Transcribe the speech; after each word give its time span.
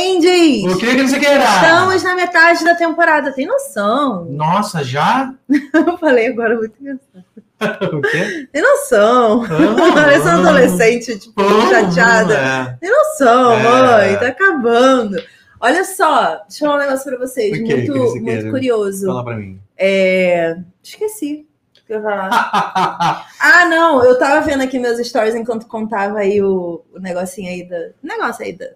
Mendes! 0.00 0.74
O 0.74 0.76
que 0.78 0.94
que 0.94 1.08
você 1.08 1.18
quer? 1.18 1.40
Estamos 1.40 2.02
na 2.02 2.14
metade 2.14 2.62
da 2.62 2.74
temporada, 2.74 3.32
tem 3.32 3.46
noção? 3.46 4.26
Nossa, 4.26 4.84
já? 4.84 5.32
Eu 5.72 5.96
falei 5.96 6.26
agora 6.26 6.54
muito 6.54 6.74
engraçado. 6.78 7.24
o 7.96 8.02
quê? 8.02 8.46
Tem 8.52 8.60
noção? 8.60 9.44
Ah, 9.44 9.92
Parece 9.94 10.28
uma 10.28 10.34
adolescente, 10.50 11.18
tipo, 11.18 11.40
ah, 11.40 11.70
chateada. 11.70 12.34
é. 12.34 12.76
Tem 12.78 12.90
noção, 12.90 13.52
É. 13.54 13.62
mãe, 13.62 14.16
tá 14.18 14.26
acabando. 14.26 15.16
Olha 15.58 15.82
só, 15.82 16.42
deixa 16.46 16.62
eu 16.64 16.68
falar 16.68 16.74
um 16.76 16.84
negócio 16.86 17.04
pra 17.10 17.18
vocês, 17.26 17.58
O 17.58 17.64
quê 17.64 17.82
que 17.82 17.90
muito, 17.90 18.12
muito 18.20 18.24
quer? 18.44 18.50
curioso. 18.50 19.06
Fala 19.06 19.24
pra 19.24 19.36
mim. 19.36 19.58
É... 19.78 20.58
Esqueci 20.82 21.46
o 21.82 21.86
que 21.86 21.92
eu 21.94 21.96
ia 21.96 22.02
falar. 22.02 23.26
Ah, 23.40 23.64
não, 23.64 24.04
eu 24.04 24.18
tava 24.18 24.42
vendo 24.42 24.62
aqui 24.62 24.78
meus 24.78 24.98
stories 25.08 25.34
enquanto 25.34 25.66
contava 25.66 26.18
aí 26.18 26.42
o, 26.42 26.84
o 26.94 26.98
negocinho 26.98 27.48
aí 27.50 27.66
da. 27.66 27.78
Negócio 28.02 28.44
aí 28.44 28.52
da. 28.52 28.66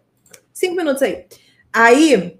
Cinco 0.61 0.77
minutos 0.77 1.03
aí. 1.03 1.25
Aí 1.73 2.39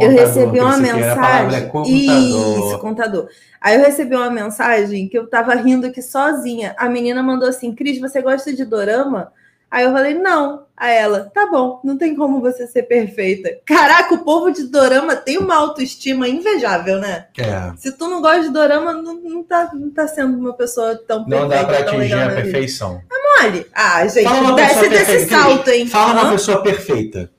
eu 0.00 0.10
recebi 0.10 0.58
uma 0.58 0.76
mensagem. 0.76 1.58
é 1.58 1.66
computador. 1.66 2.58
Isso, 2.58 2.78
contador. 2.80 3.28
Aí 3.60 3.76
eu 3.76 3.82
recebi 3.82 4.16
uma 4.16 4.30
mensagem 4.30 5.08
que 5.08 5.16
eu 5.16 5.28
tava 5.28 5.54
rindo 5.54 5.86
aqui 5.86 6.02
sozinha. 6.02 6.74
A 6.76 6.88
menina 6.88 7.22
mandou 7.22 7.48
assim: 7.48 7.72
Cris, 7.72 8.00
você 8.00 8.20
gosta 8.20 8.52
de 8.52 8.64
dorama? 8.64 9.32
Aí 9.70 9.84
eu 9.84 9.92
falei, 9.92 10.14
não. 10.14 10.64
Aí 10.76 10.96
ela, 10.96 11.30
tá 11.32 11.46
bom, 11.46 11.80
não 11.84 11.96
tem 11.96 12.16
como 12.16 12.40
você 12.40 12.66
ser 12.66 12.84
perfeita. 12.84 13.50
Caraca, 13.66 14.14
o 14.14 14.24
povo 14.24 14.50
de 14.50 14.64
dorama 14.64 15.14
tem 15.14 15.36
uma 15.36 15.54
autoestima 15.54 16.26
invejável, 16.26 16.98
né? 16.98 17.26
É. 17.38 17.72
Se 17.76 17.92
tu 17.92 18.08
não 18.08 18.22
gosta 18.22 18.42
de 18.42 18.48
dorama, 18.48 18.94
não, 18.94 19.14
não, 19.14 19.42
tá, 19.42 19.70
não 19.74 19.90
tá 19.90 20.08
sendo 20.08 20.38
uma 20.38 20.54
pessoa 20.54 20.96
tão 21.06 21.24
perfeita. 21.24 21.42
Não 21.42 21.48
dá 21.48 21.64
pra 21.64 21.78
atingir 21.80 22.14
a 22.14 22.30
perfeição. 22.30 23.02
Mole. 23.42 23.66
Ah, 23.72 24.06
gente, 24.06 24.24
Fala 24.24 24.40
uma 24.40 24.54
desce 24.54 24.88
desse 24.88 25.28
salto, 25.28 25.70
hein? 25.70 25.86
Fala 25.86 26.22
uma 26.22 26.32
pessoa 26.32 26.62
perfeita. 26.62 27.30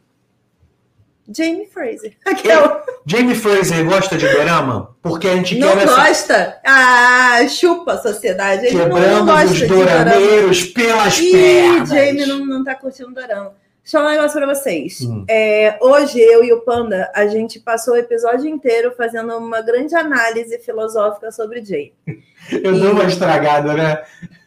Jamie 1.34 1.66
Fraser. 1.68 2.14
Aquela. 2.26 2.84
Jamie 3.06 3.36
Fraser 3.36 3.86
gosta 3.86 4.18
de 4.18 4.28
dorama? 4.28 4.96
Porque 5.02 5.28
a 5.28 5.36
gente 5.36 5.58
Não 5.58 5.76
quer 5.76 5.84
essa 5.84 5.96
gosta? 5.96 6.58
Ah, 6.66 7.48
chupa 7.48 7.94
a 7.94 7.98
sociedade. 8.02 8.66
Ele 8.68 8.76
não, 8.78 8.88
não 8.90 8.96
quebrando 8.96 9.26
gosta 9.26 9.46
os 9.46 9.58
de 9.58 9.66
dorama. 9.68 10.04
dorameiros 10.06 10.64
pelas 10.66 11.20
Ih, 11.20 11.32
pernas. 11.32 11.90
Jamie 11.90 12.26
não, 12.26 12.46
não 12.46 12.64
tá 12.64 12.76
curtindo 12.76 13.14
dorama. 13.14 13.54
Deixa 13.84 13.98
eu 13.98 14.02
falar 14.02 14.12
um 14.12 14.16
negócio 14.16 14.40
pra 14.40 14.54
vocês. 14.54 15.02
Hum. 15.02 15.26
É, 15.28 15.78
hoje, 15.82 16.20
eu 16.20 16.44
e 16.44 16.54
o 16.54 16.62
Panda, 16.62 17.12
a 17.16 17.26
gente 17.26 17.60
passou 17.60 17.96
o 17.96 17.98
episódio 17.98 18.48
inteiro 18.48 18.94
fazendo 18.96 19.36
uma 19.36 19.62
grande 19.62 19.96
análise 19.96 20.58
filosófica 20.60 21.32
sobre 21.32 21.64
Jamie. 21.64 21.94
Eu 22.52 22.78
dou 22.78 22.92
uma 22.94 23.04
estragada, 23.06 23.74
né? 23.76 24.02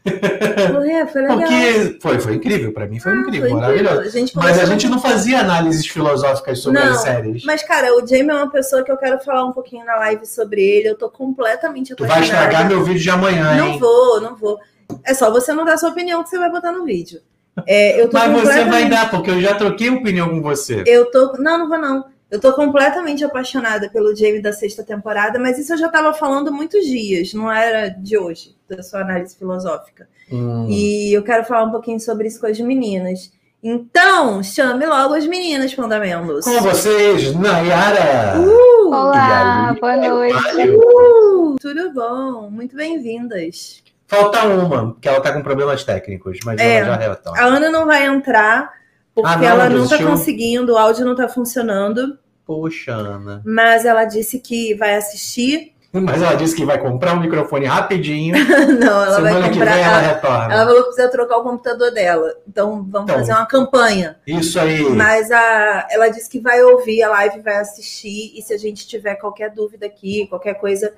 É, 0.04 1.06
foi 1.06 1.22
legal. 1.22 1.38
Porque 1.38 1.98
foi, 2.02 2.20
foi 2.20 2.34
incrível. 2.34 2.72
Pra 2.72 2.86
mim 2.86 2.98
foi 2.98 3.12
Ah, 3.12 3.16
incrível, 3.16 3.50
foi 3.50 3.60
maravilhoso. 3.60 4.00
A 4.00 4.08
gente 4.08 4.36
Mas 4.36 4.58
a 4.58 4.64
gente 4.64 4.88
não 4.88 5.00
fazia 5.00 5.40
análises 5.40 5.86
filosóficas 5.86 6.58
sobre 6.58 6.80
Não, 6.80 6.92
as 6.92 7.02
séries. 7.02 7.44
Mas, 7.44 7.62
cara, 7.62 7.94
o 7.96 8.06
Jamie 8.06 8.30
é 8.30 8.34
uma 8.34 8.50
pessoa 8.50 8.82
que 8.82 8.90
eu 8.90 8.96
quero 8.96 9.20
falar 9.20 9.44
um 9.44 9.52
pouquinho 9.52 9.84
na 9.86 9.94
live 9.96 10.26
sobre 10.26 10.60
ele. 10.60 10.88
Eu 10.88 10.98
tô 10.98 11.08
completamente 11.08 11.94
Tu 11.94 12.04
vai 12.04 12.20
estragar 12.20 12.66
meu 12.68 12.82
vídeo 12.82 13.00
de 13.00 13.10
amanhã, 13.10 13.54
Não 13.56 13.68
hein? 13.68 13.78
vou, 13.78 14.20
não 14.20 14.34
vou. 14.36 14.58
É 15.04 15.14
só 15.14 15.30
você 15.30 15.52
não 15.52 15.64
dar 15.64 15.78
sua 15.78 15.90
opinião 15.90 16.22
que 16.22 16.28
você 16.30 16.38
vai 16.38 16.50
botar 16.50 16.72
no 16.72 16.84
vídeo. 16.84 17.20
É, 17.66 18.00
eu 18.00 18.08
tô 18.08 18.18
Mas 18.18 18.30
você 18.30 18.36
completamente... 18.36 18.70
vai 18.70 18.88
dar, 18.88 19.10
porque 19.10 19.30
eu 19.30 19.40
já 19.40 19.54
troquei 19.54 19.90
opinião 19.90 20.28
com 20.28 20.42
você. 20.42 20.82
Eu 20.86 21.10
tô. 21.10 21.34
Não, 21.38 21.58
não 21.58 21.68
vou, 21.68 21.78
não. 21.78 22.04
Eu 22.30 22.40
tô 22.40 22.52
completamente 22.52 23.24
apaixonada 23.24 23.88
pelo 23.90 24.14
Jamie 24.16 24.42
da 24.42 24.52
sexta 24.52 24.82
temporada, 24.82 25.38
mas 25.38 25.56
isso 25.56 25.72
eu 25.72 25.78
já 25.78 25.88
tava 25.88 26.12
falando 26.12 26.48
há 26.48 26.50
muitos 26.50 26.84
dias, 26.84 27.32
não 27.32 27.52
era 27.52 27.88
de 27.88 28.18
hoje, 28.18 28.56
da 28.68 28.82
sua 28.82 29.02
análise 29.02 29.36
filosófica. 29.36 30.08
Hum. 30.32 30.66
E 30.68 31.12
eu 31.12 31.22
quero 31.22 31.44
falar 31.44 31.64
um 31.64 31.70
pouquinho 31.70 32.00
sobre 32.00 32.26
isso 32.26 32.40
com 32.40 32.48
as 32.48 32.58
meninas. 32.58 33.30
Então, 33.62 34.42
chame 34.42 34.84
logo 34.84 35.14
as 35.14 35.26
meninas, 35.26 35.72
Fundamentos. 35.72 36.44
Com 36.44 36.60
vocês, 36.60 37.34
Nayara. 37.36 38.38
Uh, 38.40 38.88
Olá, 38.88 39.76
boa 39.80 39.96
noite. 39.96 40.68
Uh, 40.68 41.56
tudo 41.60 41.92
bom? 41.94 42.50
Muito 42.50 42.74
bem-vindas. 42.74 43.83
Falta 44.06 44.44
uma, 44.44 44.92
porque 44.92 45.08
ela 45.08 45.20
tá 45.20 45.32
com 45.32 45.42
problemas 45.42 45.82
técnicos, 45.84 46.38
mas 46.44 46.60
É. 46.60 46.76
ela 46.78 46.86
já 46.86 46.96
retorna. 46.96 47.40
A 47.40 47.44
Ana 47.46 47.70
não 47.70 47.86
vai 47.86 48.04
entrar, 48.06 48.70
porque 49.14 49.30
Ah, 49.32 49.36
não, 49.36 49.44
ela 49.46 49.68
não 49.70 49.78
tá 49.78 49.96
desistiu? 49.96 50.08
conseguindo, 50.08 50.74
o 50.74 50.78
áudio 50.78 51.04
não 51.06 51.14
tá 51.14 51.28
funcionando, 51.28 52.18
Poxa, 52.46 52.92
Ana. 52.92 53.42
mas 53.46 53.84
ela 53.86 54.04
disse 54.04 54.38
que 54.38 54.74
vai 54.74 54.94
assistir. 54.96 55.72
Mas 55.96 56.20
ela 56.20 56.34
disse 56.34 56.56
que 56.56 56.64
vai 56.64 56.76
comprar 56.76 57.14
um 57.14 57.20
microfone 57.20 57.66
rapidinho. 57.66 58.34
não, 58.80 59.04
ela 59.04 59.20
vai 59.20 59.32
Semana 59.32 59.48
que 59.48 59.58
comprar. 59.58 59.74
vem 59.74 59.84
ela 59.84 59.98
Ela, 60.02 60.12
retorna. 60.14 60.54
ela 60.54 60.64
falou 60.66 60.76
que 60.82 60.88
precisa 60.88 61.08
trocar 61.08 61.36
o 61.38 61.42
computador 61.44 61.92
dela. 61.92 62.34
Então 62.48 62.84
vamos 62.90 63.08
Então. 63.08 63.20
fazer 63.20 63.32
uma 63.32 63.46
campanha. 63.46 64.16
Isso 64.26 64.58
aí. 64.58 64.82
Mas 64.90 65.30
a, 65.30 65.86
ela 65.88 66.08
disse 66.08 66.28
que 66.28 66.40
vai 66.40 66.60
ouvir 66.64 67.00
a 67.04 67.10
live, 67.10 67.40
vai 67.42 67.58
assistir, 67.58 68.32
e 68.36 68.42
se 68.42 68.52
a 68.52 68.58
gente 68.58 68.88
tiver 68.88 69.14
qualquer 69.14 69.50
dúvida 69.50 69.86
aqui, 69.86 70.26
qualquer 70.26 70.54
coisa 70.54 70.92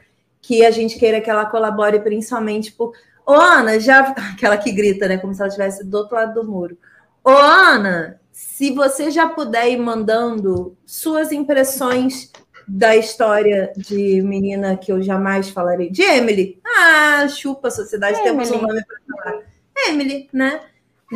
que 0.46 0.64
a 0.64 0.70
gente 0.70 0.96
queira 0.96 1.20
que 1.20 1.28
ela 1.28 1.44
colabore, 1.44 1.98
principalmente 1.98 2.70
por. 2.70 2.92
Ô, 3.26 3.32
Ana, 3.32 3.80
já. 3.80 4.14
Aquela 4.32 4.56
que 4.56 4.70
grita, 4.70 5.08
né? 5.08 5.18
Como 5.18 5.34
se 5.34 5.40
ela 5.40 5.48
estivesse 5.48 5.84
do 5.84 5.98
outro 5.98 6.14
lado 6.14 6.34
do 6.40 6.48
muro. 6.48 6.78
Ô, 7.24 7.30
Ana, 7.30 8.20
se 8.30 8.70
você 8.70 9.10
já 9.10 9.28
puder 9.28 9.68
ir 9.68 9.76
mandando 9.76 10.76
suas 10.86 11.32
impressões 11.32 12.30
da 12.68 12.94
história 12.94 13.72
de 13.76 14.22
menina 14.22 14.76
que 14.76 14.92
eu 14.92 15.02
jamais 15.02 15.48
falarei. 15.48 15.90
De 15.90 16.02
Emily. 16.02 16.60
Ah, 16.64 17.26
chupa 17.28 17.66
a 17.66 17.70
sociedade, 17.72 18.22
temos 18.22 18.48
um 18.50 18.54
Emily. 18.54 18.68
nome 18.68 18.84
para 18.84 19.16
falar. 19.16 19.42
Emily, 19.88 20.28
né? 20.32 20.60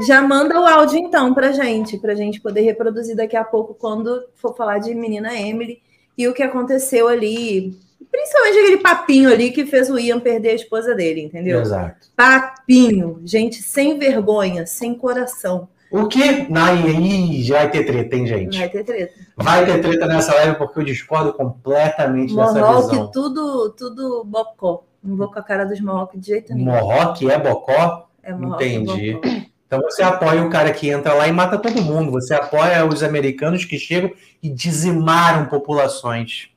Já 0.06 0.22
manda 0.22 0.60
o 0.60 0.66
áudio 0.66 0.98
então 0.98 1.32
pra 1.34 1.52
gente, 1.52 1.98
pra 1.98 2.14
gente 2.14 2.40
poder 2.40 2.62
reproduzir 2.62 3.16
daqui 3.16 3.36
a 3.36 3.44
pouco 3.44 3.74
quando 3.74 4.24
for 4.34 4.56
falar 4.56 4.78
de 4.78 4.94
menina 4.94 5.34
Emily 5.34 5.80
e 6.16 6.26
o 6.28 6.34
que 6.34 6.42
aconteceu 6.42 7.08
ali, 7.08 7.76
principalmente 8.10 8.58
aquele 8.58 8.78
papinho 8.78 9.30
ali 9.32 9.50
que 9.50 9.66
fez 9.66 9.90
o 9.90 9.98
Ian 9.98 10.20
perder 10.20 10.50
a 10.50 10.54
esposa 10.54 10.94
dele, 10.94 11.22
entendeu? 11.22 11.60
Exato. 11.60 12.08
Papinho, 12.16 13.20
gente 13.24 13.62
sem 13.62 13.98
vergonha, 13.98 14.66
sem 14.66 14.94
coração. 14.94 15.68
O 15.90 16.06
que? 16.06 16.22
Aí 16.22 17.42
já 17.42 17.58
vai 17.58 17.70
ter 17.70 17.84
treta, 17.84 18.14
hein, 18.16 18.26
gente? 18.26 18.58
Vai 18.58 18.68
ter 18.68 18.84
treta. 18.84 19.12
Vai 19.36 19.66
ter 19.66 19.80
treta 19.80 20.06
nessa 20.06 20.34
live 20.34 20.56
porque 20.56 20.78
eu 20.78 20.84
discordo 20.84 21.32
completamente 21.32 22.34
dessa 22.34 22.60
Mohawk, 22.60 22.90
visão. 22.90 23.10
tudo, 23.10 23.70
tudo 23.70 24.24
bocó. 24.24 24.84
Não 25.02 25.16
vou 25.16 25.28
com 25.30 25.38
a 25.38 25.42
cara 25.42 25.64
dos 25.64 25.80
Mohawk 25.80 26.16
de 26.18 26.26
jeito 26.28 26.54
nenhum. 26.54 26.66
Mohawk 26.70 27.28
é 27.28 27.38
bocó? 27.38 28.08
É 28.22 28.32
Mohawk, 28.32 28.62
é 28.64 28.68
Entendi. 28.68 29.12
bocó. 29.14 29.28
Então 29.66 29.80
você 29.82 30.02
apoia 30.02 30.42
o 30.44 30.50
cara 30.50 30.72
que 30.72 30.88
entra 30.88 31.14
lá 31.14 31.26
e 31.26 31.32
mata 31.32 31.58
todo 31.58 31.82
mundo. 31.82 32.12
Você 32.12 32.34
apoia 32.34 32.84
os 32.84 33.02
americanos 33.02 33.64
que 33.64 33.78
chegam 33.78 34.12
e 34.42 34.48
dizimaram 34.48 35.46
populações. 35.46 36.50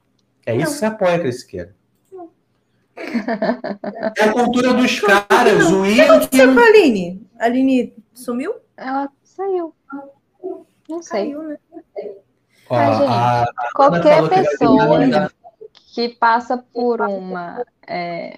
É 0.46 0.56
isso 0.56 0.74
que 0.74 0.80
você 0.80 0.86
apoia, 0.86 1.20
Crisqueira. 1.20 1.76
É 2.96 4.24
a 4.26 4.34
cultura 4.34 4.74
dos 4.74 5.00
caras. 5.00 5.72
O 5.72 5.86
Ian 5.86 6.20
que 6.20 6.38
Você 6.38 6.48
com 6.54 6.60
a 6.60 6.64
Aline? 6.66 7.28
A 7.40 7.46
Aline 7.46 7.94
sumiu? 8.14 8.54
Ela 8.78 9.10
saiu. 9.24 9.74
Não 10.88 11.02
sei. 11.02 11.32
Caiu, 11.34 11.44
né? 11.44 11.58
Ó, 12.70 12.76
Ai, 12.76 12.94
gente, 12.94 13.10
a- 13.10 13.46
Qualquer 13.74 14.24
que 14.24 14.30
pessoa 14.30 14.98
terminar. 14.98 15.32
que 15.94 16.10
passa 16.10 16.58
por 16.74 17.02
uma 17.02 17.66
é, 17.88 18.38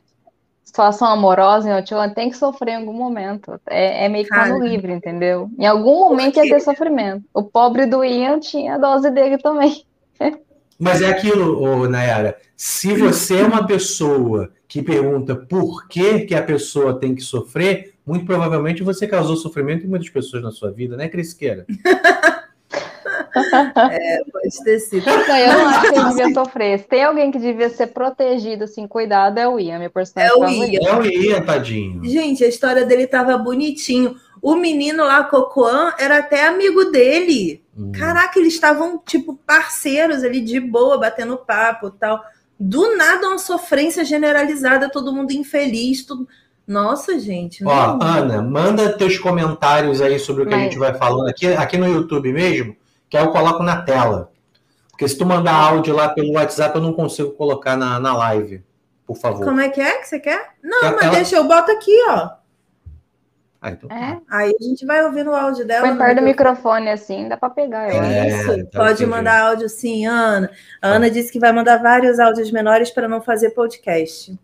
situação 0.63 1.07
amorosa 1.07 1.69
em 1.69 1.73
Otiwan 1.77 2.09
tem 2.09 2.29
que 2.29 2.37
sofrer 2.37 2.73
em 2.73 2.75
algum 2.77 2.93
momento. 2.93 3.59
É, 3.67 4.05
é 4.05 4.09
meio 4.09 4.25
que 4.25 4.35
mano 4.35 4.65
livre, 4.65 4.93
entendeu? 4.93 5.49
Em 5.57 5.65
algum 5.65 5.99
momento 6.01 6.37
ia 6.37 6.43
ter 6.43 6.59
sofrimento. 6.61 7.23
O 7.33 7.43
pobre 7.43 7.85
do 7.85 8.03
Ian 8.03 8.39
tinha 8.39 8.75
a 8.75 8.77
dose 8.77 9.09
dele 9.11 9.37
também. 9.37 9.85
Mas 10.77 11.01
é 11.01 11.09
aquilo, 11.09 11.61
ô, 11.61 11.87
Nayara. 11.87 12.37
Se 12.55 12.93
você 12.95 13.37
é 13.37 13.45
uma 13.45 13.65
pessoa 13.65 14.51
que 14.67 14.81
pergunta 14.81 15.35
por 15.35 15.87
que, 15.87 16.21
que 16.21 16.35
a 16.35 16.43
pessoa 16.43 16.99
tem 16.99 17.15
que 17.15 17.21
sofrer, 17.21 17.93
muito 18.05 18.25
provavelmente 18.25 18.83
você 18.83 19.07
causou 19.07 19.35
sofrimento 19.35 19.85
em 19.85 19.89
muitas 19.89 20.09
pessoas 20.09 20.43
na 20.43 20.51
sua 20.51 20.71
vida, 20.71 20.97
né, 20.97 21.07
Crisqueira? 21.07 21.65
Pode 24.31 24.63
ter 24.63 24.79
sido. 24.79 25.05
Não, 25.05 25.37
eu 25.37 25.53
não 25.53 25.67
acho 25.67 25.81
que 25.81 25.87
ele 25.87 26.09
devia 26.09 26.33
sofrer. 26.33 26.79
Se 26.79 26.87
tem 26.87 27.03
alguém 27.03 27.31
que 27.31 27.39
devia 27.39 27.69
ser 27.69 27.87
protegido, 27.87 28.63
assim, 28.63 28.87
cuidado, 28.87 29.37
é 29.37 29.47
o 29.47 29.59
Ian, 29.59 29.79
meu 29.79 29.89
personagem 29.89 30.33
É 30.33 30.39
o. 30.39 30.47
Ian. 30.47 30.79
É 30.81 30.95
o 30.95 31.05
Ian, 31.05 31.41
tadinho. 31.41 32.03
Gente, 32.05 32.43
a 32.43 32.47
história 32.47 32.85
dele 32.85 33.07
tava 33.07 33.37
bonitinho. 33.37 34.15
O 34.47 34.55
menino 34.55 35.03
lá, 35.03 35.23
Cocoan, 35.23 35.91
era 35.97 36.19
até 36.19 36.45
amigo 36.45 36.91
dele. 36.91 37.63
Hum. 37.75 37.91
Caraca, 37.91 38.37
eles 38.37 38.53
estavam, 38.53 38.99
tipo, 39.03 39.33
parceiros 39.43 40.23
ali, 40.23 40.39
de 40.39 40.59
boa, 40.59 40.99
batendo 40.99 41.35
papo 41.35 41.87
e 41.87 41.91
tal. 41.99 42.23
Do 42.59 42.95
nada, 42.95 43.27
uma 43.27 43.39
sofrência 43.39 44.05
generalizada, 44.05 44.87
todo 44.87 45.11
mundo 45.11 45.31
infeliz. 45.31 46.05
Tudo... 46.05 46.27
Nossa, 46.67 47.17
gente. 47.19 47.65
Ó, 47.65 47.97
não- 47.97 48.05
Ana, 48.05 48.39
manda 48.43 48.95
teus 48.95 49.17
comentários 49.17 49.99
aí 49.99 50.19
sobre 50.19 50.43
o 50.43 50.45
que 50.45 50.53
a 50.53 50.57
Mas- 50.57 50.65
gente 50.65 50.77
vai 50.77 50.93
falando 50.93 51.27
aqui, 51.27 51.47
aqui 51.47 51.75
no 51.75 51.87
YouTube 51.87 52.31
mesmo, 52.31 52.77
que 53.09 53.17
aí 53.17 53.25
eu 53.25 53.31
coloco 53.31 53.63
na 53.63 53.81
tela. 53.81 54.31
Porque 54.91 55.07
se 55.07 55.17
tu 55.17 55.25
mandar 55.25 55.55
áudio 55.55 55.95
lá 55.95 56.09
pelo 56.09 56.33
WhatsApp, 56.33 56.75
eu 56.75 56.83
não 56.83 56.93
consigo 56.93 57.31
colocar 57.31 57.75
na, 57.75 57.99
na 57.99 58.15
live, 58.15 58.63
por 59.07 59.17
favor. 59.17 59.43
Como 59.43 59.59
é 59.59 59.69
que 59.69 59.81
é 59.81 59.97
que 59.97 60.07
você 60.07 60.19
quer? 60.19 60.49
Não, 60.63 60.95
mas 61.01 61.09
deixa, 61.09 61.35
eu 61.35 61.45
boto 61.45 61.71
aqui, 61.71 61.91
ó. 62.09 62.44
Ah, 63.67 63.71
então 63.71 63.89
tá. 63.89 63.95
É, 63.95 64.17
Aí 64.29 64.55
a 64.59 64.63
gente 64.63 64.85
vai 64.85 65.03
ouvir 65.03 65.23
no 65.23 65.33
áudio 65.33 65.65
dela. 65.65 65.81
põe 65.81 65.91
no 65.91 65.97
perto 65.97 66.15
do 66.19 66.21
microfone. 66.23 66.89
assim, 66.89 67.27
dá 67.27 67.35
pra 67.37 67.49
pegar. 67.49 67.89
Eu 67.93 68.03
É. 68.03 68.19
acho. 68.29 68.35
Isso, 68.41 68.51
então 68.59 68.81
pode 68.81 68.93
entendi. 69.03 69.05
mandar 69.09 69.41
áudio 69.49 69.67
sim, 69.69 70.05
Ana. 70.05 70.49
A 70.81 70.87
Ana 70.89 71.09
disse 71.09 71.31
que 71.31 71.39
vai 71.39 71.51
mandar 71.51 71.77
vários 71.81 72.19
áudios 72.19 72.51
menores 72.51 72.91
para 72.91 73.07
não 73.07 73.21
fazer 73.21 73.51
podcast. 73.51 74.37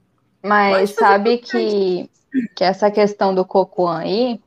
Mas 0.43 0.91
sabe 0.91 1.37
que, 1.37 2.09
que 2.55 2.63
essa 2.63 2.89
questão 2.89 3.35
do 3.35 3.45
Cocoan 3.45 3.99
aí, 3.99 4.41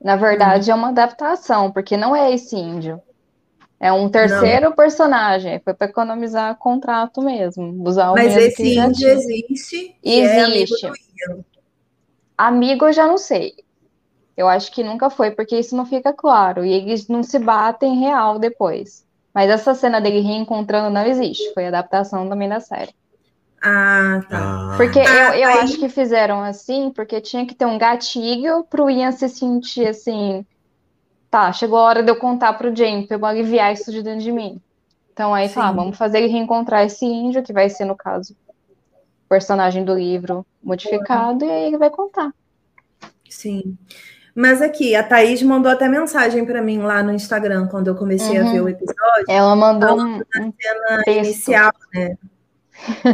na 0.00 0.14
verdade, 0.16 0.70
é 0.70 0.74
uma 0.74 0.90
adaptação, 0.90 1.70
porque 1.72 1.96
não 1.96 2.14
é 2.14 2.32
esse 2.32 2.54
índio. 2.56 3.00
É 3.80 3.92
um 3.92 4.08
terceiro 4.08 4.72
personagem. 4.76 5.60
Foi 5.64 5.74
para 5.74 5.88
economizar 5.88 6.54
contrato 6.56 7.20
mesmo. 7.20 7.82
Usar 7.84 8.12
o 8.12 8.14
Mas 8.14 8.32
mesmo 8.36 8.40
esse 8.48 8.78
índio 8.78 9.08
existe. 9.08 9.96
e 10.04 10.20
é 10.20 10.40
amigo 10.44 10.56
Existe. 10.74 10.90
Amigo, 12.38 12.86
eu 12.86 12.92
já 12.92 13.06
não 13.06 13.18
sei. 13.18 13.52
Eu 14.36 14.48
acho 14.48 14.72
que 14.72 14.82
nunca 14.82 15.10
foi, 15.10 15.30
porque 15.30 15.58
isso 15.58 15.76
não 15.76 15.84
fica 15.84 16.12
claro. 16.12 16.64
E 16.64 16.72
eles 16.72 17.06
não 17.08 17.22
se 17.22 17.38
batem 17.38 17.98
real 18.00 18.38
depois. 18.38 19.04
Mas 19.34 19.50
essa 19.50 19.74
cena 19.74 20.00
dele 20.00 20.20
reencontrando 20.20 20.90
não 20.90 21.06
existe. 21.06 21.52
Foi 21.54 21.66
adaptação 21.66 22.28
também 22.28 22.48
da 22.48 22.60
série. 22.60 22.94
Ah, 23.62 24.20
tá. 24.28 24.38
Ah, 24.38 24.74
Porque 24.76 24.98
Ah, 25.00 25.36
eu, 25.36 25.42
eu 25.42 25.48
aí- 25.50 25.58
acho 25.60 25.78
que 25.78 25.88
fizeram 25.88 26.42
assim, 26.42 26.90
porque 26.90 27.20
tinha 27.20 27.46
que 27.46 27.54
ter 27.54 27.66
um 27.66 27.78
gatilho 27.78 28.64
pro 28.64 28.90
Ian 28.90 29.12
se 29.12 29.28
sentir 29.28 29.86
assim. 29.86 30.44
Tá, 31.30 31.52
chegou 31.52 31.78
a 31.78 31.82
hora 31.82 32.02
de 32.02 32.10
eu 32.10 32.16
contar 32.16 32.52
pro 32.54 32.74
Jamie, 32.74 33.06
pra 33.06 33.16
eu 33.16 33.24
aliviar 33.24 33.72
isso 33.72 33.90
de 33.90 34.02
dentro 34.02 34.20
de 34.22 34.32
mim. 34.32 34.60
Então 35.12 35.32
aí 35.32 35.48
fala, 35.48 35.72
vamos 35.72 35.96
fazer 35.96 36.18
ele 36.18 36.26
reencontrar 36.32 36.84
esse 36.84 37.04
índio, 37.06 37.42
que 37.42 37.52
vai 37.52 37.68
ser, 37.70 37.84
no 37.84 37.94
caso, 37.96 38.34
o 38.48 39.28
personagem 39.28 39.84
do 39.84 39.94
livro 39.94 40.44
modificado, 40.62 41.44
e 41.44 41.50
aí 41.50 41.64
ele 41.66 41.78
vai 41.78 41.90
contar. 41.90 42.32
Sim. 43.28 43.78
Mas 44.34 44.62
aqui, 44.62 44.94
a 44.94 45.02
Thaís 45.02 45.42
mandou 45.42 45.70
até 45.70 45.86
mensagem 45.88 46.44
para 46.46 46.62
mim 46.62 46.78
lá 46.78 47.02
no 47.02 47.12
Instagram 47.12 47.68
quando 47.68 47.88
eu 47.88 47.94
comecei 47.94 48.38
a 48.38 48.42
Uhum. 48.44 48.52
ver 48.52 48.60
o 48.62 48.68
episódio. 48.68 49.24
Ela 49.28 49.54
mandou 49.54 49.98
um, 50.00 50.16
um 50.16 50.52
cena 50.58 51.02
texto. 51.04 51.18
inicial, 51.26 51.72
né? 51.94 52.16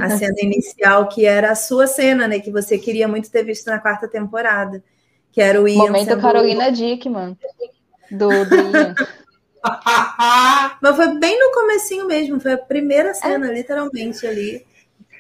A 0.00 0.10
cena 0.10 0.34
inicial, 0.40 1.08
que 1.08 1.26
era 1.26 1.50
a 1.50 1.54
sua 1.56 1.86
cena, 1.86 2.28
né? 2.28 2.38
Que 2.38 2.50
você 2.52 2.78
queria 2.78 3.08
muito 3.08 3.30
ter 3.30 3.42
visto 3.42 3.66
na 3.66 3.78
quarta 3.80 4.06
temporada. 4.06 4.82
Que 5.32 5.40
era 5.42 5.60
o 5.60 5.66
Ian 5.68 5.78
Momento 5.78 6.08
sendo- 6.10 6.22
Carolina 6.22 6.70
Dickman, 6.70 7.36
do, 8.10 8.28
do 8.28 8.54
Ian. 8.76 8.94
Mas 10.80 10.96
foi 10.96 11.18
bem 11.18 11.38
no 11.38 11.52
comecinho 11.52 12.06
mesmo, 12.06 12.40
foi 12.40 12.52
a 12.52 12.58
primeira 12.58 13.12
cena, 13.12 13.50
literalmente, 13.52 14.26
ali. 14.26 14.64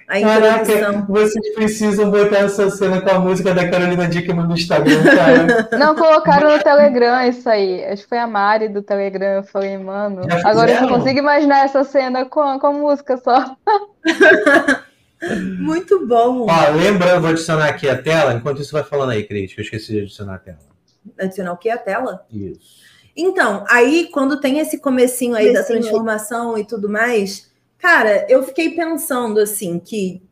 A 0.08 0.18
introdução. 0.20 0.64
Caraca, 0.64 1.04
vocês 1.06 1.54
precisam 1.54 2.10
botar 2.10 2.38
essa 2.38 2.70
cena 2.70 2.98
com 3.02 3.10
a 3.10 3.18
música 3.18 3.52
da 3.52 3.68
Carolina 3.68 4.08
Dickman 4.08 4.46
no 4.46 4.54
Instagram, 4.54 5.02
cara. 5.04 5.68
Não, 5.78 5.94
colocaram 5.94 6.56
no 6.56 6.62
Telegram 6.62 7.22
isso 7.28 7.46
aí. 7.48 7.84
Acho 7.84 8.04
que 8.04 8.08
foi 8.08 8.16
a 8.18 8.26
Mari 8.26 8.68
do 8.70 8.80
Telegram. 8.82 9.26
Eu 9.36 9.42
falei, 9.42 9.76
mano, 9.76 10.22
Já 10.26 10.48
agora 10.48 10.70
eu 10.70 10.76
fizeram? 10.78 10.88
consigo 10.98 11.18
imaginar 11.18 11.64
essa 11.66 11.84
cena 11.84 12.24
com, 12.24 12.40
a- 12.40 12.58
com 12.58 12.66
a 12.68 12.72
música 12.72 13.18
só. 13.18 13.54
Muito 15.58 16.06
bom. 16.06 16.46
Ó, 16.48 16.70
lembrando, 16.76 17.20
vou 17.22 17.30
adicionar 17.30 17.68
aqui 17.68 17.88
a 17.88 18.00
tela. 18.00 18.32
Enquanto 18.34 18.62
isso, 18.62 18.72
vai 18.72 18.84
falando 18.84 19.10
aí, 19.10 19.24
Cris, 19.24 19.52
que 19.52 19.60
eu 19.60 19.64
esqueci 19.64 19.92
de 19.92 20.00
adicionar 20.02 20.36
a 20.36 20.38
tela. 20.38 20.58
Adicionar 21.18 21.52
o 21.52 21.56
que? 21.56 21.68
A 21.68 21.76
tela? 21.78 22.24
Isso. 22.32 22.78
Então, 23.16 23.64
aí 23.68 24.08
quando 24.12 24.40
tem 24.40 24.60
esse 24.60 24.78
comecinho 24.78 25.34
aí 25.34 25.52
da 25.52 25.60
aí. 25.60 25.66
transformação 25.66 26.56
e 26.56 26.64
tudo 26.64 26.88
mais, 26.88 27.47
cara, 27.78 28.26
eu 28.28 28.42
fiquei 28.42 28.70
pensando 28.70 29.38
assim 29.40 29.78
que 29.78 30.22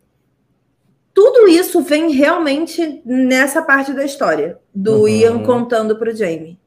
tudo 1.15 1.49
isso 1.49 1.81
vem 1.81 2.11
realmente 2.13 3.01
nessa 3.05 3.63
parte 3.63 3.93
da 3.93 4.05
história 4.05 4.59
do 4.75 5.01
Uhum. 5.03 5.09
Ian 5.09 5.43
contando 5.45 5.97
pro 5.99 6.15
Jamie 6.15 6.59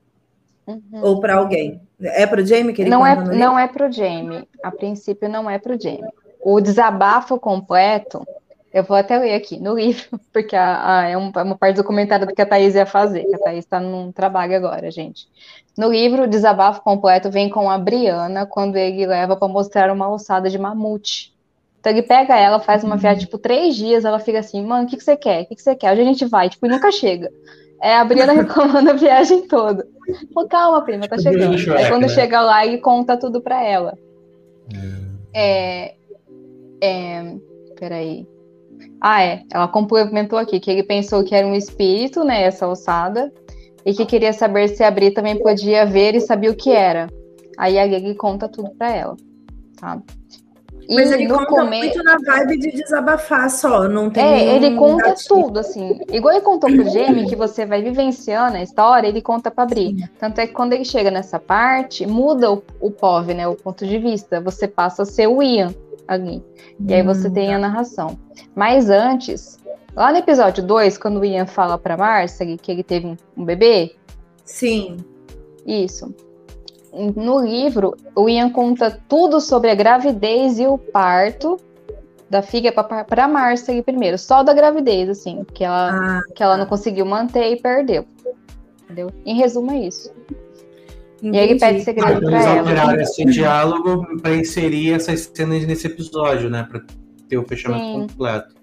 ou 1.02 1.20
para 1.20 1.36
alguém. 1.36 1.82
É 2.02 2.26
pro 2.26 2.46
Jamie 2.46 2.74
que 2.74 2.82
ele 2.84 2.90
Não 2.90 3.00
conta 3.02 3.34
é, 3.34 3.36
não 3.38 3.60
é 3.60 3.68
pro 3.68 3.92
Jamie. 3.92 4.48
A 4.64 4.72
princípio, 4.72 5.28
não 5.30 5.50
é 5.50 5.60
pro 5.60 5.80
Jamie. 5.80 6.10
O 6.42 6.60
desabafo 6.62 7.38
completo, 7.40 8.26
eu 8.74 8.84
vou 8.84 8.96
até 8.96 9.18
ler 9.18 9.34
aqui 9.34 9.60
no 9.60 9.76
livro, 9.76 10.20
porque 10.34 10.56
a- 10.56 11.00
a- 11.02 11.08
é 11.10 11.18
um- 11.18 11.32
é 11.36 11.44
uma 11.44 11.58
parte 11.58 11.76
do 11.76 11.84
comentário 11.84 12.26
do 12.26 12.34
que 12.34 12.42
a 12.42 12.46
Thaís 12.46 12.74
ia 12.76 12.86
fazer, 12.86 13.26
que 13.26 13.36
a 13.36 13.40
Thaís 13.40 13.66
está 13.66 13.80
num 13.80 14.12
trabalho 14.12 14.56
agora, 14.56 14.90
gente. 14.90 15.28
No 15.80 15.90
livro, 15.90 16.24
o 16.24 16.28
desabafo 16.28 16.82
completo 16.82 17.32
vem 17.32 17.48
com 17.48 17.70
a 17.70 17.78
Briana, 17.78 18.46
quando 18.46 18.76
ele 18.76 19.06
leva 19.06 19.38
para 19.38 19.48
mostrar 19.48 19.90
uma 19.90 20.12
ossada 20.12 20.50
de 20.50 20.60
mamute. 20.60 21.34
Então 21.80 21.90
ele 21.94 22.02
pega 22.02 22.38
ela, 22.38 22.60
faz 22.60 22.84
uma 22.84 22.98
viagem, 22.98 23.22
tipo, 23.22 23.38
três 23.38 23.78
dias, 23.78 24.04
ela 24.04 24.20
fica 24.20 24.40
assim, 24.40 24.62
mano, 24.62 24.84
o 24.84 24.88
que, 24.90 24.98
que 24.98 25.04
você 25.06 25.16
quer? 25.16 25.44
O 25.44 25.46
que, 25.46 25.56
que 25.56 25.62
você 25.62 25.78
quer? 25.78 25.94
Onde 25.94 26.02
a 26.02 26.04
gente 26.04 26.26
vai? 26.26 26.50
Tipo, 26.50 26.66
e 26.66 26.70
nunca 26.70 26.92
chega. 26.92 27.32
É 27.82 27.96
a 27.96 28.04
Briana 28.04 28.34
reclamando 28.44 28.90
a 28.90 28.94
viagem 28.94 29.48
toda. 29.48 29.88
Pô, 30.34 30.46
calma, 30.50 30.82
prima, 30.82 31.08
tá 31.08 31.16
Tipo 31.16 31.32
chegando. 31.32 31.54
Aí 31.54 31.58
Shrek, 31.58 31.88
quando 31.88 32.02
né? 32.02 32.10
chega 32.10 32.42
lá, 32.42 32.66
ele 32.66 32.80
conta 32.80 33.16
tudo 33.16 33.40
pra 33.40 33.64
ela. 33.64 33.98
É, 35.34 35.96
é, 36.82 37.36
peraí. 37.80 38.28
Ah, 39.00 39.24
é. 39.24 39.44
Ela 39.50 39.70
complementou 39.70 40.38
aqui 40.38 40.60
que 40.60 40.70
ele 40.70 40.84
pensou 40.84 41.24
que 41.24 41.34
era 41.34 41.48
um 41.48 41.56
espírito, 41.56 42.26
né? 42.26 42.44
Essa 42.44 42.68
ossada. 42.68 43.32
E 43.86 43.94
que 43.94 44.06
queria 44.06 44.34
saber 44.34 44.68
se 44.70 44.84
a 44.84 44.92
Bri 44.92 45.12
também 45.12 45.38
podia 45.42 45.86
ver 45.86 46.16
e 46.16 46.22
sabia 46.22 46.52
o 46.52 46.56
que 46.56 46.72
era. 46.72 47.08
Aí 47.58 47.78
a 47.80 47.88
Gigi 47.88 48.14
conta 48.16 48.48
tudo 48.48 48.70
pra 48.78 48.92
ela. 48.94 49.16
Tá? 49.80 50.00
E 50.88 50.96
Mas 50.96 51.12
ele 51.12 51.28
conta 51.28 51.46
come- 51.46 51.78
muito 51.78 52.02
na 52.04 52.18
vibe 52.18 52.58
de 52.58 52.72
desabafar 52.72 53.48
só, 53.50 53.88
não 53.88 54.10
tem 54.10 54.24
É, 54.24 54.56
ele 54.56 54.76
conta 54.76 55.10
gatilho. 55.10 55.28
tudo, 55.28 55.60
assim. 55.60 56.00
Igual 56.12 56.34
ele 56.34 56.44
contou 56.44 56.68
pro 56.70 56.90
Jamie, 56.90 57.28
que 57.28 57.36
você 57.36 57.64
vai 57.64 57.82
vivenciando 57.84 58.58
a 58.58 58.62
história, 58.64 59.08
ele 59.08 59.22
conta 59.22 59.52
pra 59.52 59.68
Bri. 59.68 59.96
Tanto 60.20 60.40
é 60.42 60.48
que 60.48 60.54
quando 60.54 60.74
ele 60.74 60.84
chega 60.84 61.12
nessa 61.12 61.38
parte, 61.40 62.08
muda 62.08 62.52
o, 62.52 62.64
o 62.82 62.90
POV, 62.90 63.34
né? 63.36 63.48
O 63.48 63.56
ponto 63.56 63.86
de 63.86 64.00
vista. 64.00 64.42
Você 64.42 64.68
passa 64.68 65.04
a 65.04 65.06
ser 65.06 65.28
o 65.28 65.44
Ian 65.44 65.74
ali. 66.08 66.44
E 66.88 66.92
aí 66.94 67.04
você 67.04 67.30
tem 67.30 67.54
a 67.54 67.60
narração. 67.60 68.18
Mas 68.56 68.90
antes, 68.90 69.60
lá 69.96 70.12
no 70.12 70.18
episódio 70.18 70.64
2, 70.64 70.98
quando 70.98 71.20
o 71.20 71.26
Ian 71.26 71.46
fala 71.46 71.78
pra 71.78 71.98
Marcia 71.98 72.58
que 72.58 72.72
ele 72.72 72.84
teve 72.84 73.08
um, 73.08 73.18
um 73.38 73.44
bebê, 73.46 73.96
Sim. 74.46 74.98
isso. 75.66 76.14
No 77.16 77.40
livro, 77.40 77.96
o 78.16 78.28
Ian 78.28 78.50
conta 78.50 79.00
tudo 79.08 79.40
sobre 79.40 79.70
a 79.70 79.76
gravidez 79.76 80.58
e 80.60 80.66
o 80.66 80.78
parto 80.78 81.58
da 82.30 82.42
filha 82.42 82.72
pra, 82.72 83.04
pra 83.04 83.28
Marcia 83.28 83.82
primeiro. 83.84 84.18
Só 84.18 84.42
da 84.44 84.54
gravidez, 84.54 85.08
assim, 85.10 85.46
que 85.54 85.64
ela, 85.64 85.92
Ah, 85.92 86.22
que 86.36 86.42
ela 86.42 86.58
não 86.58 86.66
conseguiu 86.66 87.06
manter 87.06 87.52
e 87.52 87.62
perdeu. 87.62 88.06
Entendeu? 88.84 89.10
Em 89.26 89.36
resumo, 89.36 89.72
é 89.72 89.80
isso. 89.80 90.12
E 91.22 91.28
aí 91.30 91.36
ele 91.38 91.54
entendi. 91.54 91.60
pede 91.60 91.84
segredo 91.84 92.22
pra 92.22 92.32
eles 92.32 92.46
ela. 92.46 92.60
alteraram 92.60 93.02
esse 93.02 93.26
diálogo 93.26 94.20
para 94.22 94.36
inserir 94.36 94.94
essas 94.94 95.30
cenas 95.34 95.66
nesse 95.68 95.86
episódio, 95.86 96.50
né? 96.50 96.66
Para 96.70 96.82
ter 97.28 97.38
o 97.38 97.44
fechamento 97.46 97.84
Sim. 97.84 98.08
completo. 98.08 98.56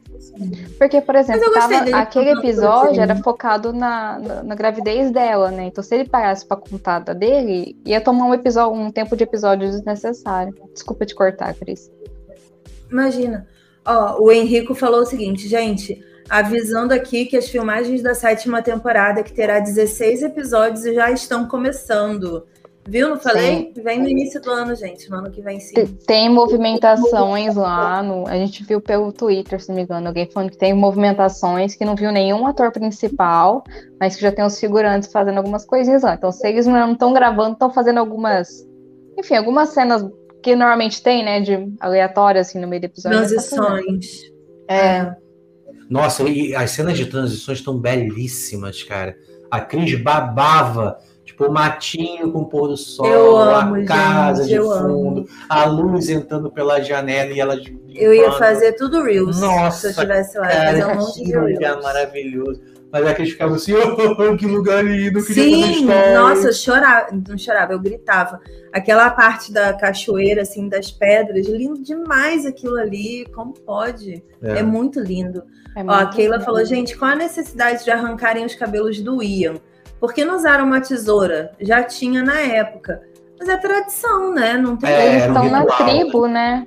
Porque, 0.79 1.01
por 1.01 1.15
exemplo, 1.15 1.41
tava- 1.53 1.75
aquele 1.99 2.31
episódio 2.31 3.01
era 3.01 3.17
focado 3.17 3.73
na, 3.73 4.19
na, 4.19 4.43
na 4.43 4.55
gravidez 4.55 5.11
dela, 5.11 5.51
né? 5.51 5.65
Então, 5.67 5.83
se 5.83 5.95
ele 5.95 6.09
parasse 6.09 6.45
pra 6.47 6.57
contar 6.57 6.99
da 7.01 7.13
dele, 7.13 7.77
ia 7.85 8.01
tomar 8.01 8.27
um 8.27 8.35
episódio, 8.35 8.75
um 8.79 8.91
tempo 8.91 9.17
de 9.17 9.25
episódio 9.25 9.69
desnecessário. 9.71 10.55
Desculpa 10.73 11.05
te 11.07 11.15
cortar, 11.15 11.55
Cris. 11.55 11.91
Imagina. 12.91 13.47
Ó, 13.85 14.23
o 14.23 14.33
Henrico 14.33 14.75
falou 14.75 15.01
o 15.03 15.07
seguinte, 15.07 15.47
gente, 15.49 16.03
avisando 16.29 16.93
aqui 16.93 17.25
que 17.27 17.37
as 17.37 17.49
filmagens 17.49 18.03
da 18.03 18.15
sétima 18.15 18.63
temporada, 18.63 19.23
que 19.23 19.33
terá 19.33 19.61
16 19.61 20.23
episódios, 20.23 20.83
já 20.95 21.11
estão 21.11 21.47
começando. 21.47 22.45
Viu? 22.89 23.09
Não 23.09 23.19
falei? 23.19 23.73
Vem 23.77 24.01
no 24.01 24.09
início 24.09 24.41
do 24.41 24.51
ano, 24.51 24.75
gente. 24.75 25.11
No 25.11 25.17
ano 25.17 25.31
que 25.31 25.41
vem, 25.41 25.59
sim. 25.59 25.75
Tem 26.07 26.29
movimentações 26.29 27.57
lá, 27.57 28.03
no, 28.03 28.27
a 28.29 28.37
gente 28.37 28.65
viu 28.65 28.81
pelo 28.81 29.13
Twitter, 29.13 29.61
se 29.61 29.69
não 29.69 29.77
me 29.77 29.83
engano, 29.83 30.07
alguém 30.07 30.31
falando 30.31 30.51
que 30.51 30.59
tem 30.59 30.73
movimentações 30.73 31.75
que 31.75 31.85
não 31.85 31.97
viu 31.97 32.13
nenhum 32.13 32.47
ator 32.47 32.71
principal, 32.71 33.65
mas 34.01 34.15
que 34.15 34.23
já 34.23 34.31
tem 34.31 34.45
os 34.45 34.59
figurantes 34.61 35.11
fazendo 35.11 35.39
algumas 35.39 35.65
coisinhas 35.65 36.03
lá. 36.03 36.15
Então, 36.15 36.31
se 36.31 36.47
eles 36.47 36.67
não 36.67 36.93
estão 36.93 37.13
gravando, 37.13 37.53
estão 37.53 37.71
fazendo 37.73 37.99
algumas, 37.99 38.49
enfim, 39.19 39.35
algumas 39.35 39.71
cenas 39.71 40.05
que 40.43 40.55
normalmente 40.55 41.03
tem, 41.03 41.25
né, 41.25 41.41
de 41.41 41.73
aleatório, 41.81 42.41
assim, 42.41 42.61
no 42.61 42.69
meio 42.69 42.83
do 42.83 42.85
episódio. 42.85 43.19
Transições. 43.19 44.31
É, 44.69 45.13
Nossa, 45.91 46.23
e 46.25 46.55
as 46.55 46.71
cenas 46.71 46.97
de 46.97 47.07
transições 47.07 47.59
estão 47.59 47.79
belíssimas, 47.79 48.83
cara. 48.83 49.17
A 49.51 49.61
Cris 49.61 50.01
babava. 50.01 50.99
Tipo, 51.37 51.51
o 51.51 51.53
matinho 51.53 52.33
com 52.33 52.39
o 52.41 52.47
pôr 52.47 52.69
do 52.69 52.79
sol, 52.79 53.07
Eu 53.07 53.37
amo, 53.37 53.75
a 53.75 53.85
casa 53.85 54.45
gente, 54.45 54.49
de 54.49 54.55
eu 54.55 54.71
fundo, 54.71 55.29
a 55.47 55.67
luz 55.67 56.09
entrando 56.09 56.51
pela 56.51 56.81
janela 56.81 57.31
e 57.31 57.39
ela. 57.39 57.61
Eu 57.95 58.15
ia 58.15 58.33
fazer 58.33 58.73
tudo 58.73 59.03
Reels 59.03 59.39
Nossa, 59.39 59.81
se 59.81 59.87
eu 59.87 59.91
estivesse 59.91 60.39
lá. 60.39 60.51
Ia 60.51 60.65
fazer 60.71 60.87
um 60.87 60.95
monte 60.95 61.19
que 61.19 61.25
de 61.27 61.37
lugar 61.37 61.59
Reels. 61.73 61.83
maravilhoso. 61.83 62.63
Mas 62.91 63.07
a 63.07 63.15
Cris 63.15 63.31
ficava 63.33 63.55
assim, 63.57 63.75
oh, 63.77 64.37
que 64.39 64.47
lugar 64.47 64.83
lindo, 64.83 65.21
fazer 65.21 65.35
Sim, 65.35 65.85
nossa, 66.15 66.47
eu 66.49 66.53
chorava, 66.55 67.09
não 67.29 67.37
chorava, 67.37 67.73
eu 67.75 67.81
gritava. 67.81 68.41
Aquela 68.73 69.11
parte 69.11 69.53
da 69.53 69.75
cachoeira, 69.75 70.41
assim, 70.41 70.71
das 70.71 70.91
pedras, 70.91 71.47
lindo 71.49 71.83
demais 71.83 72.47
aquilo 72.47 72.77
ali, 72.77 73.27
como 73.35 73.53
pode? 73.53 74.25
É, 74.43 74.61
É. 74.61 74.63
muito 74.63 75.01
lindo. 75.01 75.43
é 75.77 75.83
Ó, 75.85 75.91
a 75.91 75.97
muito 76.05 76.17
Keila 76.17 76.37
lindo. 76.37 76.45
falou, 76.47 76.65
gente, 76.65 76.97
qual 76.97 77.11
a 77.11 77.17
necessidade 77.17 77.85
de 77.85 77.91
arrancarem 77.91 78.47
os 78.47 78.55
cabelos 78.55 78.99
do 79.01 79.23
Ian? 79.23 79.57
Por 80.01 80.13
que 80.13 80.25
não 80.25 80.37
usaram 80.37 80.65
uma 80.65 80.81
tesoura? 80.81 81.53
Já 81.61 81.83
tinha 81.83 82.23
na 82.23 82.39
época. 82.41 83.03
Mas 83.39 83.49
é 83.49 83.57
tradição, 83.57 84.33
né? 84.33 84.55
Não 84.55 84.77
tem. 84.77 84.91
É, 84.91 85.07
eles 85.09 85.27
estão 85.27 85.51
na 85.51 85.65
tribo, 85.65 86.27
né? 86.27 86.67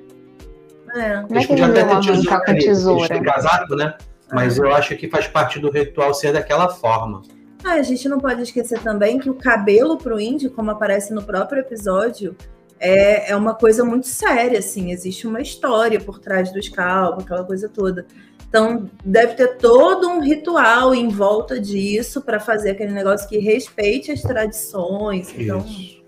É. 0.94 1.22
Como 1.22 1.38
é 1.38 1.44
que 1.44 1.52
eles 1.52 1.60
iam 1.60 1.98
arrancar 1.98 2.44
com 2.44 2.54
tesoura? 2.54 3.14
Eles 3.14 3.32
casaco, 3.32 3.76
né? 3.76 3.94
Mas 4.32 4.58
eu 4.58 4.72
acho 4.72 4.96
que 4.96 5.08
faz 5.08 5.26
parte 5.26 5.58
do 5.58 5.70
ritual 5.70 6.14
ser 6.14 6.32
daquela 6.32 6.68
forma. 6.68 7.22
Ah, 7.64 7.74
a 7.74 7.82
gente 7.82 8.08
não 8.08 8.18
pode 8.18 8.42
esquecer 8.42 8.80
também 8.80 9.18
que 9.18 9.28
o 9.28 9.34
cabelo 9.34 9.98
para 9.98 10.14
o 10.14 10.20
índio, 10.20 10.50
como 10.50 10.70
aparece 10.70 11.12
no 11.12 11.22
próprio 11.22 11.60
episódio, 11.60 12.34
é, 12.78 13.30
é 13.32 13.36
uma 13.36 13.54
coisa 13.54 13.84
muito 13.84 14.06
séria, 14.06 14.58
assim. 14.58 14.90
Existe 14.90 15.26
uma 15.26 15.40
história 15.40 16.00
por 16.00 16.18
trás 16.18 16.50
do 16.52 16.60
calvos, 16.72 17.24
aquela 17.24 17.44
coisa 17.44 17.68
toda. 17.68 18.06
Então, 18.50 18.90
deve 19.04 19.34
ter 19.34 19.58
todo 19.58 20.08
um 20.08 20.20
ritual 20.20 20.92
em 20.92 21.08
volta 21.08 21.58
disso 21.60 22.20
para 22.20 22.40
fazer 22.40 22.70
aquele 22.70 22.92
negócio 22.92 23.28
que 23.28 23.38
respeite 23.38 24.10
as 24.10 24.22
tradições. 24.22 25.32
Então, 25.38 25.60
isso. 25.60 26.02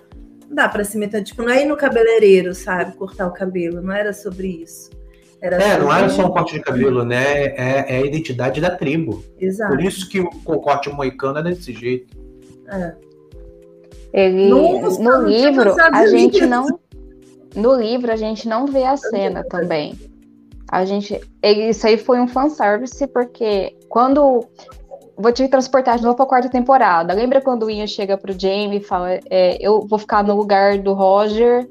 não 0.49 0.57
dá 0.57 0.69
para 0.69 0.83
se 0.83 0.99
meter. 0.99 1.23
Tipo, 1.23 1.43
não 1.43 1.51
é 1.53 1.63
ir 1.63 1.67
no 1.67 1.77
cabeleireiro, 1.77 2.53
sabe? 2.53 2.97
Cortar 2.97 3.29
o 3.29 3.33
cabelo. 3.33 3.81
Não 3.81 3.95
era 3.95 4.13
sobre 4.13 4.49
isso. 4.49 4.91
Era 5.41 5.63
é, 5.63 5.79
não 5.79 5.93
era 5.93 6.09
só 6.09 6.27
um 6.27 6.31
corte 6.31 6.55
de 6.55 6.61
cabelo, 6.61 7.05
né? 7.05 7.45
É, 7.45 7.97
é, 7.97 7.99
a 7.99 8.07
identidade 8.07 8.61
da 8.61 8.71
tribo. 8.71 9.25
Exato. 9.39 9.77
Por 9.77 9.81
isso 9.81 10.09
que 10.09 10.21
o, 10.21 10.29
o 10.45 10.61
corte 10.61 10.91
moicano 10.91 11.39
é 11.39 11.43
desse 11.45 11.73
jeito. 11.73 12.17
É. 12.69 12.95
Ele, 14.13 14.49
Nossa, 14.49 15.01
no 15.01 15.29
livro, 15.29 15.75
a 15.81 16.07
gente 16.11 16.45
não. 16.45 16.67
No 17.55 17.75
livro, 17.77 18.11
a 18.11 18.17
gente 18.17 18.49
não 18.49 18.67
vê 18.67 18.83
a 18.83 18.97
cena 18.97 19.45
também. 19.45 19.95
A 20.73 20.87
gente. 20.87 21.21
Isso 21.43 21.87
aí 21.87 21.99
foi 21.99 22.19
um 22.19 22.27
fanservice, 22.27 23.07
porque 23.07 23.77
quando. 23.91 24.43
Vou 25.15 25.31
te 25.31 25.47
transportar 25.47 25.99
de 25.99 26.03
novo 26.03 26.17
para 26.17 26.25
a 26.25 26.29
quarta 26.29 26.49
temporada. 26.49 27.13
Lembra 27.13 27.43
quando 27.43 27.65
o 27.65 27.71
Ian 27.71 27.87
chega 27.87 28.17
pro 28.17 28.33
Jamie 28.33 28.79
e 28.79 28.83
fala: 28.83 29.21
é, 29.29 29.59
Eu 29.61 29.87
vou 29.87 29.99
ficar 29.99 30.25
no 30.25 30.35
lugar 30.35 30.79
do 30.79 30.95
Roger. 30.95 31.69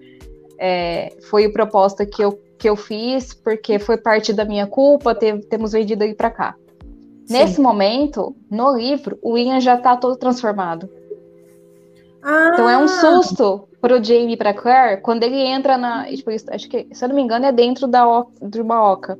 É, 0.60 1.10
foi 1.29 1.46
a 1.46 1.51
proposta 1.51 2.05
que 2.05 2.24
eu 2.24 2.39
que 2.60 2.70
eu 2.70 2.75
fiz, 2.75 3.34
porque 3.34 3.79
foi 3.79 3.98
parte 3.98 4.31
da 4.31 4.46
minha 4.46 4.67
culpa, 4.67 5.15
ter, 5.15 5.39
temos 5.48 5.72
vendido 5.72 6.03
ele 6.03 6.13
para 6.13 6.29
cá. 6.29 6.55
Sim. 7.25 7.34
Nesse 7.34 7.60
momento, 7.60 8.36
no 8.51 8.77
livro, 8.77 9.17
o 9.24 9.36
Ian 9.36 9.60
já 9.60 9.77
tá 9.77 9.98
todo 9.98 10.15
transformado. 10.15 10.88
Ah. 12.24 12.51
Então 12.54 12.70
é 12.70 12.78
um 12.78 12.88
susto 12.88 13.68
pro 13.82 14.04
Jamie 14.04 14.34
e 14.34 14.38
pra 14.38 14.54
Claire 14.54 15.01
quando 15.01 15.24
ele 15.24 15.40
entra 15.40 15.78
na. 15.78 16.06
Tipo, 16.06 16.30
acho 16.30 16.70
que, 16.70 16.88
se 16.92 17.04
eu 17.04 17.10
não 17.10 17.16
me 17.16 17.22
engano, 17.22 17.46
é 17.46 17.51
dentro 17.51 17.88
da 17.88 18.06
de 18.42 18.62
uma 18.62 18.92
oca 18.92 19.18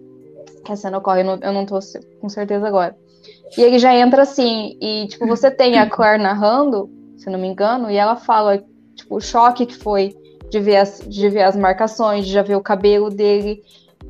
que 0.64 0.72
a 0.72 0.76
cena 0.76 0.98
ocorre, 0.98 1.22
eu 1.22 1.26
não, 1.26 1.40
eu 1.42 1.52
não 1.52 1.66
tô 1.66 1.80
com 2.20 2.30
certeza 2.30 2.68
agora. 2.68 2.96
E 3.58 3.62
ele 3.62 3.80
já 3.80 3.94
entra 3.96 4.22
assim, 4.22 4.78
e 4.80 5.08
tipo, 5.08 5.28
você 5.28 5.52
tem 5.52 5.78
a 5.78 5.90
Claire 5.90 6.22
narrando, 6.22 6.90
se 7.18 7.30
não 7.30 7.40
me 7.40 7.48
engano, 7.48 7.90
e 7.90 7.98
ela 7.98 8.16
fala, 8.16 8.64
tipo, 8.96 9.16
o 9.16 9.20
choque 9.20 9.66
que 9.66 9.76
foi 9.76 10.16
de 10.50 10.60
ver 10.60 10.78
as, 10.78 11.00
de 11.08 11.30
ver 11.30 11.44
as 11.44 11.56
marcações, 11.56 12.26
de 12.26 12.32
já 12.32 12.42
ver 12.42 12.56
o 12.56 12.62
cabelo 12.62 13.10
dele. 13.10 13.62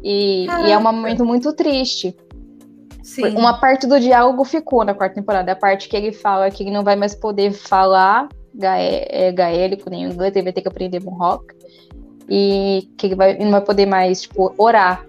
E, 0.03 0.45
e 0.45 0.71
é 0.71 0.77
um 0.77 0.81
momento 0.81 1.25
muito 1.25 1.53
triste. 1.53 2.15
Sim. 3.03 3.35
Uma 3.35 3.59
parte 3.59 3.87
do 3.87 3.99
diálogo 3.99 4.43
ficou 4.43 4.83
na 4.83 4.93
quarta 4.93 5.15
temporada. 5.15 5.51
A 5.51 5.55
parte 5.55 5.89
que 5.89 5.95
ele 5.95 6.11
fala 6.11 6.49
que 6.49 6.63
ele 6.63 6.71
não 6.71 6.83
vai 6.83 6.95
mais 6.95 7.13
poder 7.13 7.51
falar 7.51 8.27
é, 8.59 9.31
gaélico 9.31 9.89
nem 9.89 10.03
inglês, 10.03 10.35
ele 10.35 10.43
vai 10.43 10.53
ter 10.53 10.61
que 10.61 10.67
aprender 10.67 11.01
rock 11.03 11.55
E 12.29 12.89
que 12.97 13.07
ele, 13.07 13.15
vai, 13.15 13.37
não 13.37 13.51
vai 13.51 13.61
poder 13.61 13.85
mais, 13.85 14.21
tipo, 14.21 14.53
orar. 14.57 15.05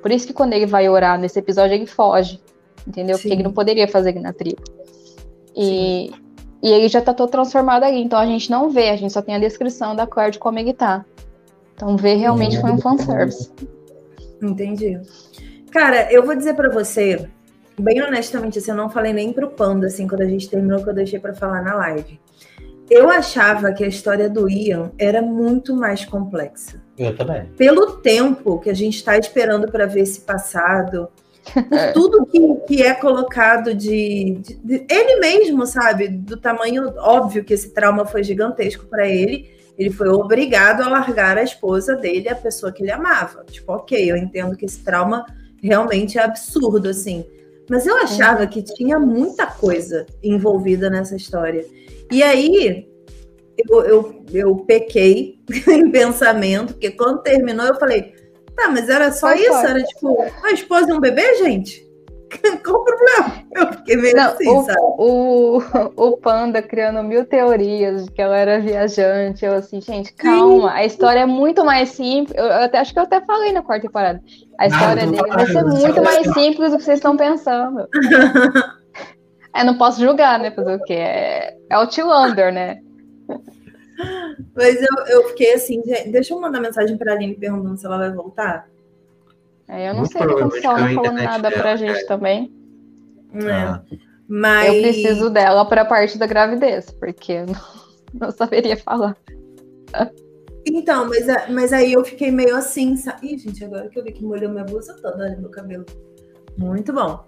Por 0.00 0.10
isso 0.10 0.26
que 0.26 0.32
quando 0.32 0.52
ele 0.52 0.66
vai 0.66 0.88
orar 0.88 1.18
nesse 1.18 1.38
episódio, 1.38 1.74
ele 1.74 1.86
foge. 1.86 2.40
Entendeu? 2.86 3.16
Sim. 3.16 3.22
Porque 3.22 3.34
ele 3.34 3.42
não 3.42 3.52
poderia 3.52 3.88
fazer 3.88 4.14
na 4.20 4.32
tribo. 4.32 4.62
E, 5.56 6.10
Sim. 6.12 6.28
E 6.62 6.70
ele 6.70 6.88
já 6.88 7.00
tá 7.00 7.14
todo 7.14 7.30
transformado 7.30 7.84
ali. 7.84 8.02
Então 8.02 8.18
a 8.18 8.26
gente 8.26 8.50
não 8.50 8.70
vê, 8.70 8.90
a 8.90 8.96
gente 8.96 9.12
só 9.12 9.22
tem 9.22 9.34
a 9.34 9.38
descrição 9.38 9.94
da 9.94 10.06
cor 10.06 10.30
de 10.30 10.38
como 10.38 10.58
ele 10.58 10.72
tá. 10.72 11.04
Então 11.74 11.96
ver 11.96 12.16
realmente 12.16 12.60
foi 12.60 12.70
um 12.70 12.78
fanservice. 12.78 13.52
Entendi. 14.42 15.00
Cara, 15.70 16.12
eu 16.12 16.24
vou 16.24 16.34
dizer 16.34 16.54
para 16.54 16.70
você, 16.70 17.28
bem 17.78 18.02
honestamente, 18.02 18.58
assim, 18.58 18.70
eu 18.70 18.76
não 18.76 18.90
falei 18.90 19.12
nem 19.12 19.32
pro 19.32 19.50
Panda, 19.50 19.86
assim, 19.86 20.08
quando 20.08 20.22
a 20.22 20.26
gente 20.26 20.48
terminou, 20.48 20.82
que 20.82 20.90
eu 20.90 20.94
deixei 20.94 21.20
para 21.20 21.34
falar 21.34 21.62
na 21.62 21.74
live. 21.74 22.18
Eu 22.90 23.10
achava 23.10 23.72
que 23.72 23.84
a 23.84 23.88
história 23.88 24.28
do 24.28 24.48
Ian 24.48 24.90
era 24.98 25.20
muito 25.20 25.74
mais 25.74 26.04
complexa. 26.04 26.80
Eu 26.96 27.14
também. 27.16 27.44
Pelo 27.56 27.98
tempo 27.98 28.58
que 28.58 28.70
a 28.70 28.74
gente 28.74 28.96
está 28.96 29.18
esperando 29.18 29.70
para 29.70 29.86
ver 29.86 30.00
esse 30.00 30.20
passado, 30.20 31.08
é. 31.70 31.92
tudo 31.92 32.26
que, 32.26 32.54
que 32.66 32.82
é 32.82 32.94
colocado 32.94 33.74
de, 33.74 34.38
de, 34.40 34.54
de, 34.54 34.86
ele 34.88 35.20
mesmo, 35.20 35.66
sabe, 35.66 36.08
do 36.08 36.36
tamanho 36.36 36.92
óbvio 36.98 37.44
que 37.44 37.54
esse 37.54 37.72
trauma 37.72 38.04
foi 38.04 38.22
gigantesco 38.22 38.86
para 38.86 39.06
ele. 39.06 39.56
Ele 39.78 39.90
foi 39.90 40.08
obrigado 40.08 40.82
a 40.82 40.88
largar 40.88 41.38
a 41.38 41.42
esposa 41.42 41.94
dele, 41.94 42.28
a 42.28 42.34
pessoa 42.34 42.72
que 42.72 42.82
ele 42.82 42.90
amava. 42.90 43.44
Tipo, 43.44 43.74
ok, 43.74 44.10
eu 44.10 44.16
entendo 44.16 44.56
que 44.56 44.64
esse 44.64 44.82
trauma 44.82 45.24
realmente 45.62 46.18
é 46.18 46.22
absurdo, 46.22 46.88
assim. 46.88 47.24
Mas 47.68 47.86
eu 47.86 47.96
achava 47.98 48.46
que 48.46 48.62
tinha 48.62 48.98
muita 48.98 49.46
coisa 49.46 50.06
envolvida 50.22 50.88
nessa 50.88 51.16
história. 51.16 51.66
E 52.10 52.22
aí, 52.22 52.88
eu, 53.68 53.84
eu, 53.84 54.24
eu 54.32 54.56
pequei 54.56 55.38
em 55.68 55.90
pensamento, 55.90 56.74
porque 56.74 56.90
quando 56.90 57.22
terminou, 57.22 57.66
eu 57.66 57.74
falei 57.74 58.14
Tá, 58.58 58.68
mas 58.68 58.88
era 58.88 59.12
só 59.12 59.32
isso? 59.34 59.52
Era 59.52 59.80
tipo, 59.84 60.20
a 60.42 60.50
esposa 60.50 60.90
e 60.90 60.92
um 60.92 60.98
bebê, 60.98 61.36
gente? 61.36 61.87
Qual 62.64 62.80
o 62.80 62.84
problema? 62.84 63.42
Eu 63.52 63.72
fiquei 63.72 63.96
meio 63.96 64.16
Não, 64.16 64.30
assim, 64.30 64.48
o, 64.48 64.62
sabe? 64.62 64.78
O, 64.80 65.62
o 65.96 66.16
Panda 66.18 66.62
criando 66.62 67.02
mil 67.02 67.24
teorias 67.24 68.04
de 68.04 68.12
que 68.12 68.20
ela 68.20 68.36
era 68.36 68.60
viajante. 68.60 69.44
Eu 69.44 69.54
assim, 69.54 69.80
gente, 69.80 70.12
calma. 70.12 70.70
Sim. 70.70 70.76
A 70.76 70.84
história 70.84 71.20
é 71.20 71.26
muito 71.26 71.64
mais 71.64 71.90
simples. 71.90 72.36
Eu, 72.36 72.44
eu, 72.44 72.64
até, 72.64 72.78
acho 72.78 72.92
que 72.92 72.98
eu 72.98 73.04
até 73.04 73.20
falei 73.20 73.52
na 73.52 73.62
quarta 73.62 73.86
temporada. 73.86 74.22
A 74.58 74.66
história 74.66 75.06
dele 75.06 75.28
vai 75.28 75.46
ser 75.46 75.64
muito 75.64 76.02
mais 76.02 76.32
simples 76.32 76.70
do 76.70 76.78
que 76.78 76.84
vocês 76.84 76.98
estão 76.98 77.16
pensando. 77.16 77.88
é, 79.54 79.64
não 79.64 79.78
posso 79.78 80.00
julgar, 80.00 80.38
né? 80.38 80.50
Fazer 80.50 80.74
o 80.74 80.84
quê? 80.84 80.94
É, 80.94 81.56
é 81.70 81.78
o 81.78 81.86
Tillander, 81.86 82.52
né? 82.52 82.80
Mas 84.54 84.76
eu, 84.80 85.06
eu 85.08 85.28
fiquei 85.28 85.54
assim, 85.54 85.82
deixa 86.10 86.32
eu 86.32 86.40
mandar 86.40 86.60
mensagem 86.60 86.96
para 86.96 87.12
a 87.12 87.14
Aline 87.16 87.34
perguntando 87.34 87.76
se 87.76 87.86
ela 87.86 87.98
vai 87.98 88.12
voltar. 88.12 88.68
É, 89.68 89.88
eu 89.88 89.92
não 89.92 90.00
Muito 90.00 90.12
sei, 90.12 90.22
ele 90.22 90.34
não 90.34 90.50
falando 90.50 91.22
nada 91.22 91.50
para 91.50 91.72
a 91.72 91.76
gente 91.76 92.06
também. 92.06 92.52
É. 93.34 93.52
Ah. 93.52 93.82
Mas... 94.26 94.74
Eu 94.74 94.82
preciso 94.82 95.30
dela 95.30 95.64
para 95.64 95.82
a 95.82 95.84
parte 95.84 96.18
da 96.18 96.26
gravidez, 96.26 96.90
porque 96.90 97.32
eu 97.32 97.46
não, 97.46 97.60
não 98.28 98.30
saberia 98.30 98.76
falar. 98.76 99.16
Então, 100.66 101.08
mas, 101.08 101.26
mas 101.50 101.72
aí 101.72 101.92
eu 101.92 102.04
fiquei 102.04 102.30
meio 102.30 102.56
assim, 102.56 102.96
sabe? 102.96 103.34
Ih, 103.34 103.38
gente, 103.38 103.64
agora 103.64 103.88
que 103.88 103.98
eu 103.98 104.04
vi 104.04 104.12
que 104.12 104.24
molhou 104.24 104.50
minha 104.50 104.64
blusa 104.64 104.94
toda, 105.00 105.24
olha 105.24 105.36
meu 105.36 105.50
cabelo. 105.50 105.86
Muito 106.56 106.92
bom. 106.92 107.24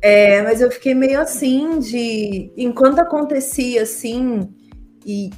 É, 0.00 0.42
mas 0.42 0.60
eu 0.60 0.70
fiquei 0.70 0.94
meio 0.94 1.20
assim 1.20 1.78
de. 1.78 2.52
Enquanto 2.56 2.98
acontecia 2.98 3.82
assim, 3.82 4.52
e 5.06 5.30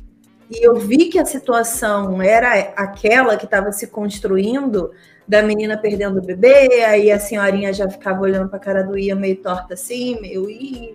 e 0.50 0.62
eu 0.64 0.76
vi 0.76 1.06
que 1.06 1.18
a 1.18 1.24
situação 1.24 2.20
era 2.20 2.52
aquela 2.76 3.36
que 3.36 3.44
estava 3.44 3.72
se 3.72 3.86
construindo, 3.86 4.90
da 5.26 5.42
menina 5.42 5.76
perdendo 5.76 6.18
o 6.18 6.22
bebê, 6.22 6.84
aí 6.84 7.10
a 7.10 7.18
senhorinha 7.18 7.72
já 7.72 7.88
ficava 7.88 8.20
olhando 8.20 8.48
para 8.48 8.58
a 8.58 8.60
cara 8.60 8.82
do 8.82 8.98
Ian 8.98 9.16
meio 9.16 9.36
torta 9.36 9.74
assim, 9.74 10.20
meio, 10.20 10.48
ih, 10.50 10.94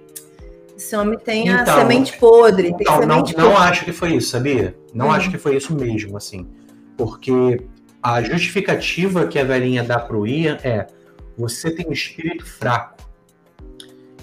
esse 0.77 0.95
homem 0.95 1.17
tem 1.19 1.47
então, 1.49 1.75
a 1.75 1.79
semente 1.79 2.17
podre. 2.17 2.69
Então, 2.69 3.01
não, 3.01 3.25
semente 3.25 3.37
não 3.37 3.51
podre. 3.51 3.69
acho 3.69 3.85
que 3.85 3.91
foi 3.91 4.13
isso, 4.13 4.29
sabia? 4.29 4.75
Não 4.93 5.07
hum. 5.07 5.11
acho 5.11 5.29
que 5.29 5.37
foi 5.37 5.57
isso 5.57 5.75
mesmo, 5.75 6.15
assim. 6.15 6.47
Porque 6.97 7.61
a 8.01 8.21
justificativa 8.21 9.27
que 9.27 9.37
a 9.37 9.43
velhinha 9.43 9.83
dá 9.83 9.99
pro 9.99 10.25
Ian 10.25 10.57
é 10.63 10.87
você 11.37 11.71
tem 11.71 11.87
um 11.87 11.91
espírito 11.91 12.45
fraco. 12.45 12.97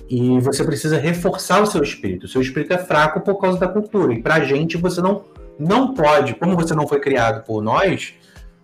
E 0.08 0.38
você 0.40 0.62
precisa 0.64 0.98
reforçar 0.98 1.62
o 1.62 1.66
seu 1.66 1.82
espírito. 1.82 2.25
O 2.25 2.28
seu 2.28 2.40
espírito 2.40 2.72
é 2.72 2.78
fraco 2.78 3.20
por 3.20 3.40
causa 3.40 3.58
da 3.58 3.66
cultura. 3.66 4.12
E 4.12 4.22
pra 4.22 4.40
gente, 4.40 4.76
você 4.76 5.00
não, 5.00 5.25
não 5.58 5.94
pode, 5.94 6.34
como 6.34 6.54
você 6.54 6.75
não 6.75 6.86
foi 6.86 7.00
criado 7.00 7.44
por 7.44 7.62
nós, 7.62 8.14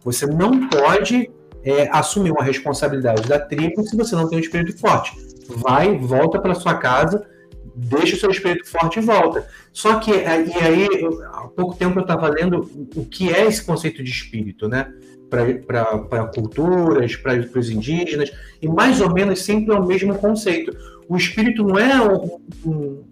você 0.04 0.26
não 0.26 0.68
pode 0.68 1.30
é, 1.64 1.88
assumir 1.92 2.30
uma 2.30 2.42
responsabilidade 2.42 3.28
da 3.28 3.38
tribo 3.38 3.82
se 3.86 3.96
você 3.96 4.14
não 4.14 4.28
tem 4.28 4.38
um 4.38 4.42
espírito 4.42 4.78
forte. 4.78 5.12
Vai, 5.48 5.96
volta 5.96 6.40
para 6.40 6.54
sua 6.54 6.74
casa, 6.74 7.26
deixa 7.74 8.16
o 8.16 8.18
seu 8.18 8.30
espírito 8.30 8.68
forte 8.68 8.98
e 8.98 9.02
volta. 9.02 9.46
Só 9.72 9.98
que, 9.98 10.12
é, 10.12 10.44
e 10.44 10.54
aí, 10.54 10.88
há 11.32 11.48
pouco 11.48 11.76
tempo 11.76 11.98
eu 11.98 12.02
estava 12.02 12.28
lendo 12.28 12.68
o 12.94 13.04
que 13.04 13.32
é 13.32 13.46
esse 13.46 13.64
conceito 13.64 14.02
de 14.02 14.10
espírito, 14.10 14.68
né? 14.68 14.88
Para 15.30 16.26
culturas, 16.26 17.16
para 17.16 17.40
os 17.58 17.70
indígenas, 17.70 18.30
e 18.60 18.68
mais 18.68 19.00
ou 19.00 19.10
menos 19.10 19.42
sempre 19.42 19.74
é 19.74 19.78
o 19.78 19.86
mesmo 19.86 20.14
conceito 20.18 20.76
o 21.12 21.16
espírito 21.16 21.62
não 21.62 21.78
é 21.78 22.00
um, 22.00 22.40
um, 22.64 23.04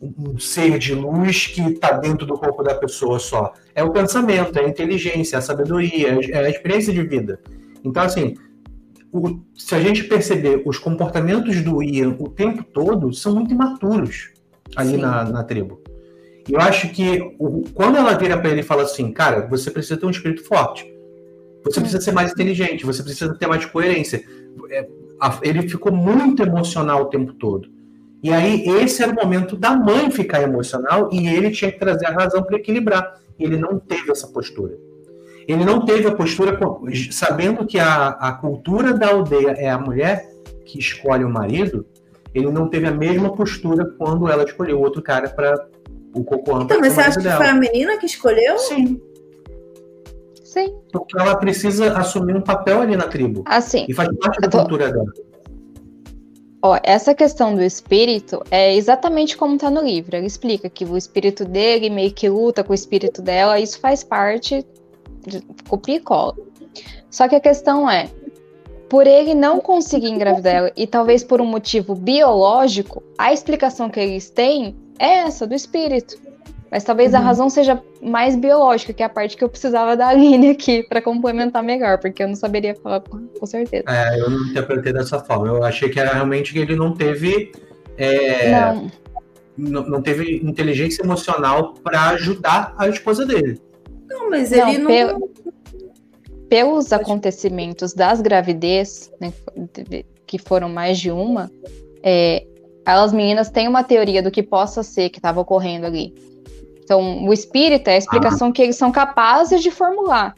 um 0.00 0.38
ser 0.38 0.78
de 0.78 0.94
luz 0.94 1.46
que 1.46 1.62
está 1.62 1.92
dentro 1.92 2.26
do 2.26 2.34
corpo 2.34 2.62
da 2.62 2.74
pessoa 2.74 3.18
só. 3.18 3.52
É 3.74 3.82
o 3.82 3.90
pensamento, 3.90 4.58
é 4.58 4.64
a 4.64 4.68
inteligência, 4.68 5.36
é 5.36 5.38
a 5.38 5.42
sabedoria, 5.42 6.18
é 6.30 6.38
a 6.38 6.50
experiência 6.50 6.92
de 6.92 7.02
vida. 7.02 7.40
Então, 7.84 8.02
assim, 8.02 8.34
o, 9.12 9.40
se 9.54 9.74
a 9.74 9.80
gente 9.80 10.04
perceber 10.04 10.62
os 10.66 10.78
comportamentos 10.78 11.62
do 11.62 11.82
Ian 11.82 12.16
o 12.18 12.28
tempo 12.28 12.64
todo, 12.64 13.12
são 13.12 13.34
muito 13.34 13.52
imaturos. 13.52 14.30
ali 14.74 14.96
na, 14.96 15.24
na 15.24 15.44
tribo. 15.44 15.80
E 16.48 16.54
eu 16.54 16.60
acho 16.60 16.88
que 16.90 17.34
o, 17.38 17.64
quando 17.74 17.96
ela 17.96 18.14
vira 18.14 18.38
para 18.38 18.50
ele 18.50 18.60
e 18.60 18.64
fala 18.64 18.82
assim, 18.82 19.12
cara, 19.12 19.46
você 19.48 19.70
precisa 19.70 19.96
ter 19.96 20.06
um 20.06 20.10
espírito 20.10 20.44
forte, 20.44 20.86
você 21.64 21.80
precisa 21.80 22.00
ser 22.00 22.12
mais 22.12 22.32
inteligente, 22.32 22.86
você 22.86 23.02
precisa 23.02 23.34
ter 23.34 23.46
mais 23.46 23.64
coerência. 23.64 24.22
É, 24.70 24.88
a, 25.20 25.38
ele 25.42 25.68
ficou 25.68 25.92
muito 25.92 26.42
emocional 26.42 27.02
o 27.02 27.06
tempo 27.06 27.32
todo. 27.32 27.68
E 28.22 28.32
aí, 28.32 28.66
esse 28.82 29.02
era 29.02 29.12
o 29.12 29.14
momento 29.14 29.56
da 29.56 29.76
mãe 29.76 30.10
ficar 30.10 30.42
emocional 30.42 31.10
e 31.12 31.28
ele 31.28 31.50
tinha 31.50 31.70
que 31.70 31.78
trazer 31.78 32.06
a 32.06 32.12
razão 32.12 32.42
para 32.42 32.56
equilibrar. 32.56 33.20
E 33.38 33.44
ele 33.44 33.56
não 33.56 33.78
teve 33.78 34.10
essa 34.10 34.26
postura. 34.28 34.76
Ele 35.46 35.64
não 35.64 35.84
teve 35.84 36.08
a 36.08 36.14
postura, 36.14 36.58
sabendo 37.12 37.66
que 37.66 37.78
a, 37.78 38.08
a 38.08 38.32
cultura 38.32 38.92
da 38.92 39.08
aldeia 39.08 39.50
é 39.50 39.68
a 39.68 39.78
mulher 39.78 40.28
que 40.64 40.78
escolhe 40.78 41.22
o 41.22 41.30
marido, 41.30 41.86
ele 42.34 42.50
não 42.50 42.68
teve 42.68 42.86
a 42.86 42.90
mesma 42.90 43.32
postura 43.34 43.86
quando 43.96 44.28
ela 44.28 44.44
escolheu 44.44 44.80
outro 44.80 45.00
cara 45.00 45.28
para 45.28 45.68
o 46.12 46.24
Cocoan. 46.24 46.64
Então, 46.64 46.80
mas 46.80 46.92
você 46.92 47.00
acha 47.00 47.20
que 47.20 47.30
foi 47.30 47.46
a 47.46 47.54
menina 47.54 47.96
que 47.98 48.06
escolheu? 48.06 48.58
Sim. 48.58 49.00
Sim. 50.42 50.74
Porque 50.92 51.18
ela 51.18 51.36
precisa 51.36 51.96
assumir 51.96 52.34
um 52.34 52.40
papel 52.40 52.80
ali 52.80 52.96
na 52.96 53.06
tribo. 53.06 53.44
Assim. 53.46 53.86
E 53.88 53.94
faz 53.94 54.08
parte 54.18 54.40
da 54.40 54.48
tô... 54.48 54.58
cultura 54.58 54.90
dela. 54.90 55.12
Ó, 56.66 56.80
essa 56.82 57.14
questão 57.14 57.54
do 57.54 57.62
espírito 57.62 58.42
é 58.50 58.74
exatamente 58.74 59.36
como 59.36 59.54
está 59.54 59.70
no 59.70 59.82
livro. 59.82 60.16
Ele 60.16 60.26
explica 60.26 60.68
que 60.68 60.84
o 60.84 60.96
espírito 60.96 61.44
dele 61.44 61.88
meio 61.88 62.12
que 62.12 62.28
luta 62.28 62.64
com 62.64 62.72
o 62.72 62.74
espírito 62.74 63.22
dela, 63.22 63.60
isso 63.60 63.78
faz 63.78 64.02
parte 64.02 64.66
de 65.24 65.40
copia 65.68 65.96
e 65.96 66.00
cola. 66.00 66.34
Só 67.08 67.28
que 67.28 67.36
a 67.36 67.40
questão 67.40 67.88
é, 67.88 68.08
por 68.88 69.06
ele 69.06 69.32
não 69.32 69.60
conseguir 69.60 70.08
engravidar 70.08 70.54
ela, 70.56 70.72
e 70.76 70.88
talvez 70.88 71.22
por 71.22 71.40
um 71.40 71.46
motivo 71.46 71.94
biológico, 71.94 73.00
a 73.16 73.32
explicação 73.32 73.88
que 73.88 74.00
eles 74.00 74.28
têm 74.28 74.74
é 74.98 75.18
essa, 75.18 75.46
do 75.46 75.54
espírito. 75.54 76.18
Mas 76.70 76.84
talvez 76.84 77.12
uhum. 77.12 77.18
a 77.18 77.22
razão 77.22 77.50
seja 77.50 77.80
mais 78.02 78.34
biológica, 78.34 78.92
que 78.92 79.02
é 79.02 79.06
a 79.06 79.08
parte 79.08 79.36
que 79.36 79.44
eu 79.44 79.48
precisava 79.48 79.96
da 79.96 80.08
Aline 80.08 80.50
aqui 80.50 80.82
para 80.82 81.00
complementar 81.00 81.62
melhor, 81.62 81.98
porque 81.98 82.22
eu 82.22 82.28
não 82.28 82.34
saberia 82.34 82.74
falar 82.74 83.00
com 83.00 83.46
certeza. 83.46 83.84
É, 83.88 84.20
eu 84.20 84.28
não 84.28 84.46
interpretei 84.46 84.92
dessa 84.92 85.18
forma. 85.20 85.46
Eu 85.46 85.62
achei 85.62 85.88
que 85.88 86.00
era 86.00 86.12
realmente 86.12 86.52
que 86.52 86.58
ele 86.58 86.74
não 86.74 86.92
teve. 86.92 87.52
É, 87.96 88.50
não. 88.50 88.90
não. 89.56 89.82
Não 89.88 90.02
teve 90.02 90.38
inteligência 90.44 91.02
emocional 91.02 91.74
para 91.74 92.10
ajudar 92.10 92.74
a 92.76 92.88
esposa 92.88 93.24
dele. 93.24 93.60
Não, 94.08 94.28
mas 94.28 94.52
ele 94.52 94.78
não. 94.78 94.88
Pelo, 94.88 95.30
pelos 96.48 96.92
acontecimentos 96.92 97.92
das 97.92 98.20
gravidez, 98.20 99.10
né, 99.20 99.32
que 100.26 100.38
foram 100.38 100.68
mais 100.68 100.98
de 100.98 101.10
uma, 101.10 101.50
é, 102.02 102.46
as 102.84 103.12
meninas 103.12 103.50
têm 103.50 103.66
uma 103.66 103.82
teoria 103.82 104.22
do 104.22 104.30
que 104.30 104.42
possa 104.42 104.82
ser 104.82 105.10
que 105.10 105.18
estava 105.18 105.40
ocorrendo 105.40 105.86
ali. 105.86 106.14
Então, 106.86 107.26
o 107.26 107.32
espírito 107.32 107.88
é 107.88 107.94
a 107.94 107.98
explicação 107.98 108.52
que 108.52 108.62
eles 108.62 108.76
são 108.76 108.92
capazes 108.92 109.60
de 109.60 109.72
formular. 109.72 110.36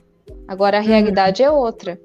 Agora, 0.48 0.78
a 0.78 0.80
realidade 0.80 1.42
é 1.42 1.50
outra. 1.50 2.00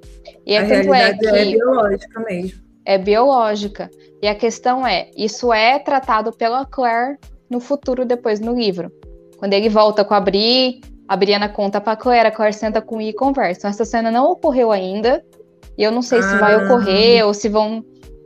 E 0.45 0.53
é 0.53 0.57
a 0.57 0.67
tanto 0.67 0.93
é 0.93 1.13
que 1.13 1.27
é 1.27 1.45
biológica 1.45 2.19
mesmo. 2.19 2.62
É 2.85 2.97
biológica. 2.97 3.89
E 4.21 4.27
a 4.27 4.35
questão 4.35 4.85
é, 4.85 5.09
isso 5.15 5.53
é 5.53 5.79
tratado 5.79 6.33
pela 6.33 6.65
Claire 6.65 7.17
no 7.50 7.62
futuro, 7.62 8.03
depois 8.03 8.41
no 8.41 8.53
livro. 8.53 8.91
Quando 9.38 9.53
ele 9.53 9.69
volta 9.69 10.03
com 10.03 10.13
a 10.13 10.19
Bri, 10.19 10.81
a 11.07 11.15
Briana 11.15 11.47
conta 11.47 11.79
pra 11.79 11.95
Claire, 11.95 12.27
a 12.27 12.31
Claire 12.31 12.53
senta 12.53 12.81
com 12.81 13.00
ele 13.00 13.12
e 13.12 13.13
conversa. 13.13 13.59
Então, 13.59 13.69
essa 13.69 13.85
cena 13.85 14.12
não 14.12 14.29
ocorreu 14.29 14.73
ainda. 14.73 15.23
E 15.77 15.83
eu 15.83 15.91
não 15.91 16.01
sei 16.01 16.19
ah. 16.19 16.23
se 16.23 16.38
vai 16.38 16.53
ah. 16.55 16.65
ocorrer 16.65 17.25
ou 17.25 17.33
se 17.33 17.47
vão. 17.47 17.81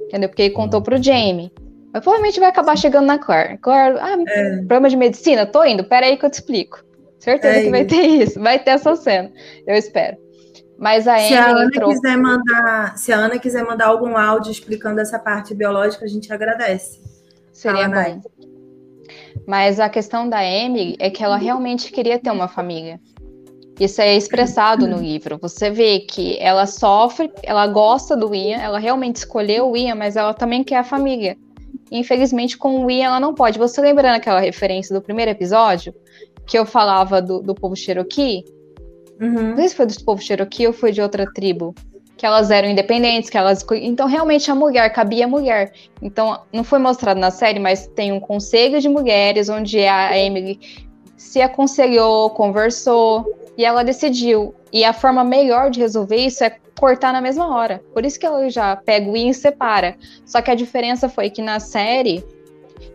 Entendeu? 0.07 0.29
Porque 0.29 0.41
ele 0.41 0.53
contou 0.55 0.81
pro 0.81 1.01
Jamie. 1.01 1.51
Mas 1.97 2.03
provavelmente 2.03 2.39
vai 2.39 2.49
acabar 2.49 2.77
chegando 2.77 3.07
na 3.07 3.17
Claire. 3.17 3.57
Claire, 3.57 3.97
ah, 3.99 4.15
é. 4.27 4.57
problema 4.57 4.87
de 4.87 4.95
medicina? 4.95 5.47
Tô 5.47 5.65
indo, 5.65 5.83
peraí 5.83 6.15
que 6.15 6.23
eu 6.23 6.29
te 6.29 6.35
explico. 6.35 6.83
Certeza 7.17 7.57
é 7.57 7.63
que 7.63 7.71
vai 7.71 7.85
ter 7.85 8.05
isso, 8.05 8.39
vai 8.39 8.59
ter 8.59 8.71
essa 8.71 8.95
cena. 8.95 9.31
Eu 9.65 9.73
espero. 9.73 10.15
Mas 10.77 11.07
a 11.07 11.17
se 11.17 11.33
a 11.33 11.47
Ana 11.47 11.65
entrou... 11.65 11.89
quiser 11.89 12.15
mandar, 12.15 12.95
se 12.99 13.11
a 13.11 13.17
Ana 13.17 13.39
quiser 13.39 13.63
mandar 13.63 13.87
algum 13.87 14.15
áudio 14.15 14.51
explicando 14.51 15.01
essa 15.01 15.17
parte 15.17 15.55
biológica, 15.55 16.05
a 16.05 16.07
gente 16.07 16.31
agradece. 16.31 17.01
Seria 17.51 17.89
bom. 17.89 18.21
Mas 19.47 19.79
a 19.79 19.89
questão 19.89 20.29
da 20.29 20.43
Emily 20.43 20.95
é 20.99 21.09
que 21.09 21.23
ela 21.23 21.37
realmente 21.37 21.91
queria 21.91 22.19
ter 22.19 22.29
uma 22.29 22.47
família. 22.47 22.99
Isso 23.79 23.99
é 24.01 24.15
expressado 24.15 24.87
no 24.87 24.97
livro. 24.97 25.39
Você 25.41 25.71
vê 25.71 26.01
que 26.01 26.37
ela 26.39 26.67
sofre, 26.67 27.31
ela 27.41 27.65
gosta 27.65 28.15
do 28.15 28.35
Ian, 28.35 28.57
ela 28.57 28.77
realmente 28.77 29.15
escolheu 29.15 29.71
o 29.71 29.75
Ian, 29.75 29.95
mas 29.95 30.15
ela 30.15 30.35
também 30.35 30.63
quer 30.63 30.77
a 30.77 30.83
família. 30.83 31.35
Infelizmente, 31.91 32.57
com 32.57 32.85
o 32.85 32.91
Ian 32.91 33.07
ela 33.07 33.19
não 33.19 33.33
pode. 33.33 33.57
Você 33.57 33.81
lembrando 33.81 34.15
aquela 34.15 34.39
referência 34.39 34.93
do 34.93 35.01
primeiro 35.01 35.31
episódio, 35.31 35.93
que 36.45 36.57
eu 36.57 36.65
falava 36.65 37.21
do, 37.21 37.41
do 37.41 37.55
povo 37.55 37.75
Cherokee? 37.75 38.45
Uhum. 39.19 39.49
Não 39.49 39.55
sei 39.57 39.69
se 39.69 39.75
foi 39.75 39.85
do 39.85 40.03
povo 40.03 40.21
Cherokee 40.21 40.67
ou 40.67 40.73
foi 40.73 40.91
de 40.91 41.01
outra 41.01 41.25
tribo. 41.33 41.73
Que 42.15 42.25
elas 42.25 42.49
eram 42.49 42.69
independentes, 42.69 43.29
que 43.29 43.37
elas. 43.37 43.63
Então, 43.73 44.07
realmente, 44.07 44.49
a 44.49 44.55
mulher, 44.55 44.91
cabia 44.91 45.25
a 45.25 45.27
mulher. 45.27 45.71
Então, 46.01 46.39
não 46.51 46.63
foi 46.63 46.79
mostrado 46.79 47.19
na 47.19 47.29
série, 47.29 47.59
mas 47.59 47.87
tem 47.87 48.11
um 48.11 48.19
conselho 48.19 48.81
de 48.81 48.89
mulheres, 48.89 49.49
onde 49.49 49.79
a 49.85 50.17
Emily 50.17 50.59
se 51.15 51.41
aconselhou, 51.41 52.31
conversou, 52.31 53.25
e 53.55 53.63
ela 53.63 53.83
decidiu. 53.83 54.55
E 54.71 54.83
a 54.83 54.93
forma 54.93 55.23
melhor 55.23 55.69
de 55.69 55.79
resolver 55.79 56.17
isso 56.17 56.43
é 56.43 56.57
cortar 56.77 57.11
na 57.11 57.21
mesma 57.21 57.53
hora. 57.55 57.81
Por 57.93 58.05
isso 58.05 58.19
que 58.19 58.25
ela 58.25 58.49
já 58.49 58.75
pega 58.75 59.09
o 59.09 59.13
Win 59.13 59.29
e 59.29 59.33
separa. 59.33 59.97
Só 60.25 60.41
que 60.41 60.51
a 60.51 60.55
diferença 60.55 61.09
foi 61.09 61.29
que 61.29 61.41
na 61.41 61.59
série, 61.59 62.23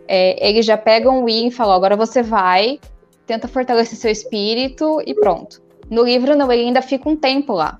é, 0.07 0.49
eles 0.49 0.65
já 0.65 0.77
pegam 0.77 1.21
o 1.21 1.25
Win 1.25 1.47
e 1.47 1.51
falam: 1.51 1.75
agora 1.75 1.95
você 1.95 2.23
vai, 2.23 2.79
tenta 3.27 3.47
fortalecer 3.47 3.97
seu 3.97 4.11
espírito 4.11 5.01
e 5.05 5.13
pronto. 5.13 5.61
No 5.89 6.03
livro, 6.03 6.35
não, 6.35 6.51
ele 6.51 6.63
ainda 6.63 6.81
fica 6.81 7.07
um 7.07 7.15
tempo 7.15 7.53
lá. 7.53 7.79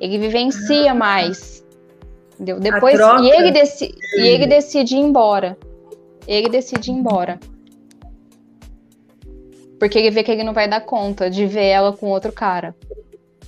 Ele 0.00 0.18
vivencia 0.18 0.90
ah. 0.90 0.94
mais. 0.94 1.64
Entendeu? 2.34 2.58
Depois, 2.58 2.98
e 2.98 3.30
ele, 3.30 3.52
deci 3.52 3.94
e 4.16 4.26
ele 4.26 4.46
decide 4.46 4.96
ir 4.96 5.00
embora. 5.00 5.56
Ele 6.26 6.48
decide 6.48 6.90
ir 6.90 6.94
embora. 6.94 7.38
Porque 9.78 9.98
ele 9.98 10.10
vê 10.10 10.22
que 10.22 10.30
ele 10.30 10.44
não 10.44 10.52
vai 10.52 10.68
dar 10.68 10.80
conta 10.80 11.30
de 11.30 11.46
ver 11.46 11.66
ela 11.66 11.92
com 11.92 12.08
outro 12.08 12.32
cara. 12.32 12.74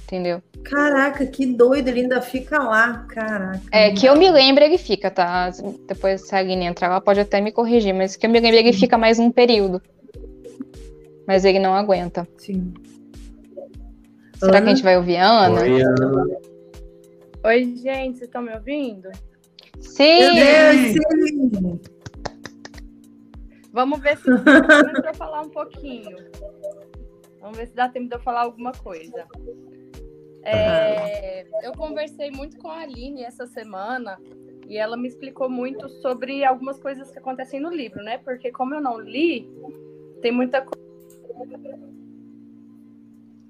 Entendeu? 0.05 0.43
Caraca, 0.65 1.27
que 1.27 1.47
doido, 1.47 1.89
ele 1.89 2.03
ainda 2.03 2.21
fica 2.21 2.59
lá, 2.63 3.07
caraca. 3.09 3.61
É, 3.73 3.91
que 3.91 4.07
eu 4.07 4.17
me 4.17 4.31
lembro, 4.31 4.63
ele 4.63 4.79
fica, 4.79 5.11
tá? 5.11 5.51
Depois, 5.87 6.27
se 6.29 6.35
a 6.35 6.39
Aline 6.39 6.67
entrar, 6.67 6.89
ela 6.89 7.01
pode 7.01 7.21
até 7.21 7.41
me 7.41 7.51
corrigir, 7.51 7.95
mas 7.95 8.15
que 8.15 8.27
eu 8.27 8.31
me 8.31 8.39
lembro, 8.39 8.59
ele 8.59 8.73
fica 8.73 8.99
mais 8.99 9.19
um 9.19 9.31
período. 9.31 9.83
Mas 11.27 11.45
ele 11.45 11.59
não 11.59 11.75
aguenta. 11.75 12.29
Sim. 12.37 12.73
Será 14.39 14.59
Ana? 14.59 14.63
que 14.63 14.67
a 14.67 14.75
gente 14.75 14.85
vai 14.85 14.97
ouvir 14.97 15.17
a 15.17 15.47
Ana? 15.47 15.61
Oi, 15.61 15.83
Ana. 15.83 16.27
Oi 17.45 17.65
gente, 17.77 18.19
vocês 18.19 18.23
estão 18.23 18.43
me 18.43 18.55
ouvindo? 18.55 19.11
Sim! 19.81 20.35
sim! 20.93 21.81
Vamos 23.73 24.01
ver 24.01 24.17
se 24.19 24.31
dá 24.31 24.63
tempo 24.63 25.03
de 25.03 25.09
eu 25.09 25.15
falar 25.15 25.41
um 25.43 25.49
pouquinho. 25.49 26.17
Vamos 27.41 27.59
ver 27.59 27.67
se 27.67 27.75
dá 27.75 27.89
tempo 27.89 28.09
de 28.09 28.15
eu 28.15 28.21
falar 28.21 28.43
alguma 28.43 28.73
coisa. 28.73 29.27
É, 30.45 31.47
eu 31.63 31.73
conversei 31.73 32.31
muito 32.31 32.59
com 32.59 32.69
a 32.69 32.81
Aline 32.81 33.23
essa 33.23 33.47
semana 33.47 34.19
e 34.69 34.77
ela 34.77 34.97
me 34.97 35.09
explicou 35.09 35.49
muito 35.49 35.89
sobre 35.89 36.45
algumas 36.45 36.79
coisas 36.79 37.11
que 37.11 37.19
acontecem 37.19 37.61
no 37.61 37.71
livro, 37.71 38.03
né? 38.03 38.19
Porque 38.19 38.51
como 38.51 38.75
eu 38.75 38.81
não 38.81 39.01
li, 39.01 39.49
tem 40.21 40.33
muita 40.33 40.63
coisa. 40.63 40.85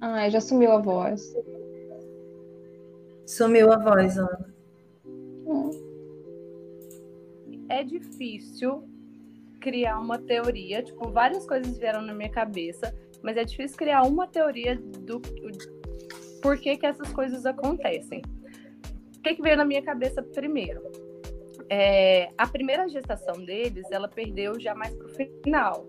Ai, 0.00 0.30
já 0.30 0.40
sumiu 0.40 0.72
a 0.72 0.78
voz. 0.78 1.34
Sumiu 3.26 3.72
a 3.72 3.78
voz, 3.78 4.18
Ana. 4.18 4.54
É 7.68 7.82
difícil 7.82 8.84
criar 9.60 9.98
uma 9.98 10.18
teoria, 10.18 10.82
tipo, 10.82 11.08
várias 11.08 11.46
coisas 11.46 11.78
vieram 11.78 12.02
na 12.02 12.12
minha 12.12 12.28
cabeça, 12.28 12.94
mas 13.22 13.36
é 13.36 13.44
difícil 13.44 13.76
criar 13.76 14.02
uma 14.02 14.26
teoria 14.26 14.76
do 14.76 15.18
por 16.44 16.58
que, 16.58 16.76
que 16.76 16.84
essas 16.84 17.10
coisas 17.10 17.46
acontecem. 17.46 18.20
O 19.16 19.22
que, 19.22 19.34
que 19.34 19.40
veio 19.40 19.56
na 19.56 19.64
minha 19.64 19.80
cabeça 19.80 20.22
primeiro? 20.22 20.82
É, 21.70 22.28
a 22.36 22.46
primeira 22.46 22.86
gestação 22.86 23.42
deles, 23.42 23.90
ela 23.90 24.08
perdeu 24.08 24.60
já 24.60 24.74
mais 24.74 24.94
pro 24.94 25.08
final. 25.42 25.86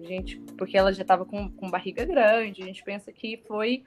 Gente, 0.00 0.38
porque 0.56 0.78
ela 0.78 0.92
já 0.92 1.02
estava 1.02 1.26
com, 1.26 1.50
com 1.50 1.68
barriga 1.68 2.04
grande, 2.04 2.62
a 2.62 2.66
gente 2.66 2.84
pensa 2.84 3.10
que 3.12 3.38
foi 3.48 3.82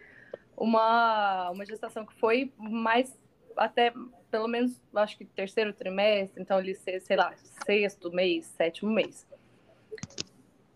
uma, 0.58 1.50
uma 1.52 1.66
gestação 1.66 2.06
que 2.06 2.14
foi 2.16 2.52
mais 2.58 3.18
até 3.56 3.94
pelo 4.30 4.50
menos 4.50 4.82
acho 4.94 5.18
que 5.18 5.24
terceiro 5.24 5.72
trimestre, 5.72 6.42
então 6.42 6.60
ele 6.60 6.76
sei 6.76 7.16
lá, 7.16 7.34
sexto 7.66 8.12
mês, 8.12 8.48
sétimo 8.48 8.92
mês. 8.92 9.26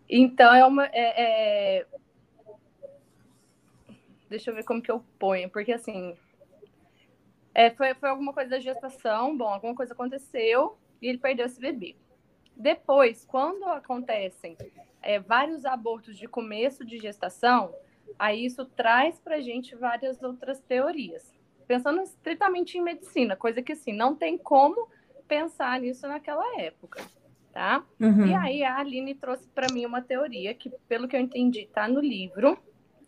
Então 0.08 0.56
é 0.56 0.66
uma 0.66 0.86
é, 0.86 1.24
é, 1.82 1.86
Deixa 4.30 4.50
eu 4.50 4.56
ver 4.56 4.64
como 4.64 4.82
que 4.82 4.92
eu 4.92 5.04
ponho, 5.20 5.50
porque 5.50 5.74
assim. 5.74 6.16
É, 7.54 7.70
foi, 7.72 7.94
foi 7.94 8.10
alguma 8.10 8.34
coisa 8.34 8.50
da 8.50 8.60
gestação, 8.60 9.38
bom, 9.38 9.48
alguma 9.48 9.74
coisa 9.74 9.94
aconteceu 9.94 10.78
e 11.02 11.08
ele 11.08 11.18
perdeu 11.18 11.46
esse 11.46 11.60
bebê. 11.60 11.96
Depois, 12.56 13.26
quando 13.26 13.66
acontecem 13.66 14.58
é, 15.02 15.20
vários 15.20 15.66
abortos 15.66 16.18
de 16.18 16.28
começo 16.28 16.86
de 16.86 16.98
gestação, 16.98 17.74
aí 18.18 18.46
isso 18.46 18.66
traz 18.66 19.20
para 19.20 19.36
a 19.36 19.42
gente 19.42 19.76
várias 19.76 20.22
outras 20.22 20.60
teorias. 20.60 21.34
Pensando 21.68 22.02
estritamente 22.02 22.78
em 22.78 22.82
medicina, 22.82 23.36
coisa 23.36 23.62
que 23.62 23.72
assim, 23.72 23.94
não 23.94 24.16
tem 24.16 24.38
como 24.38 24.88
pensar 25.28 25.80
nisso 25.80 26.08
naquela 26.08 26.62
época, 26.62 27.02
tá? 27.52 27.84
Uhum. 28.00 28.28
E 28.28 28.34
aí 28.36 28.64
a 28.64 28.78
Aline 28.78 29.16
trouxe 29.16 29.48
para 29.50 29.72
mim 29.74 29.86
uma 29.86 30.02
teoria 30.02 30.54
que, 30.54 30.70
pelo 30.88 31.08
que 31.08 31.16
eu 31.16 31.20
entendi, 31.20 31.62
está 31.62 31.88
no 31.88 32.00
livro, 32.00 32.58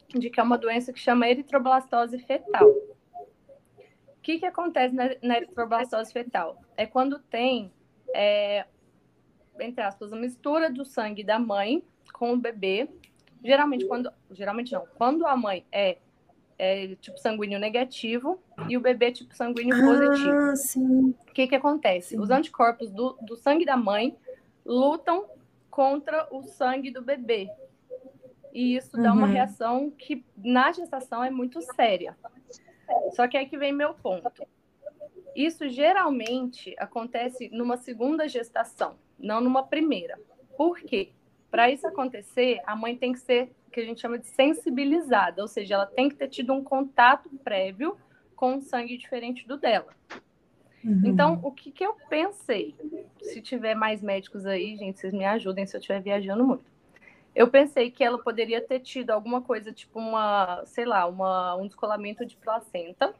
de 0.09 0.29
que 0.29 0.39
é 0.39 0.43
uma 0.43 0.57
doença 0.57 0.93
que 0.93 0.99
chama 0.99 1.27
eritroblastose 1.27 2.17
fetal. 2.19 2.67
O 2.67 4.21
que, 4.21 4.39
que 4.39 4.45
acontece 4.45 4.93
na, 4.93 5.09
na 5.21 5.37
eritroblastose 5.37 6.11
fetal? 6.11 6.61
É 6.75 6.85
quando 6.85 7.19
tem, 7.19 7.71
é, 8.13 8.65
entre 9.59 9.83
aspas, 9.83 10.11
uma 10.11 10.21
mistura 10.21 10.69
do 10.69 10.85
sangue 10.85 11.23
da 11.23 11.39
mãe 11.39 11.83
com 12.13 12.33
o 12.33 12.37
bebê. 12.37 12.89
Geralmente, 13.43 13.85
quando. 13.85 14.11
Geralmente 14.31 14.73
não. 14.73 14.85
Quando 14.97 15.25
a 15.25 15.35
mãe 15.35 15.65
é, 15.71 15.97
é 16.57 16.95
tipo 16.95 17.17
sanguíneo 17.17 17.59
negativo 17.59 18.41
e 18.67 18.75
o 18.75 18.81
bebê 18.81 19.07
é 19.07 19.11
tipo 19.11 19.35
sanguíneo 19.35 19.75
ah, 19.75 19.85
positivo. 19.85 21.15
O 21.29 21.33
que, 21.33 21.47
que 21.47 21.55
acontece? 21.55 22.09
Sim. 22.09 22.19
Os 22.19 22.29
anticorpos 22.29 22.89
do, 22.89 23.17
do 23.21 23.35
sangue 23.37 23.65
da 23.65 23.77
mãe 23.77 24.17
lutam 24.65 25.25
contra 25.69 26.27
o 26.31 26.43
sangue 26.43 26.91
do 26.91 27.01
bebê. 27.01 27.49
E 28.53 28.75
isso 28.75 28.95
uhum. 28.97 29.03
dá 29.03 29.13
uma 29.13 29.27
uhum. 29.27 29.33
reação 29.33 29.91
que 29.91 30.23
na 30.35 30.71
gestação 30.71 31.23
é 31.23 31.29
muito 31.29 31.61
séria. 31.61 32.17
Só 33.11 33.27
que 33.27 33.37
é 33.37 33.41
aí 33.41 33.45
que 33.47 33.57
vem 33.57 33.73
meu 33.73 33.93
ponto. 33.93 34.47
Isso 35.35 35.67
geralmente 35.69 36.75
acontece 36.79 37.49
numa 37.49 37.77
segunda 37.77 38.27
gestação, 38.27 38.95
não 39.19 39.39
numa 39.39 39.63
primeira. 39.63 40.19
Por 40.57 40.79
quê? 40.79 41.11
Para 41.51 41.69
isso 41.69 41.85
acontecer, 41.85 42.59
a 42.65 42.75
mãe 42.75 42.95
tem 42.95 43.13
que 43.13 43.19
ser 43.19 43.51
que 43.71 43.79
a 43.79 43.85
gente 43.85 44.01
chama 44.01 44.17
de 44.17 44.27
sensibilizada, 44.27 45.41
ou 45.41 45.47
seja, 45.47 45.75
ela 45.75 45.85
tem 45.85 46.09
que 46.09 46.15
ter 46.15 46.27
tido 46.29 46.53
um 46.53 46.63
contato 46.63 47.29
prévio 47.43 47.95
com 48.35 48.53
um 48.53 48.61
sangue 48.61 48.97
diferente 48.97 49.47
do 49.47 49.57
dela. 49.57 49.93
Uhum. 50.83 51.01
Então, 51.05 51.39
o 51.43 51.51
que, 51.51 51.71
que 51.71 51.85
eu 51.85 51.93
pensei? 52.09 52.75
Se 53.21 53.41
tiver 53.41 53.75
mais 53.75 54.01
médicos 54.01 54.45
aí, 54.45 54.75
gente, 54.75 54.99
vocês 54.99 55.13
me 55.13 55.25
ajudem 55.25 55.65
se 55.67 55.75
eu 55.75 55.79
estiver 55.79 56.01
viajando 56.01 56.45
muito 56.45 56.76
eu 57.37 57.47
pensei 57.47 57.91
que 57.91 58.03
ela 58.03 58.17
poderia 58.17 58.59
ter 58.59 58.79
tido 58.79 59.11
alguma 59.11 59.43
coisa, 59.43 59.71
tipo 59.71 59.99
uma, 59.99 60.65
sei 60.65 60.85
lá, 60.85 61.05
uma, 61.05 61.55
um 61.55 61.67
descolamento 61.67 62.25
de 62.25 62.35
placenta, 62.35 63.13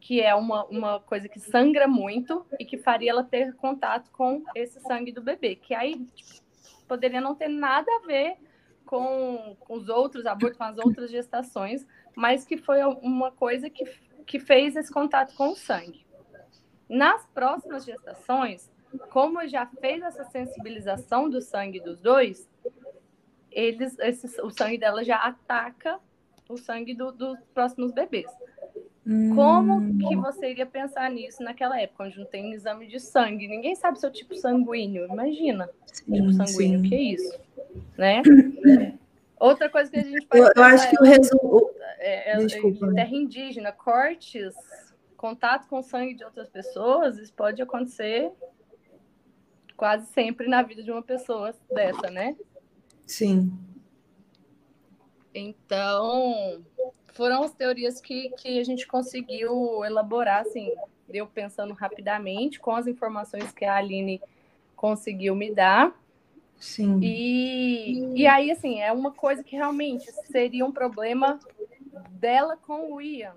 que 0.00 0.22
é 0.22 0.34
uma, 0.34 0.64
uma 0.64 1.00
coisa 1.00 1.28
que 1.28 1.38
sangra 1.38 1.86
muito 1.86 2.46
e 2.58 2.64
que 2.64 2.78
faria 2.78 3.10
ela 3.10 3.22
ter 3.22 3.54
contato 3.56 4.10
com 4.10 4.42
esse 4.54 4.80
sangue 4.80 5.12
do 5.12 5.20
bebê, 5.20 5.54
que 5.54 5.74
aí 5.74 6.02
tipo, 6.14 6.42
poderia 6.88 7.20
não 7.20 7.34
ter 7.34 7.48
nada 7.48 7.86
a 7.96 8.06
ver 8.06 8.38
com, 8.86 9.54
com 9.60 9.74
os 9.74 9.90
outros 9.90 10.24
abortos, 10.24 10.56
com 10.56 10.64
as 10.64 10.78
outras 10.78 11.10
gestações, 11.10 11.86
mas 12.16 12.46
que 12.46 12.56
foi 12.56 12.82
uma 12.82 13.30
coisa 13.30 13.68
que, 13.68 13.84
que 14.24 14.38
fez 14.38 14.76
esse 14.76 14.90
contato 14.90 15.34
com 15.34 15.50
o 15.50 15.56
sangue. 15.56 16.06
Nas 16.88 17.26
próximas 17.26 17.84
gestações, 17.84 18.72
como 19.10 19.46
já 19.46 19.66
fez 19.66 20.02
essa 20.02 20.24
sensibilização 20.24 21.28
do 21.28 21.42
sangue 21.42 21.80
dos 21.80 22.00
dois, 22.00 22.48
eles, 23.50 23.98
esse, 23.98 24.40
o 24.42 24.50
sangue 24.50 24.78
dela 24.78 25.04
já 25.04 25.16
ataca 25.16 25.98
o 26.48 26.56
sangue 26.56 26.94
do, 26.94 27.12
dos 27.12 27.38
próximos 27.54 27.92
bebês. 27.92 28.26
Hum. 29.06 29.34
Como 29.34 29.98
que 29.98 30.16
você 30.16 30.50
iria 30.50 30.66
pensar 30.66 31.10
nisso 31.10 31.42
naquela 31.42 31.80
época, 31.80 32.04
onde 32.04 32.18
não 32.18 32.26
tem 32.26 32.52
exame 32.52 32.86
de 32.86 33.00
sangue? 33.00 33.48
Ninguém 33.48 33.74
sabe 33.74 33.98
seu 33.98 34.10
tipo 34.10 34.34
sanguíneo. 34.34 35.06
Imagina, 35.06 35.70
sim, 35.86 36.12
tipo 36.12 36.32
sanguíneo, 36.32 36.80
sim. 36.80 36.88
que 36.88 36.94
é 36.94 37.02
isso, 37.02 37.40
né? 37.96 38.22
Outra 39.38 39.70
coisa 39.70 39.90
que 39.90 39.98
a 39.98 40.02
gente 40.02 40.26
pode. 40.26 40.42
Eu, 40.42 40.52
eu 40.54 40.62
acho 40.62 40.90
que 40.90 41.00
o 41.00 41.04
resumo. 41.04 41.70
É, 41.98 42.32
é, 42.32 42.42
é 42.42 42.94
terra 42.94 43.14
indígena, 43.14 43.72
cortes, 43.72 44.54
contato 45.16 45.66
com 45.68 45.78
o 45.78 45.82
sangue 45.82 46.14
de 46.14 46.24
outras 46.24 46.48
pessoas, 46.48 47.18
isso 47.18 47.32
pode 47.32 47.60
acontecer 47.60 48.30
quase 49.76 50.06
sempre 50.12 50.46
na 50.46 50.62
vida 50.62 50.82
de 50.82 50.90
uma 50.90 51.02
pessoa 51.02 51.54
dessa, 51.70 52.10
né? 52.10 52.36
Sim. 53.10 53.52
Então, 55.34 56.64
foram 57.12 57.42
as 57.42 57.52
teorias 57.52 58.00
que, 58.00 58.30
que 58.30 58.60
a 58.60 58.64
gente 58.64 58.86
conseguiu 58.86 59.84
elaborar, 59.84 60.42
assim, 60.42 60.72
eu 61.08 61.26
pensando 61.26 61.74
rapidamente, 61.74 62.60
com 62.60 62.70
as 62.70 62.86
informações 62.86 63.50
que 63.50 63.64
a 63.64 63.74
Aline 63.74 64.22
conseguiu 64.76 65.34
me 65.34 65.52
dar. 65.52 65.92
Sim. 66.56 67.00
E, 67.02 68.14
e 68.14 68.26
aí, 68.28 68.48
assim, 68.52 68.80
é 68.80 68.92
uma 68.92 69.10
coisa 69.10 69.42
que 69.42 69.56
realmente 69.56 70.08
seria 70.30 70.64
um 70.64 70.70
problema 70.70 71.40
dela 72.12 72.56
com 72.56 72.92
o 72.92 73.00
Ian, 73.00 73.34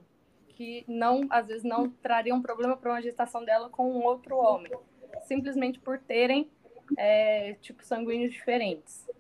que 0.49 0.85
não, 0.87 1.25
às 1.31 1.47
vezes, 1.47 1.63
não 1.63 1.89
traria 1.89 2.35
um 2.35 2.43
problema 2.43 2.77
para 2.77 2.91
uma 2.91 3.01
gestação 3.01 3.43
dela 3.43 3.69
com 3.69 3.91
um 3.91 4.03
outro 4.03 4.37
homem, 4.37 4.71
simplesmente 5.25 5.79
por 5.79 5.97
terem, 5.97 6.47
é, 6.95 7.55
tipo, 7.59 7.83
sanguíneos 7.83 8.31
diferentes. 8.31 9.11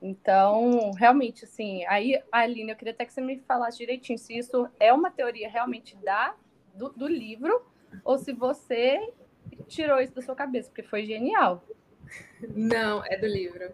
Então, 0.00 0.92
realmente, 0.92 1.44
assim, 1.44 1.84
aí, 1.86 2.22
Aline, 2.30 2.70
eu 2.70 2.76
queria 2.76 2.92
até 2.92 3.04
que 3.04 3.12
você 3.12 3.20
me 3.20 3.40
falasse 3.40 3.78
direitinho 3.78 4.18
se 4.18 4.38
isso 4.38 4.68
é 4.78 4.92
uma 4.92 5.10
teoria 5.10 5.48
realmente 5.48 5.96
da, 5.96 6.34
do, 6.74 6.90
do 6.90 7.08
livro 7.08 7.66
ou 8.04 8.16
se 8.16 8.32
você 8.32 9.12
tirou 9.66 10.00
isso 10.00 10.14
da 10.14 10.22
sua 10.22 10.36
cabeça, 10.36 10.68
porque 10.68 10.84
foi 10.84 11.04
genial. 11.04 11.64
Não, 12.54 13.04
é 13.04 13.16
do 13.16 13.26
livro. 13.26 13.72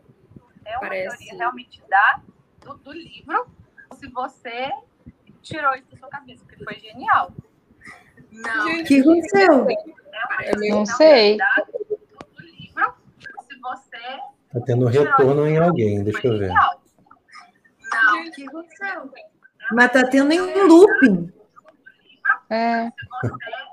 É 0.64 0.70
uma 0.78 0.80
Parece... 0.80 1.18
teoria 1.18 1.38
realmente 1.38 1.82
da, 1.88 2.20
do, 2.60 2.74
do 2.78 2.92
livro 2.92 3.46
ou 3.90 3.96
se 3.96 4.08
você 4.08 4.70
tirou 5.42 5.74
isso 5.74 5.90
da 5.90 5.96
sua 5.98 6.08
cabeça, 6.08 6.42
porque 6.44 6.64
foi 6.64 6.80
genial. 6.80 7.32
Não. 8.30 8.80
O 8.80 8.84
que 8.84 9.00
aconteceu? 9.00 9.66
É 10.40 10.50
eu 10.54 10.70
não 10.70 10.86
sei. 10.86 11.36
Da, 11.36 11.66
do, 11.70 11.96
do 12.34 12.42
livro, 12.42 12.94
se 13.46 13.60
você 13.60 14.20
Tá 14.54 14.60
tendo 14.60 14.86
retorno 14.86 15.48
em 15.48 15.58
alguém, 15.58 16.04
deixa 16.04 16.28
eu 16.28 16.38
ver. 16.38 16.48
Não, 16.48 18.30
que 18.30 18.46
aconteceu? 18.46 19.10
Mas 19.72 19.92
tá 19.92 20.06
tendo 20.06 20.32
em 20.32 20.40
looping. 20.68 21.32
É. 22.48 22.88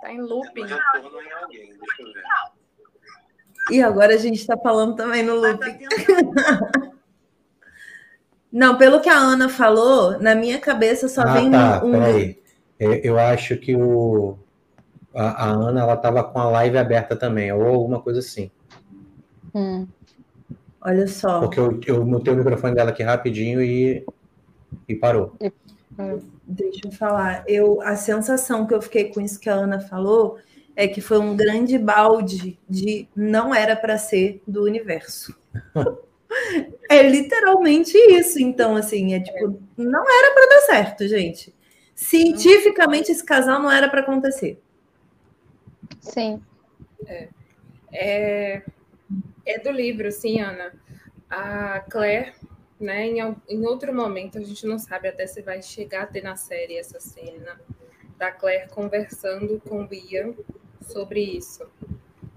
Tá 0.01 0.11
em 0.11 0.19
looping. 0.21 0.65
E 3.69 3.79
agora 3.83 4.15
a 4.15 4.17
gente 4.17 4.39
está 4.39 4.57
falando 4.57 4.95
também 4.95 5.21
no 5.21 5.35
looping. 5.35 5.77
Não, 8.51 8.75
pelo 8.75 8.99
que 9.01 9.07
a 9.07 9.15
Ana 9.15 9.47
falou, 9.47 10.19
na 10.19 10.33
minha 10.33 10.59
cabeça 10.59 11.07
só 11.07 11.21
ah, 11.21 11.33
vem 11.33 11.51
tá, 11.51 11.81
um. 11.85 11.91
Peraí. 11.91 12.41
Eu 12.79 13.19
acho 13.19 13.55
que 13.57 13.75
o, 13.75 14.39
a, 15.13 15.45
a 15.45 15.49
Ana 15.51 15.81
ela 15.81 15.93
estava 15.93 16.23
com 16.23 16.39
a 16.39 16.49
live 16.49 16.79
aberta 16.79 17.15
também, 17.15 17.51
ou 17.51 17.65
alguma 17.65 18.01
coisa 18.01 18.19
assim. 18.19 18.49
Hum. 19.53 19.87
Olha 20.81 21.07
só. 21.07 21.41
Porque 21.41 21.59
eu, 21.59 21.79
eu 21.85 22.05
mutei 22.05 22.33
o 22.33 22.37
microfone 22.37 22.73
dela 22.73 22.89
aqui 22.89 23.03
rapidinho 23.03 23.61
e, 23.61 24.05
e 24.87 24.95
parou. 24.95 25.35
Deixa 26.43 26.81
eu 26.85 26.91
falar. 26.91 27.43
Eu, 27.47 27.81
a 27.81 27.95
sensação 27.95 28.65
que 28.65 28.73
eu 28.73 28.81
fiquei 28.81 29.11
com 29.11 29.21
isso 29.21 29.39
que 29.39 29.49
a 29.49 29.53
Ana 29.53 29.79
falou 29.79 30.39
é 30.75 30.87
que 30.87 31.01
foi 31.01 31.19
um 31.19 31.35
grande 31.35 31.77
balde 31.77 32.57
de 32.67 33.07
não 33.15 33.53
era 33.53 33.75
para 33.75 33.97
ser 33.97 34.41
do 34.47 34.63
universo. 34.63 35.35
é 36.89 37.03
literalmente 37.03 37.95
isso. 37.97 38.39
Então, 38.39 38.75
assim, 38.75 39.13
é 39.13 39.19
tipo, 39.19 39.59
não 39.77 40.03
era 40.09 40.33
para 40.33 40.47
dar 40.47 40.61
certo, 40.61 41.07
gente. 41.07 41.53
Cientificamente, 41.93 43.11
esse 43.11 43.23
casal 43.23 43.61
não 43.61 43.69
era 43.69 43.87
para 43.87 44.01
acontecer. 44.01 44.59
Sim. 45.99 46.41
É. 47.05 47.27
é. 47.93 48.63
É 49.45 49.59
do 49.59 49.71
livro, 49.71 50.11
sim, 50.11 50.39
Ana. 50.39 50.73
A 51.29 51.79
Claire, 51.81 52.33
né, 52.79 53.07
em, 53.07 53.19
em 53.47 53.65
outro 53.65 53.93
momento, 53.93 54.37
a 54.37 54.41
gente 54.41 54.65
não 54.65 54.77
sabe 54.77 55.07
até 55.07 55.25
se 55.25 55.41
vai 55.41 55.61
chegar 55.61 56.03
a 56.03 56.07
ter 56.07 56.21
na 56.21 56.35
série 56.35 56.77
essa 56.77 56.99
cena 56.99 57.59
da 58.17 58.31
Claire 58.31 58.69
conversando 58.69 59.59
com 59.61 59.83
o 59.83 59.93
Ian 59.93 60.35
sobre 60.81 61.21
isso. 61.21 61.65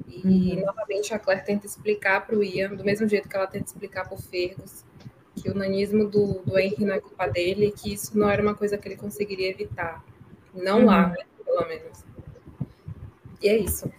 E 0.09 0.55
uhum. 0.55 0.65
novamente 0.65 1.13
a 1.13 1.19
Claire 1.19 1.45
tenta 1.45 1.67
explicar 1.67 2.27
para 2.27 2.37
o 2.37 2.43
Ian, 2.43 2.75
do 2.75 2.85
mesmo 2.85 3.09
jeito 3.09 3.29
que 3.29 3.37
ela 3.37 3.47
tenta 3.47 3.67
explicar 3.67 4.09
para 4.09 4.15
o 4.15 4.23
Fergus, 4.23 4.85
que 5.35 5.51
o 5.51 5.55
nanismo 5.55 6.09
do, 6.09 6.41
do 6.43 6.59
Henry 6.59 6.85
não 6.85 6.95
é 6.95 7.01
culpa 7.01 7.27
dele, 7.27 7.73
que 7.73 7.93
isso 7.93 8.17
não 8.19 8.31
era 8.31 8.41
uma 8.41 8.55
coisa 8.55 8.79
que 8.79 8.89
ele 8.89 8.97
conseguiria 8.97 9.51
evitar. 9.51 10.03
Não 10.55 10.81
uhum. 10.81 10.87
lá, 10.87 11.09
né, 11.09 11.25
pelo 11.45 11.67
menos. 11.67 12.05
E 13.43 13.49
é 13.49 13.59
isso. 13.59 13.93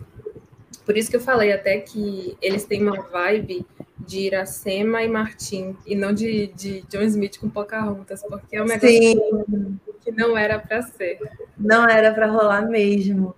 Por 0.85 0.95
isso 0.95 1.09
que 1.09 1.15
eu 1.15 1.21
falei 1.21 1.51
até 1.51 1.79
que 1.79 2.37
eles 2.41 2.63
têm 2.63 2.83
uma 2.83 3.01
vibe 3.01 3.65
de 3.99 4.19
Iracema 4.19 5.01
e 5.01 5.07
Martim, 5.07 5.75
e 5.85 5.95
não 5.95 6.13
de, 6.13 6.47
de 6.47 6.83
John 6.89 7.01
Smith 7.01 7.39
com 7.39 7.49
Pocahontas, 7.49 8.21
porque 8.23 8.55
é 8.55 8.61
um 8.61 8.65
negócio 8.65 8.87
Sim. 8.87 9.79
que 10.03 10.11
não 10.11 10.37
era 10.37 10.59
para 10.59 10.83
ser. 10.83 11.17
Não 11.57 11.87
era 11.87 12.13
para 12.13 12.27
rolar 12.27 12.67
mesmo. 12.67 13.35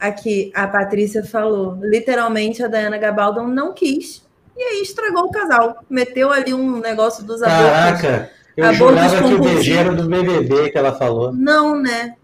Aqui, 0.00 0.50
a 0.54 0.66
Patrícia 0.66 1.24
falou. 1.24 1.78
Literalmente, 1.80 2.62
a 2.62 2.68
Diana 2.68 2.98
Gabaldon 2.98 3.46
não 3.46 3.72
quis. 3.72 4.24
E 4.56 4.62
aí 4.62 4.82
estragou 4.82 5.24
o 5.24 5.30
casal. 5.30 5.84
Meteu 5.88 6.32
ali 6.32 6.52
um 6.52 6.80
negócio 6.80 7.24
dos 7.24 7.42
abortos. 7.42 8.00
Caraca, 8.02 8.30
eu 8.56 8.66
Abortos 8.66 9.02
jurava 9.12 9.28
que 9.28 9.34
o 9.34 9.78
era 9.78 9.92
do 9.92 10.08
BBB 10.08 10.70
que 10.70 10.78
ela 10.78 10.92
falou. 10.92 11.32
Não, 11.32 11.80
né? 11.80 12.14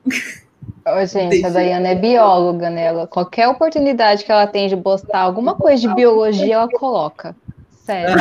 Ô, 0.95 1.07
gente, 1.07 1.45
a. 1.45 1.49
Dayana 1.51 1.89
é 1.89 1.95
bióloga, 1.95 2.71
né? 2.71 2.85
Ela, 2.85 3.07
qualquer 3.07 3.49
oportunidade 3.49 4.25
que 4.25 4.33
ela 4.33 4.47
tem 4.47 4.69
de 4.69 4.77
postar 4.77 5.21
alguma 5.21 5.55
coisa 5.55 5.81
de 5.81 5.95
biologia, 5.95 6.55
ela 6.55 6.69
coloca. 6.69 7.35
Sério. 7.85 8.15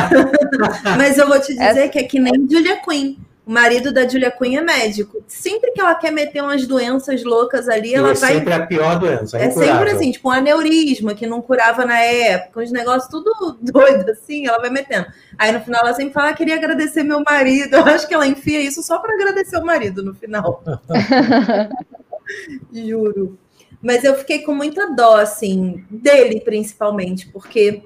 Mas 0.96 1.16
eu 1.18 1.28
vou 1.28 1.40
te 1.40 1.54
dizer 1.54 1.88
que 1.90 1.98
é 1.98 2.02
que 2.02 2.18
nem 2.18 2.48
Julia 2.50 2.76
Quinn. 2.76 3.16
O 3.46 3.52
marido 3.52 3.92
da 3.92 4.06
Julia 4.06 4.30
Quinn 4.30 4.58
é 4.58 4.60
médico. 4.60 5.24
Sempre 5.26 5.72
que 5.72 5.80
ela 5.80 5.94
quer 5.94 6.12
meter 6.12 6.42
umas 6.42 6.66
doenças 6.66 7.24
loucas 7.24 7.68
ali, 7.68 7.90
E 7.90 7.94
ela 7.94 8.10
é 8.10 8.14
vai. 8.14 8.34
sempre 8.34 8.52
a 8.52 8.64
pior 8.66 8.98
doença. 8.98 9.38
É 9.38 9.46
incurável. 9.46 9.74
sempre 9.74 9.90
assim, 9.90 10.12
tipo 10.12 10.28
um 10.28 10.32
aneurisma 10.32 11.14
que 11.14 11.26
não 11.26 11.40
curava 11.42 11.84
na 11.84 11.98
época, 11.98 12.60
uns 12.60 12.70
negócios 12.70 13.10
tudo 13.10 13.32
doido 13.60 14.08
assim, 14.10 14.46
ela 14.46 14.58
vai 14.58 14.70
metendo. 14.70 15.06
Aí 15.36 15.50
no 15.50 15.60
final 15.60 15.80
ela 15.82 15.94
sempre 15.94 16.12
fala: 16.12 16.28
ah, 16.28 16.34
queria 16.34 16.54
agradecer 16.54 17.02
meu 17.02 17.22
marido. 17.28 17.74
Eu 17.74 17.84
acho 17.86 18.06
que 18.06 18.14
ela 18.14 18.26
enfia 18.26 18.60
isso 18.60 18.82
só 18.82 18.98
para 18.98 19.14
agradecer 19.14 19.56
o 19.56 19.64
marido 19.64 20.02
no 20.02 20.14
final. 20.14 20.62
Juro. 22.72 23.38
Mas 23.82 24.04
eu 24.04 24.14
fiquei 24.14 24.40
com 24.42 24.54
muita 24.54 24.94
dó, 24.94 25.16
assim, 25.16 25.84
dele 25.90 26.40
principalmente, 26.40 27.28
porque. 27.28 27.82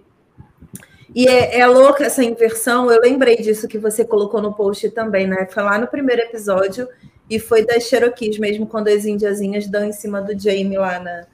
E 1.14 1.28
é, 1.28 1.60
é 1.60 1.66
louca 1.66 2.04
essa 2.04 2.24
inversão. 2.24 2.90
Eu 2.90 3.00
lembrei 3.00 3.36
disso 3.36 3.68
que 3.68 3.78
você 3.78 4.04
colocou 4.04 4.42
no 4.42 4.52
post 4.52 4.90
também, 4.90 5.26
né? 5.26 5.46
Foi 5.46 5.62
lá 5.62 5.78
no 5.78 5.86
primeiro 5.86 6.22
episódio 6.22 6.88
e 7.30 7.38
foi 7.38 7.64
das 7.64 7.84
Cherokees 7.84 8.38
mesmo, 8.38 8.66
quando 8.66 8.88
as 8.88 9.04
indiazinhas 9.04 9.68
dão 9.68 9.84
em 9.84 9.92
cima 9.92 10.20
do 10.20 10.36
Jamie 10.38 10.76
lá 10.76 10.98
na, 10.98 11.26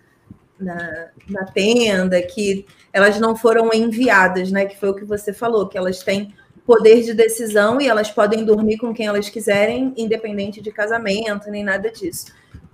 na, 0.58 1.08
na 1.28 1.44
tenda, 1.46 2.20
que 2.20 2.66
elas 2.92 3.18
não 3.18 3.34
foram 3.34 3.70
enviadas, 3.72 4.52
né? 4.52 4.66
Que 4.66 4.78
foi 4.78 4.90
o 4.90 4.94
que 4.94 5.04
você 5.04 5.32
falou, 5.32 5.66
que 5.66 5.78
elas 5.78 6.02
têm 6.02 6.34
poder 6.66 7.02
de 7.02 7.14
decisão 7.14 7.80
e 7.80 7.88
elas 7.88 8.10
podem 8.10 8.44
dormir 8.44 8.76
com 8.76 8.92
quem 8.92 9.06
elas 9.06 9.28
quiserem, 9.28 9.94
independente 9.96 10.60
de 10.60 10.70
casamento, 10.70 11.50
nem 11.50 11.64
nada 11.64 11.90
disso. 11.90 12.26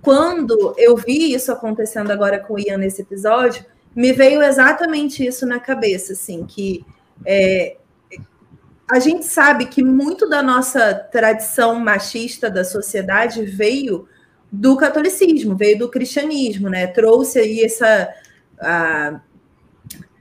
Quando 0.07 0.73
eu 0.77 0.95
vi 0.95 1.33
isso 1.33 1.51
acontecendo 1.51 2.11
agora 2.11 2.39
com 2.39 2.53
o 2.53 2.57
Ian 2.57 2.77
nesse 2.77 3.01
episódio, 3.01 3.65
me 3.93 4.13
veio 4.13 4.41
exatamente 4.41 5.27
isso 5.27 5.45
na 5.45 5.59
cabeça, 5.59 6.13
assim, 6.13 6.45
que 6.45 6.85
é, 7.25 7.75
a 8.89 8.99
gente 8.99 9.25
sabe 9.25 9.65
que 9.65 9.83
muito 9.83 10.29
da 10.29 10.41
nossa 10.41 10.93
tradição 10.93 11.77
machista 11.77 12.49
da 12.49 12.63
sociedade 12.63 13.43
veio 13.43 14.07
do 14.49 14.77
catolicismo, 14.77 15.57
veio 15.57 15.77
do 15.77 15.89
cristianismo, 15.89 16.69
né? 16.69 16.87
Trouxe 16.87 17.39
aí 17.39 17.65
essa 17.65 18.07
a, 18.61 19.19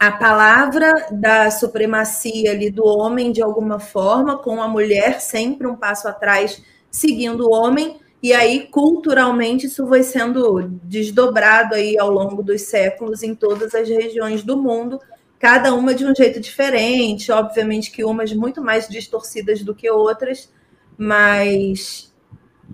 a 0.00 0.10
palavra 0.10 1.06
da 1.12 1.48
supremacia 1.48 2.50
ali 2.50 2.70
do 2.70 2.84
homem 2.84 3.30
de 3.30 3.40
alguma 3.40 3.78
forma, 3.78 4.36
com 4.36 4.60
a 4.60 4.66
mulher 4.66 5.20
sempre 5.20 5.64
um 5.68 5.76
passo 5.76 6.08
atrás, 6.08 6.60
seguindo 6.90 7.46
o 7.46 7.52
homem, 7.52 8.00
e 8.22 8.32
aí 8.32 8.66
culturalmente 8.68 9.66
isso 9.66 9.86
foi 9.86 10.02
sendo 10.02 10.68
desdobrado 10.82 11.74
aí 11.74 11.98
ao 11.98 12.10
longo 12.10 12.42
dos 12.42 12.62
séculos 12.62 13.22
em 13.22 13.34
todas 13.34 13.74
as 13.74 13.88
regiões 13.88 14.42
do 14.42 14.56
mundo, 14.56 15.00
cada 15.38 15.74
uma 15.74 15.94
de 15.94 16.04
um 16.04 16.14
jeito 16.14 16.40
diferente, 16.40 17.30
obviamente 17.30 17.90
que 17.90 18.04
umas 18.04 18.32
muito 18.32 18.62
mais 18.62 18.88
distorcidas 18.88 19.62
do 19.62 19.74
que 19.74 19.90
outras, 19.90 20.52
mas 20.96 22.12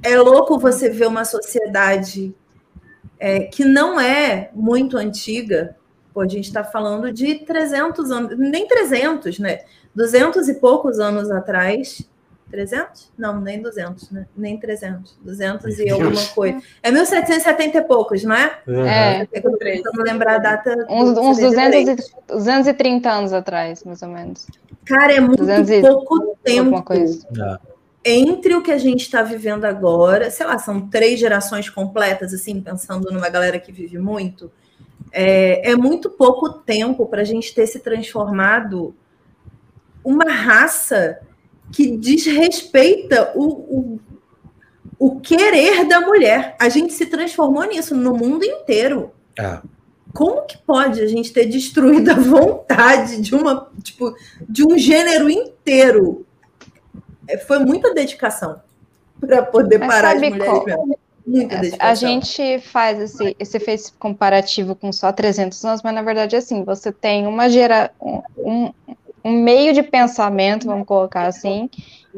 é 0.03 0.17
louco 0.17 0.59
você 0.59 0.89
ver 0.89 1.07
uma 1.07 1.25
sociedade 1.25 2.35
é, 3.19 3.41
que 3.41 3.65
não 3.65 4.01
é 4.01 4.51
muito 4.55 4.97
antiga, 4.97 5.77
Pô, 6.13 6.21
a 6.21 6.29
gente 6.29 6.45
está 6.45 6.63
falando 6.63 7.11
de 7.11 7.37
300 7.37 8.11
anos, 8.11 8.39
nem 8.39 8.69
300, 8.69 9.39
né? 9.39 9.61
200 9.95 10.49
e 10.49 10.55
poucos 10.55 10.99
anos 11.01 11.31
atrás. 11.31 12.07
300? 12.51 13.11
Não, 13.17 13.41
nem 13.41 13.63
200, 13.63 14.11
né? 14.11 14.27
Nem 14.37 14.59
300. 14.59 15.17
200 15.23 15.79
e 15.79 15.85
Meu 15.85 15.95
alguma 15.95 16.11
Deus. 16.11 16.29
coisa. 16.29 16.63
É 16.83 16.91
1770 16.91 17.79
e 17.79 17.83
poucos, 17.83 18.25
não 18.25 18.35
é? 18.35 18.59
É, 18.67 19.21
É 19.23 19.27
que 19.41 19.47
eu 19.47 19.57
tentando 19.57 20.03
lembrar 20.03 20.35
a 20.35 20.39
data. 20.39 20.87
uns, 20.91 21.17
uns 21.17 21.37
seria 21.37 21.51
200 21.51 21.79
diferente. 21.97 22.15
e, 22.29 22.33
230 22.35 23.11
anos 23.11 23.33
atrás, 23.33 23.85
mais 23.85 24.03
ou 24.03 24.09
menos. 24.09 24.47
Cara, 24.85 25.13
é 25.15 25.21
muito 25.21 25.39
200 25.39 25.71
e 25.71 25.81
pouco 25.81 26.15
Alguma 26.15 26.37
tempo 26.43 26.83
coisa. 26.83 27.27
entre 28.05 28.55
o 28.55 28.63
que 28.63 28.73
a 28.73 28.79
gente 28.79 29.01
está 29.03 29.23
vivendo 29.23 29.65
agora, 29.65 30.31
sei 30.31 30.45
lá, 30.45 30.59
são 30.59 30.89
três 30.89 31.19
gerações 31.21 31.71
completas, 31.71 32.35
assim, 32.35 32.61
pensando 32.61 33.11
numa 33.13 33.29
galera 33.29 33.59
que 33.59 33.71
vive 33.73 33.97
muito. 33.99 34.51
É, 35.11 35.71
é 35.73 35.77
muito 35.77 36.11
pouco 36.11 36.51
tempo 36.51 37.07
para 37.07 37.21
a 37.23 37.25
gente 37.25 37.55
ter 37.55 37.67
se 37.67 37.79
transformado 37.81 38.95
uma 40.05 40.25
raça 40.33 41.21
que 41.73 41.97
desrespeita 41.97 43.33
o, 43.35 43.45
o, 43.45 44.01
o 44.99 45.21
querer 45.21 45.85
da 45.87 46.01
mulher. 46.01 46.55
A 46.61 46.69
gente 46.69 46.93
se 46.93 47.07
transformou 47.07 47.65
nisso 47.65 47.95
no 47.95 48.15
mundo 48.15 48.45
inteiro. 48.45 49.11
É. 49.39 49.59
Como 50.13 50.43
que 50.47 50.59
pode 50.59 51.01
a 51.01 51.07
gente 51.07 51.33
ter 51.33 51.47
destruído 51.47 52.11
a 52.11 52.15
vontade 52.15 53.21
de 53.23 53.35
uma, 53.35 53.71
tipo, 53.83 54.15
de 54.47 54.65
um 54.67 54.77
gênero 54.77 55.31
inteiro? 55.31 56.27
É, 57.27 57.39
Foi 57.39 57.59
muita 57.59 57.95
dedicação 57.95 58.61
para 59.19 59.43
poder 59.43 59.79
Mas 59.79 59.89
parar 59.89 60.09
as 60.09 60.15
sabe 60.21 60.31
mulheres 60.31 60.53
qual- 60.53 60.65
mesmo. 60.67 60.99
Muita 61.25 61.57
dedicação. 61.59 61.89
A 61.89 61.95
gente 61.95 62.59
faz 62.59 62.99
esse, 63.01 63.37
esse 63.39 63.61
fez 63.61 63.95
comparativo 63.97 64.75
com 64.75 64.93
só 64.93 65.13
300 65.13 65.65
anos, 65.65 65.81
mas 65.83 65.95
na 65.95 66.03
verdade, 66.03 66.35
assim, 66.35 66.65
você 66.65 66.91
tem 66.91 67.29
uma 67.29 67.49
gera, 67.49 67.93
um, 68.01 68.21
um 68.39 68.73
meio 69.25 69.73
de 69.73 69.83
pensamento, 69.83 70.67
vamos 70.67 70.87
colocar 70.87 71.27
assim, 71.27 71.69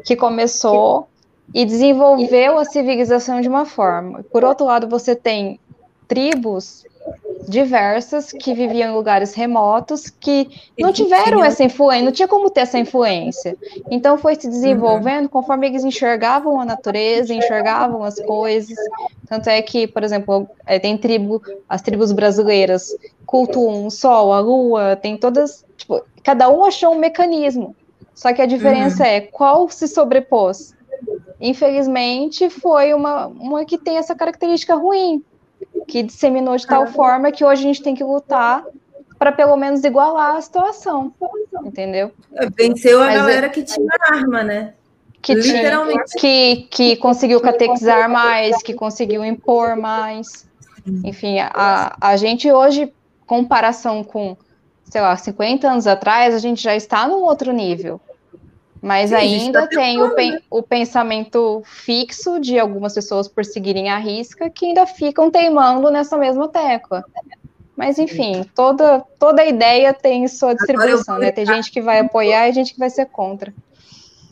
que 0.05 0.17
começou 0.17 1.09
e 1.53 1.64
desenvolveu 1.64 2.59
a 2.59 2.64
civilização 2.64 3.40
de 3.40 3.49
uma 3.49 3.64
forma. 3.64 4.25
Por 4.33 4.45
outro 4.45 4.67
lado, 4.67 4.88
você 4.88 5.14
tem 5.14 5.59
tribos 6.09 6.85
diversas 7.47 8.33
que 8.33 8.55
viviam 8.55 8.90
em 8.90 8.95
lugares 8.95 9.35
remotos 9.35 10.09
que 10.09 10.49
não 10.79 10.93
tiveram 10.93 11.45
essa 11.45 11.62
influência, 11.62 12.05
não 12.05 12.12
tinha 12.12 12.29
como 12.29 12.49
ter 12.49 12.61
essa 12.61 12.79
influência. 12.79 13.57
Então 13.90 14.17
foi 14.17 14.35
se 14.35 14.49
desenvolvendo 14.49 15.29
conforme 15.29 15.67
eles 15.67 15.85
enxergavam 15.85 16.59
a 16.59 16.64
natureza, 16.64 17.35
enxergavam 17.35 18.03
as 18.03 18.19
coisas. 18.21 18.77
Tanto 19.29 19.51
é 19.51 19.61
que, 19.61 19.87
por 19.87 20.03
exemplo, 20.03 20.49
é, 20.64 20.79
tem 20.79 20.97
tribo, 20.97 21.43
as 21.69 21.83
tribos 21.83 22.12
brasileiras 22.12 22.97
cultuam 23.27 23.87
o 23.87 23.90
sol, 23.90 24.33
a 24.33 24.40
lua, 24.40 24.97
tem 24.97 25.17
todas, 25.17 25.64
tipo, 25.77 26.03
cada 26.24 26.48
um 26.48 26.64
achou 26.64 26.92
um 26.92 26.98
mecanismo. 26.98 27.76
Só 28.14 28.32
que 28.32 28.42
a 28.42 28.46
diferença 28.46 29.06
é 29.06 29.20
qual 29.20 29.68
se 29.68 29.87
sobrepôs. 29.87 30.74
Infelizmente, 31.40 32.48
foi 32.48 32.94
uma, 32.94 33.26
uma 33.26 33.64
que 33.64 33.76
tem 33.76 33.98
essa 33.98 34.14
característica 34.14 34.74
ruim, 34.74 35.22
que 35.87 36.02
disseminou 36.02 36.56
de 36.56 36.66
tal 36.66 36.87
forma 36.87 37.30
que 37.30 37.44
hoje 37.44 37.62
a 37.62 37.66
gente 37.66 37.82
tem 37.82 37.94
que 37.94 38.04
lutar 38.04 38.64
para 39.18 39.32
pelo 39.32 39.56
menos 39.56 39.82
igualar 39.84 40.37
a 40.37 40.40
situação, 40.40 41.12
entendeu? 41.64 42.12
Venceu 42.56 43.00
a 43.02 43.06
Mas 43.06 43.14
é- 43.14 43.18
galera 43.18 43.48
que 43.48 43.62
tinha 43.62 43.88
arma, 44.12 44.42
né? 44.42 44.74
Que 45.20 45.40
tinha, 45.40 45.56
Literalmente. 45.56 46.12
que, 46.18 46.68
que 46.70 46.96
conseguiu 46.96 47.40
catequizar 47.40 48.10
mais, 48.10 48.62
que 48.62 48.74
conseguiu 48.74 49.24
impor 49.24 49.74
mais. 49.74 50.46
Enfim, 51.02 51.38
a, 51.40 51.96
a 51.98 52.16
gente 52.16 52.50
hoje, 52.52 52.92
comparação 53.26 54.04
com, 54.04 54.37
sei 54.85 55.01
lá, 55.01 55.16
50 55.16 55.68
anos 55.68 55.87
atrás, 55.87 56.35
a 56.35 56.38
gente 56.38 56.62
já 56.62 56.75
está 56.77 57.07
num 57.09 57.23
outro 57.23 57.53
nível. 57.53 58.01
Mas 58.81 59.11
Sim, 59.11 59.16
ainda 59.16 59.62
tá 59.62 59.68
tem 59.68 60.03
o, 60.03 60.14
pen- 60.14 60.40
o 60.51 60.62
pensamento 60.62 61.62
fixo 61.64 62.38
de 62.38 62.59
algumas 62.59 62.92
pessoas 62.92 63.27
por 63.27 63.42
seguirem 63.44 63.88
a 63.90 63.97
risca 63.97 64.51
que 64.51 64.66
ainda 64.66 64.87
ficam 64.87 65.31
teimando 65.31 65.90
nessa 65.90 66.18
mesma 66.18 66.49
tecla. 66.49 67.03
Mas, 67.75 67.99
enfim, 67.99 68.44
toda, 68.55 69.01
toda 69.18 69.44
ideia 69.44 69.92
tem 69.92 70.29
sua 70.29 70.55
distribuição, 70.55 71.18
né? 71.18 71.33
Tem 71.33 71.47
gente 71.47 71.70
que 71.73 71.81
vai 71.81 71.99
apoiar 72.01 72.49
e 72.49 72.53
gente 72.53 72.75
que 72.75 72.79
vai 72.79 72.90
ser 72.90 73.07
contra. 73.07 73.53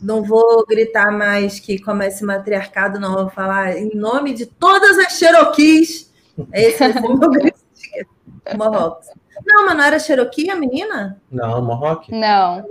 Não 0.01 0.23
vou 0.23 0.65
gritar 0.65 1.11
mais 1.11 1.59
que 1.59 1.79
comece 1.81 2.23
matriarcado, 2.23 2.99
não. 2.99 3.15
Vou 3.15 3.29
falar 3.29 3.75
em 3.77 3.95
nome 3.95 4.33
de 4.33 4.45
todas 4.45 4.97
as 4.99 5.13
Cherokees. 5.17 6.11
Esse 6.53 6.77
ser 6.77 6.97
o 7.03 7.17
meu 7.17 7.29
grito. 7.31 7.59
Mohawks. 8.55 9.09
Não, 9.45 9.65
mas 9.65 9.77
não 9.77 9.83
era 9.83 9.99
Cherokee 9.99 10.49
a 10.49 10.55
menina? 10.55 11.21
Não, 11.31 11.61
Mohawk. 11.61 12.11
Não, 12.11 12.65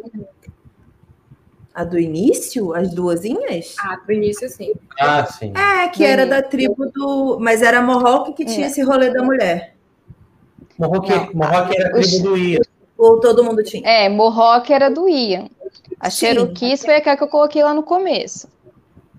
A 1.74 1.84
do 1.84 1.98
início? 1.98 2.74
As 2.74 2.92
duasinhas? 2.94 3.74
Ah, 3.80 3.96
do 4.06 4.12
início, 4.12 4.48
sim. 4.48 4.72
Ah, 5.00 5.24
sim. 5.24 5.52
É, 5.56 5.88
que 5.88 6.04
era 6.04 6.26
da 6.26 6.42
tribo 6.42 6.90
do. 6.90 7.38
Mas 7.40 7.62
era 7.62 7.80
Mohawk 7.80 8.34
que 8.34 8.44
tinha 8.44 8.66
É. 8.66 8.68
esse 8.68 8.82
rolê 8.82 9.10
da 9.10 9.22
mulher. 9.22 9.74
Mohawk, 10.78 11.08
Não. 11.10 11.30
Mohawk 11.34 11.74
era 11.76 11.96
a 11.96 11.98
Os- 11.98 12.08
tribo 12.10 12.28
do 12.28 12.36
Ian. 12.36 12.60
Ou 12.98 13.20
todo 13.20 13.42
mundo 13.42 13.62
tinha? 13.64 13.88
É, 13.88 14.08
Mohawk 14.08 14.70
era 14.72 14.90
do 14.90 15.08
Ian. 15.08 15.48
A 15.98 16.10
Sim. 16.10 16.26
Cherokees 16.26 16.84
foi 16.84 16.96
aquela 16.96 17.16
que 17.16 17.24
eu 17.24 17.28
coloquei 17.28 17.62
lá 17.64 17.72
no 17.72 17.82
começo. 17.82 18.48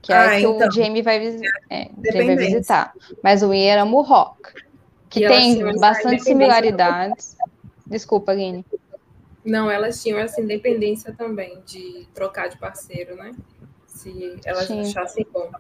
Que 0.02 0.14
é 0.14 0.16
Ah, 0.16 0.26
a 0.28 0.30
que 0.38 0.46
então. 0.46 0.68
o 0.68 0.72
Jamie 0.72 1.02
vai, 1.02 1.20
visi- 1.20 1.46
é, 1.72 1.90
Jamie 2.12 2.36
vai 2.36 2.36
visitar. 2.36 2.94
Mas 3.24 3.42
o 3.42 3.52
Ian 3.54 3.72
era 3.74 3.86
Mohawk. 3.86 4.38
Que 5.14 5.28
tem 5.28 5.80
bastante 5.80 6.24
similaridades. 6.24 7.38
Desculpa, 7.86 8.32
Aline. 8.32 8.66
Não, 9.46 9.70
elas 9.70 10.02
tinham 10.02 10.18
essa 10.18 10.42
independência 10.42 11.14
também 11.16 11.62
de 11.66 12.08
trocar 12.16 12.50
de 12.50 12.58
parceiro, 12.58 13.16
né? 13.16 13.32
Se 13.86 14.40
elas 14.44 14.66
Sim. 14.66 14.82
achassem 14.82 15.26
bom, 15.32 15.52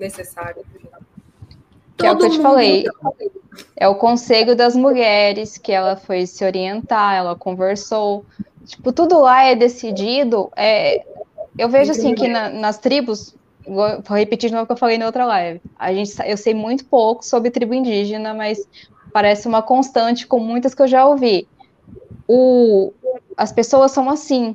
necessário. 0.00 0.64
Que 1.96 2.06
é 2.06 2.12
o 2.12 2.16
que 2.16 2.26
eu 2.26 2.30
te 2.30 2.40
falei. 2.40 2.86
É 3.76 3.86
o 3.86 3.94
conselho 3.94 4.56
das 4.56 4.74
mulheres, 4.74 5.58
que 5.58 5.70
ela 5.70 5.94
foi 5.96 6.26
se 6.26 6.44
orientar, 6.44 7.14
ela 7.14 7.36
conversou. 7.36 8.24
Tipo, 8.64 8.92
tudo 8.92 9.20
lá 9.20 9.44
é 9.44 9.54
decidido. 9.54 10.50
É... 10.56 11.04
Eu 11.56 11.68
vejo 11.68 11.92
assim 11.92 12.14
que 12.14 12.26
na- 12.26 12.50
nas 12.50 12.78
tribos, 12.78 13.34
vou 13.68 14.02
vou 14.02 14.16
repetir 14.16 14.48
de 14.48 14.54
novo 14.54 14.64
o 14.64 14.66
que 14.66 14.72
eu 14.72 14.76
falei 14.76 14.98
na 14.98 15.06
outra 15.06 15.24
live. 15.24 15.60
A 15.78 15.92
gente, 15.92 16.12
eu 16.24 16.36
sei 16.36 16.54
muito 16.54 16.84
pouco 16.84 17.24
sobre 17.24 17.50
tribo 17.50 17.74
indígena, 17.74 18.34
mas 18.34 18.68
parece 19.12 19.46
uma 19.46 19.62
constante 19.62 20.26
com 20.26 20.38
muitas 20.38 20.74
que 20.74 20.82
eu 20.82 20.88
já 20.88 21.06
ouvi. 21.06 21.46
O, 22.26 22.92
as 23.36 23.52
pessoas 23.52 23.92
são 23.92 24.10
assim, 24.10 24.54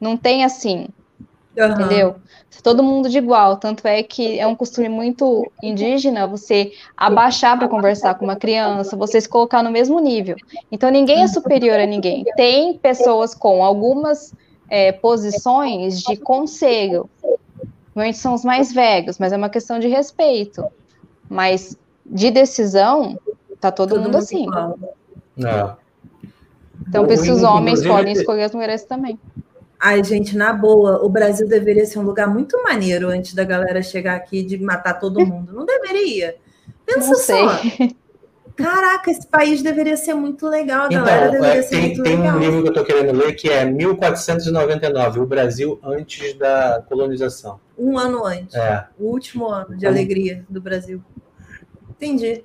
não 0.00 0.16
tem 0.16 0.44
assim. 0.44 0.88
Aham. 1.58 1.72
Entendeu? 1.72 2.16
Todo 2.62 2.82
mundo 2.82 3.08
de 3.08 3.18
igual. 3.18 3.56
Tanto 3.56 3.86
é 3.86 4.02
que 4.02 4.38
é 4.38 4.46
um 4.46 4.54
costume 4.54 4.88
muito 4.88 5.50
indígena 5.62 6.26
você 6.26 6.72
abaixar 6.96 7.58
para 7.58 7.68
conversar 7.68 8.14
com 8.14 8.24
uma 8.24 8.36
criança, 8.36 8.96
você 8.96 9.20
se 9.20 9.28
colocar 9.28 9.62
no 9.62 9.70
mesmo 9.70 9.98
nível. 9.98 10.36
Então 10.70 10.90
ninguém 10.90 11.22
é 11.22 11.28
superior 11.28 11.78
a 11.78 11.86
ninguém. 11.86 12.24
Tem 12.36 12.78
pessoas 12.78 13.34
com 13.34 13.64
algumas 13.64 14.32
é, 14.68 14.92
posições 14.92 16.00
de 16.00 16.16
conselho. 16.16 17.10
Normalmente 17.94 18.18
são 18.18 18.34
os 18.34 18.44
mais 18.44 18.72
velhos, 18.72 19.18
mas 19.18 19.32
é 19.32 19.36
uma 19.36 19.50
questão 19.50 19.78
de 19.78 19.88
respeito. 19.88 20.64
Mas 21.28 21.76
de 22.04 22.30
decisão, 22.30 23.18
tá 23.60 23.70
todo, 23.70 24.00
mundo 24.00 24.16
assim. 24.16 24.46
É. 25.38 25.74
Então, 26.88 27.04
por 27.04 27.12
isso 27.12 27.32
os 27.32 27.42
homens 27.42 27.80
Inclusive, 27.80 27.88
podem 27.88 28.12
escolher 28.12 28.42
as 28.44 28.54
mulheres 28.54 28.84
também. 28.84 29.18
Ai, 29.78 30.02
gente, 30.04 30.36
na 30.36 30.52
boa, 30.52 31.04
o 31.04 31.08
Brasil 31.08 31.48
deveria 31.48 31.84
ser 31.86 31.98
um 31.98 32.02
lugar 32.02 32.28
muito 32.28 32.62
maneiro 32.62 33.08
antes 33.08 33.34
da 33.34 33.44
galera 33.44 33.82
chegar 33.82 34.14
aqui 34.14 34.42
de 34.42 34.58
matar 34.58 34.94
todo 34.94 35.18
mundo. 35.26 35.52
Não 35.52 35.64
deveria. 35.64 36.36
Pensa 36.86 37.08
Não 37.08 37.14
sei. 37.16 37.44
só. 37.44 37.94
Caraca, 38.54 39.10
esse 39.10 39.26
país 39.26 39.62
deveria 39.62 39.96
ser 39.96 40.14
muito 40.14 40.46
legal, 40.46 40.84
a 40.84 40.88
galera 40.88 41.28
Então, 41.28 41.40
deveria 41.40 41.60
é, 41.60 41.62
ser 41.62 41.70
tem, 41.70 41.86
muito 41.86 42.02
tem 42.02 42.16
legal. 42.18 42.36
um 42.36 42.38
livro 42.38 42.62
que 42.62 42.68
eu 42.68 42.72
estou 42.72 42.84
querendo 42.84 43.18
ler 43.18 43.32
que 43.32 43.48
é 43.48 43.64
1499, 43.64 45.20
o 45.20 45.26
Brasil 45.26 45.80
antes 45.82 46.34
da 46.34 46.82
colonização. 46.86 47.58
Um 47.76 47.98
ano 47.98 48.24
antes. 48.24 48.54
É. 48.54 48.86
O 48.98 49.06
último 49.06 49.46
ano 49.46 49.76
de 49.76 49.86
alegria 49.86 50.44
do 50.48 50.60
Brasil. 50.60 51.02
Entendi. 51.90 52.42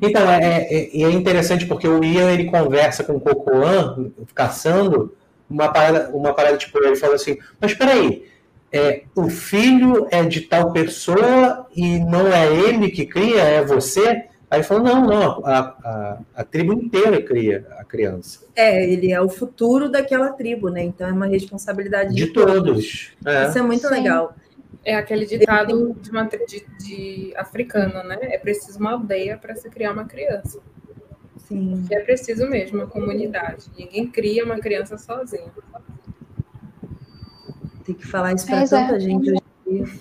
Então, 0.00 0.28
é, 0.30 0.62
é, 0.62 1.02
é 1.02 1.10
interessante 1.10 1.66
porque 1.66 1.86
o 1.86 2.02
Ian 2.02 2.30
ele 2.32 2.46
conversa 2.46 3.04
com 3.04 3.14
o 3.14 3.20
Cocoan, 3.20 4.10
caçando, 4.34 5.14
uma 5.48 5.68
parada, 5.72 6.10
uma 6.10 6.34
parada 6.34 6.56
tipo, 6.56 6.78
ele 6.78 6.96
fala 6.96 7.14
assim, 7.14 7.38
mas 7.60 7.74
peraí, 7.74 8.26
é, 8.72 9.02
o 9.14 9.28
filho 9.28 10.08
é 10.10 10.24
de 10.24 10.40
tal 10.42 10.72
pessoa 10.72 11.66
e 11.76 11.98
não 11.98 12.32
é 12.32 12.46
ele 12.52 12.90
que 12.90 13.04
cria, 13.04 13.42
é 13.42 13.64
você? 13.64 14.24
Aí 14.52 14.58
ele 14.58 14.64
falou, 14.64 14.84
não, 14.84 15.06
não, 15.06 15.46
a, 15.46 15.58
a, 15.60 16.18
a 16.34 16.44
tribo 16.44 16.74
inteira 16.74 17.22
cria 17.22 17.66
a 17.78 17.84
criança. 17.84 18.40
É, 18.54 18.86
ele 18.86 19.10
é 19.10 19.18
o 19.18 19.26
futuro 19.26 19.90
daquela 19.90 20.30
tribo, 20.30 20.68
né? 20.68 20.82
Então 20.82 21.08
é 21.08 21.10
uma 21.12 21.24
responsabilidade 21.24 22.14
De 22.14 22.26
todos. 22.26 23.12
É. 23.24 23.48
Isso 23.48 23.58
é 23.58 23.62
muito 23.62 23.88
Sim. 23.88 23.94
legal. 23.94 24.36
É 24.84 24.94
aquele 24.94 25.24
ditado 25.24 25.96
de, 25.98 26.10
uma, 26.10 26.24
de, 26.24 26.66
de 26.78 27.32
africano, 27.34 28.06
né? 28.06 28.18
É 28.20 28.36
preciso 28.36 28.78
uma 28.78 28.92
aldeia 28.92 29.38
para 29.38 29.54
se 29.56 29.70
criar 29.70 29.94
uma 29.94 30.04
criança. 30.04 30.60
Sim. 31.38 31.86
É 31.90 32.00
preciso 32.00 32.46
mesmo 32.46 32.80
uma 32.80 32.86
comunidade. 32.86 33.70
Ninguém 33.74 34.06
cria 34.06 34.44
uma 34.44 34.58
criança 34.58 34.98
sozinho. 34.98 35.50
Tem 37.86 37.94
que 37.94 38.06
falar 38.06 38.34
isso 38.34 38.44
para 38.44 38.64
é. 38.64 38.66
tanta 38.66 39.00
gente 39.00 39.30
hoje 39.30 39.42
em 39.66 39.82
dia. 39.82 39.92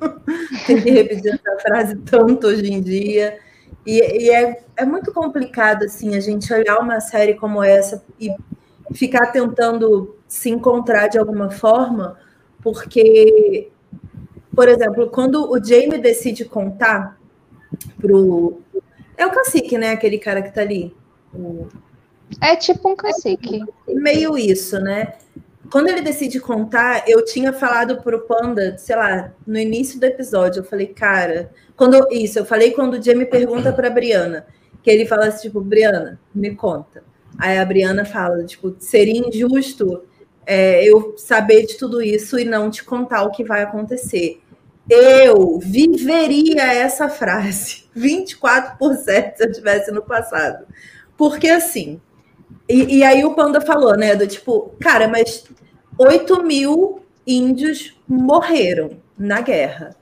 Tem 0.66 0.82
que 0.82 0.90
repetir 0.90 1.37
frase 1.60 1.96
tanto 2.06 2.46
hoje 2.46 2.72
em 2.72 2.80
dia. 2.80 3.38
E, 3.86 4.24
e 4.24 4.30
é, 4.30 4.62
é 4.76 4.84
muito 4.84 5.12
complicado, 5.12 5.84
assim, 5.84 6.14
a 6.14 6.20
gente 6.20 6.52
olhar 6.52 6.78
uma 6.78 7.00
série 7.00 7.34
como 7.34 7.62
essa 7.62 8.04
e 8.20 8.30
ficar 8.92 9.26
tentando 9.28 10.16
se 10.26 10.50
encontrar 10.50 11.08
de 11.08 11.18
alguma 11.18 11.50
forma, 11.50 12.18
porque, 12.62 13.70
por 14.54 14.68
exemplo, 14.68 15.08
quando 15.08 15.50
o 15.50 15.62
Jamie 15.62 15.98
decide 15.98 16.44
contar 16.44 17.18
pro. 17.98 18.60
É 19.16 19.26
o 19.26 19.30
cacique, 19.30 19.76
né? 19.76 19.90
Aquele 19.90 20.18
cara 20.18 20.42
que 20.42 20.54
tá 20.54 20.60
ali. 20.60 20.94
O, 21.34 21.66
É 22.40 22.56
tipo 22.56 22.90
um 22.90 22.96
cacique. 22.96 23.64
meio 23.88 24.36
isso, 24.36 24.78
né? 24.78 25.14
Quando 25.70 25.88
ele 25.88 26.00
decide 26.00 26.40
contar, 26.40 27.04
eu 27.06 27.24
tinha 27.24 27.52
falado 27.52 28.02
pro 28.02 28.26
Panda, 28.26 28.76
sei 28.78 28.96
lá, 28.96 29.32
no 29.46 29.58
início 29.58 30.00
do 30.00 30.04
episódio, 30.04 30.60
eu 30.60 30.64
falei, 30.64 30.86
cara, 30.86 31.50
quando 31.76 32.06
isso, 32.10 32.38
eu 32.38 32.44
falei 32.44 32.70
quando 32.70 32.94
o 32.94 33.02
Jamie 33.02 33.26
pergunta 33.26 33.72
pra 33.72 33.90
Briana, 33.90 34.46
que 34.82 34.90
ele 34.90 35.04
fala 35.04 35.26
assim, 35.26 35.48
tipo, 35.48 35.60
Briana, 35.60 36.18
me 36.34 36.54
conta. 36.54 37.04
Aí 37.38 37.58
a 37.58 37.64
Briana 37.64 38.04
fala, 38.04 38.44
tipo, 38.44 38.74
seria 38.78 39.28
injusto 39.28 40.02
é, 40.46 40.82
eu 40.82 41.14
saber 41.18 41.66
de 41.66 41.76
tudo 41.76 42.00
isso 42.00 42.38
e 42.38 42.44
não 42.44 42.70
te 42.70 42.82
contar 42.82 43.22
o 43.24 43.30
que 43.30 43.44
vai 43.44 43.62
acontecer. 43.62 44.40
Eu 44.88 45.58
viveria 45.58 46.72
essa 46.72 47.10
frase 47.10 47.84
24% 47.94 49.36
se 49.36 49.44
eu 49.44 49.52
tivesse 49.52 49.92
no 49.92 50.02
passado. 50.02 50.66
Porque 51.18 51.48
assim, 51.48 52.00
e, 52.68 52.98
e 52.98 53.04
aí 53.04 53.24
o 53.24 53.34
Panda 53.34 53.60
falou, 53.60 53.96
né? 53.96 54.14
Do 54.14 54.26
tipo, 54.26 54.74
cara, 54.80 55.08
mas 55.08 55.44
8 55.96 56.42
mil 56.42 57.00
índios 57.26 57.98
morreram 58.06 58.90
na 59.18 59.40
guerra. 59.40 59.96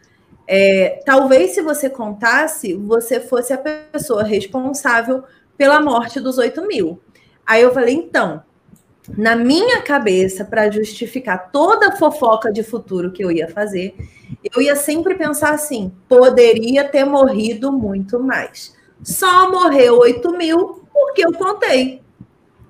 É, 0.48 1.00
talvez 1.04 1.52
se 1.52 1.62
você 1.62 1.90
contasse, 1.90 2.74
você 2.74 3.20
fosse 3.20 3.52
a 3.52 3.58
pessoa 3.58 4.22
responsável 4.22 5.24
pela 5.56 5.80
morte 5.80 6.20
dos 6.20 6.38
8 6.38 6.66
mil. 6.66 7.00
Aí 7.44 7.62
eu 7.62 7.72
falei, 7.72 7.94
então, 7.94 8.42
na 9.16 9.36
minha 9.36 9.82
cabeça, 9.82 10.44
para 10.44 10.70
justificar 10.70 11.50
toda 11.50 11.88
a 11.88 11.96
fofoca 11.96 12.52
de 12.52 12.62
futuro 12.62 13.12
que 13.12 13.24
eu 13.24 13.30
ia 13.30 13.48
fazer, 13.48 13.94
eu 14.42 14.60
ia 14.60 14.74
sempre 14.74 15.14
pensar 15.14 15.50
assim: 15.50 15.92
poderia 16.08 16.84
ter 16.84 17.04
morrido 17.04 17.70
muito 17.70 18.18
mais. 18.18 18.74
Só 19.02 19.50
morreu 19.50 19.98
8 19.98 20.36
mil 20.36 20.82
porque 20.92 21.24
eu 21.24 21.32
contei. 21.32 22.05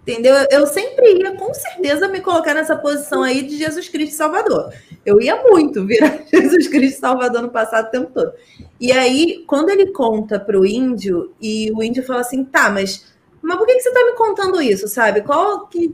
Entendeu? 0.07 0.37
Eu 0.53 0.69
sempre 0.69 1.19
ia, 1.19 1.35
com 1.35 1.53
certeza, 1.53 2.07
me 2.07 2.21
colocar 2.21 2.55
nessa 2.55 2.77
posição 2.77 3.25
aí 3.25 3.43
de 3.43 3.59
Jesus 3.59 3.89
Cristo 3.89 4.15
Salvador. 4.15 4.73
Eu 5.05 5.21
ia 5.21 5.43
muito 5.43 5.85
virar 5.85 6.21
Jesus 6.33 6.69
Cristo 6.69 7.01
Salvador 7.01 7.43
no 7.43 7.51
passado 7.51 7.89
o 7.89 7.91
tempo 7.91 8.13
todo. 8.15 8.33
E 8.81 8.93
aí, 8.93 9.43
quando 9.49 9.71
ele 9.71 9.91
conta 9.91 10.39
para 10.39 10.61
o 10.61 10.65
índio, 10.65 11.35
e 11.43 11.73
o 11.75 11.83
índio 11.83 12.05
fala 12.05 12.21
assim: 12.21 12.45
tá, 12.45 12.71
mas, 12.71 13.13
mas 13.43 13.59
por 13.59 13.67
que, 13.67 13.75
que 13.75 13.81
você 13.81 13.89
está 13.89 14.05
me 14.05 14.13
contando 14.13 14.63
isso, 14.63 14.87
sabe? 14.87 15.23
Qual, 15.23 15.67
que, 15.67 15.93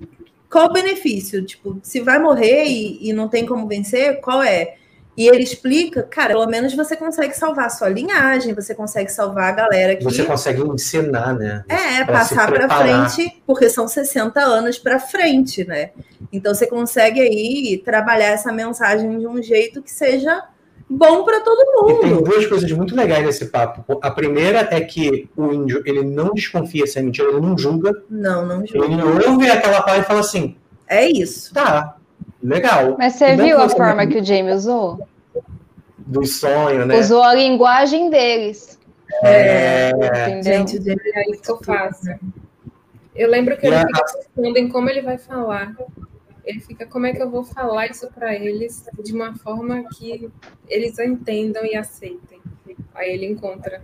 qual 0.51 0.69
o 0.69 0.73
benefício? 0.75 1.43
Tipo, 1.43 1.81
se 1.83 2.01
vai 2.01 2.19
morrer 2.19 2.67
e, 2.67 3.09
e 3.09 3.15
não 3.15 3.29
tem 3.29 3.47
como 3.47 3.67
vencer, 3.67 4.21
qual 4.21 4.43
é? 4.43 4.77
E 5.17 5.29
ele 5.29 5.43
explica, 5.43 6.03
cara, 6.05 6.29
pelo 6.31 6.47
menos 6.47 6.75
você 6.75 6.97
consegue 6.97 7.35
salvar 7.37 7.67
a 7.67 7.71
sua 7.71 7.89
linhagem, 7.91 8.55
você 8.55 8.75
consegue 8.75 9.11
salvar 9.13 9.51
a 9.51 9.53
galera 9.53 9.95
que. 9.97 10.03
Você 10.05 10.25
consegue 10.25 10.63
ensinar, 10.63 11.35
né? 11.35 11.65
É, 11.69 12.03
Pra 12.05 12.15
passar 12.21 12.51
para 12.51 12.69
frente, 12.69 13.43
porque 13.47 13.69
são 13.69 13.87
60 13.87 14.41
anos 14.41 14.79
para 14.79 14.99
frente, 14.99 15.65
né? 15.67 15.91
Então 16.33 16.55
você 16.55 16.67
consegue 16.67 17.21
aí 17.21 17.83
trabalhar 17.85 18.29
essa 18.29 18.51
mensagem 18.51 19.19
de 19.19 19.27
um 19.27 19.43
jeito 19.43 19.83
que 19.83 19.91
seja 19.91 20.45
bom 20.89 21.25
para 21.25 21.41
todo 21.41 21.61
E 21.91 21.95
tem 22.01 22.11
mundo. 22.15 22.25
duas 22.31 22.47
coisas 22.47 22.71
muito 22.73 22.97
legais 22.97 23.25
nesse 23.25 23.47
papo. 23.47 23.99
A 24.03 24.11
primeira 24.11 24.67
é 24.71 24.81
que 24.81 25.29
o 25.37 25.53
índio 25.53 25.83
ele 25.85 26.03
não 26.03 26.33
desconfia 26.33 26.87
se 26.87 26.99
é 26.99 27.03
mentira, 27.03 27.29
ele 27.29 27.41
não 27.41 27.57
julga. 27.59 27.93
Não, 28.09 28.47
não 28.47 28.67
julgo. 28.67 28.85
Ele 28.85 29.03
ouve 29.29 29.51
aquela 29.51 29.83
parte 29.83 30.01
e 30.01 30.05
fala 30.05 30.21
assim: 30.21 30.57
É 30.89 31.07
isso. 31.07 31.53
tá, 31.53 31.97
legal. 32.43 32.97
Mas 32.99 33.15
você 33.15 33.37
não 33.37 33.45
viu 33.45 33.59
a 33.61 33.69
você 33.69 33.77
forma 33.77 34.07
que 34.07 34.19
o 34.19 34.25
Jamie 34.25 34.53
usou? 34.55 35.07
Do 36.13 36.27
sonho, 36.27 36.87
né? 36.87 36.99
Usou 36.99 37.23
a 37.23 37.35
linguagem 37.35 38.11
deles. 38.11 38.79
É, 39.23 39.91
Entendeu? 39.91 40.43
Gente, 40.43 40.83
gente, 40.83 41.09
E 41.09 41.19
aí 41.19 41.37
ficou 41.37 41.63
fácil. 41.63 42.19
Eu 43.15 43.29
lembro 43.29 43.57
que 43.57 43.67
ele 43.67 43.79
fica 43.79 44.05
pensando 44.35 44.57
em 44.57 44.69
como 44.69 44.89
ele 44.89 45.03
vai 45.03 45.19
falar. 45.19 45.75
Ele 46.45 46.61
fica, 46.61 46.87
como 46.87 47.07
é 47.07 47.13
que 47.13 47.23
eu 47.23 47.31
vou 47.31 47.45
falar 47.45 47.87
isso 47.87 48.09
para 48.13 48.35
eles 48.35 48.85
de 49.03 49.13
uma 49.13 49.35
forma 49.37 49.85
que 49.95 50.31
eles 50.69 50.99
entendam 50.99 51.65
e 51.65 51.77
aceitem. 51.77 52.41
Aí 52.95 53.13
ele 53.13 53.27
encontra. 53.27 53.83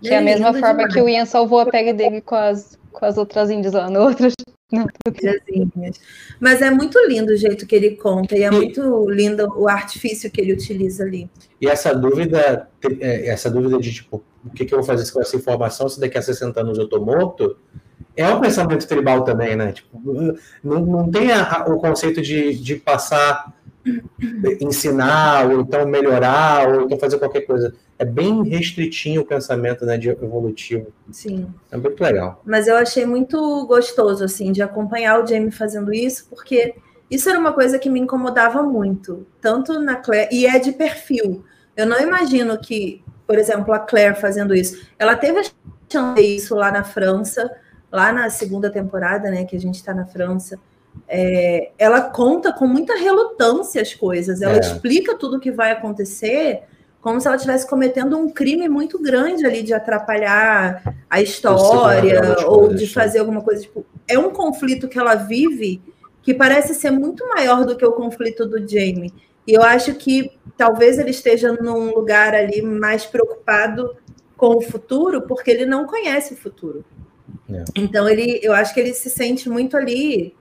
Que 0.00 0.10
é 0.10 0.18
a 0.18 0.22
mesma 0.22 0.52
forma 0.52 0.74
demais. 0.74 0.94
que 0.94 1.00
o 1.00 1.08
Ian 1.08 1.26
salvou 1.26 1.60
a 1.60 1.66
pele 1.66 1.92
dele 1.92 2.20
com 2.20 2.34
as, 2.34 2.77
com 2.92 3.04
as 3.04 3.16
outras 3.18 3.50
índias 3.50 3.72
lá 3.74 3.88
no 3.90 4.08
Tiazinhas. 4.14 6.00
Mas 6.38 6.60
é 6.62 6.70
muito 6.70 6.98
lindo 7.08 7.32
o 7.32 7.36
jeito 7.36 7.66
que 7.66 7.74
ele 7.74 7.96
conta 7.96 8.36
e 8.36 8.42
é 8.42 8.50
muito 8.50 9.08
lindo 9.08 9.48
o 9.56 9.68
artifício 9.68 10.30
que 10.30 10.40
ele 10.40 10.52
utiliza 10.52 11.04
ali. 11.04 11.30
E 11.60 11.66
essa 11.66 11.94
dúvida, 11.94 12.68
é, 13.00 13.28
essa 13.28 13.50
dúvida 13.50 13.78
de 13.78 13.92
tipo, 13.92 14.22
o 14.44 14.50
que, 14.50 14.64
que 14.64 14.74
eu 14.74 14.78
vou 14.78 14.86
fazer 14.86 15.10
com 15.12 15.20
essa 15.20 15.36
informação 15.36 15.88
se 15.88 15.98
daqui 15.98 16.18
a 16.18 16.22
60 16.22 16.60
anos 16.60 16.78
eu 16.78 16.88
tô 16.88 17.00
morto, 17.00 17.56
é 18.16 18.28
um 18.28 18.40
pensamento 18.40 18.86
tribal 18.86 19.24
também, 19.24 19.56
né? 19.56 19.72
Tipo, 19.72 20.00
não, 20.62 20.80
não 20.84 21.10
tem 21.10 21.32
a- 21.32 21.64
o 21.68 21.78
conceito 21.78 22.20
de, 22.20 22.54
de 22.54 22.76
passar, 22.76 23.52
ensinar, 24.60 25.50
ou 25.50 25.60
então 25.60 25.86
melhorar, 25.86 26.68
ou 26.68 26.82
então 26.82 26.98
fazer 26.98 27.18
qualquer 27.18 27.42
coisa. 27.42 27.74
É 27.98 28.04
bem 28.04 28.44
restritinho 28.44 29.22
o 29.22 29.24
pensamento 29.26 29.84
né, 29.84 29.98
de 29.98 30.08
evolutivo. 30.08 30.86
Sim. 31.10 31.52
É 31.70 31.76
muito 31.76 32.00
legal. 32.00 32.40
Mas 32.44 32.68
eu 32.68 32.76
achei 32.76 33.04
muito 33.04 33.66
gostoso, 33.66 34.22
assim, 34.24 34.52
de 34.52 34.62
acompanhar 34.62 35.20
o 35.22 35.26
Jamie 35.26 35.50
fazendo 35.50 35.92
isso, 35.92 36.28
porque 36.30 36.76
isso 37.10 37.28
era 37.28 37.38
uma 37.38 37.52
coisa 37.52 37.78
que 37.78 37.90
me 37.90 37.98
incomodava 37.98 38.62
muito, 38.62 39.26
tanto 39.40 39.80
na 39.80 39.96
Claire, 39.96 40.28
e 40.32 40.46
é 40.46 40.58
de 40.60 40.72
perfil. 40.72 41.44
Eu 41.76 41.86
não 41.86 41.98
imagino 42.00 42.56
que, 42.58 43.02
por 43.26 43.36
exemplo, 43.36 43.74
a 43.74 43.80
Claire 43.80 44.14
fazendo 44.20 44.54
isso. 44.54 44.86
Ela 44.98 45.16
teve 45.16 45.40
a 45.40 45.42
chance 45.90 46.14
de 46.14 46.22
isso 46.22 46.54
lá 46.54 46.70
na 46.70 46.84
França, 46.84 47.50
lá 47.90 48.12
na 48.12 48.30
segunda 48.30 48.70
temporada, 48.70 49.28
né, 49.30 49.44
que 49.44 49.56
a 49.56 49.60
gente 49.60 49.74
está 49.76 49.92
na 49.92 50.06
França. 50.06 50.56
É, 51.08 51.70
ela 51.78 52.02
conta 52.02 52.52
com 52.52 52.66
muita 52.66 52.94
relutância 52.96 53.80
as 53.82 53.94
coisas, 53.94 54.42
ela 54.42 54.56
É. 54.56 54.60
explica 54.60 55.16
tudo 55.16 55.36
o 55.36 55.40
que 55.40 55.50
vai 55.50 55.72
acontecer 55.72 56.62
como 57.08 57.22
se 57.22 57.26
ela 57.26 57.36
estivesse 57.36 57.66
cometendo 57.66 58.18
um 58.18 58.28
crime 58.28 58.68
muito 58.68 59.00
grande 59.00 59.46
ali 59.46 59.62
de 59.62 59.72
atrapalhar 59.72 60.94
a 61.08 61.22
história 61.22 62.36
ou 62.46 62.66
coisas, 62.66 62.80
de 62.80 62.92
fazer 62.92 63.20
alguma 63.20 63.40
coisa. 63.40 63.62
Tipo, 63.62 63.86
é 64.06 64.18
um 64.18 64.28
conflito 64.28 64.86
que 64.86 64.98
ela 64.98 65.14
vive 65.14 65.80
que 66.22 66.34
parece 66.34 66.74
ser 66.74 66.90
muito 66.90 67.26
maior 67.26 67.64
do 67.64 67.74
que 67.74 67.86
o 67.86 67.92
conflito 67.92 68.44
do 68.44 68.58
Jamie. 68.58 69.14
E 69.46 69.54
eu 69.54 69.62
acho 69.62 69.94
que 69.94 70.30
talvez 70.54 70.98
ele 70.98 71.08
esteja 71.08 71.50
num 71.50 71.94
lugar 71.94 72.34
ali 72.34 72.60
mais 72.60 73.06
preocupado 73.06 73.96
com 74.36 74.56
o 74.56 74.60
futuro, 74.60 75.22
porque 75.22 75.50
ele 75.50 75.64
não 75.64 75.86
conhece 75.86 76.34
o 76.34 76.36
futuro. 76.36 76.84
É. 77.50 77.64
Então 77.74 78.06
ele, 78.06 78.38
eu 78.42 78.52
acho 78.52 78.74
que 78.74 78.80
ele 78.80 78.92
se 78.92 79.08
sente 79.08 79.48
muito 79.48 79.78
ali 79.78 80.36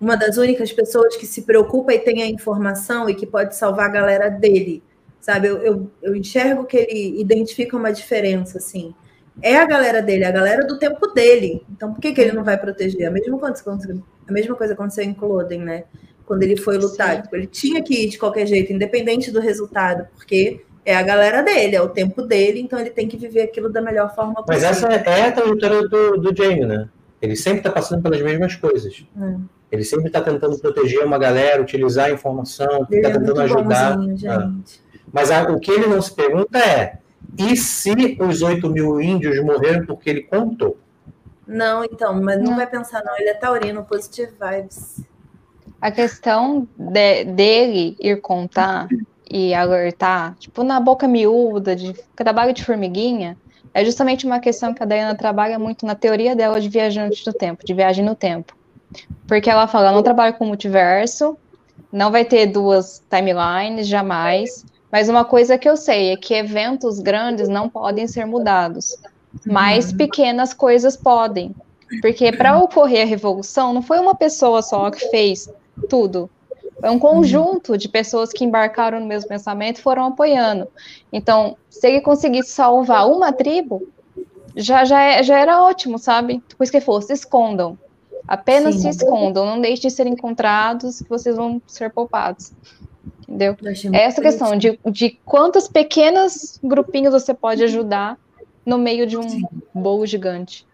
uma 0.00 0.16
das 0.16 0.36
únicas 0.36 0.72
pessoas 0.72 1.16
que 1.16 1.26
se 1.26 1.42
preocupa 1.42 1.92
e 1.92 1.98
tem 1.98 2.22
a 2.22 2.28
informação 2.28 3.10
e 3.10 3.14
que 3.16 3.26
pode 3.26 3.56
salvar 3.56 3.86
a 3.86 3.92
galera 3.92 4.28
dele, 4.28 4.84
sabe? 5.26 5.48
Eu, 5.48 5.58
eu, 5.58 5.90
eu 6.00 6.14
enxergo 6.14 6.64
que 6.64 6.76
ele 6.76 7.20
identifica 7.20 7.76
uma 7.76 7.92
diferença, 7.92 8.58
assim. 8.58 8.94
É 9.42 9.56
a 9.56 9.66
galera 9.66 10.00
dele, 10.00 10.22
é 10.22 10.28
a 10.28 10.30
galera 10.30 10.64
do 10.64 10.78
tempo 10.78 11.04
dele. 11.08 11.64
Então 11.68 11.92
por 11.92 12.00
que, 12.00 12.12
que 12.12 12.20
ele 12.20 12.30
não 12.30 12.44
vai 12.44 12.56
proteger? 12.56 13.08
A 13.08 13.10
mesma 13.10 13.36
coisa, 13.36 13.60
a 14.28 14.32
mesma 14.32 14.54
coisa 14.54 14.74
aconteceu 14.74 15.02
em 15.02 15.12
Cloden, 15.12 15.62
né? 15.62 15.84
Quando 16.24 16.44
ele 16.44 16.56
foi 16.56 16.78
lutar, 16.78 17.16
Sim. 17.16 17.22
Tipo, 17.22 17.36
ele 17.36 17.46
tinha 17.48 17.82
que 17.82 18.04
ir 18.04 18.08
de 18.08 18.18
qualquer 18.18 18.46
jeito, 18.46 18.72
independente 18.72 19.32
do 19.32 19.40
resultado, 19.40 20.06
porque 20.14 20.60
é 20.84 20.94
a 20.94 21.02
galera 21.02 21.42
dele, 21.42 21.74
é 21.74 21.82
o 21.82 21.88
tempo 21.88 22.22
dele, 22.22 22.60
então 22.60 22.78
ele 22.78 22.90
tem 22.90 23.08
que 23.08 23.16
viver 23.16 23.42
aquilo 23.42 23.68
da 23.68 23.82
melhor 23.82 24.14
forma 24.14 24.34
Mas 24.46 24.62
possível. 24.62 24.68
essa 24.68 24.86
é 24.86 25.28
a 25.28 25.32
trajetória 25.32 25.88
do, 25.88 26.18
do 26.18 26.36
Jamie, 26.36 26.64
né? 26.64 26.88
Ele 27.20 27.34
sempre 27.34 27.58
está 27.58 27.72
passando 27.72 28.00
pelas 28.00 28.22
mesmas 28.22 28.54
coisas. 28.54 29.04
Hum. 29.16 29.40
Ele 29.72 29.82
sempre 29.82 30.06
está 30.06 30.20
tentando 30.20 30.56
proteger 30.58 31.04
uma 31.04 31.18
galera, 31.18 31.60
utilizar 31.60 32.06
a 32.06 32.10
informação, 32.12 32.86
está 32.88 33.08
é 33.08 33.12
tentando 33.12 33.40
ajudar. 33.40 33.96
bonzinho, 33.96 34.16
gente. 34.16 34.85
Mas 35.16 35.30
a- 35.30 35.44
o 35.50 35.58
que 35.58 35.70
ele 35.70 35.86
não 35.86 36.02
se 36.02 36.12
pergunta 36.12 36.58
é: 36.58 36.98
e 37.38 37.56
se 37.56 38.18
os 38.20 38.42
8 38.42 38.68
mil 38.68 39.00
índios 39.00 39.42
morreram 39.42 39.86
porque 39.86 40.10
ele 40.10 40.20
contou? 40.24 40.76
Não, 41.46 41.82
então, 41.82 42.12
mas 42.20 42.36
não, 42.38 42.50
Não. 42.50 42.56
vai 42.56 42.66
pensar, 42.66 43.02
não. 43.02 43.16
Ele 43.18 43.30
é 43.30 43.34
taurino, 43.34 43.82
positive 43.82 44.32
vibes. 44.38 45.00
A 45.80 45.90
questão 45.90 46.68
de- 46.76 47.24
dele 47.24 47.96
ir 47.98 48.20
contar 48.20 48.88
e 49.30 49.54
alertar, 49.54 50.34
tipo, 50.38 50.62
na 50.62 50.78
boca 50.80 51.08
miúda, 51.08 51.74
de 51.74 51.94
trabalho 52.14 52.52
de 52.52 52.62
formiguinha, 52.62 53.38
é 53.72 53.84
justamente 53.86 54.26
uma 54.26 54.38
questão 54.38 54.74
que 54.74 54.82
a 54.82 54.86
Diana 54.86 55.14
trabalha 55.14 55.58
muito 55.58 55.86
na 55.86 55.94
teoria 55.94 56.36
dela 56.36 56.60
de 56.60 56.68
viajante 56.68 57.26
no 57.26 57.32
tempo, 57.32 57.64
de 57.64 57.72
viagem 57.72 58.04
no 58.04 58.14
tempo. 58.14 58.54
Porque 59.26 59.48
ela 59.48 59.66
fala, 59.66 59.92
não 59.92 60.02
trabalho 60.02 60.34
com 60.34 60.44
multiverso, 60.44 61.38
não 61.92 62.10
vai 62.10 62.24
ter 62.24 62.46
duas 62.46 63.02
timelines, 63.10 63.86
jamais. 63.86 64.64
Mas 64.96 65.10
uma 65.10 65.26
coisa 65.26 65.58
que 65.58 65.68
eu 65.68 65.76
sei 65.76 66.12
é 66.12 66.16
que 66.16 66.32
eventos 66.32 67.00
grandes 67.00 67.48
não 67.48 67.68
podem 67.68 68.08
ser 68.08 68.24
mudados, 68.24 68.96
mas 69.44 69.92
pequenas 69.92 70.54
coisas 70.54 70.96
podem. 70.96 71.54
Porque 72.00 72.32
para 72.32 72.58
ocorrer 72.58 73.02
a 73.02 73.04
revolução, 73.04 73.74
não 73.74 73.82
foi 73.82 73.98
uma 73.98 74.14
pessoa 74.14 74.62
só 74.62 74.90
que 74.90 75.10
fez 75.10 75.50
tudo. 75.90 76.30
Foi 76.80 76.88
um 76.88 76.98
conjunto 76.98 77.76
de 77.76 77.90
pessoas 77.90 78.32
que 78.32 78.42
embarcaram 78.42 78.98
no 78.98 79.04
mesmo 79.04 79.28
pensamento 79.28 79.80
e 79.80 79.82
foram 79.82 80.06
apoiando. 80.06 80.66
Então, 81.12 81.58
se 81.68 81.86
ele 81.86 82.00
conseguisse 82.00 82.52
salvar 82.52 83.06
uma 83.06 83.34
tribo, 83.34 83.86
já, 84.56 84.86
já, 84.86 85.02
é- 85.02 85.22
já 85.22 85.38
era 85.38 85.62
ótimo, 85.62 85.98
sabe? 85.98 86.42
Por 86.56 86.64
isso 86.64 86.72
que 86.72 86.78
ele 86.78 86.86
falou, 86.86 87.02
se 87.02 87.12
escondam. 87.12 87.76
Apenas 88.26 88.76
Sim. 88.76 88.80
se 88.80 88.88
escondam, 88.88 89.44
não 89.44 89.60
deixem 89.60 89.90
de 89.90 89.94
ser 89.94 90.06
encontrados, 90.06 91.02
que 91.02 91.08
vocês 91.10 91.36
vão 91.36 91.60
ser 91.66 91.90
poupados. 91.92 92.50
Entendeu? 93.28 93.56
É 93.92 94.02
essa 94.02 94.20
questão 94.22 94.56
de, 94.56 94.78
de 94.90 95.10
quantos 95.24 95.68
pequenos 95.68 96.58
grupinhos 96.62 97.12
você 97.12 97.34
pode 97.34 97.62
ajudar 97.64 98.18
no 98.64 98.78
meio 98.78 99.06
de 99.06 99.16
um 99.16 99.28
Sim. 99.28 99.42
bolo 99.74 100.06
gigante. 100.06 100.66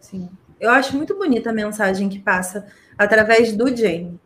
Sim. 0.00 0.28
Eu 0.60 0.70
acho 0.70 0.96
muito 0.96 1.16
bonita 1.16 1.50
a 1.50 1.52
mensagem 1.52 2.08
que 2.08 2.18
passa 2.18 2.66
através 2.96 3.52
do 3.52 3.68
Jamie. 3.74 4.18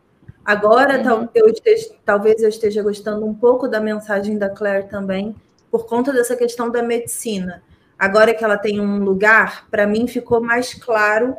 Agora, 0.43 0.97
Uhum. 0.97 1.03
tal- 1.03 1.29
eu 1.35 1.47
esteja- 1.47 1.91
talvez 2.03 2.41
eu 2.41 2.49
esteja 2.49 2.81
gostando 2.81 3.25
um 3.25 3.33
pouco 3.33 3.67
da 3.67 3.79
mensagem 3.79 4.37
da 4.37 4.49
Claire 4.49 4.87
também, 4.89 5.35
por 5.71 5.85
conta 5.85 6.11
dessa 6.11 6.35
questão 6.35 6.69
da 6.69 6.81
medicina. 6.83 7.63
Agora 7.97 8.33
que 8.33 8.43
ela 8.43 8.57
tem 8.57 8.81
um 8.81 8.99
lugar, 9.03 9.67
para 9.69 9.87
mim 9.87 10.07
ficou 10.07 10.41
mais 10.41 10.73
claro 10.73 11.37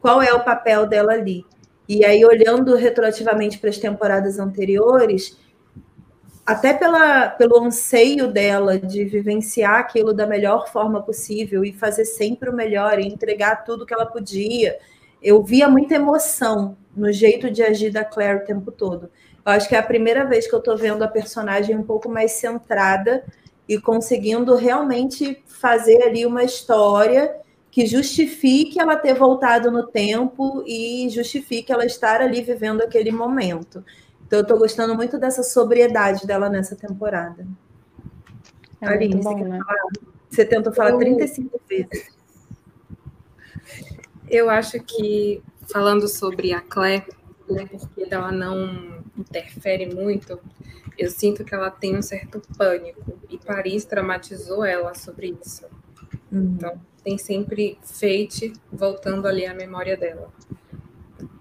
qual 0.00 0.22
é 0.22 0.32
o 0.32 0.44
papel 0.44 0.86
dela 0.86 1.12
ali. 1.12 1.44
E 1.88 2.04
aí, 2.04 2.24
olhando 2.24 2.74
retroativamente 2.74 3.58
para 3.58 3.70
as 3.70 3.78
temporadas 3.78 4.38
anteriores, 4.38 5.36
até 6.44 6.72
pela, 6.72 7.28
pelo 7.28 7.60
anseio 7.60 8.28
dela 8.28 8.78
de 8.78 9.04
vivenciar 9.04 9.80
aquilo 9.80 10.14
da 10.14 10.26
melhor 10.26 10.68
forma 10.68 11.02
possível 11.02 11.64
e 11.64 11.72
fazer 11.72 12.04
sempre 12.04 12.48
o 12.48 12.52
melhor 12.52 13.00
e 13.00 13.06
entregar 13.06 13.64
tudo 13.64 13.84
que 13.84 13.92
ela 13.92 14.06
podia, 14.06 14.78
eu 15.20 15.42
via 15.42 15.68
muita 15.68 15.96
emoção 15.96 16.76
no 16.96 17.12
jeito 17.12 17.50
de 17.50 17.62
agir 17.62 17.90
da 17.90 18.04
Claire 18.04 18.42
o 18.42 18.46
tempo 18.46 18.70
todo. 18.70 19.10
Eu 19.44 19.52
acho 19.52 19.68
que 19.68 19.74
é 19.74 19.78
a 19.78 19.82
primeira 19.82 20.24
vez 20.24 20.46
que 20.46 20.54
eu 20.54 20.60
estou 20.60 20.76
vendo 20.76 21.02
a 21.02 21.08
personagem 21.08 21.76
um 21.76 21.82
pouco 21.82 22.08
mais 22.08 22.32
centrada 22.32 23.24
e 23.68 23.78
conseguindo 23.80 24.54
realmente 24.54 25.42
fazer 25.46 26.02
ali 26.02 26.24
uma 26.24 26.44
história 26.44 27.34
que 27.76 27.84
justifique 27.84 28.80
ela 28.80 28.96
ter 28.96 29.12
voltado 29.12 29.70
no 29.70 29.86
tempo 29.86 30.64
e 30.66 31.10
justifique 31.10 31.70
ela 31.70 31.84
estar 31.84 32.22
ali 32.22 32.40
vivendo 32.40 32.80
aquele 32.80 33.12
momento. 33.12 33.84
Então, 34.26 34.38
eu 34.38 34.44
estou 34.44 34.56
gostando 34.56 34.94
muito 34.94 35.18
dessa 35.18 35.42
sobriedade 35.42 36.26
dela 36.26 36.48
nessa 36.48 36.74
temporada. 36.74 37.46
É 38.80 38.86
Aline, 38.88 39.16
você 39.16 39.22
bom, 39.28 39.36
quer 39.36 39.44
né? 39.44 39.60
Você 40.30 40.46
tentou 40.46 40.72
falar 40.72 40.92
Eu- 40.92 40.98
35 41.00 41.60
vezes. 41.68 42.08
Eu 44.26 44.48
acho 44.48 44.80
que, 44.80 45.42
falando 45.70 46.08
sobre 46.08 46.54
a 46.54 46.62
Claire, 46.62 47.04
o 47.46 47.56
porquê 47.66 48.06
dela 48.06 48.32
não 48.32 49.04
interfere 49.18 49.94
muito, 49.94 50.40
eu 50.96 51.10
sinto 51.10 51.44
que 51.44 51.54
ela 51.54 51.70
tem 51.70 51.94
um 51.94 52.00
certo 52.00 52.40
pânico. 52.56 53.18
E 53.28 53.36
Paris 53.36 53.84
traumatizou 53.84 54.64
ela 54.64 54.94
sobre 54.94 55.36
isso. 55.44 55.66
Então, 56.32 56.80
tem 57.06 57.16
sempre 57.16 57.78
Fate 57.84 58.52
voltando 58.72 59.28
ali 59.28 59.46
à 59.46 59.54
memória 59.54 59.96
dela. 59.96 60.28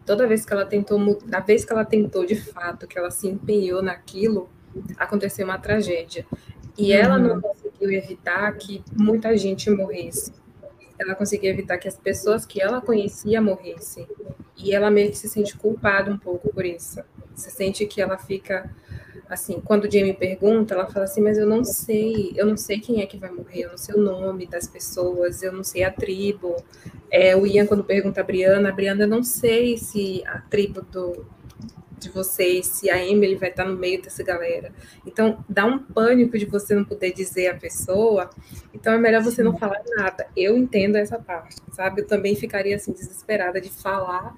Toda 0.05 0.27
vez 0.27 0.45
que 0.45 0.53
ela 0.53 0.63
tentou, 0.63 1.19
da 1.25 1.39
vez 1.39 1.65
que 1.65 1.73
ela 1.73 1.83
tentou 1.83 2.23
de 2.23 2.35
fato, 2.35 2.85
que 2.85 2.99
ela 2.99 3.09
se 3.09 3.27
empenhou 3.27 3.81
naquilo, 3.81 4.47
aconteceu 4.95 5.43
uma 5.43 5.57
tragédia. 5.57 6.23
E 6.77 6.93
ela 6.93 7.17
não 7.17 7.41
conseguiu 7.41 7.91
evitar 7.91 8.55
que 8.55 8.83
muita 8.95 9.35
gente 9.35 9.67
morresse. 9.71 10.31
Ela 10.99 11.15
conseguiu 11.15 11.49
evitar 11.49 11.79
que 11.79 11.87
as 11.87 11.97
pessoas 11.97 12.45
que 12.45 12.61
ela 12.61 12.79
conhecia 12.79 13.41
morressem. 13.41 14.07
E 14.55 14.71
ela 14.71 14.91
meio 14.91 15.09
que 15.09 15.17
se 15.17 15.27
sente 15.27 15.57
culpada 15.57 16.11
um 16.11 16.17
pouco 16.19 16.53
por 16.53 16.63
isso. 16.63 17.01
Se 17.33 17.49
sente 17.49 17.87
que 17.87 17.99
ela 17.99 18.19
fica 18.19 18.69
assim, 19.29 19.61
quando 19.63 19.85
o 19.85 19.91
Jamie 19.91 20.13
pergunta, 20.13 20.73
ela 20.73 20.87
fala 20.87 21.05
assim, 21.05 21.21
mas 21.21 21.37
eu 21.37 21.47
não 21.47 21.63
sei, 21.63 22.33
eu 22.35 22.45
não 22.45 22.57
sei 22.57 22.79
quem 22.79 23.01
é 23.01 23.05
que 23.05 23.17
vai 23.17 23.31
morrer, 23.31 23.63
eu 23.63 23.69
não 23.69 23.77
sei 23.77 23.95
o 23.95 24.01
nome 24.01 24.45
das 24.45 24.67
pessoas, 24.67 25.41
eu 25.41 25.51
não 25.51 25.63
sei 25.63 25.83
a 25.83 25.91
tribo. 25.91 26.55
É, 27.11 27.35
o 27.35 27.45
Ian, 27.45 27.65
quando 27.65 27.83
pergunta 27.83 28.21
a 28.21 28.23
Brianna, 28.23 28.69
a 28.69 28.71
Brianna, 28.71 29.03
eu 29.03 29.07
não 29.07 29.23
sei 29.23 29.77
se 29.77 30.23
a 30.25 30.39
tribo 30.39 30.81
do 30.81 31.25
de 31.97 32.09
vocês, 32.09 32.67
se 32.67 32.89
a 32.89 33.03
Emily 33.03 33.35
vai 33.35 33.49
estar 33.49 33.65
no 33.65 33.75
meio 33.75 34.01
dessa 34.01 34.23
galera. 34.23 34.71
Então, 35.05 35.43
dá 35.49 35.65
um 35.65 35.79
pânico 35.79 36.37
de 36.37 36.45
você 36.45 36.75
não 36.75 36.83
poder 36.83 37.11
dizer 37.13 37.47
a 37.47 37.55
pessoa. 37.55 38.29
Então, 38.73 38.93
é 38.93 38.97
melhor 38.97 39.23
você 39.23 39.41
não 39.41 39.57
falar 39.57 39.81
nada. 39.95 40.27
Eu 40.35 40.57
entendo 40.57 40.97
essa 40.97 41.17
parte, 41.17 41.55
sabe? 41.71 42.01
Eu 42.01 42.07
também 42.07 42.35
ficaria 42.35 42.75
assim 42.75 42.91
desesperada 42.91 43.59
de 43.59 43.69
falar 43.69 44.35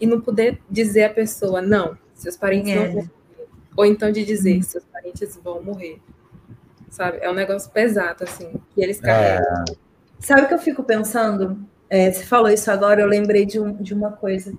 e 0.00 0.06
não 0.06 0.20
poder 0.20 0.60
dizer 0.70 1.04
a 1.04 1.10
pessoa, 1.10 1.62
não, 1.62 1.96
seus 2.14 2.36
parentes 2.36 2.72
é. 2.72 2.76
não 2.76 2.92
vão. 2.92 3.15
Ou 3.76 3.84
então 3.84 4.10
de 4.10 4.24
dizer, 4.24 4.62
seus 4.62 4.84
parentes 4.84 5.38
vão 5.42 5.62
morrer. 5.62 6.00
Sabe? 6.90 7.18
É 7.20 7.30
um 7.30 7.34
negócio 7.34 7.70
pesado, 7.70 8.24
assim, 8.24 8.54
que 8.74 8.82
eles 8.82 9.00
carregam. 9.00 9.64
É. 9.68 9.74
Sabe 10.18 10.42
o 10.42 10.48
que 10.48 10.54
eu 10.54 10.58
fico 10.58 10.82
pensando? 10.82 11.58
É, 11.90 12.10
você 12.10 12.24
falou 12.24 12.48
isso 12.48 12.70
agora, 12.70 13.00
eu 13.00 13.06
lembrei 13.06 13.44
de, 13.44 13.60
um, 13.60 13.74
de 13.74 13.92
uma 13.92 14.12
coisa. 14.12 14.52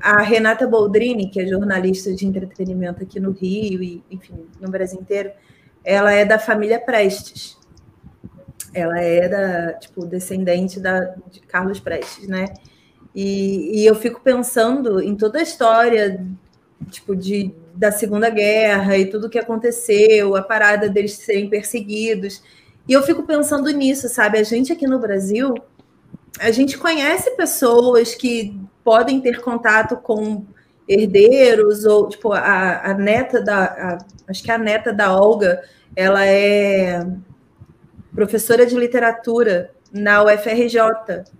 A 0.00 0.20
Renata 0.22 0.66
Boldrini, 0.66 1.30
que 1.30 1.40
é 1.40 1.46
jornalista 1.46 2.12
de 2.12 2.26
entretenimento 2.26 3.02
aqui 3.02 3.20
no 3.20 3.30
Rio 3.30 3.82
e, 3.82 4.02
enfim, 4.10 4.46
no 4.60 4.68
Brasil 4.68 5.00
inteiro, 5.00 5.30
ela 5.84 6.12
é 6.12 6.24
da 6.24 6.38
família 6.38 6.80
Prestes. 6.80 7.56
Ela 8.72 9.00
é 9.00 9.28
da, 9.28 9.72
tipo, 9.74 10.04
descendente 10.04 10.80
da, 10.80 11.14
de 11.30 11.40
Carlos 11.40 11.78
Prestes, 11.78 12.26
né? 12.26 12.46
E, 13.14 13.80
e 13.80 13.86
eu 13.86 13.94
fico 13.94 14.20
pensando 14.20 15.00
em 15.00 15.14
toda 15.14 15.38
a 15.38 15.42
história, 15.42 16.20
tipo, 16.90 17.14
de, 17.14 17.52
da 17.74 17.90
Segunda 17.90 18.30
Guerra 18.30 18.96
e 18.96 19.06
tudo 19.06 19.30
que 19.30 19.38
aconteceu, 19.38 20.36
a 20.36 20.42
parada 20.42 20.88
deles 20.88 21.14
serem 21.14 21.48
perseguidos. 21.48 22.42
E 22.88 22.92
eu 22.92 23.02
fico 23.02 23.22
pensando 23.22 23.70
nisso, 23.70 24.08
sabe? 24.08 24.38
A 24.38 24.42
gente 24.42 24.72
aqui 24.72 24.86
no 24.86 24.98
Brasil, 24.98 25.54
a 26.38 26.50
gente 26.50 26.76
conhece 26.78 27.30
pessoas 27.32 28.14
que 28.14 28.58
podem 28.82 29.20
ter 29.20 29.40
contato 29.40 29.96
com 29.96 30.44
herdeiros, 30.86 31.84
ou 31.84 32.08
tipo, 32.08 32.32
a, 32.32 32.90
a 32.90 32.94
neta 32.94 33.40
da. 33.40 33.64
A, 33.64 33.98
acho 34.28 34.42
que 34.42 34.50
a 34.50 34.58
neta 34.58 34.92
da 34.92 35.16
Olga, 35.16 35.62
ela 35.96 36.24
é 36.26 37.06
professora 38.14 38.66
de 38.66 38.76
literatura 38.76 39.70
na 39.92 40.22
UFRJ, 40.22 40.78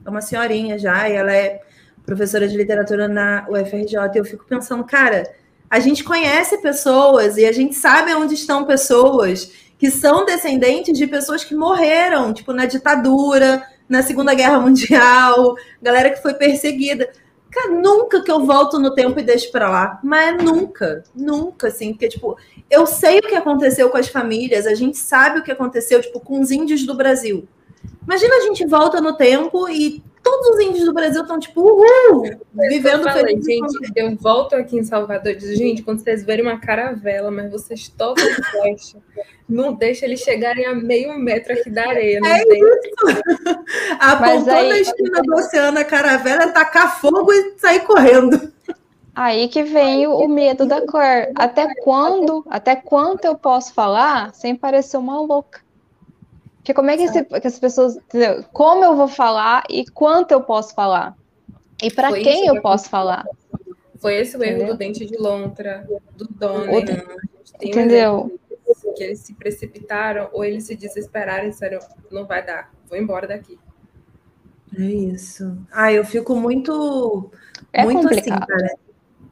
é 0.05 0.11
uma 0.11 0.21
senhorinha 0.21 0.79
já, 0.79 1.09
e 1.09 1.13
ela 1.13 1.33
é 1.33 1.61
professora 2.05 2.47
de 2.47 2.57
literatura 2.57 3.09
na 3.09 3.47
UFRJ. 3.49 3.97
E 4.15 4.19
eu 4.19 4.25
fico 4.25 4.45
pensando, 4.45 4.85
cara, 4.85 5.25
a 5.69 5.81
gente 5.81 6.05
conhece 6.05 6.59
pessoas 6.59 7.37
e 7.37 7.45
a 7.45 7.53
gente 7.53 7.75
sabe 7.75 8.15
onde 8.15 8.35
estão 8.35 8.65
pessoas 8.65 9.51
que 9.79 9.91
são 9.91 10.25
descendentes 10.25 10.97
de 10.97 11.07
pessoas 11.07 11.45
que 11.45 11.55
morreram, 11.55 12.33
tipo, 12.33 12.53
na 12.53 12.67
ditadura, 12.67 13.63
na 13.89 14.03
Segunda 14.03 14.35
Guerra 14.35 14.61
Mundial, 14.61 15.57
galera 15.83 16.11
que 16.11 16.23
foi 16.23 16.35
perseguida. 16.35 17.11
Cara, 17.51 17.71
nunca 17.71 18.23
que 18.23 18.31
eu 18.31 18.45
volto 18.45 18.79
no 18.79 18.95
tempo 18.95 19.19
e 19.21 19.23
deixo 19.23 19.51
para 19.53 19.71
lá, 19.71 20.01
mas 20.03 20.43
nunca, 20.43 21.05
nunca, 21.15 21.69
assim, 21.69 21.93
porque, 21.93 22.09
tipo, 22.09 22.37
eu 22.69 22.87
sei 22.87 23.19
o 23.19 23.23
que 23.23 23.35
aconteceu 23.35 23.91
com 23.91 23.97
as 23.97 24.09
famílias, 24.09 24.67
a 24.67 24.75
gente 24.75 24.97
sabe 24.97 25.39
o 25.39 25.43
que 25.43 25.53
aconteceu, 25.53 26.01
tipo, 26.01 26.19
com 26.19 26.41
os 26.41 26.51
índios 26.51 26.85
do 26.85 26.95
Brasil. 26.95 27.47
Imagina 28.05 28.37
a 28.37 28.41
gente 28.41 28.67
volta 28.67 29.01
no 29.01 29.17
tempo 29.17 29.69
e 29.69 30.03
todos 30.23 30.49
os 30.49 30.61
índios 30.61 30.85
do 30.87 30.95
Brasil 30.95 31.23
estão, 31.23 31.39
tipo, 31.39 31.61
uhul, 31.61 32.23
vivendo 32.55 33.11
feliz. 33.11 33.45
Gente, 33.45 33.93
eu 33.95 34.17
volto 34.17 34.55
aqui 34.55 34.79
em 34.79 34.83
Salvador 34.83 35.33
e 35.33 35.37
digo, 35.37 35.55
gente, 35.55 35.83
quando 35.83 36.01
vocês 36.01 36.25
verem 36.25 36.45
uma 36.45 36.59
caravela, 36.59 37.31
mas 37.31 37.51
vocês 37.51 37.89
tocam 37.89 38.25
flecha, 38.51 38.99
não 39.49 39.75
deixa 39.75 40.07
eles 40.07 40.21
chegarem 40.21 40.65
a 40.65 40.75
meio 40.75 41.19
metro 41.19 41.53
aqui 41.53 41.71
da 41.71 41.89
areia. 41.89 42.21
Não 42.21 42.29
é 42.29 42.43
isso. 42.43 43.23
Apontou 44.01 44.55
aí... 44.55 44.69
na 44.69 44.79
esquina 44.79 45.23
do 45.23 45.35
oceano 45.35 45.79
a 45.79 45.85
caravela, 45.85 46.49
tacar 46.49 47.01
fogo 47.01 47.33
e 47.33 47.59
sair 47.59 47.81
correndo. 47.81 48.53
Aí 49.15 49.47
que 49.49 49.63
vem 49.63 50.07
o 50.09 50.27
medo 50.27 50.67
da 50.67 50.85
cor. 50.87 51.29
Até 51.37 51.73
quando, 51.83 52.45
até 52.49 52.75
quanto 52.75 53.27
eu 53.27 53.37
posso 53.37 53.73
falar 53.73 54.35
sem 54.35 54.57
parecer 54.57 54.97
uma 54.97 55.21
louca? 55.21 55.64
Porque 56.65 56.73
como 56.73 56.89
é 56.89 56.97
que, 56.97 57.03
esse, 57.03 57.23
que 57.23 57.47
as 57.47 57.59
pessoas. 57.59 57.95
Entendeu? 57.97 58.43
Como 58.51 58.83
eu 58.83 58.97
vou 58.97 59.07
falar 59.07 59.65
e 59.69 59.85
quanto 59.85 60.33
eu 60.33 60.41
posso 60.41 60.75
falar? 60.75 61.15
E 61.83 61.91
para 61.91 62.11
quem 62.15 62.47
eu 62.47 62.63
posso 62.63 62.89
falar? 62.89 63.27
Foi 63.99 64.15
esse 64.15 64.35
o 64.35 64.43
erro 64.43 64.57
entendeu? 64.57 64.75
do 64.75 64.79
dente 64.79 65.05
de 65.05 65.19
lontra, 65.19 65.87
do 66.17 66.27
Donner. 66.27 67.05
Entendeu? 67.61 68.33
que 68.97 69.05
eles 69.05 69.19
se 69.19 69.35
precipitaram 69.35 70.31
ou 70.33 70.43
eles 70.43 70.65
se 70.65 70.75
desesperaram 70.75 71.49
e 71.49 71.51
disseram: 71.51 71.81
não 72.11 72.25
vai 72.25 72.43
dar, 72.43 72.73
vou 72.89 72.99
embora 72.99 73.27
daqui. 73.27 73.59
É 74.79 74.85
isso. 74.85 75.59
Ah, 75.71 75.93
eu 75.93 76.03
fico 76.03 76.35
muito. 76.35 77.31
É 77.75 77.85
muito 77.85 77.99
assim, 77.99 78.09
complicado. 78.09 78.43
assim, 78.43 78.47
cara. 78.47 78.79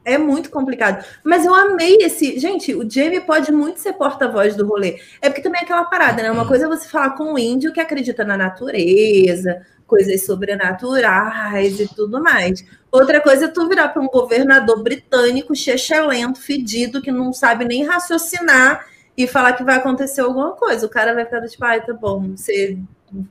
É 0.05 0.17
muito 0.17 0.49
complicado. 0.49 1.05
Mas 1.23 1.45
eu 1.45 1.53
amei 1.53 1.97
esse. 2.01 2.37
Gente, 2.37 2.75
o 2.75 2.89
Jamie 2.89 3.21
pode 3.21 3.51
muito 3.51 3.79
ser 3.79 3.93
porta-voz 3.93 4.55
do 4.55 4.67
rolê. 4.67 4.99
É 5.21 5.29
porque 5.29 5.41
também 5.41 5.61
é 5.61 5.63
aquela 5.63 5.85
parada, 5.85 6.21
né? 6.21 6.29
Uma 6.29 6.47
coisa 6.47 6.65
é 6.65 6.67
você 6.67 6.87
falar 6.89 7.11
com 7.11 7.33
um 7.33 7.37
índio 7.37 7.71
que 7.71 7.79
acredita 7.79 8.25
na 8.25 8.35
natureza, 8.35 9.65
coisas 9.87 10.25
sobrenaturais 10.25 11.79
e 11.79 11.87
tudo 11.87 12.21
mais. 12.21 12.65
Outra 12.91 13.21
coisa 13.21 13.45
é 13.45 13.47
tu 13.47 13.67
virar 13.67 13.89
para 13.89 14.01
um 14.01 14.07
governador 14.07 14.83
britânico, 14.83 15.55
chechelento, 15.55 16.39
fedido, 16.41 17.01
que 17.01 17.11
não 17.11 17.31
sabe 17.31 17.63
nem 17.63 17.85
raciocinar 17.85 18.85
e 19.15 19.25
falar 19.27 19.53
que 19.53 19.63
vai 19.63 19.77
acontecer 19.77 20.21
alguma 20.21 20.51
coisa. 20.51 20.85
O 20.85 20.89
cara 20.89 21.13
vai 21.13 21.23
ficar 21.23 21.41
tipo, 21.47 21.63
ai, 21.63 21.81
tá 21.81 21.93
bom, 21.93 22.35
você 22.35 22.77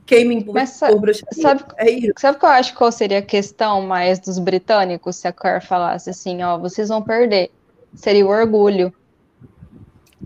queimem 0.05 0.41
por, 0.41 0.53
Mas, 0.53 0.79
por 0.79 0.99
bruxaria. 0.99 1.41
Sabe, 1.41 1.63
é 1.77 1.89
isso. 1.89 2.13
sabe 2.17 2.39
que 2.39 2.45
eu 2.45 2.49
acho 2.49 2.73
qual 2.73 2.91
seria 2.91 3.19
a 3.19 3.21
questão 3.21 3.81
mais 3.81 4.19
dos 4.19 4.39
britânicos 4.39 5.17
se 5.17 5.27
a 5.27 5.31
Claire 5.31 5.65
falasse 5.65 6.09
assim, 6.09 6.41
ó, 6.43 6.57
vocês 6.57 6.89
vão 6.89 7.01
perder? 7.01 7.51
Seria 7.93 8.25
o 8.25 8.29
orgulho. 8.29 8.93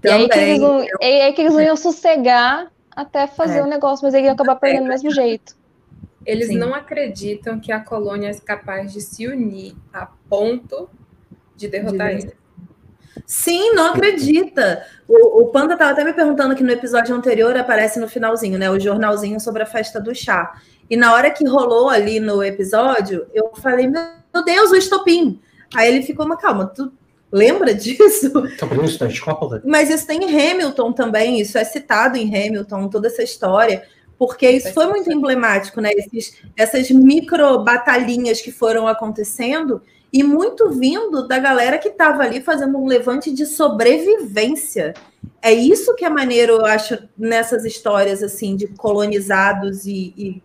E 0.04 0.10
aí, 0.10 0.30
que 0.30 0.38
eles 0.38 0.60
não, 0.60 0.84
e 0.84 1.22
aí 1.22 1.34
que 1.34 1.42
eles 1.42 1.54
não 1.54 1.62
iam 1.62 1.76
sossegar 1.76 2.72
até 2.96 3.26
fazer 3.28 3.60
é. 3.60 3.62
o 3.62 3.64
é. 3.64 3.68
um 3.68 3.70
negócio, 3.70 4.06
mas 4.06 4.14
ele 4.14 4.26
ia 4.26 4.34
acabar 4.34 4.56
perdendo 4.56 4.84
do 4.84 4.90
mesmo 4.90 5.12
jeito. 5.12 5.56
Eles 6.26 6.48
Sim. 6.48 6.58
não 6.58 6.74
acreditam 6.74 7.60
que 7.60 7.72
a 7.72 7.80
colônia 7.80 8.30
é 8.30 8.34
capaz 8.34 8.92
de 8.92 9.02
se 9.02 9.28
unir 9.28 9.76
a 9.94 10.08
ponto 10.30 10.90
de 11.56 11.68
derrotar 11.68 12.10
de 12.10 12.24
eles. 12.24 12.34
Sim, 13.26 13.74
não 13.74 13.88
acredita. 13.88 14.86
O, 15.08 15.42
o 15.42 15.48
Panda 15.48 15.74
estava 15.74 15.92
até 15.92 16.04
me 16.04 16.14
perguntando 16.14 16.56
que 16.56 16.64
no 16.64 16.72
episódio 16.72 17.16
anterior 17.16 17.56
aparece 17.56 18.00
no 18.00 18.08
finalzinho, 18.08 18.58
né? 18.58 18.70
O 18.70 18.80
jornalzinho 18.80 19.40
sobre 19.40 19.64
a 19.64 19.66
festa 19.66 20.00
do 20.00 20.14
chá. 20.14 20.54
E 20.90 20.96
na 20.96 21.14
hora 21.14 21.32
que 21.32 21.48
rolou 21.48 21.90
ali 21.90 22.20
no 22.20 22.44
episódio, 22.44 23.28
eu 23.34 23.52
falei, 23.62 23.88
meu 23.88 24.44
Deus, 24.46 24.72
o 24.72 24.76
estopim. 24.76 25.40
Aí 25.76 25.90
ele 25.90 26.04
ficou, 26.04 26.28
mas 26.28 26.40
calma, 26.40 26.68
tu 26.68 26.92
lembra 27.32 27.74
disso? 27.76 28.32
Mas 29.66 29.90
isso 29.90 30.08
tem 30.08 30.24
em 30.24 30.52
Hamilton 30.52 30.94
também, 30.94 31.40
isso 31.40 31.58
é 31.58 31.64
citado 31.64 32.18
em 32.18 32.28
Hamilton, 32.28 32.88
toda 32.88 33.08
essa 33.08 33.22
história, 33.22 33.84
porque 34.18 34.50
isso 34.50 34.74
foi 34.74 34.88
muito 34.88 35.12
emblemático, 35.12 35.82
né? 35.82 35.92
Esses, 35.94 36.38
essas 36.56 36.90
micro 36.90 37.60
batalhinhas 37.64 38.42
que 38.42 38.52
foram 38.52 38.88
acontecendo 38.88 39.82
e 40.12 40.24
muito 40.24 40.70
vindo 40.70 41.28
da 41.28 41.38
galera 41.38 41.78
que 41.78 41.90
estava 41.90 42.24
ali 42.24 42.42
fazendo 42.42 42.78
um 42.78 42.88
levante 42.88 43.32
de 43.32 43.46
sobrevivência. 43.46 44.94
É 45.42 45.52
isso 45.54 45.96
que 45.96 46.06
é 46.06 46.10
maneiro, 46.10 46.54
eu 46.54 46.66
acho, 46.66 46.98
nessas 47.18 47.66
histórias 47.66 48.24
assim 48.24 48.56
de 48.56 48.68
colonizados 48.68 49.86
e, 49.86 50.14
e, 50.18 50.44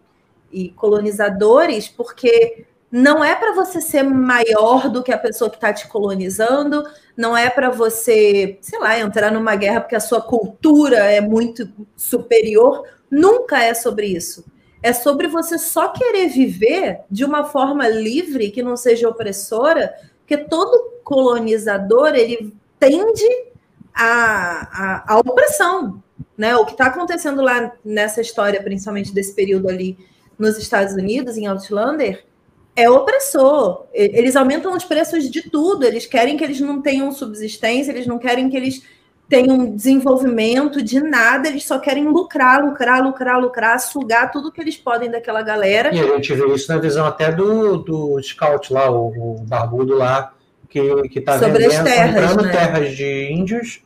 e 0.52 0.68
colonizadores, 0.70 1.88
porque 1.88 2.66
não 2.90 3.24
é 3.24 3.34
para 3.34 3.54
você 3.54 3.80
ser 3.80 4.02
maior 4.02 4.90
do 4.90 5.02
que 5.02 5.12
a 5.12 5.18
pessoa 5.18 5.48
que 5.48 5.56
está 5.56 5.72
te 5.72 5.88
colonizando, 5.88 6.84
não 7.16 7.36
é 7.36 7.48
para 7.48 7.70
você, 7.70 8.58
sei 8.60 8.78
lá, 8.78 8.98
entrar 8.98 9.32
numa 9.32 9.56
guerra 9.56 9.80
porque 9.80 9.96
a 9.96 10.00
sua 10.00 10.20
cultura 10.20 10.98
é 10.98 11.20
muito 11.20 11.70
superior. 11.96 12.86
Nunca 13.10 13.62
é 13.62 13.72
sobre 13.72 14.06
isso 14.06 14.44
é 14.82 14.92
sobre 14.92 15.28
você 15.28 15.58
só 15.58 15.88
querer 15.88 16.28
viver 16.28 17.00
de 17.10 17.24
uma 17.24 17.44
forma 17.44 17.88
livre, 17.88 18.50
que 18.50 18.62
não 18.62 18.76
seja 18.76 19.08
opressora, 19.08 19.94
porque 20.18 20.36
todo 20.36 21.00
colonizador 21.04 22.14
ele 22.14 22.52
tende 22.78 23.28
à, 23.94 25.14
à, 25.14 25.18
opressão. 25.18 26.02
Né? 26.36 26.56
O 26.56 26.64
que 26.64 26.72
está 26.72 26.86
acontecendo 26.86 27.40
lá 27.40 27.72
nessa 27.84 28.20
história, 28.20 28.62
principalmente 28.62 29.14
desse 29.14 29.34
período 29.34 29.68
ali 29.68 29.96
nos 30.38 30.58
Estados 30.58 30.94
Unidos, 30.94 31.36
em 31.36 31.46
Outlander, 31.46 32.24
é 32.74 32.90
opressor. 32.90 33.86
Eles 33.92 34.34
aumentam 34.34 34.74
os 34.74 34.84
preços 34.84 35.30
de 35.30 35.42
tudo, 35.48 35.84
eles 35.84 36.06
querem 36.06 36.36
que 36.36 36.42
eles 36.42 36.60
não 36.60 36.80
tenham 36.82 37.12
subsistência, 37.12 37.92
eles 37.92 38.06
não 38.06 38.18
querem 38.18 38.48
que 38.48 38.56
eles 38.56 38.82
tem 39.32 39.50
um 39.50 39.74
desenvolvimento 39.74 40.82
de 40.82 41.00
nada, 41.00 41.48
eles 41.48 41.64
só 41.64 41.78
querem 41.78 42.06
lucrar, 42.06 42.62
lucrar, 42.62 43.02
lucrar, 43.02 43.40
lucrar, 43.40 43.80
sugar 43.80 44.30
tudo 44.30 44.52
que 44.52 44.60
eles 44.60 44.76
podem 44.76 45.10
daquela 45.10 45.40
galera. 45.40 45.88
E 45.90 45.98
a 45.98 46.04
gente 46.04 46.34
vê 46.34 46.54
isso 46.54 46.70
na 46.70 46.78
visão 46.78 47.06
até 47.06 47.32
do, 47.32 47.78
do 47.78 48.22
Scout 48.22 48.70
lá, 48.70 48.90
o, 48.90 49.06
o 49.06 49.38
barbudo 49.40 49.96
lá, 49.96 50.34
que 50.68 50.78
está 51.16 51.38
vendendo, 51.38 51.64
as 51.64 51.82
terras, 51.82 52.10
comprando 52.10 52.44
né? 52.44 52.52
terras 52.52 52.94
de 52.94 53.32
índios 53.32 53.80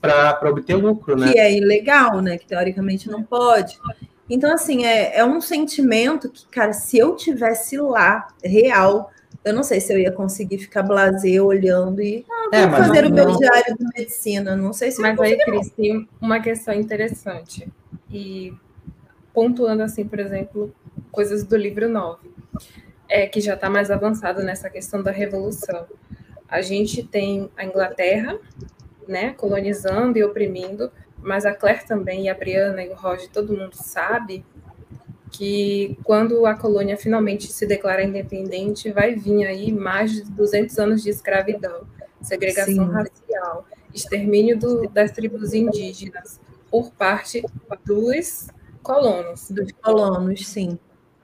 para 0.00 0.50
obter 0.50 0.74
lucro, 0.74 1.16
né? 1.16 1.34
Que 1.34 1.38
é 1.38 1.56
ilegal, 1.56 2.20
né? 2.20 2.36
Que 2.36 2.48
teoricamente 2.48 3.08
não 3.08 3.22
pode. 3.22 3.78
Então, 4.28 4.52
assim, 4.52 4.84
é, 4.84 5.18
é 5.18 5.24
um 5.24 5.40
sentimento 5.40 6.28
que, 6.28 6.48
cara, 6.48 6.72
se 6.72 6.98
eu 6.98 7.14
tivesse 7.14 7.76
lá, 7.76 8.26
real, 8.42 9.12
eu 9.44 9.52
não 9.54 9.62
sei 9.62 9.80
se 9.80 9.92
eu 9.92 9.98
ia 9.98 10.12
conseguir 10.12 10.58
ficar 10.58 10.82
blazer 10.82 11.42
olhando 11.44 12.02
e 12.02 12.24
ah, 12.30 12.48
É, 12.52 12.60
vou 12.62 12.70
mas 12.78 12.86
fazer 12.88 13.02
não- 13.02 13.10
o 13.10 13.14
meu 13.14 13.24
não- 13.28 13.36
diário 13.38 13.76
de 13.76 13.84
medicina. 13.96 14.56
Não 14.56 14.72
sei 14.72 14.90
se 14.90 14.98
eu 14.98 15.02
Mas 15.02 15.18
ia 15.18 15.24
aí. 15.36 15.38
Cris, 15.44 15.70
tem 15.70 16.08
uma 16.20 16.40
questão 16.40 16.74
interessante. 16.74 17.66
E 18.10 18.52
pontuando, 19.32 19.82
assim, 19.82 20.04
por 20.04 20.18
exemplo, 20.18 20.74
coisas 21.12 21.44
do 21.44 21.56
livro 21.56 21.88
9, 21.88 22.30
é, 23.08 23.26
que 23.26 23.40
já 23.40 23.54
está 23.54 23.70
mais 23.70 23.90
avançado 23.90 24.42
nessa 24.42 24.68
questão 24.68 25.02
da 25.02 25.10
revolução. 25.10 25.86
A 26.48 26.60
gente 26.62 27.02
tem 27.04 27.48
a 27.56 27.64
Inglaterra, 27.64 28.36
né, 29.06 29.32
colonizando 29.34 30.18
e 30.18 30.24
oprimindo, 30.24 30.90
mas 31.22 31.46
a 31.46 31.54
Claire 31.54 31.86
também, 31.86 32.24
e 32.24 32.28
a 32.28 32.34
Brianna 32.34 32.82
e 32.82 32.88
o 32.88 32.94
Roger, 32.94 33.28
todo 33.30 33.56
mundo 33.56 33.74
sabe 33.74 34.44
que 35.30 35.96
quando 36.04 36.44
a 36.46 36.54
colônia 36.54 36.96
finalmente 36.96 37.52
se 37.52 37.66
declara 37.66 38.02
independente, 38.02 38.90
vai 38.90 39.14
vir 39.14 39.46
aí 39.46 39.72
mais 39.72 40.12
de 40.12 40.22
200 40.24 40.78
anos 40.78 41.02
de 41.02 41.10
escravidão, 41.10 41.86
segregação 42.20 42.86
Sim. 42.86 42.92
racial, 42.92 43.66
extermínio 43.94 44.58
do- 44.58 44.88
das 44.88 45.12
tribos 45.12 45.54
indígenas 45.54 46.40
por 46.70 46.90
parte 46.92 47.44
dos 47.84 48.48
colonos. 48.82 49.50
Dos 49.50 49.72
colonos, 49.72 50.46
sim. 50.46 50.78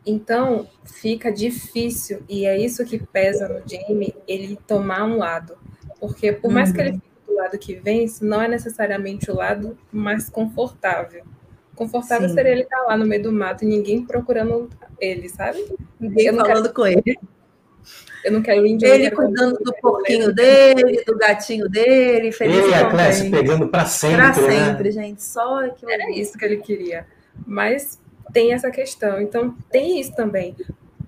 Então, 0.05 0.69
fica 0.85 1.33
difícil, 1.33 2.23
e 2.29 2.47
é 2.47 2.57
isso 2.57 2.85
que 2.85 2.99
pesa 2.99 3.49
no 3.49 3.61
Jamie, 3.69 4.15
ele 4.29 4.57
tomar 4.67 5.05
um 5.05 5.17
lado. 5.19 5.59
Porque, 5.99 6.31
por 6.33 6.51
mais 6.53 6.71
que 6.71 6.81
ele 6.81 6.93
fique 6.93 7.27
do 7.27 7.35
lado 7.35 7.59
que 7.59 7.75
vence, 7.75 8.25
não 8.25 8.41
é 8.41 8.47
necessariamente 8.47 9.31
o 9.31 9.35
lado 9.35 9.77
mais 9.91 10.29
confortável. 10.31 11.25
Confortável 11.77 12.29
Sim. 12.29 12.35
seria 12.35 12.53
ele 12.53 12.63
estar 12.63 12.83
lá 12.83 12.97
no 12.97 13.07
meio 13.07 13.23
do 13.23 13.31
mato 13.33 13.63
e 13.65 13.69
ninguém 13.69 14.05
procurando 14.05 14.69
ele, 14.99 15.29
sabe? 15.29 15.65
Ninguém 16.01 16.27
Eu 16.27 16.33
não 16.33 16.45
falando 16.45 16.73
com 16.73 16.87
ele. 16.87 17.19
Eu 18.25 18.33
não 18.33 18.43
quero 18.43 18.67
índio, 18.67 18.89
Ele 18.89 19.05
quero 19.05 19.15
cuidando 19.17 19.57
do 19.63 19.73
porquinho 19.75 20.35
dele, 20.35 21.05
do 21.07 21.17
gatinho 21.17 21.69
dele, 21.69 22.33
feliz 22.33 22.57
Ele 22.57 22.67
e 22.67 22.71
e 22.71 22.75
a 22.75 22.91
contente. 22.91 23.31
pegando 23.31 23.69
pra 23.69 23.85
sempre, 23.85 24.17
Pra 24.17 24.29
né? 24.29 24.35
sempre, 24.67 24.91
gente. 24.91 25.23
Só 25.23 25.65
aquilo 25.65 25.93
Era 25.93 26.11
isso 26.11 26.37
que 26.37 26.45
ele 26.45 26.57
queria. 26.57 27.07
Mas 27.47 28.01
tem 28.33 28.53
essa 28.53 28.69
questão. 28.69 29.21
Então, 29.21 29.55
tem 29.71 30.01
isso 30.01 30.13
também. 30.17 30.57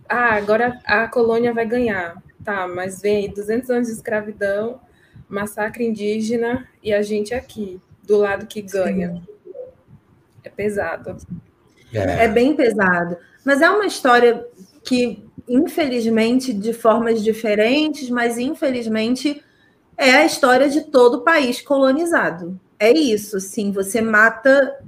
Ah, 0.09 0.35
agora 0.35 0.79
a 0.85 1.09
colônia 1.09 1.53
vai 1.53 1.67
ganhar. 1.67 2.23
Tá, 2.45 2.69
mas 2.69 3.03
vem 3.03 3.17
aí 3.17 3.29
200 3.29 3.69
anos 3.71 3.89
de 3.89 3.95
escravidão, 3.95 4.81
massacre 5.29 5.85
indígena 5.85 6.69
e 6.83 6.93
a 6.93 7.03
gente 7.03 7.35
aqui, 7.35 7.81
do 8.05 8.17
lado 8.17 8.47
que 8.47 8.63
ganha. 8.63 9.21
É 10.49 10.51
pesado. 10.51 11.17
É. 11.93 12.25
É 12.25 12.29
bem 12.29 12.55
pesado. 12.55 13.17
Mas 13.45 13.61
é 13.61 13.69
uma 13.71 13.87
história 13.87 14.47
que, 14.85 15.25
infelizmente, 15.47 16.53
de 16.53 16.73
formas 16.73 17.23
diferentes, 17.23 18.09
mas 18.11 18.39
infelizmente 18.39 19.43
é 19.97 20.13
a 20.13 20.25
história 20.25 20.69
de 20.69 20.83
todo 20.83 21.19
o 21.19 21.21
país 21.21 21.61
colonizado. 21.61 22.59
É 22.79 22.91
isso, 22.91 23.39
sim. 23.41 23.73
Você 23.73 24.01
mata. 24.01 24.79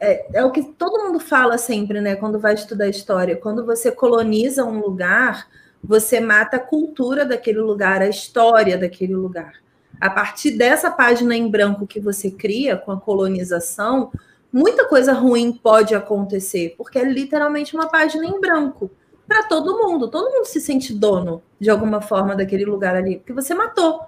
É, 0.00 0.38
é 0.40 0.44
o 0.44 0.50
que 0.50 0.62
todo 0.62 1.04
mundo 1.04 1.20
fala 1.20 1.58
sempre, 1.58 2.00
né? 2.00 2.16
Quando 2.16 2.38
vai 2.38 2.54
estudar 2.54 2.88
história. 2.88 3.36
Quando 3.36 3.64
você 3.64 3.92
coloniza 3.92 4.64
um 4.64 4.80
lugar, 4.80 5.46
você 5.82 6.20
mata 6.20 6.56
a 6.56 6.60
cultura 6.60 7.24
daquele 7.24 7.60
lugar, 7.60 8.00
a 8.02 8.08
história 8.08 8.78
daquele 8.78 9.14
lugar. 9.14 9.54
A 10.00 10.10
partir 10.10 10.52
dessa 10.52 10.90
página 10.90 11.36
em 11.36 11.48
branco 11.48 11.86
que 11.86 12.00
você 12.00 12.30
cria 12.30 12.76
com 12.76 12.90
a 12.90 13.00
colonização, 13.00 14.10
muita 14.52 14.86
coisa 14.86 15.12
ruim 15.12 15.52
pode 15.52 15.94
acontecer, 15.94 16.74
porque 16.76 16.98
é 16.98 17.04
literalmente 17.04 17.74
uma 17.74 17.88
página 17.88 18.26
em 18.26 18.40
branco 18.40 18.90
para 19.26 19.44
todo 19.44 19.78
mundo. 19.78 20.08
Todo 20.08 20.30
mundo 20.30 20.44
se 20.44 20.60
sente 20.60 20.92
dono 20.92 21.42
de 21.58 21.70
alguma 21.70 22.00
forma 22.00 22.36
daquele 22.36 22.64
lugar 22.64 22.94
ali, 22.94 23.16
porque 23.16 23.32
você 23.32 23.54
matou 23.54 24.02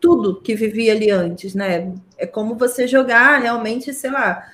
tudo 0.00 0.40
que 0.40 0.54
vivia 0.54 0.92
ali 0.92 1.10
antes, 1.10 1.54
né? 1.54 1.92
É 2.16 2.26
como 2.26 2.54
você 2.54 2.86
jogar 2.86 3.40
realmente, 3.40 3.92
sei 3.92 4.10
lá, 4.10 4.46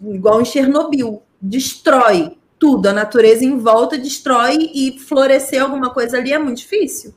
igual 0.00 0.40
em 0.40 0.44
Chernobyl, 0.44 1.22
destrói 1.40 2.38
tudo, 2.58 2.86
a 2.86 2.92
natureza 2.92 3.44
em 3.44 3.58
volta 3.58 3.98
destrói 3.98 4.70
e 4.72 4.96
florescer 4.98 5.60
alguma 5.60 5.90
coisa 5.90 6.16
ali 6.16 6.32
é 6.32 6.38
muito 6.38 6.58
difícil. 6.58 7.12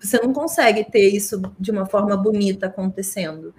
Você 0.00 0.20
não 0.20 0.32
consegue 0.32 0.84
ter 0.84 1.08
isso 1.08 1.40
de 1.58 1.70
uma 1.70 1.86
forma 1.86 2.16
bonita 2.16 2.66
acontecendo. 2.66 3.54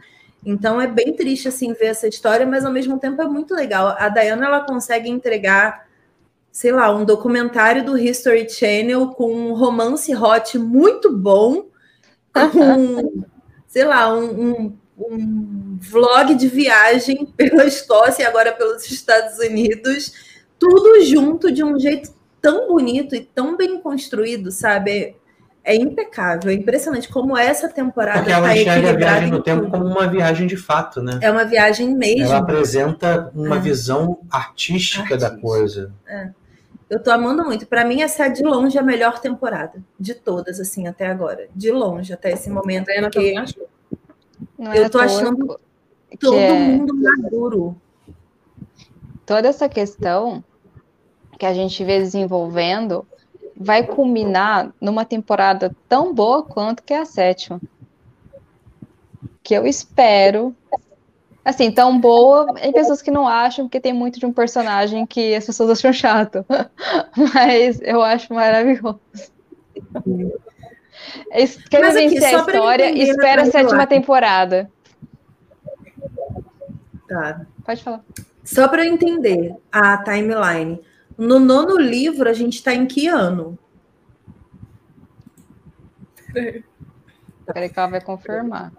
Então 0.45 0.79
é 0.79 0.87
bem 0.87 1.13
triste 1.13 1.47
assim 1.47 1.73
ver 1.73 1.87
essa 1.87 2.07
história, 2.07 2.45
mas 2.45 2.63
ao 2.63 2.71
mesmo 2.71 2.97
tempo 2.97 3.21
é 3.21 3.27
muito 3.27 3.53
legal. 3.53 3.95
A 3.97 4.09
Diana 4.09 4.45
ela 4.45 4.61
consegue 4.61 5.09
entregar, 5.09 5.87
sei 6.51 6.71
lá, 6.71 6.89
um 6.95 7.03
documentário 7.03 7.83
do 7.83 7.97
History 7.97 8.49
Channel 8.49 9.07
com 9.09 9.33
um 9.33 9.53
romance 9.53 10.15
hot 10.15 10.57
muito 10.57 11.15
bom, 11.15 11.65
com, 12.33 13.23
sei 13.67 13.83
lá, 13.83 14.13
um, 14.13 14.41
um, 14.41 14.77
um 14.97 15.77
vlog 15.81 16.33
de 16.35 16.47
viagem 16.47 17.25
pela 17.35 17.65
Escócia 17.65 18.23
e 18.23 18.25
agora 18.25 18.53
pelos 18.53 18.89
Estados 18.89 19.37
Unidos, 19.39 20.13
tudo 20.57 21.03
junto 21.03 21.51
de 21.51 21.63
um 21.63 21.77
jeito 21.77 22.13
tão 22.41 22.69
bonito 22.69 23.13
e 23.13 23.21
tão 23.21 23.57
bem 23.57 23.79
construído, 23.81 24.51
sabe? 24.51 25.15
É 25.71 25.75
impecável, 25.75 26.49
é 26.49 26.53
impressionante 26.55 27.07
como 27.09 27.37
essa 27.37 27.69
temporada 27.69 28.19
Porque 28.19 28.31
ela 28.31 28.47
está 28.47 28.59
enxerga 28.61 28.71
a 28.71 28.77
equilibrada 28.91 29.13
viagem 29.19 29.31
no 29.31 29.37
em 29.37 29.41
tempo 29.43 29.61
tudo. 29.61 29.71
como 29.71 29.85
uma 29.85 30.07
viagem 30.07 30.47
de 30.47 30.57
fato, 30.57 30.99
né? 31.01 31.19
É 31.21 31.29
uma 31.29 31.45
viagem 31.45 31.93
mesmo. 31.95 32.25
Ela 32.25 32.37
apresenta 32.39 33.31
uma 33.35 33.57
É. 33.57 33.59
visão 33.59 34.19
artística 34.31 35.15
da 35.15 35.27
Artística. 35.27 35.41
coisa. 35.47 35.93
Eu 36.89 37.03
tô 37.03 37.11
amando 37.11 37.43
muito. 37.45 37.67
Para 37.67 37.85
mim, 37.85 38.01
essa 38.01 38.25
é 38.25 38.29
de 38.29 38.41
longe 38.41 38.79
a 38.79 38.81
melhor 38.81 39.19
temporada 39.19 39.79
de 39.99 40.15
todas, 40.15 40.59
assim, 40.59 40.87
até 40.87 41.05
agora. 41.05 41.47
De 41.55 41.71
longe, 41.71 42.11
até 42.13 42.31
esse 42.31 42.49
momento. 42.49 42.87
Porque. 42.87 43.35
Não 44.57 44.73
Eu 44.73 44.83
é 44.83 44.85
à 44.85 44.89
tô 44.89 44.97
achando 44.99 45.59
que 46.09 46.17
todo 46.17 46.35
é- 46.35 46.51
mundo 46.51 46.95
maduro. 46.95 47.75
toda 49.25 49.47
essa 49.47 49.69
questão 49.69 50.43
que 51.37 51.45
a 51.45 51.53
gente 51.53 51.83
vê 51.83 51.99
desenvolvendo 51.99 53.05
vai 53.59 53.85
culminar 53.85 54.71
numa 54.79 55.03
temporada 55.03 55.75
tão 55.89 56.13
boa 56.13 56.43
quanto 56.43 56.81
que 56.81 56.93
é 56.93 56.99
a 56.99 57.05
sétima. 57.05 57.59
Que 59.43 59.53
eu 59.53 59.67
espero. 59.67 60.55
Assim, 61.43 61.71
tão 61.71 61.99
boa, 61.99 62.53
tem 62.53 62.71
pessoas 62.71 63.01
que 63.01 63.11
não 63.11 63.27
acham, 63.27 63.65
porque 63.65 63.79
tem 63.79 63.91
muito 63.91 64.19
de 64.19 64.25
um 64.25 64.31
personagem 64.31 65.05
que 65.05 65.35
as 65.35 65.45
pessoas 65.45 65.71
acham 65.71 65.91
chato. 65.91 66.45
Mas 67.33 67.81
eu 67.81 68.01
acho 68.01 68.33
maravilhoso. 68.33 68.99
Es- 71.31 71.57
Quer 71.69 71.81
Mas 71.81 71.95
aqui, 71.95 72.09
vencer 72.09 72.35
a 72.35 72.39
história, 72.39 72.89
entender, 72.89 73.11
espera 73.11 73.41
a 73.41 73.45
sétima 73.45 73.87
temporada. 73.87 74.69
Tá. 77.07 77.41
Pode 77.65 77.83
falar. 77.83 78.03
Só 78.43 78.67
para 78.67 78.85
eu 78.85 78.93
entender 78.93 79.55
a 79.71 79.97
timeline. 80.03 80.79
No 81.19 81.37
nono 81.37 81.77
livro, 81.77 82.29
a 82.29 82.33
gente 82.33 82.55
está 82.55 82.73
em 82.73 82.85
que 82.85 83.05
ano? 83.07 83.59
Peraí 87.45 87.69
que 87.69 87.77
ela 87.79 87.87
vai 87.89 88.01
confirmar. 88.01 88.71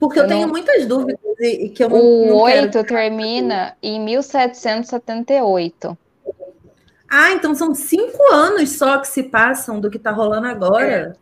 Porque 0.00 0.18
eu, 0.18 0.22
Eu 0.24 0.28
tenho 0.28 0.42
não- 0.42 0.48
muitas 0.48 0.86
dúvidas 0.86 1.18
e, 1.40 1.68
que 1.70 1.82
eu 1.84 1.88
não, 1.88 1.96
O 1.98 2.26
não 2.26 2.44
quero 2.46 2.62
8 2.66 2.84
termina 2.84 3.76
em 3.82 4.00
1778. 4.00 5.98
Ah, 7.10 7.32
então 7.32 7.54
são 7.54 7.74
cinco 7.74 8.22
anos 8.32 8.76
só 8.76 8.98
que 8.98 9.08
se 9.08 9.22
passam 9.24 9.80
do 9.80 9.90
que 9.90 9.98
tá 9.98 10.10
rolando 10.10 10.46
agora. 10.46 11.16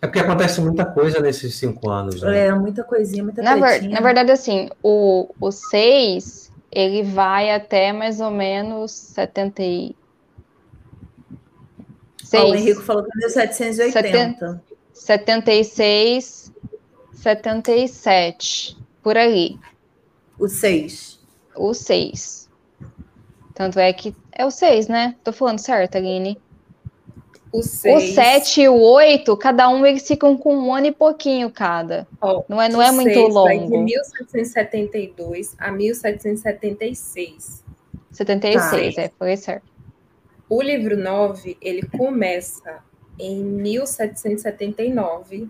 É 0.00 0.06
porque 0.06 0.18
acontece 0.20 0.60
muita 0.60 0.84
coisa 0.84 1.18
nesses 1.20 1.54
cinco 1.56 1.88
anos. 1.90 2.20
Né? 2.22 2.46
É, 2.46 2.52
muita 2.54 2.84
coisinha, 2.84 3.24
muita 3.24 3.42
Na, 3.42 3.56
ver- 3.56 3.88
na 3.88 4.00
verdade, 4.00 4.30
assim, 4.32 4.68
o, 4.82 5.28
o 5.40 5.50
6, 5.50 6.43
ele 6.74 7.02
vai 7.02 7.50
até 7.50 7.92
mais 7.92 8.20
ou 8.20 8.30
menos 8.30 8.90
76. 8.90 9.94
Ó, 12.34 12.50
o 12.50 12.54
Henrico 12.54 12.82
falou 12.82 13.04
que 13.04 13.10
é 13.12 13.26
1780. 13.26 14.62
76, 14.92 16.52
77, 17.12 18.76
por 19.02 19.16
ali. 19.16 19.58
O 20.38 20.48
6. 20.48 21.20
O 21.54 21.72
6. 21.72 22.50
Tanto 23.54 23.78
é 23.78 23.92
que 23.92 24.14
é 24.32 24.44
o 24.44 24.50
6, 24.50 24.88
né? 24.88 25.14
Tô 25.22 25.32
falando 25.32 25.60
certo, 25.60 25.96
Aline. 25.96 26.40
O 27.54 27.58
O 27.58 27.62
6. 27.62 28.14
7 28.14 28.62
e 28.62 28.68
o 28.68 28.74
8, 28.80 29.36
cada 29.36 29.68
um 29.68 29.86
eles 29.86 30.04
ficam 30.04 30.36
com 30.36 30.56
um 30.56 30.74
ano 30.74 30.88
e 30.88 30.92
pouquinho 30.92 31.48
cada. 31.48 32.04
Ó, 32.20 32.42
Não 32.48 32.60
é, 32.60 32.68
não 32.68 32.82
é 32.82 32.90
o 32.90 32.94
muito 32.94 33.12
seis 33.12 33.32
vai 33.32 33.58
de 33.58 33.64
longo. 33.64 33.84
1772 33.84 35.54
a 35.56 35.70
1776. 35.70 37.62
76, 38.10 38.96
Tá. 38.96 39.02
é, 39.02 39.08
foi 39.16 39.36
certo. 39.36 39.72
O 40.48 40.60
livro 40.60 40.96
9, 40.96 41.56
ele 41.60 41.82
começa 41.96 42.80
em 43.20 43.40
1779 43.44 45.48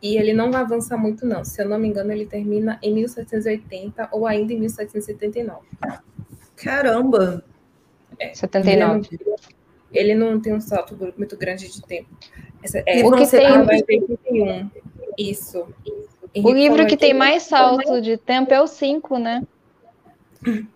e 0.00 0.16
ele 0.16 0.32
não 0.32 0.52
vai 0.52 0.60
avançar 0.60 0.96
muito 0.96 1.26
não. 1.26 1.44
Se 1.44 1.60
eu 1.60 1.68
não 1.68 1.76
me 1.76 1.88
engano, 1.88 2.12
ele 2.12 2.26
termina 2.26 2.78
em 2.80 2.94
1780 2.94 4.10
ou 4.12 4.28
ainda 4.28 4.52
em 4.52 4.60
1779. 4.60 5.58
Caramba! 6.54 7.42
79. 8.32 9.08
Ele 9.10 9.24
não 10.14 10.40
tem 10.40 10.54
um 10.54 10.60
salto 10.60 10.96
muito 11.16 11.36
grande 11.36 11.70
de 11.70 11.82
tempo. 11.82 12.08
Essa, 12.62 12.82
é, 12.86 13.00
E 13.00 13.04
O 13.04 13.12
que 13.12 13.26
tem- 13.26 13.46
ah, 13.46 13.62
vai 13.62 13.82
ter 13.82 14.00
31. 14.02 14.70
Isso. 15.18 15.60
O 15.60 15.68
Henrique 16.34 16.54
livro 16.54 16.86
que 16.86 16.96
tem 16.96 17.14
mais 17.14 17.44
salto 17.44 18.00
de 18.00 18.16
tempo 18.16 18.52
é 18.52 18.60
o 18.60 18.66
5, 18.66 19.18
né? 19.18 19.42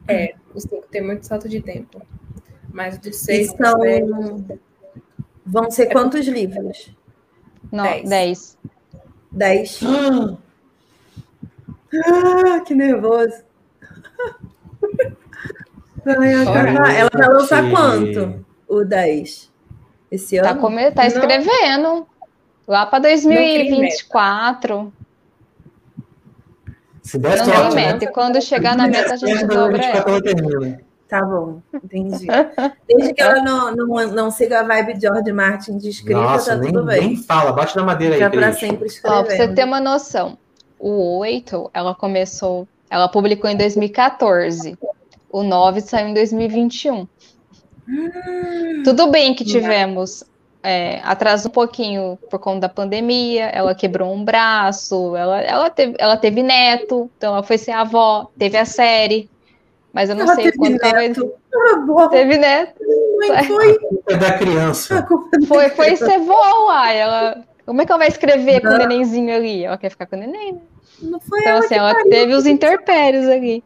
É, 0.08 0.34
o 0.54 0.61
5 0.61 0.86
tem 0.90 1.02
muito 1.02 1.26
salto 1.26 1.48
de 1.48 1.61
tempo. 1.61 2.00
Mas 2.72 2.98
do 2.98 3.12
6 3.12 3.52
Então, 3.52 3.78
vão 5.44 5.70
ser 5.70 5.86
quantos 5.86 6.26
livros? 6.26 6.94
Não, 7.70 7.84
Dez. 7.84 8.08
10. 8.08 8.58
Dez. 9.32 9.80
Ah, 9.84 10.36
Ah, 11.92 12.61
que 12.61 12.74
nervoso. 12.74 13.42
Ai, 16.06 16.34
a 16.34 16.50
Olha, 16.50 16.72
Cacá, 16.74 16.92
ela 16.92 17.11
vai 17.12 17.28
lançar 17.28 17.70
quanto? 17.70 18.44
O 18.70 18.84
10? 18.84 19.50
Esse 20.12 20.40
Tá, 20.40 20.50
ano? 20.50 20.60
come... 20.60 20.90
tá 20.92 21.02
Não. 21.02 21.08
escrevendo. 21.08 22.06
Lá 22.68 22.86
para 22.86 23.00
2024. 23.00 24.92
Se 27.02 27.18
der 27.18 27.38
Não 27.38 27.44
sorte, 27.44 27.60
tem 27.60 27.74
né? 27.74 27.92
meta. 27.92 28.04
E 28.04 28.08
quando 28.08 28.40
chegar 28.40 28.76
na 28.76 28.86
meta, 28.86 29.14
a 29.14 29.16
gente 29.16 29.44
dobra 29.46 29.82
ela. 29.84 30.22
termina. 30.22 30.80
Tá 31.08 31.24
bom, 31.24 31.60
entendi. 31.74 32.28
Desde 32.86 33.14
que 33.14 33.20
ela 33.20 33.42
não, 33.42 33.74
não, 33.74 33.86
não 34.12 34.30
siga 34.30 34.60
a 34.60 34.62
vibe 34.62 35.00
George 35.00 35.32
Martin 35.32 35.76
de 35.76 35.88
escrita, 35.88 36.20
Nossa, 36.20 36.52
tá 36.52 36.56
nem, 36.62 36.72
tudo 36.72 36.84
bem. 36.86 37.00
nem 37.00 37.16
fala, 37.16 37.52
bate 37.52 37.74
na 37.74 37.82
madeira 37.82 38.14
aí, 38.14 38.20
pra 38.20 38.30
Cris. 38.30 38.60
sempre 38.60 38.86
Ó, 38.86 39.00
pra 39.02 39.16
você 39.24 39.32
escrevendo. 39.32 39.54
ter 39.56 39.64
uma 39.64 39.80
noção, 39.80 40.38
o 40.78 41.18
8, 41.18 41.68
ela 41.74 41.96
começou, 41.96 42.68
ela 42.88 43.08
publicou 43.08 43.50
em 43.50 43.56
2014. 43.56 44.78
O 45.32 45.42
9 45.42 45.80
saiu 45.80 46.06
em 46.06 46.14
2021. 46.14 47.08
Tudo 48.84 49.09
bem 49.11 49.34
que 49.34 49.45
tivemos 49.45 50.24
é, 50.62 51.01
atraso 51.03 51.49
um 51.49 51.51
pouquinho 51.51 52.18
por 52.30 52.38
conta 52.38 52.61
da 52.61 52.68
pandemia, 52.68 53.47
ela 53.47 53.74
quebrou 53.74 54.12
um 54.12 54.24
braço, 54.24 55.16
ela, 55.16 55.41
ela, 55.41 55.70
teve, 55.70 55.95
ela 55.99 56.16
teve 56.16 56.43
neto, 56.43 57.11
então 57.16 57.34
ela 57.34 57.43
foi 57.43 57.59
ser 57.59 57.72
avó, 57.72 58.30
teve 58.38 58.57
a 58.59 58.64
série, 58.64 59.28
mas 59.93 60.09
eu 60.11 60.14
não 60.16 60.22
Ela 60.24 60.34
sei 60.34 60.45
teve 60.45 60.59
quando 60.59 60.78
boa, 61.86 62.09
Teve 62.09 62.38
neto, 62.38 62.80
mãe, 63.18 63.45
foi. 63.45 63.78
É 64.09 64.16
da 64.16 64.32
criança. 64.38 65.07
foi, 65.49 65.68
foi 65.70 65.97
ser 65.97 66.18
vó, 66.20 66.66
uai, 66.66 66.99
ela... 66.99 67.45
Como 67.66 67.80
é 67.82 67.86
que 67.86 67.93
ela 67.93 67.99
vai 68.01 68.09
escrever 68.09 68.61
com 68.62 68.66
o 68.66 68.70
Não. 68.70 68.78
nenenzinho 68.78 69.32
ali? 69.34 69.64
Ela 69.64 69.78
quer 69.78 69.91
ficar 69.91 70.07
com 70.07 70.16
o 70.16 70.18
neném, 70.18 70.55
né? 70.55 70.61
Não 71.03 71.20
foi 71.20 71.41
Então, 71.41 71.53
ela 71.53 71.59
assim, 71.61 71.68
que 71.68 71.74
ela 71.74 71.95
pariu. 71.95 72.11
teve 72.11 72.34
os 72.34 72.47
interpérios 72.47 73.28
ali. 73.28 73.62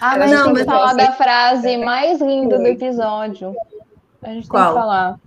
Ah, 0.00 0.16
mas 0.18 0.30
Não, 0.30 0.36
a 0.38 0.44
gente 0.44 0.44
tem 0.44 0.52
mas 0.52 0.62
que 0.62 0.64
falar 0.66 0.86
assim- 0.86 0.96
da 0.96 1.12
frase 1.12 1.76
mais 1.78 2.20
linda 2.20 2.58
do 2.58 2.66
episódio. 2.66 3.54
A 4.22 4.30
gente 4.30 4.48
Qual? 4.48 4.64
tem 4.64 4.72
que 4.74 4.80
falar. 4.80 5.20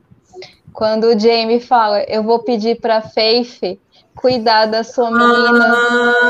Quando 0.73 1.05
o 1.05 1.19
Jamie 1.19 1.59
fala, 1.59 2.03
eu 2.03 2.23
vou 2.23 2.39
pedir 2.39 2.79
pra 2.79 3.01
Faith 3.01 3.79
cuidar 4.15 4.65
da 4.65 4.83
sua 4.83 5.09
menina. 5.11 5.75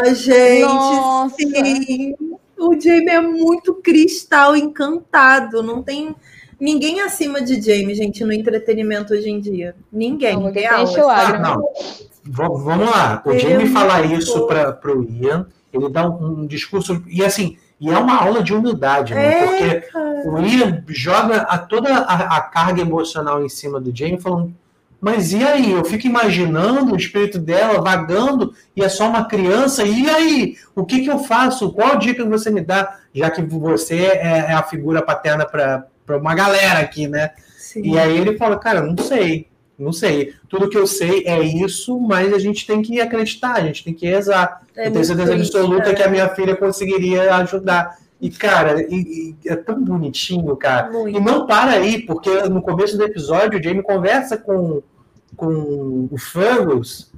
Ah, 0.04 0.14
gente, 0.14 0.62
Nossa. 0.64 1.36
sim. 1.36 2.16
O 2.58 2.80
Jamie 2.80 3.10
é 3.10 3.22
muito 3.22 3.76
cristal 3.76 4.56
encantado. 4.56 5.64
Não 5.64 5.82
tem 5.82 6.16
ninguém 6.60 7.02
acima 7.02 7.42
de 7.42 7.62
Jamie, 7.62 7.96
gente, 7.96 8.24
no 8.24 8.34
entretenimento 8.34 9.14
hoje 9.14 9.30
em 9.30 9.40
dia. 9.40 9.76
Ninguém. 9.92 10.36
Não, 10.36 10.44
ninguém 10.44 10.68
assim. 10.68 11.00
Ah, 11.02 11.38
não. 11.40 11.64
Vamos 12.24 12.90
lá. 12.90 13.22
O 13.26 13.32
é 13.32 13.40
Jamie 13.40 13.68
falar 13.68 14.06
isso 14.06 14.46
para 14.46 14.78
o 14.94 15.04
Ian, 15.04 15.48
ele 15.74 15.90
dá 15.90 16.08
um, 16.10 16.42
um 16.42 16.46
discurso. 16.48 17.02
E 17.08 17.24
assim, 17.24 17.58
e 17.80 17.90
é 17.90 17.98
uma 17.98 18.22
aula 18.22 18.44
de 18.44 18.54
humildade, 18.54 19.14
né? 19.14 19.68
É, 19.68 19.80
Porque 19.82 20.28
o 20.28 20.40
Ian 20.46 20.84
joga 20.88 21.44
a, 21.44 21.58
toda 21.58 21.90
a, 22.00 22.38
a 22.38 22.42
carga 22.42 22.82
emocional 22.82 23.44
em 23.44 23.50
cima 23.50 23.80
do 23.80 23.96
Jamie, 23.96 24.20
falando. 24.20 24.54
Mas 25.00 25.32
e 25.32 25.42
aí? 25.42 25.72
Eu 25.72 25.86
fico 25.86 26.08
imaginando 26.08 26.94
o 26.94 26.98
espírito 26.98 27.40
dela 27.40 27.82
vagando 27.82 28.54
e 28.76 28.84
é 28.84 28.90
só 28.90 29.08
uma 29.08 29.26
criança. 29.26 29.84
E 29.84 30.10
aí? 30.10 30.58
O 30.76 30.86
que, 30.86 31.02
que 31.02 31.10
eu 31.10 31.20
faço? 31.20 31.72
Qual 31.72 31.98
dica 31.98 32.24
que 32.24 32.30
você 32.30 32.52
me 32.52 32.62
dá? 32.62 33.00
Já 33.16 33.32
que 33.32 33.42
você 33.42 33.96
é, 33.96 34.28
é 34.50 34.54
a 34.54 34.64
figura 34.64 35.02
paterna 35.02 35.46
para 35.46 36.18
uma 36.18 36.36
galera 36.36 36.80
aqui, 36.80 37.08
né? 37.08 37.32
Sim. 37.58 37.82
E 37.84 37.98
aí 37.98 38.18
ele 38.18 38.38
fala, 38.38 38.60
cara, 38.60 38.82
não 38.82 38.98
sei, 38.98 39.48
não 39.80 39.94
sei. 39.94 40.34
Tudo 40.50 40.70
que 40.70 40.78
eu 40.78 40.86
sei 40.86 41.24
é 41.26 41.42
isso, 41.42 42.00
mas 42.00 42.34
a 42.34 42.40
gente 42.40 42.68
tem 42.68 42.82
que 42.82 43.00
acreditar, 43.00 43.54
a 43.54 43.62
gente 43.62 43.84
tem 43.84 43.94
que 43.94 44.06
rezar. 44.06 44.62
É 44.76 44.88
eu 44.88 44.92
tenho 44.92 45.06
certeza 45.06 45.32
triste, 45.32 45.56
absoluta 45.56 45.84
cara. 45.86 45.96
que 45.96 46.04
a 46.04 46.10
minha 46.10 46.30
filha 46.30 46.56
conseguiria 46.56 47.34
ajudar. 47.36 47.98
E, 48.22 48.30
cara, 48.30 48.82
e- 48.82 49.36
e 49.44 49.50
é 49.50 49.56
tão 49.56 49.82
bonitinho, 49.82 50.54
cara. 50.58 50.90
E 50.90 50.92
Muito. 50.92 51.22
não 51.22 51.46
para 51.48 51.72
aí, 51.72 52.02
porque 52.06 52.30
no 52.50 52.62
começo 52.62 52.98
do 52.98 53.04
episódio 53.06 53.58
o 53.60 53.64
Jamie 53.64 53.82
conversa 53.82 54.36
com, 54.38 54.82
com 55.38 56.10
o 56.12 56.18
Fergus, 56.18 57.12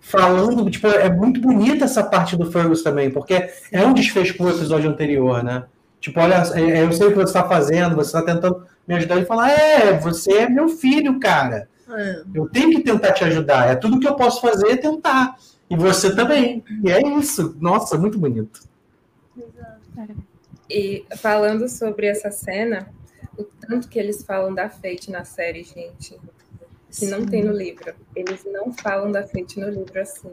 falando, 0.00 0.70
tipo, 0.70 0.86
é 0.86 1.10
muito 1.10 1.40
bonita 1.40 1.84
essa 1.84 2.04
parte 2.04 2.36
do 2.36 2.50
Fergus 2.50 2.82
também, 2.82 3.10
porque 3.10 3.48
é 3.72 3.84
um 3.84 3.92
desfecho 3.92 4.36
pro 4.36 4.50
episódio 4.50 4.88
anterior, 4.88 5.42
né? 5.42 5.64
Tipo, 6.00 6.20
olha, 6.20 6.42
é- 6.54 6.82
eu 6.84 6.92
sei 6.92 7.06
o 7.08 7.10
que 7.10 7.16
você 7.16 7.24
está 7.24 7.48
fazendo, 7.48 7.96
você 7.96 8.16
está 8.16 8.22
tentando 8.22 8.62
me 8.86 8.94
ajudar. 8.94 9.16
Ele 9.16 9.26
fala, 9.26 9.50
é, 9.50 9.98
você 9.98 10.32
é 10.32 10.48
meu 10.48 10.68
filho, 10.68 11.18
cara. 11.18 11.68
É. 11.88 12.22
Eu 12.34 12.48
tenho 12.48 12.70
que 12.70 12.82
tentar 12.82 13.12
te 13.12 13.24
ajudar. 13.24 13.70
É 13.70 13.76
tudo 13.76 14.00
que 14.00 14.08
eu 14.08 14.16
posso 14.16 14.40
fazer 14.40 14.70
é 14.70 14.76
tentar. 14.76 15.36
E 15.70 15.76
você 15.76 16.14
também. 16.14 16.64
E 16.82 16.90
é 16.90 17.00
isso. 17.18 17.56
Nossa, 17.60 17.96
muito 17.96 18.18
bonito. 18.18 18.60
E 20.68 21.04
falando 21.18 21.68
sobre 21.68 22.06
essa 22.06 22.30
cena, 22.30 22.88
o 23.38 23.44
tanto 23.44 23.88
que 23.88 23.98
eles 23.98 24.24
falam 24.24 24.52
da 24.52 24.68
Fate 24.68 25.10
na 25.10 25.24
série, 25.24 25.62
gente, 25.62 26.18
que 26.90 27.06
não 27.06 27.24
tem 27.24 27.44
no 27.44 27.52
livro. 27.52 27.94
Eles 28.14 28.44
não 28.44 28.72
falam 28.72 29.12
da 29.12 29.22
Fate 29.22 29.60
no 29.60 29.70
livro 29.70 30.00
assim. 30.00 30.30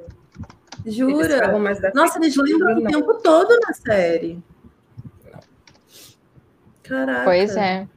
Eles 0.83 0.95
Jura? 0.95 1.59
mais 1.59 1.79
da 1.79 1.91
Nossa, 1.93 2.17
eles 2.17 2.35
lembram 2.35 2.77
o 2.77 2.79
Não. 2.81 2.91
tempo 2.91 3.13
todo 3.21 3.57
na 3.59 3.73
série. 3.73 4.43
Caraca. 6.81 7.23
Pois 7.23 7.55
é. 7.55 7.87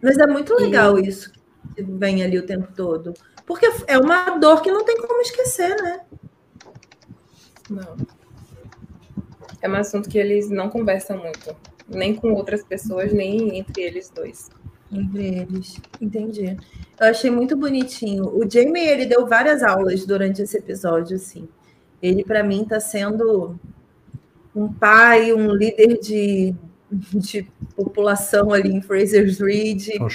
Mas 0.00 0.16
é 0.16 0.26
muito 0.26 0.54
legal 0.54 0.98
isso 0.98 1.37
que 1.84 1.92
vem 1.92 2.22
ali 2.22 2.38
o 2.38 2.46
tempo 2.46 2.68
todo. 2.74 3.14
Porque 3.46 3.66
é 3.86 3.98
uma 3.98 4.38
dor 4.38 4.62
que 4.62 4.70
não 4.70 4.84
tem 4.84 4.96
como 4.96 5.20
esquecer, 5.20 5.74
né? 5.82 6.00
Não. 7.70 7.96
É 9.60 9.68
um 9.68 9.74
assunto 9.74 10.08
que 10.08 10.18
eles 10.18 10.50
não 10.50 10.68
conversam 10.68 11.18
muito. 11.18 11.56
Nem 11.88 12.14
com 12.14 12.32
outras 12.32 12.62
pessoas, 12.62 13.12
nem 13.12 13.58
entre 13.58 13.82
eles 13.82 14.10
dois. 14.10 14.50
Entre 14.92 15.40
eles. 15.40 15.80
Entendi. 16.00 16.56
Eu 17.00 17.06
achei 17.06 17.30
muito 17.30 17.56
bonitinho. 17.56 18.26
O 18.26 18.48
Jamie, 18.48 18.86
ele 18.86 19.06
deu 19.06 19.26
várias 19.26 19.62
aulas 19.62 20.04
durante 20.04 20.42
esse 20.42 20.56
episódio, 20.56 21.16
assim. 21.16 21.48
Ele, 22.02 22.24
para 22.24 22.42
mim, 22.42 22.64
tá 22.64 22.78
sendo 22.80 23.58
um 24.54 24.72
pai, 24.72 25.32
um 25.32 25.52
líder 25.52 25.98
de, 25.98 26.54
de 27.14 27.46
população 27.76 28.52
ali 28.52 28.70
em 28.70 28.80
Fraser's 28.80 29.40
Ridge. 29.40 29.96
É 29.96 30.02
um 30.02 30.08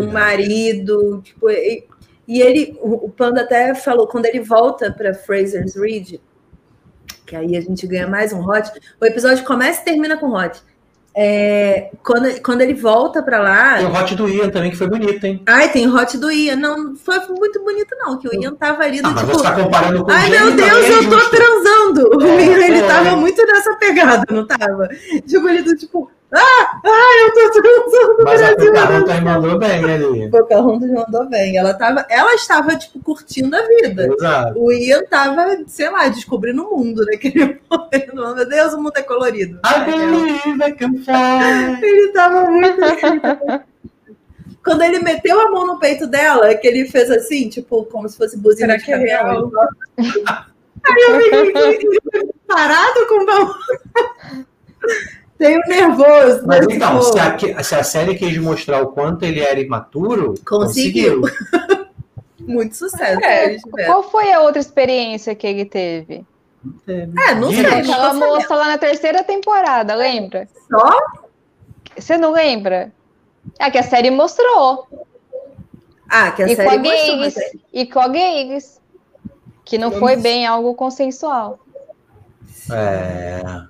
um 0.00 0.12
marido, 0.12 1.20
tipo, 1.22 1.50
e, 1.50 1.86
e 2.28 2.40
ele, 2.40 2.76
o, 2.80 3.06
o 3.06 3.10
Panda 3.10 3.42
até 3.42 3.74
falou, 3.74 4.06
quando 4.06 4.26
ele 4.26 4.40
volta 4.40 4.92
para 4.92 5.14
Fraser's 5.14 5.74
Ridge, 5.76 6.20
que 7.26 7.34
aí 7.34 7.56
a 7.56 7.60
gente 7.60 7.86
ganha 7.86 8.06
mais 8.06 8.32
um 8.32 8.40
hot, 8.40 8.70
o 9.00 9.04
episódio 9.04 9.44
começa 9.44 9.82
e 9.82 9.84
termina 9.84 10.16
com 10.16 10.32
hot. 10.32 10.62
É, 11.14 11.90
quando, 12.04 12.40
quando 12.40 12.60
ele 12.60 12.74
volta 12.74 13.20
para 13.22 13.40
lá, 13.40 13.78
Tem 13.78 13.86
o 13.86 13.92
Hot 13.92 14.14
do 14.14 14.28
Ian 14.28 14.48
também, 14.48 14.70
que 14.70 14.76
foi 14.76 14.88
bonito, 14.88 15.24
hein? 15.24 15.42
ai, 15.46 15.68
tem 15.72 15.88
o 15.88 15.94
hot 15.96 16.16
do 16.16 16.30
Ian, 16.30 16.54
não 16.56 16.94
foi 16.94 17.18
muito 17.28 17.62
bonito 17.64 17.96
não, 17.98 18.16
que 18.16 18.28
o 18.28 18.34
Ian 18.34 18.54
tava 18.54 18.84
ali 18.84 19.02
do 19.02 19.08
Ah, 19.08 19.14
tipo, 19.14 19.26
você 19.32 19.42
tá 19.42 19.52
comparando 19.52 20.04
com 20.04 20.10
Ai, 20.10 20.30
meu 20.30 20.52
Deus, 20.54 20.70
também, 20.70 20.90
eu 20.92 21.10
tô 21.10 21.18
justo. 21.18 21.30
transando. 21.30 22.10
O 22.16 22.22
É, 22.22 22.36
menino, 22.36 22.62
ele 22.62 22.78
foi. 22.78 22.88
tava 22.88 23.16
muito 23.16 23.44
nessa 23.44 23.74
pegada, 23.74 24.24
não 24.30 24.46
tava? 24.46 24.88
Tipo, 25.26 25.48
ele 25.48 25.62
do 25.62 25.76
tipo, 25.76 26.10
ah, 26.32 26.80
ah, 26.84 27.26
eu 27.26 27.34
tô 27.34 27.62
transando. 27.62 28.24
Mas 28.24 28.42
a 28.42 28.54
Brasil, 28.54 28.72
Pocahontas 28.72 29.20
mandou 29.20 29.58
bem 29.58 29.84
ali. 29.84 30.30
Pocahontas 30.30 30.90
mandou 30.90 31.28
bem. 31.28 31.56
Ela 31.56 31.74
tava, 31.74 32.06
ela 32.08 32.34
estava 32.34 32.76
tipo 32.76 33.00
curtindo 33.00 33.56
a 33.56 33.66
vida. 33.66 34.06
Exato. 34.06 34.60
O 34.60 34.72
Ian 34.72 35.02
tava, 35.06 35.56
sei 35.66 35.90
lá, 35.90 36.06
descobrindo 36.08 36.62
o 36.62 36.76
mundo 36.78 37.04
naquele 37.04 37.60
momento. 37.68 38.14
Meu 38.14 38.48
Deus, 38.48 38.72
o 38.74 38.82
mundo 38.82 38.96
é 38.96 39.02
colorido. 39.02 39.60
I 39.64 39.84
believe 39.84 40.62
I 40.62 40.72
can 40.72 40.94
fly. 41.02 41.82
Ele 41.82 42.12
tava 42.12 42.48
muito. 42.48 42.84
assim. 42.84 43.20
Quando 44.62 44.82
ele 44.82 45.00
meteu 45.00 45.40
a 45.40 45.50
mão 45.50 45.66
no 45.66 45.78
peito 45.80 46.06
dela, 46.06 46.54
que 46.54 46.68
ele 46.68 46.86
fez 46.86 47.10
assim, 47.10 47.48
tipo, 47.48 47.84
como 47.86 48.08
se 48.08 48.16
fosse 48.16 48.36
buzina 48.36 48.78
Será 48.78 48.78
de 48.78 48.84
que 48.84 48.92
é 48.92 48.96
real? 48.96 49.50
Aí 49.98 51.04
eu 51.08 51.46
fiquei 51.46 51.90
parado 52.46 53.06
com 53.08 53.22
o 53.22 53.26
mão. 53.26 53.54
Tenho 55.40 55.60
nervoso. 55.66 56.46
Mas 56.46 56.66
né? 56.66 56.74
então, 56.74 57.00
se 57.00 57.18
a, 57.18 57.62
se 57.64 57.74
a 57.74 57.82
série 57.82 58.14
quis 58.14 58.36
mostrar 58.36 58.82
o 58.82 58.88
quanto 58.88 59.24
ele 59.24 59.40
era 59.40 59.58
imaturo, 59.58 60.34
Conseguiu. 60.46 61.22
conseguiu. 61.22 61.88
Muito 62.46 62.76
sucesso. 62.76 63.24
É, 63.24 63.56
tiveram. 63.56 63.86
qual 63.90 64.02
foi 64.10 64.30
a 64.32 64.40
outra 64.40 64.60
experiência 64.60 65.34
que 65.34 65.46
ele 65.46 65.64
teve? 65.64 66.26
É, 66.86 67.34
não 67.34 67.50
sei. 67.50 67.64
Aquela 67.64 67.82
tô 67.82 67.92
sabendo. 67.92 68.18
moça 68.26 68.54
lá 68.54 68.68
na 68.68 68.78
terceira 68.78 69.24
temporada, 69.24 69.94
lembra? 69.94 70.46
Só? 70.70 70.98
Você 71.96 72.18
não 72.18 72.32
lembra? 72.32 72.92
É 73.58 73.70
que 73.70 73.78
a 73.78 73.82
série 73.82 74.10
mostrou. 74.10 74.86
Ah, 76.06 76.32
que 76.32 76.42
a 76.42 76.48
e, 76.48 76.56
com 76.56 76.62
série 76.62 76.68
a 76.68 76.78
mostrou, 76.78 77.16
mas 77.16 77.34
Giggs, 77.34 77.60
e 77.72 77.86
com 77.86 78.00
a 78.00 78.12
Giggs. 78.12 78.78
Que 79.64 79.78
não 79.78 79.90
foi 79.92 80.16
bem 80.16 80.46
algo 80.46 80.74
consensual. 80.74 81.58
É. 82.70 83.69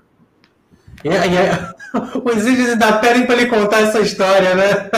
E, 1.05 1.09
e, 1.09 1.91
os 2.25 2.47
índios 2.47 2.71
ainda 2.71 2.99
pedem 2.99 3.27
pra 3.27 3.35
ele 3.37 3.47
contar 3.47 3.83
essa 3.83 4.01
história, 4.01 4.55
né? 4.55 4.91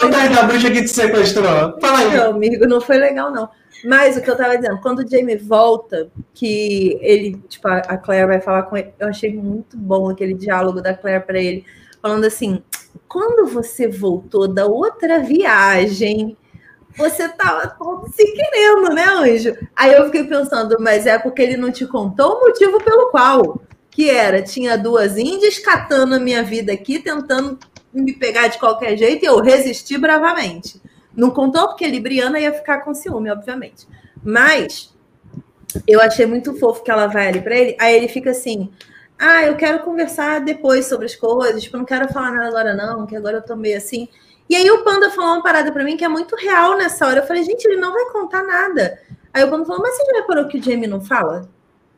Conta 0.00 0.16
aí 0.16 0.28
da 0.28 0.42
bruxa 0.44 0.70
que 0.70 0.82
te 0.82 0.88
sequestrou. 0.88 1.78
Fala 1.80 1.98
aí. 1.98 2.10
Meu 2.10 2.30
amigo, 2.30 2.66
não 2.66 2.80
foi 2.80 2.96
legal, 2.96 3.30
não. 3.30 3.48
Mas 3.84 4.16
o 4.16 4.22
que 4.22 4.30
eu 4.30 4.36
tava 4.36 4.56
dizendo, 4.56 4.80
quando 4.80 5.00
o 5.00 5.08
Jamie 5.08 5.36
volta, 5.36 6.08
que 6.32 6.98
ele, 7.00 7.42
tipo, 7.48 7.66
a 7.68 7.78
a 7.78 7.98
Claire 7.98 8.28
vai 8.28 8.40
falar 8.40 8.62
com 8.64 8.76
ele, 8.76 8.92
eu 8.98 9.08
achei 9.08 9.34
muito 9.34 9.76
bom 9.76 10.08
aquele 10.08 10.34
diálogo 10.34 10.80
da 10.80 10.94
Claire 10.94 11.24
para 11.24 11.38
ele, 11.38 11.64
falando 12.00 12.24
assim: 12.24 12.62
quando 13.08 13.46
você 13.48 13.88
voltou 13.88 14.46
da 14.46 14.66
outra 14.66 15.18
viagem, 15.20 16.36
você 16.96 17.28
tava 17.28 17.68
todo 17.68 18.08
se 18.12 18.24
querendo, 18.24 18.94
né, 18.94 19.04
anjo? 19.04 19.56
Aí 19.74 19.92
eu 19.92 20.04
fiquei 20.06 20.24
pensando, 20.24 20.76
mas 20.80 21.06
é 21.06 21.18
porque 21.18 21.42
ele 21.42 21.56
não 21.56 21.72
te 21.72 21.86
contou 21.86 22.36
o 22.36 22.40
motivo 22.40 22.82
pelo 22.82 23.10
qual. 23.10 23.60
Que 23.92 24.10
era, 24.10 24.42
tinha 24.42 24.76
duas 24.76 25.16
índias 25.16 25.58
catando 25.58 26.16
a 26.16 26.18
minha 26.18 26.42
vida 26.42 26.72
aqui, 26.72 26.98
tentando 26.98 27.58
me 27.92 28.12
pegar 28.12 28.48
de 28.48 28.58
qualquer 28.58 28.96
jeito, 28.96 29.22
e 29.22 29.28
eu 29.28 29.40
resisti 29.40 29.96
bravamente. 29.96 30.80
Não 31.14 31.30
contou 31.30 31.68
porque 31.68 31.86
Libriana 31.86 32.40
ia 32.40 32.52
ficar 32.52 32.80
com 32.80 32.94
ciúme, 32.94 33.30
obviamente. 33.30 33.86
Mas 34.24 34.92
eu 35.86 36.00
achei 36.00 36.26
muito 36.26 36.58
fofo 36.58 36.82
que 36.82 36.90
ela 36.90 37.06
vai 37.06 37.28
ali 37.28 37.40
para 37.40 37.56
ele. 37.56 37.76
Aí 37.78 37.94
ele 37.94 38.08
fica 38.08 38.30
assim: 38.30 38.70
Ah, 39.18 39.44
eu 39.44 39.56
quero 39.56 39.80
conversar 39.80 40.40
depois 40.40 40.86
sobre 40.86 41.06
as 41.06 41.14
coisas. 41.14 41.62
Tipo, 41.62 41.76
não 41.76 41.84
quero 41.84 42.12
falar 42.12 42.32
nada 42.32 42.48
agora, 42.48 42.74
não, 42.74 43.06
que 43.06 43.16
agora 43.16 43.38
eu 43.38 43.42
tô 43.42 43.56
meio 43.56 43.76
assim. 43.76 44.08
E 44.48 44.56
aí 44.56 44.70
o 44.70 44.82
Panda 44.84 45.10
falou 45.10 45.34
uma 45.34 45.42
parada 45.42 45.72
para 45.72 45.84
mim 45.84 45.96
que 45.96 46.04
é 46.04 46.08
muito 46.08 46.36
real 46.36 46.76
nessa 46.76 47.06
hora. 47.06 47.20
Eu 47.20 47.26
falei, 47.26 47.42
gente, 47.42 47.64
ele 47.64 47.76
não 47.76 47.92
vai 47.92 48.06
contar 48.06 48.42
nada. 48.42 48.98
Aí 49.32 49.42
o 49.44 49.50
Panda 49.50 49.64
falou, 49.64 49.82
mas 49.82 49.96
você 49.96 50.04
já 50.04 50.20
reparou 50.20 50.46
que 50.46 50.58
o 50.58 50.62
Jamie 50.62 50.86
não 50.86 51.00
fala? 51.00 51.48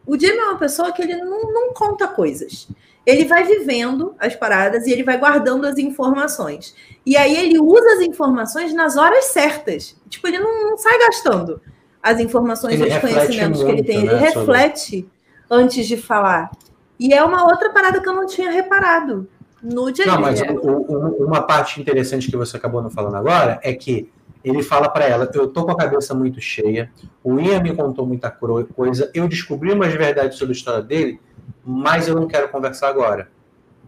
O 0.07 0.19
Jamie 0.19 0.39
é 0.39 0.45
uma 0.45 0.59
pessoa 0.59 0.93
que 0.93 1.03
ele 1.03 1.17
não, 1.17 1.53
não 1.53 1.73
conta 1.73 2.07
coisas. 2.09 2.69
Ele 3.07 3.25
vai 3.25 3.45
vivendo 3.45 4.15
as 4.19 4.35
paradas 4.35 4.87
e 4.87 4.93
ele 4.93 5.03
vai 5.03 5.19
guardando 5.19 5.67
as 5.67 5.77
informações. 5.79 6.75
E 7.05 7.17
aí 7.17 7.37
ele 7.37 7.59
usa 7.59 7.95
as 7.95 8.01
informações 8.01 8.73
nas 8.75 8.97
horas 8.97 9.27
certas. 9.27 9.95
Tipo, 10.09 10.29
ele 10.29 10.39
não, 10.39 10.71
não 10.71 10.79
sai 10.79 10.99
gastando 10.99 11.61
as 12.03 12.19
informações 12.21 12.81
Ele 12.81 12.91
e 12.91 12.95
os 12.95 12.99
conhecimentos 13.01 13.61
que 13.63 13.67
ele 13.67 13.75
muito, 13.75 13.87
tem. 13.87 13.97
Ele 13.99 14.07
né, 14.07 14.31
sobre- 14.31 14.39
reflete 14.41 15.09
antes 15.51 15.87
de 15.87 15.97
falar. 15.97 16.51
E 16.99 17.13
é 17.13 17.23
uma 17.25 17.45
outra 17.45 17.71
parada 17.71 18.01
que 18.01 18.09
eu 18.09 18.15
não 18.15 18.27
tinha 18.27 18.51
reparado 18.51 19.29
no 19.63 19.95
Jamie. 19.95 20.07
Não, 20.13 20.21
mas 20.21 20.41
o- 20.41 20.55
o- 20.55 21.27
uma 21.27 21.43
parte 21.43 21.81
interessante 21.81 22.31
que 22.31 22.37
você 22.37 22.57
acabou 22.57 22.83
não 22.83 22.91
falando 22.91 23.17
agora 23.17 23.59
é 23.63 23.73
que 23.73 24.11
ele 24.45 24.63
fala 24.63 24.89
para 24.89 25.05
ela: 25.07 25.31
eu 25.35 25.49
tô 25.49 25.65
com 25.65 25.71
a 25.73 25.77
cabeça 25.77 26.15
muito 26.15 26.41
cheia, 26.41 26.91
o 27.23 27.41
Ian 27.41 27.61
me 27.63 27.75
contou 27.75 28.07
muita 28.07 28.31
coisa, 28.31 29.11
eu 29.15 29.27
descobri 29.27 29.73
umas 29.73 29.93
verdades 29.95 30.37
sobre 30.39 30.53
a 30.55 30.57
história 30.57 30.83
dele, 30.83 31.19
mas 31.65 32.07
eu 32.07 32.15
não 32.15 32.27
quero 32.29 32.49
conversar 32.49 32.89
agora. 32.89 33.29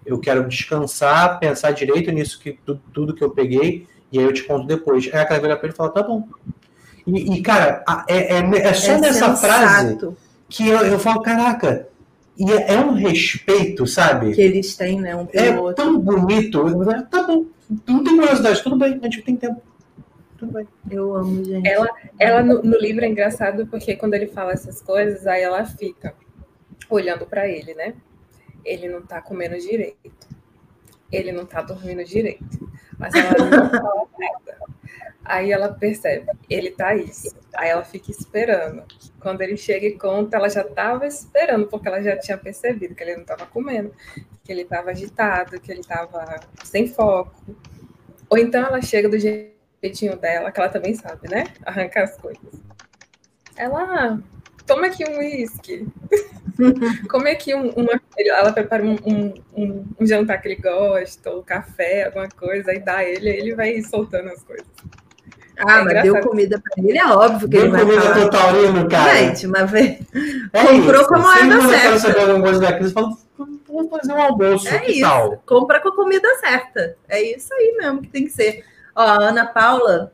Eu 0.05 0.19
quero 0.21 0.47
descansar, 0.49 1.39
pensar 1.41 1.73
direito 1.73 2.11
nisso, 2.13 2.39
que 2.41 2.53
tu- 2.65 2.81
tudo 2.93 3.13
que 3.15 3.23
eu 3.25 3.31
peguei, 3.31 3.87
e 4.13 4.19
aí 4.19 4.25
eu 4.25 4.33
te 4.33 4.45
conto 4.45 4.67
depois. 4.67 5.11
Aí 5.13 5.21
a 5.21 5.39
vira 5.39 5.57
pra 5.57 5.67
ele 5.67 5.75
e 5.75 5.77
fala: 5.77 5.91
tá 5.91 6.03
bom. 6.03 6.27
E, 7.07 7.35
e, 7.35 7.43
cara, 7.43 7.83
a- 7.87 8.05
é, 8.09 8.35
é- 8.39 8.59
é 8.69 8.73
só 8.73 8.93
É 8.93 9.01
nessa 9.01 9.37
frase 9.37 9.89
sensato 9.89 10.17
que 10.49 10.69
eu, 10.69 10.79
eu 10.79 10.99
falo: 10.99 11.23
caraca, 11.23 11.89
e 12.39 12.51
é, 12.53 12.75
é 12.75 12.79
um 12.81 12.93
respeito, 12.93 13.87
sabe? 13.87 14.33
que 14.33 14.41
eles 14.41 14.77
têm, 14.77 15.01
né? 15.01 15.15
Um 15.17 15.27
pelo 15.27 15.45
É 15.45 15.61
outro. 15.61 15.85
tão 15.85 15.99
bonito. 15.99 16.65
Tá 17.11 17.23
bom. 17.25 17.45
Não 17.87 18.05
tem 18.05 18.17
curiosidade, 18.17 18.63
tudo 18.63 18.77
bem, 18.77 18.99
a 19.03 19.05
gente 19.05 19.23
tem 19.23 19.35
tempo. 19.37 19.61
Eu 20.91 21.15
amo, 21.15 21.45
gente. 21.45 21.69
Ela, 21.69 21.89
ela 22.19 22.43
no, 22.43 22.63
no 22.63 22.79
livro 22.79 23.05
é 23.05 23.09
engraçado 23.09 23.67
porque 23.67 23.97
quando 23.97 24.15
ele 24.15 24.27
fala 24.27 24.53
essas 24.53 24.81
coisas, 24.83 25.27
aí 25.27 25.43
ela 25.43 25.65
fica 25.65 26.15
olhando 26.89 27.27
para 27.27 27.49
ele, 27.49 27.75
né? 27.75 27.95
Ele 28.65 28.89
não 28.89 29.03
tá 29.03 29.21
comendo 29.21 29.59
direito. 29.59 30.29
Ele 31.11 31.33
não 31.33 31.47
tá 31.47 31.63
dormindo 31.63 32.05
direito. 32.05 32.71
Mas 32.99 33.15
ela 33.15 33.45
não 33.45 33.71
fala 33.71 34.07
nada. 34.19 34.59
Aí 35.25 35.51
ela 35.51 35.73
percebe, 35.73 36.31
ele 36.49 36.71
tá 36.71 36.95
isso. 36.95 37.35
Aí 37.55 37.69
ela 37.69 37.85
fica 37.85 38.11
esperando. 38.11 38.85
Quando 39.21 39.43
ele 39.43 39.57
chega 39.57 39.87
e 39.87 39.99
conta, 39.99 40.37
ela 40.37 40.49
já 40.49 40.61
estava 40.63 41.07
esperando, 41.07 41.67
porque 41.67 41.89
ela 41.89 42.01
já 42.01 42.17
tinha 42.17 42.39
percebido 42.39 42.95
que 42.95 43.03
ele 43.03 43.15
não 43.15 43.23
estava 43.23 43.45
comendo, 43.47 43.93
que 44.45 44.53
ele 44.53 44.63
estava 44.63 44.91
agitado, 44.91 45.61
que 45.61 45.71
ele 45.73 45.81
estava 45.81 46.41
sem 46.63 46.87
foco. 46.87 47.35
Ou 48.29 48.39
então 48.39 48.65
ela 48.65 48.81
chega 48.81 49.09
do 49.09 49.19
jeitinho 49.87 50.17
dela, 50.17 50.51
que 50.51 50.61
ela 50.61 50.69
também 50.69 50.95
sabe, 50.95 51.29
né? 51.29 51.45
Arrancar 51.65 52.05
as 52.05 52.17
coisas. 52.17 52.43
Ela, 53.57 54.19
toma 54.67 54.87
aqui 54.87 55.05
um 55.09 55.19
uísque. 55.19 55.87
Come 57.09 57.31
aqui 57.31 57.55
um, 57.55 57.69
uma. 57.71 58.01
Ela 58.19 58.53
prepara 58.53 58.83
um, 58.83 58.97
um, 59.05 59.35
um, 59.55 59.85
um 60.01 60.07
jantar 60.07 60.41
que 60.41 60.49
ele 60.49 60.57
gosta, 60.61 61.31
ou 61.31 61.43
café, 61.43 62.05
alguma 62.07 62.29
coisa, 62.29 62.71
aí 62.71 62.79
dá 62.81 63.05
ele, 63.05 63.29
ele 63.29 63.55
vai 63.55 63.81
soltando 63.83 64.29
as 64.31 64.43
coisas. 64.43 64.67
Ah, 65.59 65.81
É 65.81 65.85
mas 65.85 65.85
deu 65.87 66.05
engraçado. 66.05 66.29
comida 66.29 66.61
pra 66.63 66.85
ele, 66.85 66.99
é 66.99 67.07
óbvio 67.07 67.49
que 67.49 67.57
ele 67.57 67.63
Deu 67.69 67.73
vai 67.73 67.81
comida 67.81 68.03
falar. 68.03 68.29
Taurino, 68.31 68.89
cara. 68.89 69.15
Gente, 69.17 69.47
mas 69.47 69.71
vê- 69.71 69.99
É 70.53 70.65
comprou 70.69 71.01
isso. 71.01 71.09
com 71.09 71.15
a 71.15 71.19
moeda 71.19 71.69
certa. 71.69 71.99
saber 71.99 72.21
alguma 72.21 72.43
coisa 72.43 72.79
vamos 73.69 73.91
fazer 73.91 74.13
um 74.13 74.21
almoço, 74.23 74.69
É 74.69 74.91
isso. 74.91 75.01
tal? 75.01 75.43
compra 75.47 75.81
com 75.81 75.89
a 75.89 75.95
comida 75.97 76.29
certa. 76.41 76.97
É 77.09 77.23
isso 77.23 77.53
aí 77.55 77.75
mesmo 77.79 78.03
que 78.03 78.09
tem 78.09 78.25
que 78.25 78.31
ser. 78.33 78.65
Ó, 78.97 79.01
a 79.03 79.15
Ana 79.29 79.47
Paula, 79.47 80.11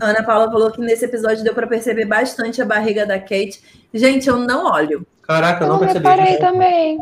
a 0.00 0.06
Ana 0.06 0.22
Paula 0.22 0.50
falou 0.50 0.70
que 0.70 0.80
nesse 0.80 1.04
episódio 1.04 1.42
deu 1.44 1.52
para 1.54 1.66
perceber 1.66 2.04
bastante 2.06 2.62
a 2.62 2.64
barriga 2.64 3.04
da 3.04 3.18
Kate. 3.18 3.60
Gente, 3.92 4.28
eu 4.28 4.36
não 4.36 4.70
olho. 4.72 5.06
Caraca, 5.22 5.64
eu 5.64 5.66
Eu 5.66 5.72
não 5.72 5.80
não 5.80 5.86
percebi. 5.86 6.08
reparei 6.08 6.38
também. 6.38 7.00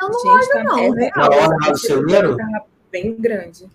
Eu 0.00 0.08
não 0.08 0.38
Gente, 0.38 0.48
tá 0.52 0.64
não, 0.64 0.78
é- 0.78 0.90
real. 0.90 1.12
Na 1.16 1.36
hora 1.36 1.72
do 1.72 1.78
celeiro? 1.78 2.36
Tava 2.36 2.64
bem 2.90 3.14
grande. 3.16 3.70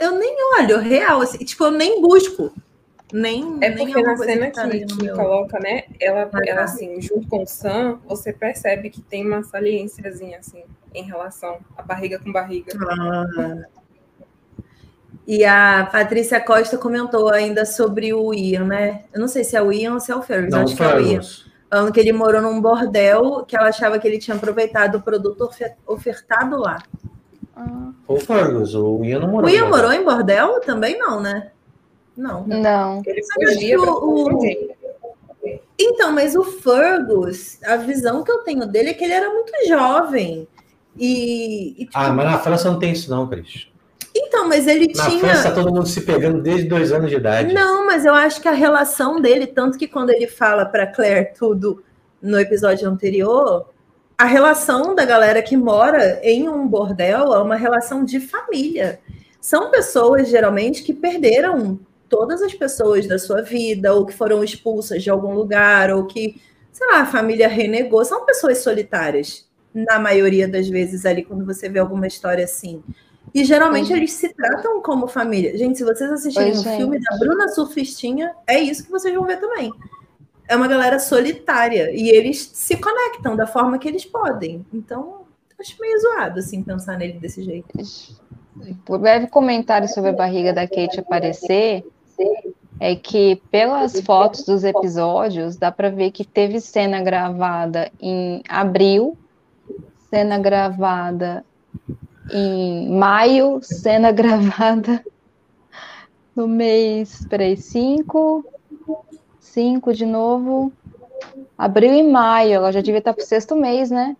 Eu 0.00 0.18
nem 0.18 0.36
olho, 0.58 0.78
real. 0.80 1.20
Assim, 1.22 1.38
tipo, 1.38 1.64
eu 1.64 1.70
nem 1.70 2.02
busco. 2.02 2.52
Nem, 3.12 3.58
É 3.60 3.70
porque 3.70 3.96
uma 3.96 4.02
na 4.02 4.16
cena 4.16 4.50
tá 4.50 4.68
que, 4.68 4.80
no 4.80 4.96
que 4.98 5.08
coloca, 5.10 5.60
né? 5.60 5.84
Ela, 6.00 6.28
Ah, 6.32 6.40
ela 6.44 6.58
tá. 6.58 6.64
assim, 6.64 7.00
junto 7.00 7.28
com 7.28 7.44
o 7.44 7.46
Sam, 7.46 8.00
você 8.08 8.32
percebe 8.32 8.90
que 8.90 9.00
tem 9.00 9.24
uma 9.24 9.44
saliênciazinha, 9.44 10.38
assim, 10.38 10.64
em 10.92 11.04
relação 11.04 11.58
à 11.76 11.82
barriga 11.82 12.18
com 12.18 12.32
barriga. 12.32 12.72
Ah. 12.90 13.62
E 15.26 15.44
a 15.44 15.88
Patrícia 15.90 16.38
Costa 16.40 16.76
comentou 16.76 17.30
ainda 17.32 17.64
sobre 17.64 18.12
o 18.12 18.34
Ian, 18.34 18.64
né? 18.64 19.04
Eu 19.12 19.20
não 19.20 19.28
sei 19.28 19.42
se 19.42 19.56
é 19.56 19.62
o 19.62 19.72
Ian 19.72 19.94
ou 19.94 20.00
se 20.00 20.12
é 20.12 20.16
o 20.16 20.22
Fergus. 20.22 20.50
Não, 20.52 20.62
acho 20.62 20.76
que 20.76 20.82
é 20.82 20.94
o 20.96 21.00
Ian. 21.00 21.20
Falando 21.70 21.92
que 21.92 21.98
ele 22.00 22.12
morou 22.12 22.42
num 22.42 22.60
bordel, 22.60 23.44
que 23.48 23.56
ela 23.56 23.68
achava 23.68 23.98
que 23.98 24.06
ele 24.06 24.18
tinha 24.18 24.36
aproveitado 24.36 24.96
o 24.96 25.02
produto 25.02 25.40
ofe- 25.44 25.72
ofertado 25.86 26.58
lá. 26.58 26.78
Ah, 27.56 27.90
O 28.06 28.16
Fergus, 28.18 28.74
o 28.74 29.02
Ian 29.04 29.20
não 29.20 29.28
morou. 29.28 29.48
O 29.48 29.52
Ian 29.52 29.68
morou 29.68 29.92
em 29.92 30.04
bordel? 30.04 30.60
Também 30.60 30.98
não, 30.98 31.20
né? 31.20 31.50
Não. 32.16 32.46
Não. 32.46 33.02
Ele 33.06 33.22
fugia 33.32 33.80
o- 33.80 34.28
o-. 34.36 34.74
Então, 35.78 36.12
mas 36.12 36.36
o 36.36 36.44
Fergus, 36.44 37.58
a 37.64 37.76
visão 37.76 38.22
que 38.22 38.30
eu 38.30 38.38
tenho 38.38 38.66
dele 38.66 38.90
é 38.90 38.94
que 38.94 39.02
ele 39.04 39.12
era 39.12 39.30
muito 39.30 39.52
jovem. 39.66 40.46
E. 40.96 41.70
e, 41.76 41.84
tipo, 41.86 41.92
Ah, 41.98 42.10
mas 42.12 42.26
na 42.26 42.38
França 42.38 42.70
não 42.70 42.78
tem 42.78 42.92
isso 42.92 43.10
não, 43.10 43.26
Cris. 43.26 43.68
Então, 44.16 44.48
mas 44.48 44.66
ele 44.66 44.92
Na 44.94 45.08
tinha. 45.08 45.18
França 45.20 45.50
tá 45.50 45.54
todo 45.54 45.72
mundo 45.72 45.86
se 45.86 46.02
pegando 46.02 46.40
desde 46.40 46.68
dois 46.68 46.92
anos 46.92 47.10
de 47.10 47.16
idade. 47.16 47.52
Não, 47.52 47.84
mas 47.84 48.04
eu 48.04 48.14
acho 48.14 48.40
que 48.40 48.48
a 48.48 48.52
relação 48.52 49.20
dele, 49.20 49.46
tanto 49.46 49.76
que 49.76 49.88
quando 49.88 50.10
ele 50.10 50.28
fala 50.28 50.64
para 50.64 50.86
Claire 50.86 51.32
tudo 51.36 51.82
no 52.22 52.38
episódio 52.38 52.88
anterior, 52.88 53.68
a 54.16 54.24
relação 54.24 54.94
da 54.94 55.04
galera 55.04 55.42
que 55.42 55.56
mora 55.56 56.20
em 56.22 56.48
um 56.48 56.66
bordel 56.68 57.34
é 57.34 57.38
uma 57.42 57.56
relação 57.56 58.04
de 58.04 58.20
família. 58.20 59.00
São 59.40 59.70
pessoas, 59.70 60.28
geralmente, 60.28 60.84
que 60.84 60.94
perderam 60.94 61.80
todas 62.08 62.40
as 62.40 62.54
pessoas 62.54 63.08
da 63.08 63.18
sua 63.18 63.42
vida, 63.42 63.92
ou 63.92 64.06
que 64.06 64.14
foram 64.14 64.44
expulsas 64.44 65.02
de 65.02 65.10
algum 65.10 65.34
lugar, 65.34 65.90
ou 65.90 66.06
que, 66.06 66.40
sei 66.70 66.86
lá, 66.86 67.00
a 67.00 67.06
família 67.06 67.48
renegou. 67.48 68.04
São 68.04 68.24
pessoas 68.24 68.58
solitárias, 68.58 69.46
na 69.74 69.98
maioria 69.98 70.46
das 70.46 70.68
vezes, 70.68 71.04
ali, 71.04 71.24
quando 71.24 71.44
você 71.44 71.68
vê 71.68 71.80
alguma 71.80 72.06
história 72.06 72.44
assim. 72.44 72.82
E 73.34 73.44
geralmente 73.44 73.88
Pois 73.88 73.98
eles 73.98 74.12
se 74.12 74.28
tratam 74.32 74.80
como 74.80 75.08
família. 75.08 75.58
Gente, 75.58 75.76
se 75.76 75.84
vocês 75.84 76.10
assistirem 76.10 76.52
Pois 76.52 76.64
o 76.64 76.68
é. 76.68 76.76
filme 76.76 77.00
da 77.00 77.16
Bruna 77.18 77.48
Surfistinha, 77.48 78.32
é 78.46 78.60
isso 78.60 78.84
que 78.84 78.92
vocês 78.92 79.12
vão 79.12 79.24
ver 79.24 79.40
também. 79.40 79.72
É 80.48 80.54
uma 80.54 80.68
galera 80.68 81.00
solitária. 81.00 81.90
E 81.90 82.10
eles 82.10 82.48
se 82.52 82.76
conectam 82.76 83.34
da 83.34 83.46
forma 83.46 83.76
que 83.76 83.88
eles 83.88 84.04
podem. 84.04 84.64
Então, 84.72 85.22
acho 85.58 85.76
meio 85.80 86.00
zoado, 86.00 86.38
assim, 86.38 86.62
pensar 86.62 86.96
nele 86.96 87.14
desse 87.14 87.42
jeito. 87.42 87.66
Por 88.84 89.00
breve 89.00 89.26
comentário 89.26 89.88
sobre 89.88 90.10
a 90.10 90.12
barriga 90.12 90.52
da 90.52 90.68
Kate 90.68 91.00
aparecer, 91.00 91.84
é 92.78 92.94
que 92.94 93.42
pelas 93.50 94.00
fotos 94.00 94.44
dos 94.44 94.62
episódios 94.62 95.56
dá 95.56 95.72
para 95.72 95.90
ver 95.90 96.12
que 96.12 96.24
teve 96.24 96.60
cena 96.60 97.02
gravada 97.02 97.90
em 98.00 98.42
abril, 98.48 99.18
cena 100.08 100.38
gravada 100.38 101.44
em 102.32 102.88
maio, 102.90 103.60
cena 103.62 104.10
gravada 104.12 105.04
no 106.34 106.48
mês, 106.48 107.26
peraí, 107.28 107.56
5, 107.56 108.44
5 109.38 109.94
de 109.94 110.04
novo, 110.04 110.72
abril 111.56 111.94
e 111.94 112.02
maio, 112.02 112.54
ela 112.54 112.72
já 112.72 112.80
devia 112.80 112.98
estar 112.98 113.14
pro 113.14 113.24
sexto 113.24 113.54
mês, 113.54 113.90
né? 113.90 114.16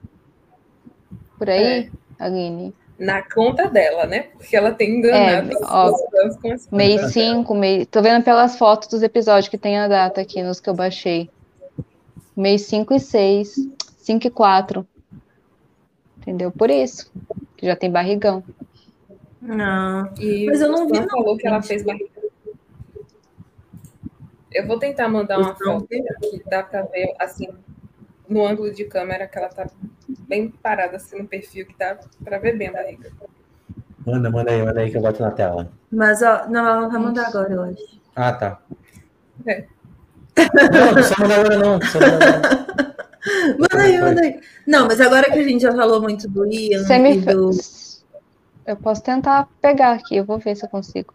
Por 1.37 1.51
aí, 1.51 1.91
É. 1.91 2.25
Aline? 2.25 2.73
Na 2.97 3.23
conta 3.23 3.69
dela, 3.69 4.07
né? 4.07 4.29
Porque 4.39 4.57
ela 4.57 4.71
tem 4.71 4.99
enganado 4.99 5.53
É, 5.53 5.61
ó, 5.65 5.91
com 5.91 6.49
Mês 6.71 7.01
contas 7.01 7.15
dela. 7.15 7.39
5, 7.43 7.55
mês... 7.57 7.89
tô 7.91 8.01
vendo 8.01 8.23
pelas 8.23 8.57
fotos 8.57 8.87
dos 8.89 9.03
episódios 9.03 9.49
que 9.49 9.59
tem 9.59 9.77
a 9.77 9.89
data 9.89 10.21
aqui, 10.21 10.41
nos 10.43 10.61
que 10.61 10.71
eu 10.71 10.75
baixei. 10.75 11.29
Mês 12.37 12.63
5 12.63 12.95
e 12.95 13.01
6, 13.01 13.55
5 13.99 14.27
e 14.29 14.31
4. 14.31 14.87
Entendeu? 16.25 16.51
Por 16.51 16.71
isso, 16.71 17.13
que 17.55 17.67
já 17.67 17.77
tem 17.77 17.91
barrigão. 17.91 18.43
Não. 19.43 20.11
E 20.19 20.47
Mas 20.47 20.63
eu 20.63 20.71
não 20.73 20.87
vi, 20.87 20.99
não, 20.99 21.07
falou 21.07 21.37
que 21.37 21.47
ela 21.47 21.61
fez 21.61 21.85
barriga. 21.85 22.09
Eu 24.51 24.67
vou 24.67 24.79
tentar 24.79 25.07
mandar 25.07 25.39
uma 25.39 25.55
foto 25.55 25.87
que 25.87 26.43
dá 26.49 26.63
pra 26.63 26.83
ver, 26.83 27.15
assim, 27.19 27.49
no 28.27 28.47
ângulo 28.47 28.73
de 28.73 28.85
câmera, 28.87 29.27
que 29.27 29.37
ela 29.37 29.51
tá 29.51 29.69
bem 30.27 30.49
parada, 30.49 30.97
assim, 30.97 31.19
no 31.19 31.29
perfil, 31.29 31.67
que 31.67 31.77
dá 31.77 31.99
pra 32.25 32.39
ver 32.39 32.57
bem 32.57 32.69
a 32.69 32.73
barriga. 32.73 33.13
Manda, 34.07 34.31
manda 34.31 34.51
aí, 34.51 34.63
manda 34.63 34.81
aí 34.81 34.91
que 34.91 34.97
eu 34.97 35.03
boto 35.03 35.21
na 35.21 35.31
tela. 35.31 35.71
Mas, 35.91 36.23
ó, 36.23 36.49
não, 36.49 36.67
ela 36.67 36.89
vai 36.89 37.01
mandar 37.01 37.29
agora, 37.29 37.53
eu 37.53 37.63
acho. 37.65 38.01
Ah, 38.17 38.33
tá. 38.33 38.63
É. 39.47 39.67
Não, 40.37 40.93
não 40.93 41.19
mandar 41.19 41.41
agora, 41.41 41.59
não. 41.59 41.79
Manda 43.59 43.83
aí, 43.83 43.99
manda 43.99 44.21
aí. 44.21 44.41
Não, 44.67 44.87
mas 44.87 45.01
agora 45.01 45.31
que 45.31 45.39
a 45.39 45.43
gente 45.43 45.63
já 45.63 45.73
falou 45.73 46.01
muito 46.01 46.29
do 46.29 46.47
Ian 46.47 46.85
Você 46.85 46.99
me 46.99 47.17
e 47.17 47.21
do... 47.21 47.51
Eu 48.67 48.77
posso 48.77 49.03
tentar 49.03 49.49
pegar 49.61 49.93
aqui, 49.93 50.17
eu 50.17 50.25
vou 50.25 50.39
ver 50.39 50.57
se 50.57 50.65
eu 50.65 50.69
consigo. 50.69 51.15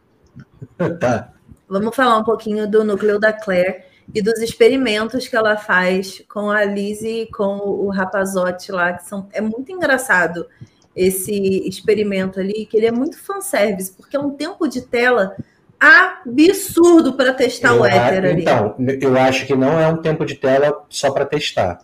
Tá. 0.99 1.33
Vamos 1.67 1.95
falar 1.95 2.17
um 2.17 2.23
pouquinho 2.23 2.69
do 2.69 2.83
núcleo 2.83 3.19
da 3.19 3.31
Claire 3.31 3.83
e 4.13 4.21
dos 4.21 4.39
experimentos 4.39 5.27
que 5.27 5.35
ela 5.35 5.55
faz 5.55 6.23
com 6.27 6.49
a 6.49 6.65
Lizzie 6.65 7.23
e 7.23 7.31
com 7.31 7.57
o 7.57 7.89
Rapazote 7.89 8.71
lá, 8.71 8.93
que 8.93 9.07
são... 9.07 9.27
É 9.31 9.39
muito 9.39 9.71
engraçado 9.71 10.47
esse 10.95 11.33
experimento 11.67 12.39
ali, 12.39 12.65
que 12.65 12.75
ele 12.77 12.87
é 12.87 12.91
muito 12.91 13.19
fanservice, 13.19 13.93
porque 13.93 14.17
é 14.17 14.19
um 14.19 14.31
tempo 14.31 14.67
de 14.67 14.81
tela 14.81 15.35
absurdo 15.79 17.13
para 17.13 17.33
testar 17.33 17.73
o 17.73 17.77
Eu 17.77 17.83
a- 17.85 17.89
éter 17.89 18.25
ali. 18.31 18.41
Então, 18.41 18.75
eu 19.01 19.17
acho 19.17 19.45
que 19.45 19.55
não 19.55 19.79
é 19.79 19.87
um 19.87 19.97
tempo 19.97 20.25
de 20.25 20.35
tela 20.35 20.85
só 20.89 21.11
para 21.11 21.25
testar. 21.25 21.79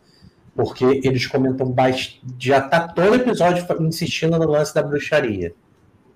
Porque 0.55 0.85
eles 1.03 1.27
comentam 1.27 1.67
bastante. 1.69 2.21
Já 2.39 2.61
tá 2.61 2.87
todo 2.87 3.15
episódio 3.15 3.65
insistindo 3.81 4.37
no 4.39 4.47
lance 4.47 4.73
da 4.73 4.81
bruxaria. 4.81 5.53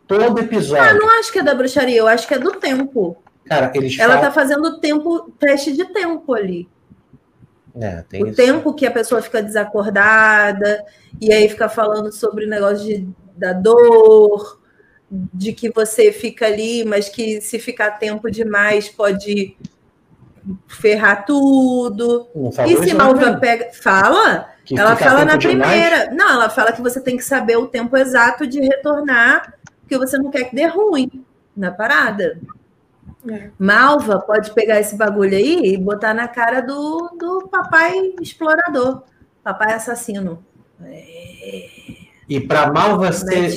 Todo 0.07 0.39
Ah, 0.39 0.43
episódio. 0.43 0.97
não 0.99 1.19
acho 1.19 1.31
que 1.31 1.39
é 1.39 1.43
da 1.43 1.53
bruxaria, 1.53 1.97
eu 1.97 2.07
acho 2.07 2.27
que 2.27 2.33
é 2.33 2.39
do 2.39 2.51
tempo. 2.53 3.17
Cara, 3.45 3.71
eles 3.75 3.97
Ela 3.99 4.15
falam. 4.15 4.29
tá 4.29 4.31
fazendo 4.33 4.79
tempo, 4.79 5.31
teste 5.39 5.71
de 5.73 5.85
tempo 5.91 6.33
ali. 6.33 6.69
É, 7.79 8.03
tem 8.09 8.23
o 8.23 8.27
isso. 8.27 8.35
tempo 8.37 8.73
que 8.73 8.85
a 8.85 8.91
pessoa 8.91 9.21
fica 9.21 9.41
desacordada, 9.43 10.83
e 11.21 11.31
aí 11.31 11.47
fica 11.49 11.69
falando 11.69 12.11
sobre 12.11 12.45
o 12.45 12.49
negócio 12.49 12.85
de, 12.85 13.07
da 13.35 13.53
dor, 13.53 14.58
de 15.11 15.53
que 15.53 15.69
você 15.69 16.11
fica 16.11 16.45
ali, 16.45 16.85
mas 16.85 17.09
que 17.09 17.41
se 17.41 17.57
ficar 17.57 17.91
tempo 17.91 18.29
demais 18.29 18.89
pode 18.89 19.57
ferrar 20.67 21.25
tudo. 21.25 22.27
E 22.35 22.51
se 22.53 22.73
isso, 22.73 22.97
não, 22.97 23.05
Malva 23.05 23.31
né? 23.31 23.37
pega. 23.37 23.71
Fala? 23.73 24.49
Que 24.63 24.79
ela 24.79 24.95
fala 24.95 25.25
na 25.25 25.35
demais. 25.35 25.67
primeira. 25.67 26.11
Não, 26.11 26.29
ela 26.29 26.49
fala 26.49 26.71
que 26.71 26.81
você 26.81 27.01
tem 27.01 27.17
que 27.17 27.23
saber 27.23 27.57
o 27.57 27.67
tempo 27.67 27.97
exato 27.97 28.45
de 28.45 28.59
retornar, 28.59 29.55
porque 29.81 29.97
você 29.97 30.17
não 30.17 30.29
quer 30.29 30.45
que 30.45 30.55
dê 30.55 30.67
ruim 30.67 31.25
na 31.55 31.71
parada. 31.71 32.39
É. 33.29 33.49
Malva 33.57 34.19
pode 34.19 34.51
pegar 34.53 34.79
esse 34.79 34.95
bagulho 34.95 35.35
aí 35.35 35.73
e 35.73 35.77
botar 35.77 36.13
na 36.13 36.27
cara 36.27 36.61
do, 36.61 37.09
do 37.19 37.49
papai 37.49 38.13
explorador, 38.21 39.03
papai 39.43 39.73
assassino. 39.73 40.43
É, 40.85 41.98
E 42.29 42.39
pra 42.39 42.71
Malva 42.71 43.11
ser. 43.11 43.49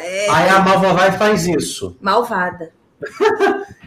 é, 0.00 0.28
Aí 0.30 0.48
a 0.48 0.58
Malva 0.60 0.92
vai 0.92 1.08
e 1.10 1.12
faz 1.12 1.46
isso. 1.46 1.96
malvada. 2.00 2.72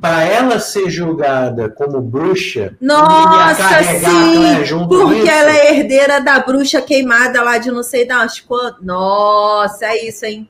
Pra 0.00 0.22
ela 0.22 0.60
ser 0.60 0.88
julgada 0.90 1.68
como 1.70 2.00
bruxa. 2.00 2.76
Nossa, 2.80 3.82
sim! 3.82 4.36
Claire 4.36 4.64
junto 4.64 4.88
Porque 4.88 5.28
ela 5.28 5.50
é 5.50 5.76
herdeira 5.78 6.20
da 6.20 6.38
bruxa 6.40 6.80
queimada 6.80 7.42
lá 7.42 7.58
de 7.58 7.72
não 7.72 7.82
sei 7.82 8.06
das 8.06 8.38
quantas. 8.38 8.84
Nossa, 8.84 9.86
é 9.86 10.06
isso, 10.06 10.24
hein? 10.24 10.48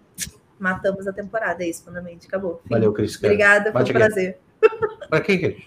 Matamos 0.58 1.06
a 1.06 1.12
temporada, 1.12 1.62
é 1.64 1.68
isso, 1.68 1.84
fundamentalmente. 1.84 2.26
Acabou. 2.26 2.60
Fim. 2.64 2.68
Valeu, 2.70 2.92
Cris. 2.92 3.16
Obrigada, 3.16 3.72
foi 3.72 3.82
um 3.82 3.86
prazer. 3.86 4.38
Pra 5.08 5.20
que, 5.20 5.38
Cris? 5.38 5.62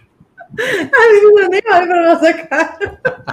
A 0.59 1.13
menina 1.13 1.47
nem 1.49 1.61
olha 1.71 1.87
pra 1.87 2.13
nossa 2.13 2.33
cara. 2.33 2.99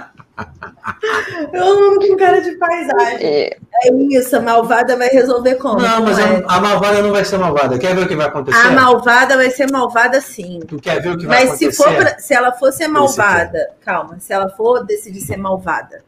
Eu 1.53 1.63
amo 1.63 1.99
com 1.99 2.15
cara 2.17 2.41
de 2.41 2.51
paisagem. 2.57 3.25
É, 3.27 3.57
É 3.83 3.93
isso, 4.09 4.35
a 4.35 4.41
malvada 4.41 4.95
vai 4.97 5.07
resolver 5.09 5.55
como? 5.55 5.79
Não, 5.79 6.03
mas 6.03 6.17
é? 6.19 6.43
a, 6.47 6.55
a 6.55 6.59
malvada 6.61 7.01
não 7.01 7.11
vai 7.11 7.23
ser 7.25 7.37
malvada. 7.37 7.77
Quer 7.77 7.95
ver 7.95 8.03
o 8.05 8.07
que 8.07 8.15
vai 8.15 8.27
acontecer? 8.27 8.57
A 8.57 8.71
malvada 8.71 9.35
vai 9.37 9.49
ser 9.51 9.69
malvada 9.71 10.19
sim. 10.21 10.59
Tu 10.67 10.77
quer 10.79 11.01
ver 11.01 11.09
o 11.09 11.17
que 11.17 11.25
vai 11.25 11.45
Mas 11.45 11.57
se, 11.57 11.65
acontecer? 11.65 11.83
for 11.83 11.95
pra- 11.95 12.19
se 12.19 12.33
ela 12.33 12.51
for 12.53 12.71
ser 12.71 12.87
malvada, 12.87 13.71
calma, 13.81 14.19
se 14.19 14.31
ela 14.33 14.49
for 14.49 14.85
decidir 14.85 15.21
ser 15.21 15.37
malvada 15.37 16.03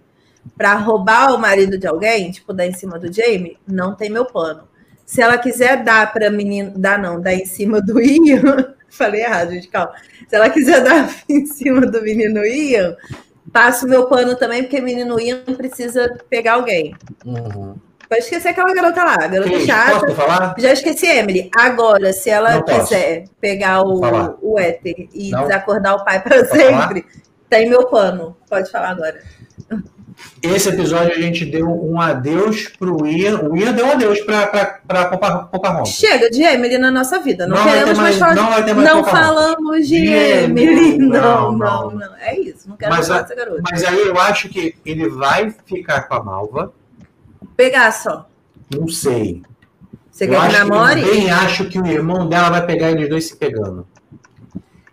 pra 0.58 0.74
roubar 0.76 1.34
o 1.34 1.38
marido 1.38 1.78
de 1.78 1.86
alguém, 1.88 2.32
tipo, 2.32 2.54
dar 2.54 2.66
em 2.66 2.74
cima 2.74 2.98
do 2.98 3.12
Jamie, 3.12 3.58
não 3.68 3.94
tem 3.96 4.10
meu 4.10 4.26
pano. 4.26 4.68
Se 5.06 5.22
ela 5.22 5.38
quiser 5.38 5.84
dar 5.84 6.12
pra 6.14 6.30
menino, 6.30 6.72
dar 6.76 6.98
não, 7.00 7.20
dar 7.20 7.34
em 7.34 7.46
cima 7.46 7.82
do 7.82 8.00
Ian, 8.02 8.74
falei 8.90 9.22
errado, 9.22 9.52
gente, 9.52 9.68
calma. 9.68 9.92
Se 10.28 10.36
ela 10.36 10.50
quiser 10.50 10.82
dar 10.84 11.10
em 11.28 11.46
cima 11.46 11.82
do 11.82 12.02
menino 12.02 12.44
Ian, 12.46 12.96
passo 13.52 13.88
meu 13.88 14.08
pano 14.08 14.36
também, 14.36 14.64
porque 14.64 14.82
menino 14.82 15.20
Ian 15.20 15.44
precisa 15.58 16.18
pegar 16.30 16.54
alguém. 16.54 16.96
Uhum. 17.26 17.76
Pode 18.08 18.22
esquecer 18.24 18.50
aquela 18.50 18.74
garota 18.74 19.04
lá, 19.04 19.14
a 19.14 19.28
garota 19.28 19.52
Cris, 19.52 19.66
chata. 19.68 20.00
posso 20.00 20.16
falar? 20.16 20.56
Já 20.58 20.74
esqueci, 20.74 21.06
Emily. 21.06 21.52
Agora, 21.56 22.12
se 22.12 22.30
ela 22.30 22.56
Não 22.56 22.64
posso. 22.64 22.80
quiser 22.88 23.26
pegar 23.40 23.84
o, 23.84 24.02
o 24.42 24.58
éter 24.60 25.08
e 25.14 25.30
Não. 25.30 25.44
desacordar 25.44 25.96
o 25.96 26.04
pai 26.04 26.20
para 26.20 26.44
sempre, 26.46 27.06
tem 27.48 27.70
meu 27.70 27.86
pano. 27.86 28.36
Pode 28.50 28.72
falar 28.72 28.90
agora. 28.90 29.22
Esse 30.42 30.70
episódio 30.70 31.12
a 31.18 31.20
gente 31.22 31.46
deu 31.46 31.68
um 31.68 32.00
adeus 32.00 32.68
pro 32.70 33.06
Ian. 33.06 33.40
O 33.42 33.58
Ian 33.58 33.74
deu 33.74 33.86
um 33.88 33.92
adeus 33.92 34.22
pra, 34.22 34.48
pra, 34.48 34.66
pra 34.88 35.06
Poca- 35.06 35.38
Pocahontas. 35.52 35.90
Chega 35.90 36.30
de 36.30 36.42
Emily 36.44 36.78
na 36.78 36.90
nossa 36.90 37.20
vida. 37.20 37.46
Não, 37.46 37.58
Não 37.58 37.64
queremos 37.64 37.98
mais, 37.98 37.98
mais- 37.98 38.18
falar. 38.18 38.36
não 38.36 38.50
vai 38.50 38.64
ter 38.66 38.74
mais 38.74 38.88
não 38.90 39.04
falamos 39.04 39.88
de 39.88 39.96
Emily. 40.08 40.98
Não, 40.98 41.52
não, 41.52 41.58
não, 41.58 41.92
não. 41.92 42.16
É 42.18 42.40
isso. 42.40 42.70
Não 42.70 42.78
quero 42.78 42.94
Mas 42.96 43.08
falar 43.08 43.22
dessa 43.24 43.36
garota. 43.36 43.62
Mas 43.70 43.84
aí 43.84 44.00
eu 44.00 44.18
acho 44.20 44.48
que 44.50 44.76
ele 44.86 45.10
vai 45.10 45.54
ficar 45.66 46.04
com 46.04 46.14
a 46.16 46.24
Malva. 46.24 46.74
Pegar 47.58 47.92
só. 47.92 48.28
Não 48.74 48.88
sei. 48.88 49.42
Você 50.10 50.26
eu 50.26 50.30
quer 50.30 50.50
que 50.50 50.58
namore? 50.58 51.02
eu 51.02 51.08
bem 51.08 51.32
acho 51.32 51.66
que 51.66 51.80
o 51.80 51.86
irmão 51.86 52.28
dela 52.28 52.50
vai 52.50 52.66
pegar 52.66 52.92
eles 52.92 53.10
dois 53.10 53.26
se 53.28 53.36
pegando. 53.36 53.86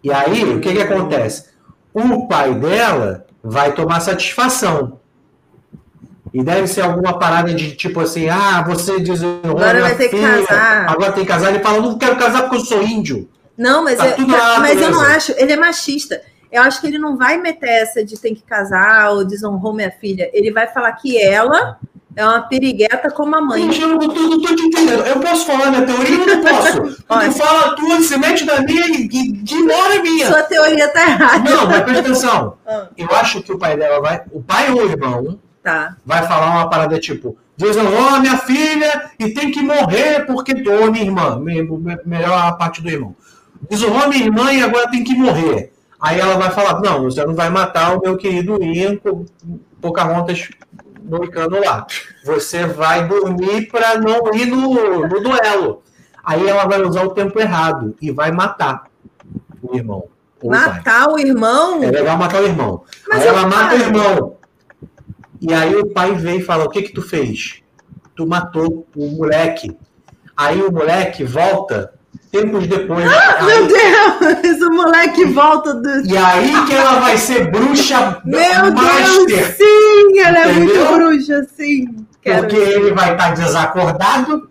E 0.02 0.12
aí, 0.12 0.44
o 0.44 0.60
que 0.60 0.72
que 0.72 0.82
acontece? 0.82 1.50
O 1.92 2.26
pai 2.28 2.54
dela 2.54 3.26
vai 3.42 3.72
tomar 3.72 4.00
satisfação. 4.00 5.00
E 6.36 6.44
deve 6.44 6.66
ser 6.66 6.82
alguma 6.82 7.18
parada 7.18 7.54
de 7.54 7.74
tipo 7.74 7.98
assim, 7.98 8.28
ah, 8.28 8.62
você 8.62 9.00
desonrou 9.00 9.56
Agora 9.56 9.80
vai 9.80 9.94
ter 9.94 10.10
que 10.10 10.16
filha, 10.18 10.46
casar. 10.46 10.90
Agora 10.90 11.12
tem 11.12 11.24
que 11.24 11.30
casar. 11.30 11.48
Ele 11.48 11.64
fala, 11.64 11.80
não 11.80 11.96
quero 11.96 12.14
casar 12.16 12.42
porque 12.42 12.56
eu 12.56 12.60
sou 12.60 12.82
índio. 12.82 13.26
Não, 13.56 13.82
mas, 13.82 13.96
Tá 13.96 14.06
eu, 14.18 14.26
mas 14.26 14.78
eu 14.78 14.90
não 14.90 15.00
acho. 15.00 15.32
Ele 15.38 15.52
é 15.52 15.56
machista. 15.56 16.20
Eu 16.52 16.60
acho 16.60 16.78
que 16.82 16.88
ele 16.88 16.98
não 16.98 17.16
vai 17.16 17.38
meter 17.38 17.70
essa 17.70 18.04
de 18.04 18.20
tem 18.20 18.34
que 18.34 18.42
casar 18.42 19.12
ou 19.12 19.24
desonrou 19.24 19.72
minha 19.72 19.90
filha. 19.90 20.28
Ele 20.30 20.52
vai 20.52 20.66
falar 20.66 20.92
que 20.92 21.18
ela 21.18 21.78
é 22.14 22.22
uma 22.22 22.42
pirigueta 22.42 23.10
como 23.10 23.34
a 23.34 23.40
mãe. 23.40 23.62
Gente, 23.62 23.80
eu 23.80 23.88
não 23.88 23.98
tô 23.98 24.54
te 24.54 24.62
entendendo. 24.62 25.06
Eu 25.06 25.18
posso 25.18 25.46
falar 25.46 25.70
minha 25.70 25.86
teoria 25.86 26.20
ou 26.20 26.26
não 26.26 26.42
posso? 26.42 26.82
Tu 27.00 27.32
fala 27.32 27.60
a 27.60 27.74
tua, 27.74 28.02
se 28.02 28.18
mete 28.18 28.44
na 28.44 28.60
minha 28.60 28.86
e, 28.88 29.04
ignora 29.04 29.98
a 29.98 30.02
minha. 30.02 30.26
Sua 30.26 30.42
teoria 30.42 30.86
tá 30.88 31.00
errada. 31.00 31.50
Não, 31.50 31.66
mas 31.66 31.80
presta 31.80 32.00
atenção. 32.00 32.58
Ah. 32.68 32.88
Eu 32.94 33.08
acho 33.12 33.42
que 33.42 33.52
o 33.52 33.58
pai 33.58 33.76
dela 33.76 34.00
vai. 34.00 34.22
O 34.32 34.42
pai 34.42 34.70
ou 34.72 34.82
o 34.82 34.90
irmão 34.90 35.38
Tá. 35.66 35.96
vai 36.06 36.22
falar 36.28 36.46
uma 36.52 36.70
parada 36.70 36.96
tipo: 37.00 37.36
desonrou 37.56 38.08
a 38.10 38.20
minha 38.20 38.38
filha 38.38 39.10
e 39.18 39.30
tem 39.30 39.50
que 39.50 39.60
morrer 39.60 40.24
porque 40.26 40.52
ou 40.70 40.92
minha 40.92 41.04
irmã. 41.04 41.40
me- 41.40 41.60
me- 41.62 41.98
Melhor 42.06 42.38
a 42.38 42.52
parte 42.52 42.80
do 42.80 42.88
irmão. 42.88 43.16
Desonrou 43.68 44.04
a 44.04 44.06
minha 44.06 44.24
irmã 44.24 44.52
e 44.52 44.62
agora 44.62 44.88
tem 44.90 45.02
que 45.02 45.16
morrer. 45.16 45.72
Aí 46.00 46.20
ela 46.20 46.36
vai 46.36 46.50
falar: 46.52 46.80
não, 46.80 47.02
você 47.02 47.24
não 47.26 47.34
vai 47.34 47.50
matar 47.50 47.96
o 47.96 48.00
meu 48.00 48.16
querido 48.16 48.62
Ian, 48.62 48.94
po- 48.96 49.26
Pocahontas 49.80 50.48
moicano 51.02 51.58
lá. 51.60 51.84
Você 52.24 52.64
vai 52.66 53.08
dormir 53.08 53.68
para 53.68 53.98
não 53.98 54.32
ir 54.34 54.46
no, 54.46 55.06
no 55.08 55.20
duelo. 55.20 55.82
Aí 56.24 56.46
ela 56.46 56.64
vai 56.66 56.80
usar 56.82 57.02
o 57.04 57.10
tempo 57.10 57.40
errado 57.40 57.96
e 58.00 58.12
vai 58.12 58.30
matar 58.30 58.84
o 59.62 59.76
irmão. 59.76 60.04
o 60.42 60.50
pai. 60.50 60.58
Matar 60.60 61.08
o 61.08 61.18
irmão? 61.18 61.82
É 61.82 61.90
legal 61.90 62.16
matar 62.16 62.40
o 62.42 62.44
irmão. 62.46 62.82
Mas 63.08 63.22
aí 63.22 63.28
ela 63.28 63.46
mata 63.46 63.74
o 63.74 63.78
irmão. 63.78 64.35
E 65.40 65.52
aí 65.52 65.74
o 65.76 65.86
pai 65.86 66.12
vem 66.14 66.38
e 66.38 66.42
fala: 66.42 66.64
O 66.64 66.70
que 66.70 66.82
que 66.82 66.92
tu 66.92 67.02
fez? 67.02 67.62
Tu 68.14 68.26
matou 68.26 68.86
o 68.96 69.06
moleque. 69.08 69.76
Aí 70.36 70.60
o 70.62 70.70
moleque 70.72 71.24
volta 71.24 71.92
tempos 72.32 72.66
depois. 72.66 73.06
Ah, 73.10 73.36
Aí- 73.40 73.46
meu 73.46 73.66
Deus! 73.66 74.60
O 74.66 74.70
moleque 74.74 75.24
volta 75.26 75.74
do. 75.74 76.06
E 76.06 76.16
aí 76.16 76.66
que 76.66 76.74
ela 76.74 76.98
vai 77.00 77.16
ser 77.16 77.50
bruxa 77.50 78.20
Meu 78.24 78.72
master. 78.72 79.26
Deus! 79.26 79.46
Sim! 79.56 80.18
Ela 80.20 80.38
é 80.38 80.50
Entendeu? 80.52 80.76
muito 80.86 80.94
bruxa, 80.94 81.46
sim. 81.56 82.06
Quero 82.22 82.40
Porque 82.48 82.56
ele 82.56 82.92
vai 82.92 83.12
estar 83.12 83.34
desacordado. 83.34 84.50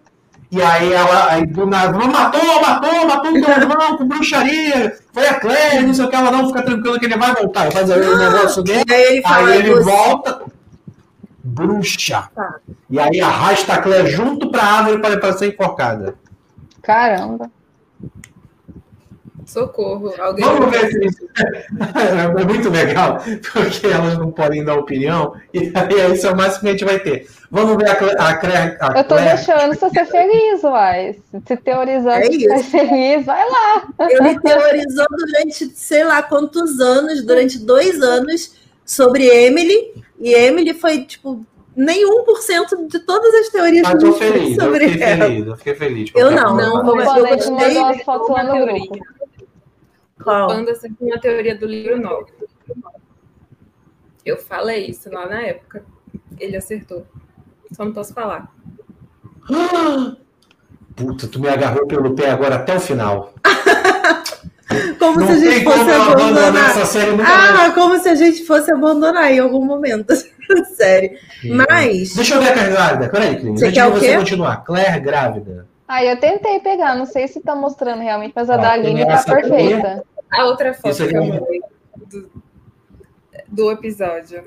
E 0.51 0.61
aí 0.61 0.93
ela 0.93 1.31
aí 1.33 1.45
do 1.45 1.65
nada, 1.65 1.97
"Não, 1.97 2.07
matou, 2.07 2.61
matou, 2.61 3.07
matou 3.07 3.31
o 3.31 3.41
teu 3.41 3.49
irmão 3.55 3.97
com 3.97 4.07
bruxaria. 4.07 4.95
Foi 5.13 5.27
a 5.27 5.33
Claire, 5.39 5.85
não 5.85 5.93
sei 5.93 6.05
o 6.05 6.09
que, 6.09 6.15
ela 6.15 6.31
não 6.31 6.47
fica 6.47 6.61
tranquila 6.61 6.97
que 6.99 7.05
ele 7.05 7.17
vai 7.17 7.33
voltar. 7.35 7.71
Faz 7.71 7.89
o 7.89 7.95
negócio 8.17 8.63
dele. 8.63 8.83
Aí 8.89 9.01
ele. 9.17 9.21
Aí 9.25 9.57
ele 9.57 9.73
"Você- 9.73 9.83
volta, 9.83 10.41
bruxa. 11.45 12.27
Tá. 12.33 12.55
E 12.89 12.99
aí 12.99 13.21
arrasta 13.21 13.73
a 13.73 13.77
Claire 13.81 14.07
junto 14.09 14.49
pra 14.51 14.63
árvore 14.63 14.99
para 15.01 15.19
para 15.19 15.33
ser 15.33 15.53
enforcada. 15.53 16.15
Caramba. 16.81 17.49
Socorro. 19.45 20.11
Alguém. 20.19 20.43
Vamos 20.43 20.71
ver 20.71 20.89
se 20.89 21.05
isso 21.05 21.29
é 22.39 22.43
muito 22.45 22.67
legal, 22.71 23.19
porque 23.53 23.85
elas 23.85 24.17
não 24.17 24.31
podem 24.31 24.63
dar 24.65 24.73
opinião, 24.73 25.35
e 25.53 25.71
aí 25.75 26.13
isso 26.13 26.25
é 26.25 26.31
o 26.31 26.35
máximo 26.35 26.61
que 26.61 26.67
a 26.67 26.71
gente 26.71 26.83
vai 26.85 26.97
ter. 26.99 27.27
Vamos 27.51 27.77
ver 27.77 27.89
a 27.91 27.95
Claire. 27.95 28.15
A 28.19 28.33
Claire, 28.37 28.77
a 28.81 28.87
Eu 28.97 29.03
tô 29.03 29.15
Claire- 29.15 29.35
deixando 29.35 29.75
você 29.75 29.89
ser 29.91 30.05
feliz, 30.07 30.63
uai. 30.63 31.19
Se 31.47 31.57
teorizando 31.57 32.09
É 32.09 32.25
é 32.25 32.31
isso. 32.31 32.71
feliz, 32.71 33.25
vai 33.25 33.47
lá. 33.47 33.87
Ele 33.99 34.39
teorizou 34.39 35.05
durante 35.11 35.65
sei 35.75 36.03
lá 36.03 36.23
quantos 36.23 36.79
anos, 36.79 37.23
durante 37.23 37.59
dois 37.59 38.01
anos, 38.01 38.55
sobre 38.83 39.27
Emily. 39.27 39.93
E 40.19 40.33
Emily 40.33 40.73
foi, 40.73 41.03
tipo, 41.05 41.45
nem 41.75 42.05
1% 42.05 42.87
de 42.87 42.99
todas 42.99 43.33
as 43.35 43.49
teorias 43.49 43.83
Mas 43.83 43.91
que 43.91 43.97
a 43.97 43.99
tô 43.99 44.05
gente 44.07 44.17
fez 44.19 44.33
feliz, 44.33 44.57
eu 44.57 44.63
sobre 44.63 44.89
fiquei 44.89 45.03
ela. 45.07 45.25
feliz, 45.25 45.47
eu 45.47 45.57
fiquei 45.57 45.75
feliz. 45.75 46.11
Eu 46.15 46.31
não, 46.31 46.55
não, 46.55 46.81
O 46.81 46.95
mas 46.95 47.17
eu 47.17 47.27
gostei 47.27 47.93
de 47.93 48.03
fotos 48.05 48.29
lá 48.29 48.43
no 48.43 48.53
teoria. 48.53 48.79
grupo. 48.79 49.05
Qual? 50.23 50.47
Panda 50.47 50.73
sempre 50.75 51.05
uma 51.05 51.19
teoria 51.19 51.55
do 51.55 51.65
livro 51.65 51.99
9. 51.99 52.31
Eu 54.25 54.37
falei 54.37 54.87
isso 54.87 55.09
lá 55.11 55.27
na 55.27 55.41
época. 55.41 55.83
Ele 56.39 56.55
acertou. 56.57 57.05
Só 57.73 57.83
não 57.85 57.91
posso 57.93 58.13
falar. 58.13 58.51
Puta, 60.95 61.27
tu 61.27 61.39
me 61.41 61.49
agarrou 61.49 61.85
pelo 61.85 62.15
pé 62.15 62.31
agora 62.31 62.55
até 62.55 62.75
o 62.75 62.79
final. 62.79 63.33
Como 64.97 65.19
não 65.19 65.27
se 65.27 65.33
a 65.33 65.37
gente 65.51 65.63
fosse 65.63 65.91
abandonar. 65.91 66.71
Ah, 67.27 67.71
como 67.71 67.99
se 67.99 68.09
a 68.09 68.15
gente 68.15 68.45
fosse 68.45 68.71
abandonar 68.71 69.31
em 69.31 69.39
algum 69.39 69.63
momento. 69.63 70.13
Sério. 70.75 71.17
Mas. 71.43 72.15
Deixa 72.15 72.35
eu 72.35 72.41
ver 72.41 72.49
a 72.49 72.53
Claire 72.53 72.71
grávida. 72.71 73.09
Peraí, 73.09 73.35
Cris. 73.39 73.59
Você 73.59 73.65
Antes 73.67 73.73
quer 73.81 73.89
você 73.91 74.17
continuar. 74.17 74.57
Claire 74.63 74.99
grávida. 74.99 75.67
Ah, 75.87 76.03
eu 76.03 76.19
tentei 76.19 76.59
pegar, 76.61 76.95
não 76.95 77.05
sei 77.05 77.27
se 77.27 77.39
tá 77.41 77.55
mostrando 77.55 78.01
realmente, 78.01 78.33
mas 78.35 78.49
a 78.49 78.55
Ó, 78.55 78.57
da 78.57 78.71
Aline 78.71 79.05
tá 79.05 79.13
essa 79.13 79.33
aqui. 79.33 79.49
perfeita. 79.49 80.03
A 80.31 80.45
outra 80.45 80.73
foto 80.73 80.89
Isso 80.89 81.03
aqui 81.03 81.11
que 81.11 81.17
eu 81.17 81.23
é- 81.23 81.27
mandei 81.39 81.61
do, 82.07 82.31
do 83.47 83.71
episódio. 83.71 84.43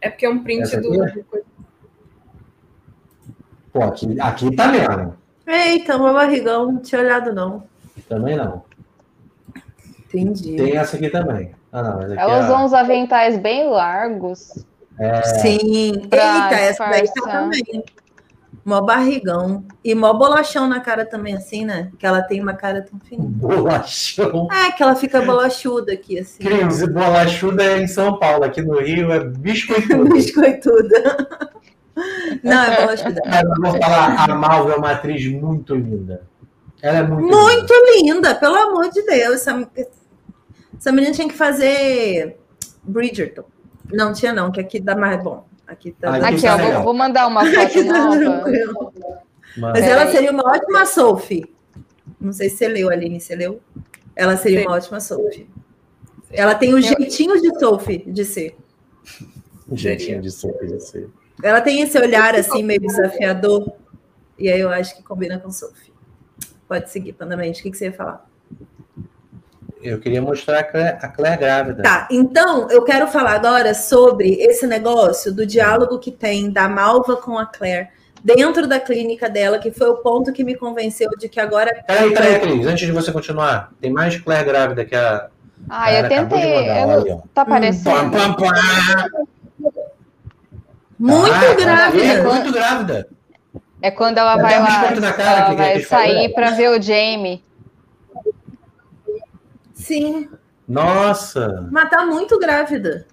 É 0.00 0.08
porque 0.08 0.24
é 0.26 0.30
um 0.30 0.38
print 0.44 0.62
Essa 0.62 0.80
do. 0.80 1.02
aqui 1.02 1.24
Pô, 3.72 3.82
aqui, 3.82 4.20
aqui 4.20 4.54
tá 4.56 4.68
mesmo. 4.68 5.16
Eita, 5.46 5.98
meu 5.98 6.12
barrigão, 6.14 6.72
não 6.72 6.80
tinha 6.80 7.00
olhado, 7.00 7.32
não. 7.32 7.64
Também 8.08 8.36
não. 8.36 8.64
Entendi. 10.12 10.56
Tem 10.56 10.76
essa 10.76 10.96
aqui 10.96 11.08
também. 11.08 11.52
Ah, 11.72 11.82
não, 11.82 12.00
aqui 12.00 12.18
Ela 12.18 12.36
é 12.38 12.42
usou 12.44 12.56
a- 12.56 12.64
uns 12.64 12.72
aventais 12.72 13.38
bem 13.38 13.68
largos. 13.68 14.52
Sim. 15.40 16.06
Pra 16.10 16.50
Eita, 16.50 16.54
essa 16.56 16.86
daí 16.88 17.04
tá 17.08 17.22
também. 17.30 17.84
Mó 18.64 18.80
barrigão. 18.82 19.64
E 19.82 19.94
mó 19.94 20.12
bolachão 20.12 20.68
na 20.68 20.80
cara 20.80 21.06
também, 21.06 21.34
assim, 21.34 21.64
né? 21.64 21.90
Que 21.98 22.04
ela 22.06 22.20
tem 22.22 22.42
uma 22.42 22.52
cara 22.52 22.82
tão 22.82 22.98
fininha. 23.00 23.26
bolachão. 23.30 24.48
É, 24.52 24.70
que 24.72 24.82
ela 24.82 24.94
fica 24.94 25.22
bolachuda 25.22 25.92
aqui, 25.92 26.18
assim. 26.18 26.42
Cris, 26.42 26.86
bolachuda 26.88 27.62
é 27.64 27.80
em 27.82 27.86
São 27.86 28.18
Paulo. 28.18 28.44
Aqui 28.44 28.60
no 28.60 28.78
Rio 28.78 29.10
é 29.12 29.20
biscoitudo. 29.24 30.04
Biscoituda. 30.12 31.28
Não, 32.42 32.62
é 32.62 32.80
bolachuda. 32.82 33.22
Eu 33.24 33.62
vou 33.72 33.80
falar, 33.80 34.24
a 34.30 34.34
Malva 34.34 34.72
é 34.72 34.76
uma 34.76 34.90
atriz 34.92 35.26
muito 35.32 35.74
linda. 35.74 36.22
Ela 36.82 36.98
é 36.98 37.02
muito, 37.02 37.28
Muito 37.28 37.72
linda. 37.94 38.14
linda, 38.14 38.34
pelo 38.34 38.56
amor 38.56 38.90
de 38.90 39.02
Deus. 39.06 39.36
Essa, 39.46 39.68
essa 40.80 40.90
menina 40.90 41.12
tinha 41.14 41.28
que 41.28 41.34
fazer 41.34 42.38
Bridgerton. 42.82 43.44
Não 43.92 44.14
tinha, 44.14 44.32
não, 44.32 44.50
que 44.50 44.58
aqui 44.60 44.80
dá 44.80 44.96
mais 44.96 45.22
bom. 45.22 45.46
Aqui 45.66 45.92
tá. 45.92 46.16
Aqui 46.16 46.24
Aqui, 46.24 46.42
tá 46.42 46.54
ó, 46.54 46.56
vou, 46.56 46.66
legal. 46.66 46.84
vou 46.84 46.94
mandar 46.94 47.26
uma 47.26 47.44
foto 47.44 47.58
Aqui 47.60 47.84
tá 47.84 47.92
nova. 47.92 48.16
tranquilo. 48.18 48.92
Mas- 49.58 49.84
ela 49.84 50.10
seria 50.10 50.30
uma 50.30 50.42
ótima 50.42 50.86
Sophie. 50.86 51.44
Não 52.18 52.32
sei 52.32 52.48
se 52.48 52.56
você 52.56 52.68
leu, 52.68 52.88
Aline, 52.88 53.20
você 53.20 53.36
leu? 53.36 53.60
Ela 54.16 54.36
seria 54.38 54.60
Sim. 54.60 54.66
uma 54.66 54.76
ótima 54.76 55.00
Sophie. 55.00 55.48
Ela 56.30 56.54
tem 56.54 56.72
o 56.72 56.80
jeitinho 56.80 57.40
de 57.40 57.58
Sophie 57.58 57.98
de 58.10 58.24
ser. 58.24 58.56
Jeitinho 59.72 60.22
de 60.22 60.30
ser, 60.30 60.52
de 60.66 60.80
ser. 60.80 61.08
Ela 61.42 61.60
tem 61.60 61.82
esse 61.82 61.98
olhar 61.98 62.34
assim, 62.34 62.62
meio 62.62 62.80
desafiador. 62.80 63.70
E 64.38 64.48
aí 64.50 64.60
eu 64.60 64.70
acho 64.70 64.96
que 64.96 65.02
combina 65.02 65.38
com 65.38 65.50
Sophie. 65.50 65.92
Pode 66.66 66.90
seguir, 66.90 67.12
Pandamente. 67.12 67.60
O 67.60 67.62
que, 67.64 67.70
que 67.70 67.76
você 67.76 67.86
ia 67.86 67.92
falar? 67.92 68.29
Eu 69.82 69.98
queria 69.98 70.20
mostrar 70.20 70.58
a 70.60 70.62
Claire, 70.62 70.98
a 71.00 71.08
Claire 71.08 71.38
grávida. 71.38 71.82
Tá, 71.82 72.06
então 72.10 72.70
eu 72.70 72.82
quero 72.84 73.06
falar 73.08 73.32
agora 73.32 73.72
sobre 73.72 74.34
esse 74.34 74.66
negócio 74.66 75.32
do 75.34 75.46
diálogo 75.46 75.98
que 75.98 76.10
tem 76.10 76.50
da 76.50 76.68
Malva 76.68 77.16
com 77.16 77.38
a 77.38 77.46
Claire 77.46 77.88
dentro 78.22 78.66
da 78.66 78.78
clínica 78.78 79.28
dela, 79.28 79.58
que 79.58 79.70
foi 79.70 79.88
o 79.88 79.96
ponto 79.96 80.32
que 80.32 80.44
me 80.44 80.54
convenceu 80.54 81.08
de 81.18 81.28
que 81.28 81.40
agora. 81.40 81.82
Peraí, 81.86 82.12
peraí, 82.12 82.40
Cris. 82.40 82.66
Antes 82.66 82.86
de 82.86 82.92
você 82.92 83.10
continuar, 83.10 83.70
tem 83.80 83.90
mais 83.90 84.18
Claire 84.18 84.44
grávida 84.44 84.84
que 84.84 84.94
a. 84.94 85.28
Ah, 85.68 85.92
eu 85.92 86.08
tentei. 86.08 86.54
mandar, 86.54 87.06
eu. 87.06 87.22
Tá 87.34 87.42
aparecendo? 87.42 88.10
pam. 88.10 88.36
Muito 90.98 91.32
Ah, 91.32 91.54
grávida. 91.54 92.04
É 92.04 92.22
muito 92.22 92.52
grávida. 92.52 93.08
É 93.82 93.90
quando 93.90 94.18
ela 94.18 94.36
vai 94.36 94.60
lá, 94.60 94.92
ela 95.18 95.50
que 95.50 95.56
vai 95.56 95.80
sair 95.80 96.34
pra 96.34 96.50
ver 96.50 96.68
o 96.68 96.82
Jamie. 96.82 97.42
Sim, 99.90 100.28
Nossa! 100.68 101.68
mas 101.72 101.90
tá 101.90 102.06
muito 102.06 102.38
grávida. 102.38 103.06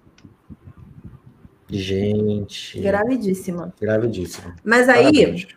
Gente. 1.68 2.80
Gravidíssima. 2.80 3.74
Gravidíssima. 3.82 4.56
Mas 4.64 4.88
aí, 4.88 5.12
Parabéns. 5.12 5.48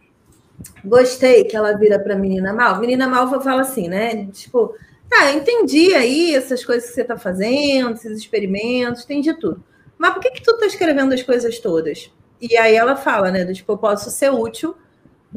gostei 0.82 1.44
que 1.44 1.54
ela 1.54 1.76
vira 1.76 1.98
pra 1.98 2.16
menina 2.16 2.54
mal. 2.54 2.80
Menina 2.80 3.06
malva 3.06 3.38
fala 3.42 3.60
assim, 3.60 3.86
né? 3.86 4.28
Tipo, 4.32 4.74
tá, 5.10 5.30
eu 5.30 5.38
entendi 5.38 5.94
aí 5.94 6.34
essas 6.34 6.64
coisas 6.64 6.88
que 6.88 6.94
você 6.94 7.04
tá 7.04 7.18
fazendo, 7.18 7.92
esses 7.92 8.18
experimentos, 8.18 9.04
entendi 9.04 9.34
tudo. 9.34 9.62
Mas 9.98 10.14
por 10.14 10.22
que 10.22 10.30
que 10.30 10.42
tu 10.42 10.56
tá 10.56 10.64
escrevendo 10.64 11.12
as 11.12 11.22
coisas 11.22 11.58
todas? 11.58 12.10
E 12.40 12.56
aí 12.56 12.74
ela 12.74 12.96
fala, 12.96 13.30
né? 13.30 13.44
Do 13.44 13.52
tipo, 13.52 13.70
eu 13.70 13.78
posso 13.78 14.10
ser 14.10 14.32
útil 14.32 14.74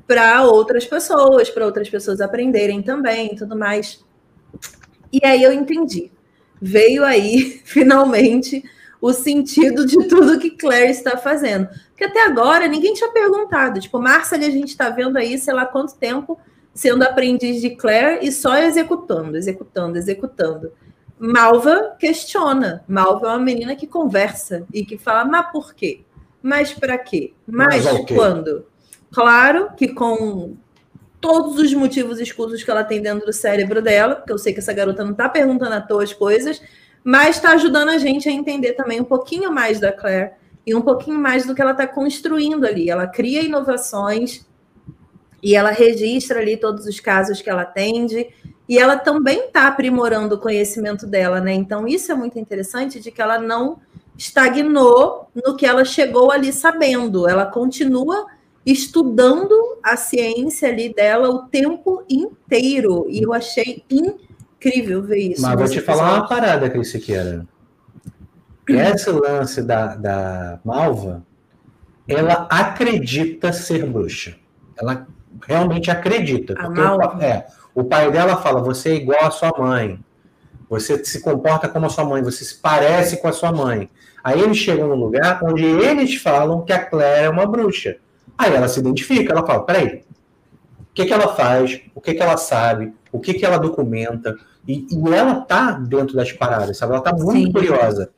para 0.07 0.43
outras 0.43 0.85
pessoas, 0.85 1.49
para 1.49 1.65
outras 1.65 1.89
pessoas 1.89 2.21
aprenderem 2.21 2.81
também 2.81 3.33
e 3.33 3.35
tudo 3.35 3.55
mais. 3.55 4.02
E 5.13 5.23
aí 5.23 5.43
eu 5.43 5.53
entendi. 5.53 6.11
Veio 6.59 7.05
aí, 7.05 7.61
finalmente, 7.63 8.63
o 8.99 9.13
sentido 9.13 9.85
de 9.85 10.07
tudo 10.07 10.39
que 10.39 10.49
Claire 10.49 10.89
está 10.89 11.15
fazendo. 11.17 11.67
Porque 11.89 12.05
até 12.05 12.25
agora 12.25 12.67
ninguém 12.67 12.95
tinha 12.95 13.11
perguntado. 13.11 13.79
Tipo, 13.79 13.99
Marcel, 13.99 14.39
a 14.39 14.49
gente 14.49 14.69
está 14.69 14.89
vendo 14.89 15.17
aí, 15.17 15.37
sei 15.37 15.53
lá 15.53 15.67
quanto 15.67 15.95
tempo, 15.95 16.39
sendo 16.73 17.03
aprendiz 17.03 17.61
de 17.61 17.71
Claire 17.71 18.25
e 18.25 18.31
só 18.31 18.57
executando, 18.57 19.37
executando, 19.37 19.97
executando. 19.97 20.71
Malva 21.19 21.95
questiona. 21.99 22.83
Malva 22.87 23.27
é 23.27 23.29
uma 23.29 23.39
menina 23.39 23.75
que 23.75 23.85
conversa 23.85 24.65
e 24.73 24.83
que 24.83 24.97
fala, 24.97 25.23
mas 25.23 25.51
por 25.51 25.75
quê? 25.75 26.01
Mas 26.41 26.73
para 26.73 26.97
quê? 26.97 27.33
Mas, 27.47 27.85
Mas 27.85 28.05
quando? 28.07 28.65
Claro 29.11 29.69
que 29.77 29.89
com 29.89 30.57
todos 31.23 31.57
os 31.57 31.73
motivos 31.73 32.19
escusos 32.19 32.61
que 32.61 32.69
ela 32.69 32.83
tem 32.83 33.01
dentro 33.01 33.25
do 33.25 33.31
cérebro 33.31 33.81
dela, 33.81 34.15
porque 34.15 34.33
eu 34.33 34.37
sei 34.37 34.51
que 34.51 34.59
essa 34.59 34.73
garota 34.73 35.05
não 35.05 35.13
está 35.13 35.29
perguntando 35.29 35.73
à 35.73 35.79
toa 35.79 36.03
as 36.03 36.11
coisas, 36.11 36.61
mas 37.01 37.37
está 37.37 37.53
ajudando 37.53 37.87
a 37.87 37.97
gente 37.97 38.27
a 38.27 38.31
entender 38.31 38.73
também 38.73 38.99
um 38.99 39.05
pouquinho 39.05 39.49
mais 39.49 39.79
da 39.79 39.93
Claire 39.93 40.31
e 40.67 40.75
um 40.75 40.81
pouquinho 40.81 41.17
mais 41.17 41.45
do 41.45 41.55
que 41.55 41.61
ela 41.61 41.71
está 41.71 41.87
construindo 41.87 42.65
ali. 42.65 42.89
Ela 42.89 43.07
cria 43.07 43.41
inovações 43.41 44.45
e 45.41 45.55
ela 45.55 45.71
registra 45.71 46.41
ali 46.41 46.57
todos 46.57 46.85
os 46.85 46.99
casos 46.99 47.41
que 47.41 47.49
ela 47.49 47.61
atende 47.61 48.27
e 48.67 48.77
ela 48.77 48.97
também 48.97 49.45
está 49.45 49.67
aprimorando 49.67 50.35
o 50.35 50.39
conhecimento 50.39 51.07
dela, 51.07 51.39
né? 51.39 51.53
Então 51.53 51.87
isso 51.87 52.11
é 52.11 52.15
muito 52.15 52.37
interessante 52.37 52.99
de 52.99 53.11
que 53.11 53.21
ela 53.21 53.39
não 53.39 53.79
estagnou 54.17 55.29
no 55.33 55.55
que 55.55 55.65
ela 55.65 55.85
chegou 55.85 56.31
ali 56.31 56.51
sabendo. 56.51 57.29
Ela 57.29 57.45
continua 57.45 58.27
estudando 58.65 59.53
a 59.83 59.95
ciência 59.97 60.69
ali 60.69 60.93
dela 60.93 61.29
o 61.29 61.47
tempo 61.47 62.03
inteiro 62.09 63.05
e 63.09 63.21
eu 63.21 63.33
achei 63.33 63.83
incrível 63.89 65.01
ver 65.03 65.31
isso. 65.31 65.41
Mas 65.41 65.57
vou 65.59 65.67
te 65.67 65.81
falar 65.81 66.13
uma 66.13 66.27
parada, 66.27 66.69
Cris 66.69 66.89
Siqueira. 66.89 67.45
Esse 68.67 69.09
lance 69.11 69.61
da, 69.61 69.95
da 69.95 70.59
Malva, 70.63 71.23
ela 72.07 72.47
acredita 72.49 73.51
ser 73.51 73.85
bruxa. 73.85 74.35
Ela 74.77 75.05
realmente 75.45 75.91
acredita. 75.91 76.53
A 76.53 76.63
Porque 76.65 76.79
o, 76.79 76.83
Malva. 76.83 77.07
pa- 77.09 77.23
é, 77.25 77.45
o 77.75 77.83
pai 77.83 78.09
dela 78.11 78.37
fala: 78.37 78.61
você 78.61 78.91
é 78.91 78.95
igual 78.95 79.25
à 79.25 79.31
sua 79.31 79.51
mãe. 79.57 79.99
Você 80.69 81.03
se 81.03 81.21
comporta 81.21 81.67
como 81.67 81.85
a 81.85 81.89
sua 81.89 82.05
mãe, 82.05 82.23
você 82.23 82.43
se 82.45 82.55
parece 82.55 83.17
com 83.17 83.27
a 83.27 83.33
sua 83.33 83.51
mãe. 83.51 83.89
Aí 84.23 84.41
eles 84.41 84.57
chegam 84.57 84.87
num 84.87 84.95
lugar 84.95 85.43
onde 85.43 85.63
eles 85.65 86.15
falam 86.15 86.63
que 86.63 86.71
a 86.71 86.83
Claire 86.83 87.25
é 87.25 87.29
uma 87.29 87.45
bruxa. 87.45 87.97
Aí 88.37 88.53
ela 88.53 88.67
se 88.67 88.79
identifica, 88.79 89.31
ela 89.31 89.45
fala: 89.45 89.63
peraí, 89.65 90.03
o 90.79 90.93
que, 90.93 91.05
que 91.05 91.13
ela 91.13 91.35
faz? 91.35 91.81
O 91.93 92.01
que, 92.01 92.13
que 92.13 92.21
ela 92.21 92.37
sabe? 92.37 92.93
O 93.11 93.19
que, 93.19 93.33
que 93.33 93.45
ela 93.45 93.57
documenta? 93.57 94.35
E, 94.67 94.87
e 94.89 95.13
ela 95.13 95.41
tá 95.41 95.71
dentro 95.71 96.15
das 96.15 96.31
paradas, 96.31 96.77
sabe? 96.77 96.93
Ela 96.93 97.01
tá 97.01 97.13
muito 97.13 97.47
Sim. 97.47 97.51
curiosa. 97.51 98.09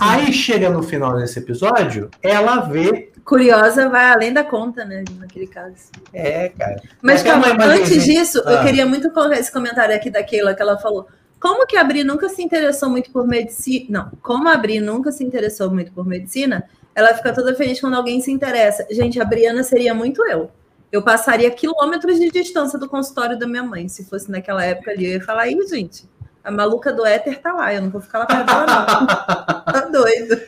Aí 0.00 0.32
chega 0.32 0.68
no 0.68 0.82
final 0.82 1.16
desse 1.16 1.38
episódio, 1.38 2.10
ela 2.22 2.60
vê. 2.60 3.10
Curiosa 3.24 3.88
vai 3.88 4.10
além 4.10 4.32
da 4.32 4.44
conta, 4.44 4.84
né? 4.84 5.04
Naquele 5.18 5.46
caso. 5.46 5.74
É, 6.12 6.50
cara. 6.50 6.80
Mas 7.00 7.20
até 7.20 7.30
calma, 7.30 7.64
antes 7.64 8.04
disso, 8.04 8.38
eu 8.38 8.58
Ah. 8.58 8.64
queria 8.64 8.84
muito 8.86 9.10
colocar 9.10 9.38
esse 9.38 9.52
comentário 9.52 9.94
aqui 9.94 10.10
da 10.10 10.22
Keila, 10.22 10.54
que 10.54 10.62
ela 10.62 10.78
falou. 10.78 11.06
Como 11.40 11.66
que 11.66 11.76
a 11.76 11.84
Bri 11.84 12.04
nunca 12.04 12.28
se 12.28 12.42
interessou 12.42 12.90
muito 12.90 13.10
por 13.10 13.26
medicina? 13.26 13.86
Não, 13.88 14.10
como 14.20 14.48
a 14.48 14.56
Bri 14.56 14.80
nunca 14.80 15.12
se 15.12 15.22
interessou 15.24 15.70
muito 15.70 15.92
por 15.92 16.04
medicina, 16.04 16.64
ela 16.98 17.14
fica 17.14 17.32
toda 17.32 17.54
feliz 17.54 17.80
quando 17.80 17.94
alguém 17.94 18.20
se 18.20 18.32
interessa. 18.32 18.84
Gente, 18.90 19.20
a 19.20 19.24
Briana 19.24 19.62
seria 19.62 19.94
muito 19.94 20.26
eu. 20.26 20.50
Eu 20.90 21.00
passaria 21.00 21.48
quilômetros 21.48 22.18
de 22.18 22.28
distância 22.28 22.76
do 22.76 22.88
consultório 22.88 23.38
da 23.38 23.46
minha 23.46 23.62
mãe. 23.62 23.88
Se 23.88 24.04
fosse 24.04 24.28
naquela 24.28 24.64
época 24.64 24.90
ali, 24.90 25.06
eu 25.06 25.12
ia 25.12 25.24
falar, 25.24 25.46
ih, 25.46 25.64
gente, 25.68 26.08
a 26.42 26.50
maluca 26.50 26.92
do 26.92 27.06
éter 27.06 27.40
tá 27.40 27.52
lá, 27.52 27.72
eu 27.72 27.82
não 27.82 27.90
vou 27.90 28.00
ficar 28.00 28.18
lá 28.18 28.26
perto 28.26 28.46
dela, 28.46 28.66
não. 28.66 29.06
Tá 29.72 29.80
doido. 29.82 30.40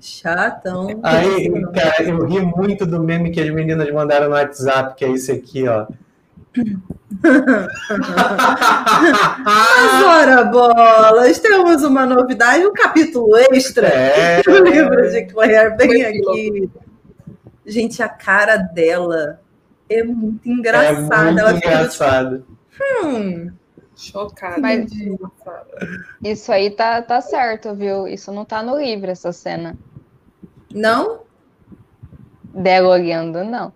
Chatão. 0.00 1.00
Aí, 1.02 1.50
cara, 1.72 2.04
eu 2.04 2.24
ri 2.26 2.40
muito 2.42 2.86
do 2.86 3.02
meme 3.02 3.32
que 3.32 3.40
as 3.40 3.50
meninas 3.50 3.90
mandaram 3.90 4.28
no 4.28 4.36
WhatsApp, 4.36 4.94
que 4.94 5.04
é 5.04 5.10
esse 5.10 5.32
aqui, 5.32 5.66
ó. 5.66 5.88
Mas 9.44 10.04
ora 10.04 10.44
bolas, 10.44 11.38
temos 11.38 11.82
uma 11.84 12.06
novidade, 12.06 12.66
um 12.66 12.72
capítulo 12.72 13.36
extra 13.36 13.86
É, 13.88 14.42
do 14.42 14.64
livro 14.64 15.10
de 15.10 15.24
Claire, 15.26 15.76
bem 15.76 16.02
aqui. 16.04 16.70
Gente, 17.66 18.02
a 18.02 18.08
cara 18.08 18.56
dela 18.56 19.40
é 19.88 20.02
muito 20.02 20.48
é 20.48 20.52
engraçada. 20.52 21.24
muito 21.24 21.38
ela 21.38 21.54
tipo, 21.54 22.44
hum, 23.04 23.52
Chocada. 23.96 24.58
Mas- 24.60 24.90
Isso 26.24 26.50
aí 26.50 26.70
tá, 26.70 27.02
tá 27.02 27.20
certo, 27.20 27.74
viu? 27.74 28.08
Isso 28.08 28.32
não 28.32 28.44
tá 28.44 28.62
no 28.62 28.78
livro, 28.78 29.10
essa 29.10 29.30
cena. 29.32 29.76
não? 30.74 31.20
Dela 32.52 32.88
olhando, 32.88 33.44
não. 33.44 33.72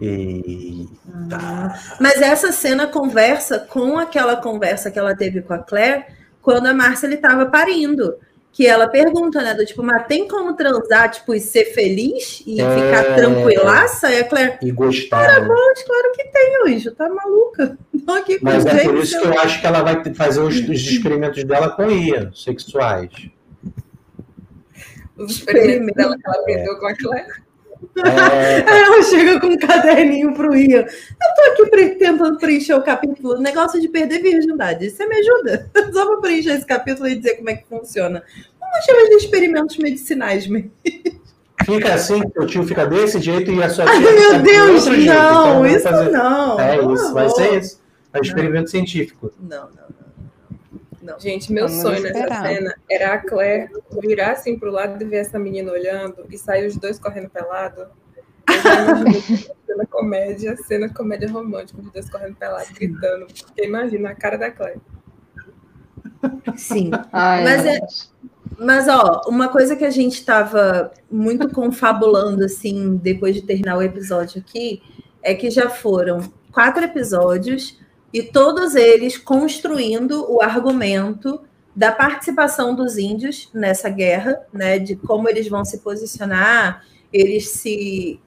E... 0.00 0.88
Mas 2.00 2.20
essa 2.20 2.50
cena 2.52 2.86
conversa 2.86 3.58
com 3.58 3.98
aquela 3.98 4.36
conversa 4.36 4.90
que 4.90 4.98
ela 4.98 5.14
teve 5.16 5.42
com 5.42 5.54
a 5.54 5.58
Claire 5.58 6.04
quando 6.42 6.66
a 6.66 6.74
Márcia 6.74 7.06
estava 7.08 7.46
parindo. 7.46 8.16
Que 8.52 8.68
ela 8.68 8.86
pergunta, 8.86 9.42
né? 9.42 9.52
Do 9.52 9.66
tipo, 9.66 9.82
mas 9.82 10.06
tem 10.06 10.28
como 10.28 10.54
transar, 10.54 11.10
tipo, 11.10 11.34
e 11.34 11.40
ser 11.40 11.72
feliz 11.74 12.40
e 12.46 12.60
É. 12.60 12.74
ficar 12.74 13.16
tranquilaça? 13.16 14.08
E 14.12 14.20
a 14.20 14.28
Claire, 14.28 14.58
E 14.62 14.70
gostar. 14.70 15.40
né? 15.40 15.48
Mas 15.48 15.82
claro 15.82 16.12
que 16.14 16.24
tem, 16.24 16.74
Anjo, 16.76 16.92
tá 16.92 17.08
maluca? 17.08 17.76
Tô 18.06 18.12
aqui 18.12 18.38
com 18.38 18.44
Mas 18.44 18.64
é 18.64 18.84
por 18.84 18.96
isso 18.96 19.20
que 19.20 19.26
eu 19.26 19.40
acho 19.40 19.60
que 19.60 19.66
ela 19.66 19.82
vai 19.82 20.14
fazer 20.14 20.40
os, 20.40 20.54
os 20.56 20.68
experimentos 20.70 21.42
dela 21.42 21.70
com 21.70 21.90
Ian, 21.90 22.30
sexuais. 22.32 23.10
Os 25.16 25.32
experimentos 25.32 25.94
dela 25.96 26.16
que 26.16 26.22
ela 26.24 26.36
aprendeu 26.40 26.78
com 26.78 26.86
a 26.86 26.96
Claire. 26.96 27.32
É, 27.96 28.70
Aí 28.70 28.80
ela 28.82 29.02
chega 29.02 29.40
com 29.40 29.46
um 29.48 29.58
caderninho 29.58 30.34
pro 30.34 30.54
Ian. 30.54 30.80
Eu 30.80 31.56
tô 31.56 31.62
aqui 31.64 31.86
tentando 31.96 32.38
preencher 32.38 32.74
o 32.74 32.82
capítulo. 32.82 33.38
Negócio 33.38 33.80
de 33.80 33.88
perder 33.88 34.20
virgindade. 34.22 34.90
Você 34.90 35.06
me 35.06 35.16
ajuda? 35.16 35.70
Só 35.92 36.06
pra 36.06 36.16
preencher 36.18 36.50
esse 36.52 36.66
capítulo 36.66 37.08
e 37.08 37.16
dizer 37.16 37.36
como 37.36 37.50
é 37.50 37.54
que 37.54 37.66
funciona. 37.68 38.22
Vamos 38.60 38.84
chamar 38.86 39.08
de 39.08 39.14
experimentos 39.16 39.76
medicinais 39.78 40.46
mesmo. 40.46 40.70
fica 41.64 41.94
assim, 41.94 42.22
o 42.36 42.46
tio 42.46 42.64
fica 42.64 42.86
desse 42.86 43.20
jeito 43.20 43.50
e 43.52 43.62
a 43.62 43.68
sua 43.70 43.84
Ai, 43.88 43.98
tia 44.00 44.08
fica 44.12 44.20
meu 44.32 44.42
Deus, 44.42 44.70
outro 44.86 44.94
jeito. 45.00 45.10
Então, 45.12 45.54
não, 45.54 45.66
isso 45.66 45.80
fazer- 45.82 46.10
não. 46.10 46.60
É 46.60 46.76
isso, 46.76 47.14
vai 47.14 47.30
ser 47.30 47.58
isso. 47.58 47.80
É 48.12 48.18
um 48.18 48.22
experimento 48.22 48.70
científico. 48.70 49.32
Não, 49.40 49.62
não, 49.62 49.66
não. 49.66 50.03
Não. 51.04 51.20
Gente, 51.20 51.52
meu 51.52 51.68
Vamos 51.68 51.82
sonho 51.82 52.02
nessa 52.02 52.18
esperar. 52.18 52.46
cena 52.46 52.74
era 52.90 53.12
a 53.12 53.18
Claire 53.18 53.70
virar 54.00 54.32
assim 54.32 54.58
pro 54.58 54.72
lado 54.72 55.02
e 55.02 55.06
ver 55.06 55.18
essa 55.18 55.38
menina 55.38 55.70
olhando 55.70 56.24
e 56.30 56.38
sair 56.38 56.66
os 56.66 56.78
dois 56.78 56.98
correndo 56.98 57.28
pelado. 57.28 57.86
Cena 59.66 59.86
comédia, 59.86 60.56
cena 60.56 60.88
comédia 60.88 61.30
romântica, 61.30 61.80
os 61.80 61.90
dois 61.90 62.08
correndo 62.10 62.36
pelado, 62.36 62.66
gritando. 62.74 63.26
Porque 63.26 63.64
imagina 63.64 64.10
a 64.10 64.14
cara 64.14 64.36
da 64.36 64.50
Claire. 64.50 64.80
Sim. 66.56 66.90
Ai, 67.12 67.42
Mas 67.42 67.66
é-. 67.66 67.80
Mas, 68.58 68.86
ó, 68.86 69.22
uma 69.26 69.48
coisa 69.48 69.74
que 69.74 69.84
a 69.84 69.90
gente 69.90 70.14
estava 70.14 70.92
muito 71.10 71.48
confabulando, 71.50 72.44
assim, 72.44 72.96
depois 72.96 73.34
de 73.34 73.42
terminar 73.42 73.76
o 73.76 73.82
episódio 73.82 74.40
aqui, 74.40 74.80
é 75.22 75.34
que 75.34 75.50
já 75.50 75.68
foram 75.68 76.20
quatro 76.52 76.84
episódios 76.84 77.78
e 78.14 78.22
todos 78.22 78.76
eles 78.76 79.18
construindo 79.18 80.24
o 80.32 80.40
argumento 80.40 81.40
da 81.74 81.90
participação 81.90 82.72
dos 82.72 82.96
índios 82.96 83.50
nessa 83.52 83.90
guerra, 83.90 84.40
né? 84.52 84.78
De 84.78 84.94
como 84.94 85.28
eles 85.28 85.48
vão 85.48 85.64
se 85.64 85.78
posicionar, 85.78 86.84
eles 87.12 87.48
se, 87.48 88.20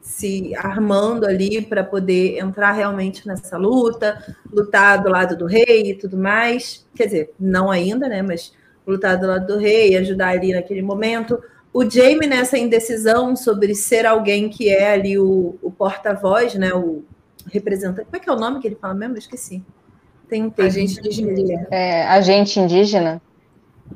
se 0.00 0.52
armando 0.56 1.24
ali 1.24 1.62
para 1.62 1.84
poder 1.84 2.36
entrar 2.40 2.72
realmente 2.72 3.24
nessa 3.24 3.56
luta, 3.56 4.36
lutar 4.52 5.00
do 5.00 5.08
lado 5.08 5.36
do 5.36 5.46
rei 5.46 5.92
e 5.92 5.94
tudo 5.94 6.16
mais. 6.18 6.84
Quer 6.92 7.04
dizer, 7.04 7.34
não 7.38 7.70
ainda, 7.70 8.08
né? 8.08 8.22
Mas 8.22 8.52
lutar 8.84 9.16
do 9.16 9.28
lado 9.28 9.46
do 9.46 9.56
rei, 9.56 9.96
ajudar 9.96 10.30
ali 10.30 10.52
naquele 10.52 10.82
momento. 10.82 11.40
O 11.72 11.88
Jamie 11.88 12.28
nessa 12.28 12.58
indecisão 12.58 13.36
sobre 13.36 13.72
ser 13.76 14.04
alguém 14.04 14.48
que 14.48 14.68
é 14.68 14.92
ali 14.94 15.16
o, 15.16 15.54
o 15.62 15.70
porta-voz, 15.70 16.56
né? 16.56 16.74
O 16.74 17.04
representante. 17.50 18.04
Como 18.04 18.16
é 18.16 18.20
que 18.20 18.28
é 18.28 18.32
o 18.32 18.38
nome 18.38 18.60
que 18.60 18.66
ele 18.66 18.76
fala 18.76 18.94
mesmo? 18.94 19.14
Eu 19.14 19.18
esqueci. 19.18 19.62
Tem 20.28 20.44
um 20.44 20.50
termo. 20.50 20.70
Agente 20.70 21.00
indígena. 21.00 21.66
É, 21.70 22.04
agente 22.04 22.60
indígena? 22.60 23.22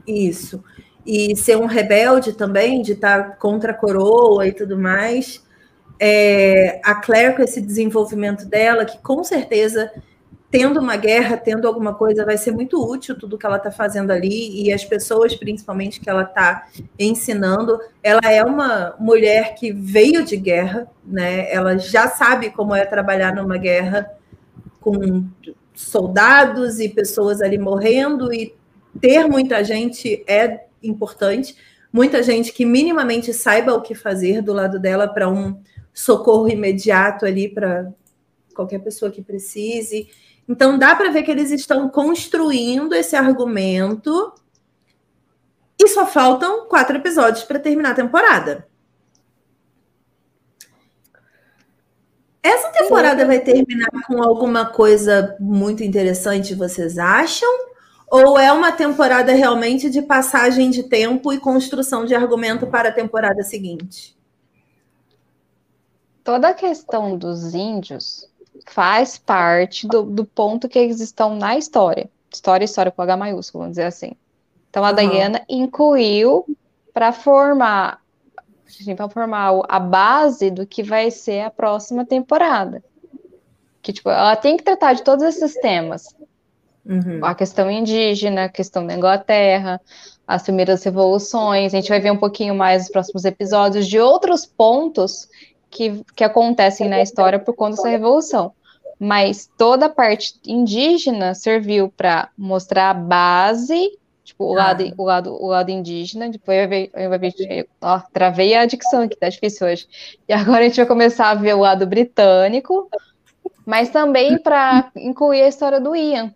Isso. 0.06 0.62
E 1.05 1.36
ser 1.36 1.56
um 1.56 1.66
rebelde 1.66 2.32
também, 2.32 2.82
de 2.82 2.93
estar 2.93 3.36
contra 3.39 3.73
a 3.73 3.74
coroa 3.74 4.47
e 4.47 4.52
tudo 4.52 4.77
mais. 4.77 5.44
É, 5.98 6.81
a 6.85 6.94
Claire 6.97 7.36
com 7.36 7.43
esse 7.43 7.60
desenvolvimento 7.60 8.44
dela, 8.44 8.85
que 8.85 8.98
com 8.98 9.24
certeza, 9.24 9.90
tendo 10.51 10.81
uma 10.81 10.97
guerra, 10.97 11.36
tendo 11.36 11.66
alguma 11.66 11.94
coisa, 11.94 12.24
vai 12.24 12.39
ser 12.39 12.52
muito 12.52 12.81
útil 12.82 13.18
tudo 13.18 13.36
que 13.36 13.44
ela 13.44 13.56
está 13.56 13.70
fazendo 13.70 14.10
ali, 14.10 14.62
e 14.62 14.73
as 14.73 14.85
pessoas, 14.85 15.35
principalmente, 15.35 16.01
que 16.01 16.09
ela 16.09 16.23
está 16.23 16.68
ensinando. 16.98 17.78
Ela 18.02 18.32
é 18.32 18.43
uma 18.44 18.94
mulher 18.98 19.55
que 19.55 19.73
veio 19.73 20.24
de 20.24 20.36
guerra, 20.36 20.89
né? 21.05 21.52
Ela 21.52 21.77
já 21.77 22.09
sabe 22.09 22.51
como 22.51 22.74
é 22.74 22.85
trabalhar 22.85 23.35
numa 23.35 23.59
guerra 23.59 24.10
com 24.81 25.27
soldados 25.74 26.78
e 26.78 26.89
pessoas 26.89 27.43
ali 27.43 27.59
morrendo 27.59 28.32
e 28.32 28.55
ter 29.01 29.27
muita 29.27 29.62
gente 29.62 30.24
é 30.27 30.64
importante, 30.82 31.56
muita 31.93 32.23
gente 32.23 32.52
que 32.52 32.64
minimamente 32.64 33.32
saiba 33.35 33.74
o 33.74 33.82
que 33.82 33.94
fazer 33.94 34.40
do 34.40 34.52
lado 34.52 34.78
dela 34.78 35.06
para 35.06 35.28
um 35.28 35.60
socorro 35.93 36.48
imediato 36.48 37.27
ali 37.27 37.48
para 37.48 37.93
qualquer 38.55 38.78
pessoa 38.78 39.10
que 39.10 39.20
precise. 39.20 40.09
Então 40.48 40.78
dá 40.78 40.94
para 40.94 41.10
ver 41.10 41.23
que 41.23 41.31
eles 41.31 41.51
estão 41.51 41.89
construindo 41.89 42.94
esse 42.94 43.16
argumento 43.16 44.32
e 45.78 45.89
só 45.89 46.06
faltam 46.06 46.66
quatro 46.68 46.97
episódios 46.97 47.44
para 47.44 47.59
terminar 47.59 47.90
a 47.90 47.94
temporada. 47.94 48.66
Essa 52.43 52.68
temporada 52.70 53.27
vai 53.27 53.40
terminar 53.40 53.90
com 54.06 54.23
alguma 54.23 54.66
coisa 54.66 55.36
muito 55.40 55.82
interessante, 55.82 56.55
vocês 56.55 56.97
acham? 56.97 57.48
Ou 58.09 58.39
é 58.39 58.52
uma 58.52 58.70
temporada 58.70 59.32
realmente 59.32 59.90
de 59.90 60.01
passagem 60.01 60.70
de 60.70 60.85
tempo 60.85 61.32
e 61.32 61.40
construção 61.40 62.05
de 62.05 62.14
argumento 62.14 62.68
para 62.68 62.90
a 62.90 62.93
temporada 62.93 63.43
seguinte? 63.43 64.16
Toda 66.23 66.51
a 66.51 66.55
questão 66.55 67.18
dos 67.18 67.52
índios 67.52 68.28
faz 68.66 69.19
parte 69.19 69.87
do, 69.87 70.03
do 70.03 70.24
ponto 70.24 70.69
que 70.69 70.78
eles 70.78 71.01
estão 71.01 71.37
na 71.37 71.57
história. 71.57 72.09
História, 72.33 72.65
história 72.65 72.93
com 72.93 73.03
H 73.03 73.16
maiúsculo, 73.16 73.62
vamos 73.62 73.77
dizer 73.77 73.87
assim. 73.87 74.12
Então 74.70 74.85
a 74.85 74.91
Uhum. 74.91 74.95
Diana 74.95 75.43
incluiu 75.49 76.45
para 76.93 77.12
formar 77.12 78.01
para 78.97 79.09
formar 79.09 79.53
a 79.69 79.78
base 79.78 80.51
do 80.51 80.66
que 80.66 80.83
vai 80.83 81.11
ser 81.11 81.43
a 81.43 81.51
próxima 81.51 82.05
temporada. 82.05 82.83
Que 83.81 83.93
tipo, 83.93 84.11
ela 84.11 84.35
tem 84.37 84.57
que 84.57 84.65
tratar 84.65 84.93
de 84.93 85.03
todos 85.03 85.24
esses 85.24 85.55
temas. 85.61 86.15
Uhum. 86.89 87.24
a 87.24 87.35
questão 87.35 87.69
indígena, 87.69 88.45
a 88.45 88.49
questão 88.49 88.87
da 88.87 88.95
Inglaterra, 88.95 89.81
as 90.24 90.45
primeiras 90.45 90.85
revoluções. 90.85 91.74
A 91.74 91.77
gente 91.77 91.89
vai 91.89 91.99
ver 91.99 92.12
um 92.12 92.16
pouquinho 92.16 92.55
mais 92.55 92.83
nos 92.83 92.93
próximos 92.93 93.24
episódios 93.24 93.89
de 93.89 93.99
outros 93.99 94.47
pontos 94.47 95.28
que, 95.71 96.05
que 96.15 96.25
acontecem 96.25 96.89
na 96.89 97.01
história 97.01 97.39
por 97.39 97.55
conta 97.55 97.77
dessa 97.77 97.89
revolução. 97.89 98.53
Mas 98.99 99.51
toda 99.59 99.87
a 99.87 99.91
parte 99.91 100.35
indígena 100.47 101.35
serviu 101.35 101.93
para 101.95 102.31
mostrar 102.37 102.91
a 102.91 102.95
base, 102.95 103.91
tipo, 104.25 104.45
o, 104.45 104.53
Ah. 104.59 104.65
lado, 104.65 104.95
o, 104.97 105.05
lado, 105.05 105.35
o 105.35 105.47
lado 105.49 105.71
indígena, 105.71 106.31
depois 106.31 106.59
eu, 106.59 106.69
ver, 106.69 106.91
eu, 106.95 107.67
ó, 107.81 108.01
travei 108.13 108.55
a 108.55 108.65
dicção 108.65 109.03
aqui, 109.03 109.17
tá 109.17 109.29
difícil 109.29 109.67
hoje. 109.67 109.87
E 110.27 110.33
agora 110.33 110.61
a 110.61 110.63
gente 110.69 110.77
vai 110.77 110.87
começar 110.87 111.31
a 111.31 111.35
ver 111.35 111.55
o 111.55 111.61
lado 111.61 111.87
britânico, 111.87 112.89
mas 113.67 113.91
também 113.91 114.39
para 114.39 114.91
incluir 114.97 115.43
a 115.43 115.49
história 115.49 115.81
do 115.81 115.95
Ian. 115.95 116.33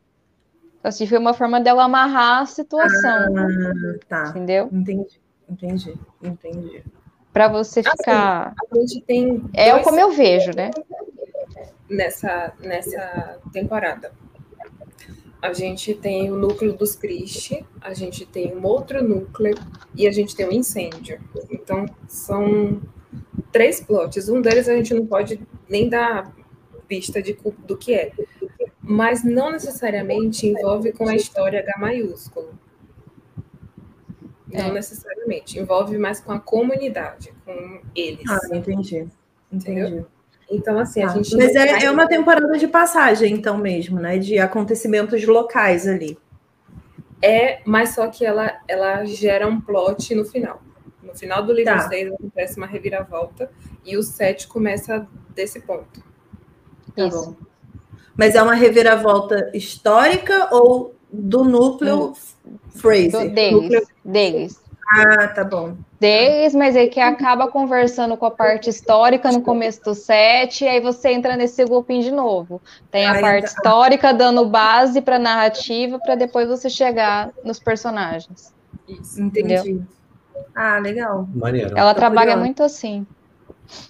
Assim, 0.85 1.07
foi 1.07 1.19
uma 1.19 1.35
forma 1.35 1.61
dela 1.61 1.85
amarrar 1.85 2.43
a 2.43 2.47
situação, 2.47 3.11
Ah, 3.37 3.95
tá. 4.09 4.29
entendeu? 4.31 4.69
Entendi, 4.73 5.21
entendi, 5.49 5.95
entendi. 6.23 6.83
Para 7.33 7.49
você 7.49 7.83
ficar. 7.83 8.55
A 8.73 8.79
gente 8.79 9.01
tem 9.03 9.43
É 9.53 9.71
dois 9.71 9.85
como 9.85 10.01
eu 10.01 10.11
vejo, 10.11 10.51
né? 10.55 10.71
nessa, 11.91 12.55
nessa 12.61 13.39
temporada. 13.53 14.13
A 15.43 15.53
gente 15.53 15.95
tem 15.95 16.31
o 16.31 16.37
núcleo 16.37 16.75
dos 16.75 16.95
Christie, 16.95 17.67
a 17.81 17.93
gente 17.95 18.27
tem 18.27 18.55
um 18.55 18.65
outro 18.65 19.03
núcleo 19.03 19.55
e 19.95 20.07
a 20.07 20.13
gente 20.13 20.37
tem 20.37 20.47
um 20.47 20.53
incêndio. 20.53 21.19
Então, 21.51 21.87
são 22.07 22.81
três 23.51 23.81
plots. 23.81 24.29
Um 24.29 24.41
deles 24.41 24.69
a 24.69 24.77
gente 24.77 24.95
não 24.95 25.07
pode 25.07 25.41
nem 25.69 25.89
dar 25.89 26.33
pista 26.87 27.23
de, 27.23 27.37
do 27.67 27.77
que 27.77 27.95
é. 27.95 28.13
Mas 28.83 29.25
não 29.25 29.51
necessariamente 29.51 30.47
envolve 30.47 30.93
com 30.93 31.09
a 31.09 31.17
história 31.17 31.61
H 31.61 31.79
maiúsculo. 31.79 32.51
Não 34.53 34.61
É. 34.67 34.73
necessariamente. 34.73 35.59
Envolve 35.59 35.97
mais 35.99 36.21
com 36.21 36.33
a 36.33 36.41
comunidade, 36.41 37.33
com 37.45 37.81
eles. 37.95 38.29
Ah, 38.29 38.39
entendi. 38.57 39.07
Entendi. 39.53 40.05
Então, 40.51 40.79
assim, 40.79 41.03
a 41.03 41.07
Ah, 41.07 41.15
gente. 41.15 41.37
mas 41.37 41.55
é, 41.55 41.67
vai- 41.73 41.85
é 41.85 41.91
uma 41.91 42.09
temporada 42.09 42.59
de 42.59 42.67
passagem, 42.67 43.33
então 43.33 43.57
mesmo, 43.57 44.01
né? 44.01 44.19
De 44.19 44.39
acontecimentos 44.39 45.25
locais 45.25 45.87
ali. 45.87 46.19
É, 47.23 47.61
mas 47.65 47.91
só 47.91 48.09
que 48.09 48.25
ela, 48.25 48.59
ela 48.67 49.05
gera 49.05 49.47
um 49.47 49.61
plot 49.61 50.15
no 50.15 50.25
final. 50.25 50.61
No 51.03 51.15
final 51.15 51.43
do 51.45 51.53
livro 51.53 51.73
Tá. 51.75 51.89
6 51.89 52.13
acontece 52.13 52.57
uma 52.57 52.67
reviravolta 52.67 53.51
e 53.85 53.97
o 53.97 54.03
7 54.03 54.49
começa 54.49 55.07
desse 55.35 55.61
ponto. 55.61 56.03
Tá 56.97 57.07
Isso. 57.07 57.31
bom. 57.31 57.37
Mas 58.17 58.35
é 58.35 58.43
uma 58.43 58.55
reviravolta 58.55 59.51
histórica 59.55 60.49
ou 60.55 60.95
do 61.13 61.45
núcleo 61.45 62.13
Fraser? 62.71 63.29
Do- 63.29 63.35
deles, 63.35 63.87
deles. 64.11 64.61
Ah, 64.93 65.29
tá 65.29 65.45
bom. 65.45 65.77
Deles, 66.01 66.53
mas 66.55 66.75
é 66.75 66.89
que 66.89 66.99
acaba 66.99 67.47
conversando 67.47 68.17
com 68.17 68.27
a 68.27 68.31
parte 68.31 68.69
histórica 68.69 69.31
no 69.31 69.41
começo 69.41 69.81
do 69.85 69.95
set, 69.95 70.65
e 70.65 70.69
aí 70.69 70.81
você 70.81 71.11
entra 71.11 71.37
nesse 71.37 71.65
looping 71.65 72.01
de 72.01 72.11
novo. 72.11 72.61
Tem 72.91 73.07
a 73.07 73.13
Ah, 73.13 73.21
parte 73.21 73.45
então- 73.45 73.55
histórica 73.57 74.13
dando 74.13 74.45
base 74.47 75.01
para 75.01 75.19
narrativa, 75.19 75.99
para 76.01 76.17
depois 76.17 76.49
você 76.49 76.69
chegar 76.69 77.31
nos 77.45 77.61
personagens. 77.61 78.53
Isso. 78.89 79.23
Entendi. 79.23 79.81
Ah, 80.57 80.79
legal. 80.79 81.29
Maneiro. 81.35 81.77
Ela 81.79 81.95
Tô 81.95 82.01
trabalha 82.01 82.33
curiosa. 82.33 82.45
muito 82.45 82.63
assim. 82.65 83.07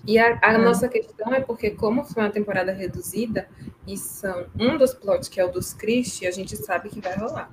E 0.06 0.18
a, 0.18 0.34
a 0.42 0.50
Ah. 0.50 0.58
nossa 0.58 0.86
questão 0.88 1.32
é 1.32 1.40
porque, 1.40 1.70
como 1.70 2.04
foi 2.04 2.22
uma 2.24 2.30
temporada 2.30 2.72
reduzida, 2.72 3.48
e 3.86 3.96
são 3.96 4.44
um 4.58 4.76
dos 4.76 4.92
plots, 4.92 5.28
que 5.28 5.40
é 5.40 5.44
o 5.46 5.50
dos 5.50 5.72
Christie, 5.72 6.26
a 6.26 6.30
gente 6.30 6.54
sabe 6.56 6.90
que 6.90 7.00
vai 7.00 7.16
rolar. 7.16 7.50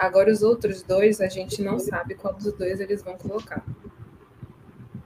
Agora, 0.00 0.32
os 0.32 0.42
outros 0.42 0.82
dois, 0.82 1.20
a 1.20 1.28
gente 1.28 1.62
não 1.62 1.78
sabe 1.78 2.14
qual 2.14 2.32
dos 2.32 2.54
dois 2.54 2.80
eles 2.80 3.02
vão 3.02 3.18
colocar. 3.18 3.62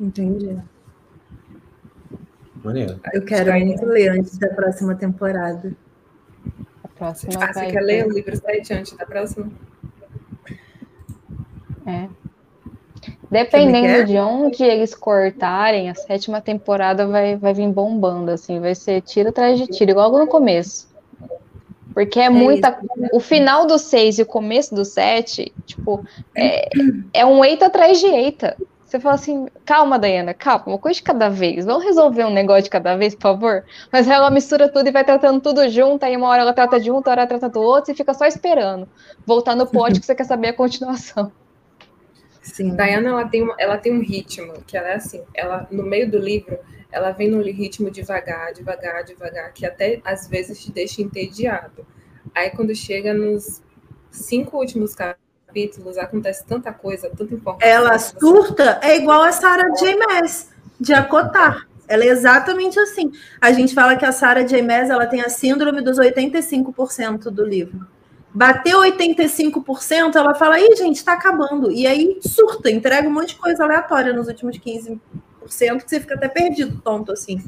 Entendi. 0.00 0.56
Maneiro. 2.62 3.00
Eu 3.12 3.24
quero 3.24 3.50
Vai- 3.50 3.64
muito 3.64 3.84
ler 3.84 4.10
antes 4.10 4.38
da 4.38 4.48
próxima 4.50 4.94
temporada. 4.94 5.74
A 6.84 6.88
próxima 6.88 7.32
Ah, 7.42 7.52
você 7.52 7.66
quer 7.66 7.80
ler 7.80 8.06
o 8.06 8.12
livro 8.12 8.36
7 8.36 8.72
antes 8.72 8.92
da 8.96 9.04
próxima? 9.04 9.50
É. 11.84 12.08
Dependendo 13.28 13.86
é? 13.86 14.04
de 14.04 14.16
onde 14.16 14.62
eles 14.62 14.94
cortarem, 14.94 15.90
a 15.90 15.94
sétima 15.96 16.40
temporada 16.40 17.04
vai, 17.08 17.36
vai 17.36 17.52
vir 17.52 17.68
bombando, 17.68 18.30
assim, 18.30 18.60
vai 18.60 18.76
ser 18.76 19.00
tiro 19.00 19.30
atrás 19.30 19.58
de 19.58 19.66
tiro, 19.66 19.90
igual 19.90 20.12
no 20.12 20.28
começo. 20.28 20.93
Porque 21.94 22.18
é 22.18 22.28
muita. 22.28 22.76
O 23.12 23.20
final 23.20 23.66
do 23.66 23.78
6 23.78 24.18
e 24.18 24.22
o 24.22 24.26
começo 24.26 24.74
do 24.74 24.84
7, 24.84 25.52
tipo, 25.64 26.04
é, 26.34 26.68
é 27.12 27.24
um 27.24 27.44
eita 27.44 27.66
atrás 27.66 28.00
de 28.00 28.06
eita. 28.06 28.56
Você 28.84 29.00
fala 29.00 29.14
assim, 29.16 29.46
calma, 29.64 29.98
Dayana, 29.98 30.34
calma, 30.34 30.64
uma 30.66 30.78
coisa 30.78 30.96
de 30.98 31.02
cada 31.02 31.28
vez. 31.28 31.64
Vamos 31.64 31.84
resolver 31.84 32.24
um 32.24 32.32
negócio 32.32 32.64
de 32.64 32.70
cada 32.70 32.96
vez, 32.96 33.14
por 33.14 33.22
favor? 33.22 33.64
Mas 33.90 34.08
ela 34.08 34.30
mistura 34.30 34.68
tudo 34.68 34.88
e 34.88 34.92
vai 34.92 35.04
tratando 35.04 35.40
tudo 35.40 35.68
junto, 35.68 36.04
aí 36.04 36.16
uma 36.16 36.28
hora 36.28 36.42
ela 36.42 36.52
trata 36.52 36.78
de 36.78 36.90
um, 36.90 36.94
outra 36.94 37.12
hora 37.12 37.20
ela 37.22 37.28
trata 37.28 37.48
do 37.48 37.60
outro, 37.60 37.90
e 37.92 37.96
fica 37.96 38.14
só 38.14 38.24
esperando. 38.24 38.88
Voltar 39.26 39.56
no 39.56 39.66
plot 39.66 39.98
que 39.98 40.06
você 40.06 40.14
quer 40.14 40.24
saber 40.24 40.48
a 40.48 40.52
continuação. 40.52 41.32
Sim. 42.40 42.76
Diana, 42.76 43.08
ela 43.08 43.24
tem, 43.26 43.42
uma- 43.42 43.56
ela 43.58 43.78
tem 43.78 43.92
um 43.92 44.00
ritmo, 44.00 44.52
que 44.66 44.76
ela 44.76 44.88
é 44.90 44.94
assim, 44.94 45.22
ela, 45.34 45.66
no 45.72 45.82
meio 45.82 46.08
do 46.10 46.18
livro, 46.18 46.58
ela 46.94 47.10
vem 47.10 47.28
num 47.28 47.42
ritmo 47.42 47.90
devagar, 47.90 48.52
devagar, 48.52 49.02
devagar, 49.02 49.52
que 49.52 49.66
até 49.66 50.00
às 50.04 50.28
vezes 50.28 50.62
te 50.62 50.70
deixa 50.70 51.02
entediado. 51.02 51.84
Aí 52.32 52.50
quando 52.50 52.72
chega 52.72 53.12
nos 53.12 53.60
cinco 54.12 54.58
últimos 54.58 54.94
capítulos, 54.94 55.98
acontece 55.98 56.46
tanta 56.46 56.72
coisa, 56.72 57.10
tanta 57.10 57.34
informação. 57.34 57.68
Ela 57.68 57.98
surta 57.98 58.78
é 58.80 58.96
igual 58.96 59.22
a 59.22 59.32
Sarah 59.32 59.68
J. 59.74 59.96
Maas, 59.96 60.50
de 60.78 60.94
acotar. 60.94 61.68
Ela 61.88 62.04
é 62.04 62.08
exatamente 62.08 62.78
assim. 62.78 63.10
A 63.40 63.50
gente 63.50 63.74
fala 63.74 63.96
que 63.96 64.04
a 64.04 64.12
Sarah 64.12 64.44
J. 64.44 64.62
Maas 64.62 64.88
ela 64.88 65.06
tem 65.06 65.20
a 65.20 65.28
síndrome 65.28 65.82
dos 65.82 65.98
85% 65.98 67.24
do 67.24 67.44
livro. 67.44 67.84
Bateu 68.32 68.80
85%, 68.80 70.14
ela 70.14 70.34
fala, 70.34 70.60
ih, 70.60 70.76
gente, 70.76 71.04
tá 71.04 71.12
acabando. 71.12 71.72
E 71.72 71.88
aí 71.88 72.18
surta, 72.20 72.70
entrega 72.70 73.08
um 73.08 73.12
monte 73.12 73.30
de 73.30 73.36
coisa 73.36 73.64
aleatória 73.64 74.12
nos 74.12 74.28
últimos 74.28 74.56
15%, 74.58 74.98
que 75.44 75.90
você 75.90 76.00
fica 76.00 76.14
até 76.14 76.28
perdido, 76.28 76.80
tonto, 76.80 77.12
assim. 77.12 77.42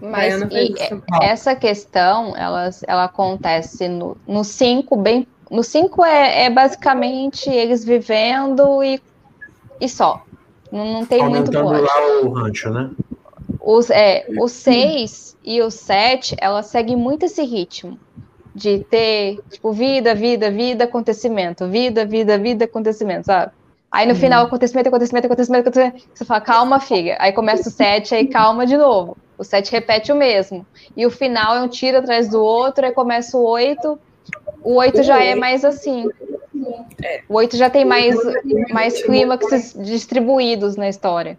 Mas 0.00 0.36
Diana 0.36 0.46
e, 0.46 0.48
fez 0.48 0.70
isso. 0.70 1.02
é- 1.20 1.26
essa 1.26 1.54
questão, 1.54 2.36
ela, 2.36 2.70
ela 2.86 3.04
acontece 3.04 3.88
no 3.88 4.16
5 4.16 4.32
no 4.32 4.44
cinco 4.44 4.96
bem. 4.96 5.26
No 5.50 5.62
5 5.62 6.04
é, 6.04 6.44
é 6.44 6.50
basicamente 6.50 7.50
eles 7.50 7.84
vivendo 7.84 8.82
e, 8.82 9.00
e 9.80 9.88
só. 9.88 10.24
Não, 10.70 10.84
não 10.92 11.06
tem 11.06 11.18
muito 11.28 11.50
Aumentando 11.56 11.68
plot. 11.68 11.82
lá 11.82 12.20
o 12.22 12.32
rancho, 12.32 12.70
né? 12.70 12.90
Os, 13.60 13.90
é, 13.90 14.26
o 14.38 14.48
6 14.48 15.36
e 15.44 15.60
o 15.60 15.70
7, 15.70 16.36
ela 16.40 16.62
segue 16.62 16.94
muito 16.96 17.24
esse 17.24 17.42
ritmo 17.42 17.98
de 18.54 18.84
ter, 18.84 19.38
tipo, 19.50 19.72
vida, 19.72 20.14
vida, 20.14 20.50
vida, 20.50 20.84
acontecimento, 20.84 21.68
vida, 21.68 22.04
vida, 22.04 22.38
vida, 22.38 22.64
acontecimento, 22.64 23.26
sabe? 23.26 23.52
Aí 23.90 24.06
no 24.06 24.14
final, 24.14 24.46
acontecimento, 24.46 24.86
acontecimento, 24.86 25.26
acontecimento, 25.26 25.68
acontecimento, 25.68 26.08
você 26.14 26.24
fala, 26.24 26.40
calma, 26.40 26.78
filha. 26.78 27.16
Aí 27.18 27.32
começa 27.32 27.68
o 27.68 27.72
7, 27.72 28.14
aí 28.14 28.28
calma 28.28 28.64
de 28.64 28.76
novo. 28.76 29.16
O 29.36 29.42
7 29.42 29.72
repete 29.72 30.12
o 30.12 30.16
mesmo. 30.16 30.64
E 30.96 31.04
o 31.06 31.10
final 31.10 31.56
é 31.56 31.62
um 31.62 31.68
tiro 31.68 31.98
atrás 31.98 32.28
do 32.28 32.40
outro, 32.40 32.86
aí 32.86 32.92
começa 32.92 33.36
o 33.36 33.42
8. 33.42 33.98
O 34.62 34.74
8 34.74 35.02
já 35.02 35.22
é 35.22 35.34
mais 35.34 35.64
assim. 35.64 36.08
O 37.28 37.34
8 37.34 37.56
já 37.56 37.68
tem 37.68 37.84
mais, 37.84 38.16
mais 38.70 39.02
clímaxes 39.02 39.74
distribuídos 39.76 40.76
na 40.76 40.88
história. 40.88 41.36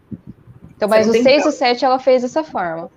Então, 0.76 0.90
mas 0.90 1.08
o 1.08 1.14
6 1.14 1.46
e 1.46 1.48
o 1.48 1.52
7 1.52 1.86
ela 1.86 2.00
fez 2.00 2.24
dessa 2.24 2.44
forma. 2.44 2.90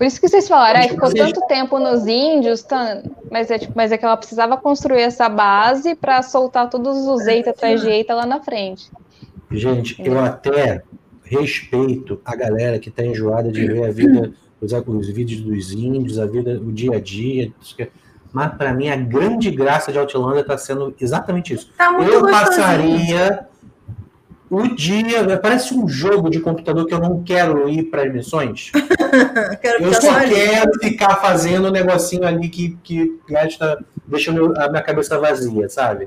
Por 0.00 0.06
isso 0.06 0.18
que 0.18 0.26
vocês 0.28 0.48
falaram, 0.48 0.80
ah, 0.80 0.88
ficou 0.88 1.12
tanto 1.12 1.46
tempo 1.46 1.78
nos 1.78 2.06
índios, 2.06 2.62
tan- 2.62 3.02
mas, 3.30 3.50
é, 3.50 3.58
tipo, 3.58 3.74
mas 3.76 3.92
é 3.92 3.98
que 3.98 4.04
ela 4.06 4.16
precisava 4.16 4.56
construir 4.56 5.02
essa 5.02 5.28
base 5.28 5.94
para 5.94 6.22
soltar 6.22 6.70
todos 6.70 7.06
os 7.06 7.26
eita 7.26 7.50
atrás 7.50 7.82
de 7.82 7.90
eita 7.90 8.14
lá 8.14 8.24
na 8.24 8.40
frente. 8.40 8.90
Gente, 9.50 10.00
eu 10.02 10.18
até 10.18 10.82
respeito 11.22 12.18
a 12.24 12.34
galera 12.34 12.78
que 12.78 12.90
tá 12.90 13.04
enjoada 13.04 13.52
de 13.52 13.66
ver 13.66 13.84
a 13.84 13.92
vida, 13.92 14.32
os, 14.58 14.72
os 14.72 15.08
vídeos 15.10 15.42
dos 15.42 15.70
índios, 15.72 16.18
a 16.18 16.24
vida, 16.24 16.58
o 16.58 16.72
dia 16.72 16.96
a 16.96 17.00
dia. 17.00 17.52
que- 17.76 17.90
Mas 18.32 18.54
para 18.54 18.72
mim 18.72 18.88
a 18.88 18.96
grande 18.96 19.50
graça 19.50 19.92
de 19.92 19.98
Outlander 19.98 20.40
está 20.40 20.56
sendo 20.56 20.94
exatamente 20.98 21.52
isso. 21.52 21.70
Tá 21.76 21.92
muito 21.92 22.10
eu 22.10 22.22
passaria 22.22 23.46
o 24.48 24.66
dia, 24.74 25.38
parece 25.42 25.74
um 25.74 25.86
jogo 25.86 26.30
de 26.30 26.40
computador 26.40 26.86
que 26.86 26.94
eu 26.94 26.98
não 27.00 27.22
quero 27.22 27.68
ir 27.68 27.84
para 27.90 28.02
as 28.04 28.12
missões. 28.12 28.72
Quero 29.60 29.84
Eu 29.84 29.94
só 29.94 30.20
quero 30.20 30.72
ficar 30.80 31.16
fazendo 31.16 31.68
um 31.68 31.70
negocinho 31.70 32.26
ali 32.26 32.48
que, 32.48 32.76
que 32.82 33.18
gasta, 33.28 33.78
deixa 34.06 34.30
a 34.30 34.68
minha 34.68 34.82
cabeça 34.82 35.18
vazia, 35.18 35.68
sabe? 35.68 36.04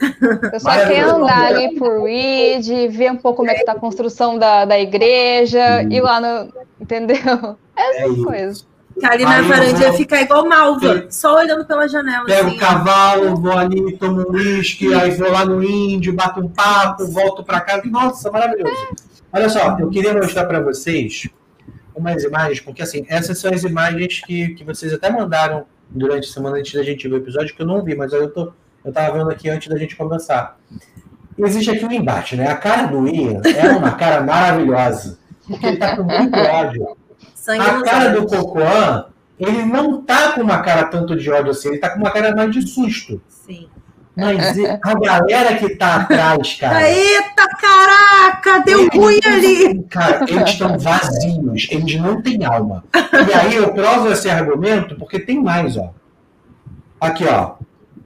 Eu 0.52 0.60
só 0.60 0.72
quero 0.88 1.16
andar 1.18 1.46
ali 1.48 1.76
por 1.78 2.04
Reed, 2.04 2.66
ver 2.92 3.12
um 3.12 3.18
pouco 3.18 3.38
como 3.38 3.52
é 3.52 3.56
que 3.56 3.66
tá 3.66 3.74
a 3.74 3.80
construção 3.80 4.38
da, 4.38 4.66
da 4.66 4.80
igreja, 4.80 5.84
ir 5.84 6.02
lá 6.02 6.20
no. 6.20 6.54
Entendeu? 6.80 7.58
É 7.76 8.02
Essas 8.04 8.14
isso. 8.14 8.24
coisas. 8.26 8.68
Ficar 8.94 9.14
ali 9.14 9.24
na 9.24 9.42
varandinha 9.42 9.88
vou- 9.88 9.98
ficar 9.98 10.22
igual 10.22 10.48
malva, 10.48 11.08
só 11.10 11.38
olhando 11.38 11.66
pela 11.66 11.88
janela. 11.88 12.26
Pego 12.28 12.50
assim, 12.50 12.56
o 12.58 12.60
cavalo, 12.60 13.36
vou 13.36 13.58
ali, 13.58 13.98
tomo 13.98 14.22
um 14.30 14.34
uísque, 14.34 14.94
aí 14.94 15.10
vou 15.10 15.32
lá 15.32 15.44
no 15.44 15.64
índio, 15.64 16.14
bato 16.14 16.40
um 16.40 16.48
papo, 16.48 17.08
volto 17.08 17.44
pra 17.44 17.60
casa. 17.62 17.82
Nossa, 17.86 18.30
maravilhoso. 18.30 18.76
Olha 19.34 19.50
só, 19.50 19.76
eu 19.80 19.90
queria 19.90 20.14
mostrar 20.14 20.46
para 20.46 20.60
vocês 20.60 21.28
umas 22.12 22.24
imagens, 22.24 22.60
porque 22.60 22.82
assim, 22.82 23.06
essas 23.08 23.40
são 23.40 23.54
as 23.54 23.64
imagens 23.64 24.22
que, 24.26 24.50
que 24.50 24.64
vocês 24.64 24.94
até 24.94 25.10
mandaram 25.10 25.66
durante 25.90 26.30
a 26.30 26.32
semana 26.32 26.58
antes 26.58 26.74
da 26.74 26.84
gente 26.84 27.08
ver 27.08 27.16
o 27.16 27.18
episódio, 27.18 27.56
que 27.56 27.62
eu 27.62 27.66
não 27.66 27.84
vi, 27.84 27.96
mas 27.96 28.12
eu, 28.12 28.30
tô, 28.30 28.52
eu 28.84 28.92
tava 28.92 29.18
vendo 29.18 29.30
aqui 29.30 29.50
antes 29.50 29.68
da 29.68 29.78
gente 29.78 29.96
começar. 29.96 30.58
Existe 31.38 31.72
aqui 31.72 31.86
um 31.86 31.92
embate, 31.92 32.36
né? 32.36 32.48
A 32.48 32.56
cara 32.56 32.88
do 32.88 33.08
Ian 33.08 33.42
é 33.44 33.70
uma 33.72 33.92
cara 33.92 34.22
maravilhosa, 34.22 35.18
porque 35.48 35.66
ele 35.66 35.78
tá 35.78 35.96
com 35.96 36.04
muito 36.04 36.38
ódio. 36.38 36.98
Sangue 37.34 37.62
A 37.62 37.82
cara 37.82 38.10
do. 38.10 38.28
Cocoan, 38.28 39.06
ele 39.40 39.66
não 39.66 40.02
tá 40.02 40.34
com 40.34 40.42
uma 40.42 40.62
cara 40.62 40.86
tanto 40.86 41.16
de 41.16 41.30
ódio 41.32 41.52
assim, 41.52 41.70
ele 41.70 41.80
tá 41.80 41.90
com 41.90 42.00
uma 42.00 42.12
cara 42.12 42.36
mais 42.36 42.52
de 42.52 42.62
susto. 42.62 43.22
Sim. 43.28 43.68
Mas 44.16 44.56
a 44.84 44.94
galera 44.94 45.56
que 45.58 45.76
tá 45.76 45.96
atrás, 45.96 46.54
cara. 46.60 46.88
Eita, 46.88 47.48
caraca! 47.60 48.60
Deu 48.60 48.88
ruim 48.90 49.20
ali! 49.26 49.84
Cara, 49.90 50.24
eles 50.28 50.52
estão 50.52 50.78
vazios, 50.78 51.68
eles 51.72 51.96
não 52.00 52.22
têm 52.22 52.46
alma. 52.46 52.84
E 52.94 53.34
aí 53.34 53.56
eu 53.56 53.74
provo 53.74 54.12
esse 54.12 54.30
argumento 54.30 54.96
porque 54.96 55.20
tem 55.20 55.42
mais, 55.42 55.78
ó. 55.78 55.90
Aqui, 57.02 57.26
ó. 57.26 57.54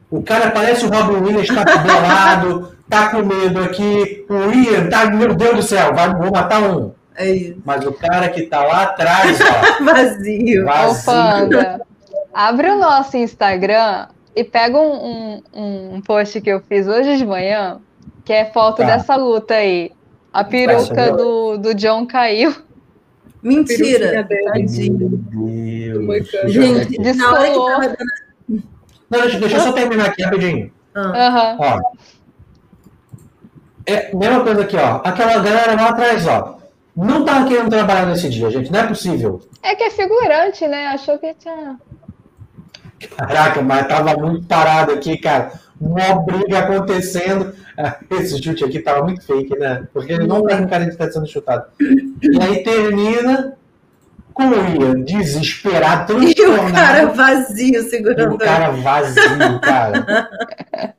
O 0.09 0.23
cara 0.23 0.51
parece 0.51 0.85
o 0.85 0.89
Robin 0.89 1.17
Williams, 1.17 1.47
tá 1.49 1.65
bolado, 1.65 2.77
tá 2.89 3.09
com 3.09 3.23
medo 3.23 3.61
aqui. 3.61 4.25
O 4.29 4.51
Ian 4.51 4.89
tá, 4.89 5.05
meu 5.09 5.35
Deus 5.35 5.55
do 5.57 5.61
céu, 5.61 5.93
vai, 5.93 6.09
vou 6.13 6.31
matar 6.31 6.61
um. 6.61 6.93
É 7.17 7.29
isso. 7.29 7.61
Mas 7.65 7.85
o 7.85 7.91
cara 7.91 8.29
que 8.29 8.43
tá 8.43 8.63
lá 8.63 8.83
atrás, 8.83 9.37
ó, 9.41 9.83
Vazio. 9.83 10.63
Ô, 10.63 10.65
vazio. 10.65 11.05
Panda, 11.05 11.81
abre 12.33 12.69
o 12.69 12.79
nosso 12.79 13.17
Instagram 13.17 14.07
e 14.39 14.43
pega 14.43 14.77
um, 14.79 15.41
um, 15.53 15.93
um 15.95 16.01
post 16.01 16.39
que 16.41 16.49
eu 16.49 16.61
fiz 16.61 16.87
hoje 16.87 17.17
de 17.17 17.25
manhã, 17.25 17.79
que 18.23 18.31
é 18.31 18.45
foto 18.45 18.77
Tá. 18.77 18.85
dessa 18.85 19.15
luta 19.15 19.55
aí. 19.55 19.91
A 20.31 20.43
peruca 20.43 20.93
Passa, 20.93 21.11
do, 21.13 21.57
do 21.57 21.73
John 21.73 22.05
caiu. 22.05 22.53
Mentira. 23.41 24.27
Tadinho. 24.53 25.21
Gente, 26.47 26.67
na 26.67 26.73
hora 26.73 26.85
que 26.85 26.97
Descolou. 26.99 27.65
tava 27.71 27.87
dando. 27.87 28.63
Não, 29.09 29.21
deixa, 29.21 29.39
deixa 29.39 29.57
eu 29.57 29.61
só 29.61 29.71
terminar 29.71 30.07
aqui 30.07 30.21
rapidinho. 30.23 30.71
Ah, 30.93 31.27
Aham. 31.27 31.57
Ó. 31.59 31.81
É, 33.85 34.13
mesma 34.15 34.43
coisa 34.43 34.61
aqui, 34.61 34.75
ó. 34.75 35.01
Aquela 35.03 35.39
galera 35.39 35.75
lá 35.75 35.89
atrás, 35.89 36.27
ó. 36.27 36.57
Não 36.95 37.23
tava 37.23 37.47
querendo 37.47 37.69
trabalhar 37.69 38.05
nesse 38.07 38.27
dia, 38.29 38.49
gente. 38.49 38.71
Não 38.71 38.79
é 38.79 38.87
possível. 38.87 39.39
É 39.63 39.75
que 39.75 39.83
é 39.83 39.89
figurante, 39.91 40.67
né? 40.67 40.87
Achou 40.87 41.17
que 41.17 41.33
tinha. 41.35 41.79
Caraca, 43.15 43.61
mas 43.61 43.87
tava 43.87 44.15
muito 44.17 44.47
parado 44.47 44.91
aqui, 44.91 45.17
cara. 45.17 45.51
Uma 45.79 46.15
briga 46.15 46.59
acontecendo. 46.59 47.53
Esse 48.09 48.41
chute 48.41 48.63
aqui 48.63 48.79
tava 48.79 49.03
muito 49.03 49.23
fake, 49.23 49.57
né? 49.57 49.87
Porque 49.93 50.13
ele 50.13 50.25
não 50.25 50.43
tá 50.43 50.57
com 50.57 50.67
cara 50.67 50.85
de 50.85 50.91
estar 50.91 51.11
sendo 51.11 51.27
chutado. 51.27 51.65
E 51.79 52.41
aí 52.41 52.63
termina 52.63 53.55
com 54.33 54.49
o 54.49 54.53
Ian 54.53 55.03
desesperado, 55.03 56.13
E 56.23 56.31
o 56.41 56.71
cara 56.71 57.07
vazio 57.07 57.75
E 57.75 57.77
o 57.79 57.89
segurando. 57.89 58.37
cara 58.37 58.71
vazio, 58.71 59.59
cara. 59.61 60.29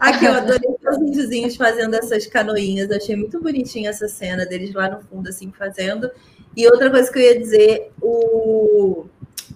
Aqui, 0.00 0.24
eu 0.24 0.34
adorei 0.34 0.68
os 0.90 0.98
videozinhos 0.98 1.56
fazendo 1.56 1.94
essas 1.94 2.26
canoinhas. 2.26 2.90
Achei 2.90 3.14
muito 3.14 3.40
bonitinha 3.40 3.90
essa 3.90 4.08
cena 4.08 4.44
deles 4.44 4.74
lá 4.74 4.90
no 4.90 5.00
fundo, 5.02 5.28
assim, 5.28 5.52
fazendo. 5.56 6.10
E 6.56 6.66
outra 6.66 6.90
coisa 6.90 7.10
que 7.10 7.18
eu 7.18 7.22
ia 7.22 7.38
dizer, 7.38 7.92
o 8.00 9.06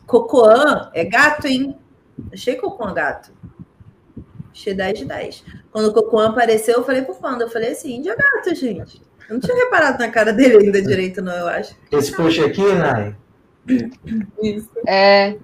Cocoan 0.06 0.90
é 0.94 1.04
gato, 1.04 1.46
hein? 1.46 1.76
Achei 2.32 2.54
Cocoan 2.56 2.94
gato. 2.94 3.32
Achei 4.52 4.72
10 4.74 4.98
de 5.00 5.04
10. 5.04 5.44
Quando 5.70 5.88
o 5.88 5.92
Cocoan 5.92 6.30
apareceu, 6.30 6.76
eu 6.76 6.84
falei 6.84 7.02
pro 7.02 7.14
Panda, 7.14 7.44
eu 7.44 7.50
falei 7.50 7.72
assim, 7.72 7.96
índia 7.96 8.16
gato, 8.16 8.54
gente. 8.54 9.02
Eu 9.28 9.34
não 9.34 9.40
tinha 9.40 9.56
reparado 9.56 9.98
na 9.98 10.08
cara 10.10 10.32
dele 10.32 10.64
ainda 10.66 10.80
direito, 10.80 11.20
não, 11.20 11.34
eu 11.34 11.48
acho. 11.48 11.76
Esse 11.92 12.16
post 12.16 12.40
aqui, 12.42 12.62
Nai. 12.74 13.14
Isso. 14.42 14.70
É, 14.86 15.36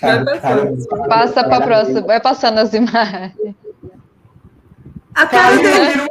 Cara, 0.00 0.24
Vai 0.24 0.40
cara, 0.40 0.66
passando. 0.66 1.08
passa 1.08 1.44
pra 1.44 1.60
próxima. 1.60 2.00
Vai 2.02 2.20
passando 2.20 2.58
as 2.58 2.72
imagens. 2.72 3.34
A 5.14 5.26
cara 5.26 5.56
dele, 5.56 6.08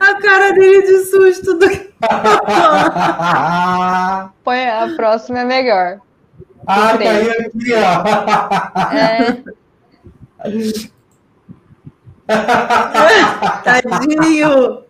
a 0.00 0.14
cara 0.20 0.52
dele 0.52 0.82
de 0.82 1.04
susto 1.04 1.54
do 1.54 1.66
Põe 4.44 4.68
a 4.68 4.92
próxima 4.96 5.38
é 5.40 5.44
melhor. 5.44 5.98
Ah, 6.66 6.96
caiu 6.98 7.30
aqui, 7.32 7.72
ó. 7.74 8.02
É, 8.94 9.42
Tadinho! 13.64 14.82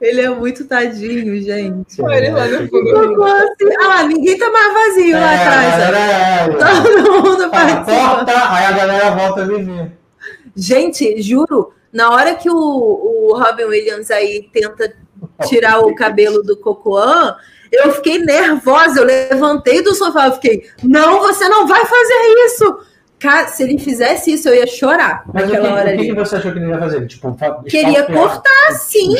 Ele 0.00 0.20
é 0.20 0.30
muito 0.30 0.64
tadinho, 0.64 1.42
gente. 1.42 2.00
Olha 2.00 2.14
ele 2.18 2.30
lá 2.30 2.46
no 2.46 2.68
fundo. 2.68 3.24
Assim, 3.24 3.66
ah, 3.82 4.04
ninguém 4.04 4.38
tá 4.38 4.48
mais 4.48 4.72
vazio 4.72 5.18
lá 5.18 5.32
É, 5.32 5.42
atrás. 5.42 5.74
ó. 5.74 5.78
galera, 5.78 5.98
é, 5.98 6.48
Todo 6.50 7.12
mundo 7.22 7.50
corta, 7.50 8.52
aí 8.54 8.64
a 8.66 8.72
galera 8.72 9.10
volta 9.10 9.42
a 9.42 9.46
viver. 9.46 9.90
Gente, 10.54 11.20
juro, 11.20 11.72
na 11.92 12.10
hora 12.10 12.34
que 12.34 12.50
o, 12.50 12.54
o 12.54 13.38
Robin 13.38 13.64
Williams 13.64 14.10
aí 14.10 14.48
tenta 14.52 14.94
tirar 15.46 15.80
o 15.80 15.94
cabelo 15.94 16.42
do 16.42 16.56
Cocoan, 16.56 17.36
eu 17.72 17.92
fiquei 17.92 18.18
nervosa. 18.18 19.00
Eu 19.00 19.04
levantei 19.04 19.82
do 19.82 19.94
sofá, 19.94 20.26
eu 20.26 20.32
fiquei, 20.32 20.68
não, 20.82 21.20
você 21.20 21.48
não 21.48 21.66
vai 21.66 21.84
fazer 21.84 22.34
isso. 22.46 22.78
Cara, 23.18 23.48
se 23.48 23.64
ele 23.64 23.78
fizesse 23.78 24.32
isso, 24.32 24.48
eu 24.48 24.54
ia 24.54 24.66
chorar 24.66 25.24
Mas 25.34 25.42
o 25.42 25.46
que, 25.48 25.52
naquela 25.56 25.74
hora 25.74 25.92
o 25.92 25.98
que 25.98 26.06
que 26.06 26.14
você 26.14 26.36
achou 26.36 26.52
que 26.52 26.58
ele 26.58 26.68
ia 26.68 26.78
fazer? 26.78 27.06
Tipo, 27.08 27.36
Queria 27.64 28.04
cortar, 28.04 28.72
sim. 28.74 29.12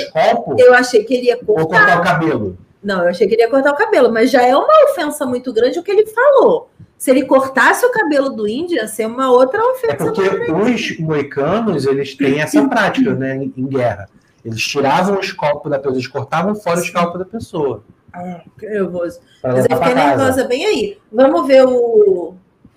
Eu 0.56 0.72
achei 0.72 1.02
que 1.02 1.14
ele 1.14 1.26
ia 1.26 1.38
ou 1.44 1.56
cortar. 1.56 1.96
cortar 1.96 2.00
o 2.00 2.04
cabelo? 2.04 2.58
Não, 2.80 3.02
eu 3.02 3.08
achei 3.08 3.26
que 3.26 3.34
ele 3.34 3.42
ia 3.42 3.50
cortar 3.50 3.72
o 3.72 3.76
cabelo, 3.76 4.12
mas 4.12 4.30
já 4.30 4.42
é 4.42 4.56
uma 4.56 4.84
ofensa 4.90 5.26
muito 5.26 5.52
grande 5.52 5.80
o 5.80 5.82
que 5.82 5.90
ele 5.90 6.06
falou. 6.06 6.70
Se 6.98 7.10
ele 7.12 7.24
cortasse 7.24 7.86
o 7.86 7.92
cabelo 7.92 8.30
do 8.30 8.46
índio, 8.48 8.76
ia 8.76 8.88
ser 8.88 9.06
uma 9.06 9.30
outra 9.30 9.60
É 9.60 9.64
ofensa. 9.64 9.96
porque 10.12 10.50
os 10.52 10.98
moicanos, 10.98 11.86
eles 11.86 12.14
têm 12.16 12.40
essa 12.40 12.66
prática, 12.68 13.14
né, 13.14 13.36
em, 13.36 13.54
em 13.56 13.66
guerra. 13.66 14.08
Eles 14.44 14.60
tiravam 14.62 15.18
os 15.18 15.32
copos 15.32 15.70
da 15.70 15.78
pessoa, 15.78 15.94
eles 15.94 16.06
cortavam 16.08 16.54
fora 16.56 16.80
os 16.80 16.90
copos 16.90 17.18
da 17.20 17.24
pessoa. 17.24 17.84
Ah, 18.12 18.40
que 18.58 18.66
nervoso. 18.66 19.20
Mas 19.42 19.56
eu 19.56 19.62
levar 19.70 19.76
fiquei 19.76 19.94
casa. 19.94 20.16
nervosa 20.16 20.44
bem 20.48 20.66
aí. 20.66 20.98
Vamos 21.12 21.46
ver 21.46 21.64
o. 21.66 22.34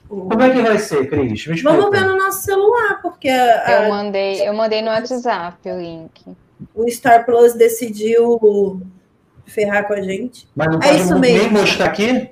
o- 0.10 0.30
Como 0.30 0.42
é 0.44 0.50
que 0.52 0.62
vai 0.62 0.78
ser, 0.78 1.10
Cris? 1.10 1.46
Vamos 1.64 1.90
ver 1.90 2.06
no 2.06 2.18
nosso 2.18 2.42
celular, 2.44 3.02
porque 3.02 3.30
a- 3.30 3.86
eu 3.86 3.90
mandei, 3.90 4.48
eu 4.48 4.54
mandei 4.54 4.82
no 4.82 4.90
WhatsApp 4.90 5.58
o 5.70 5.80
link. 5.80 6.26
o 6.76 6.88
Star 6.92 7.26
Plus 7.26 7.54
decidiu 7.54 8.82
ferrar 9.48 9.88
com 9.88 9.94
a 9.94 10.02
gente. 10.02 10.48
Mas 10.56 10.68
não 10.68 10.80
É 10.80 10.90
pode 10.90 11.02
isso 11.02 11.18
nem 11.18 11.34
mesmo. 11.40 11.52
mostrar 11.60 11.86
aqui? 11.86 12.30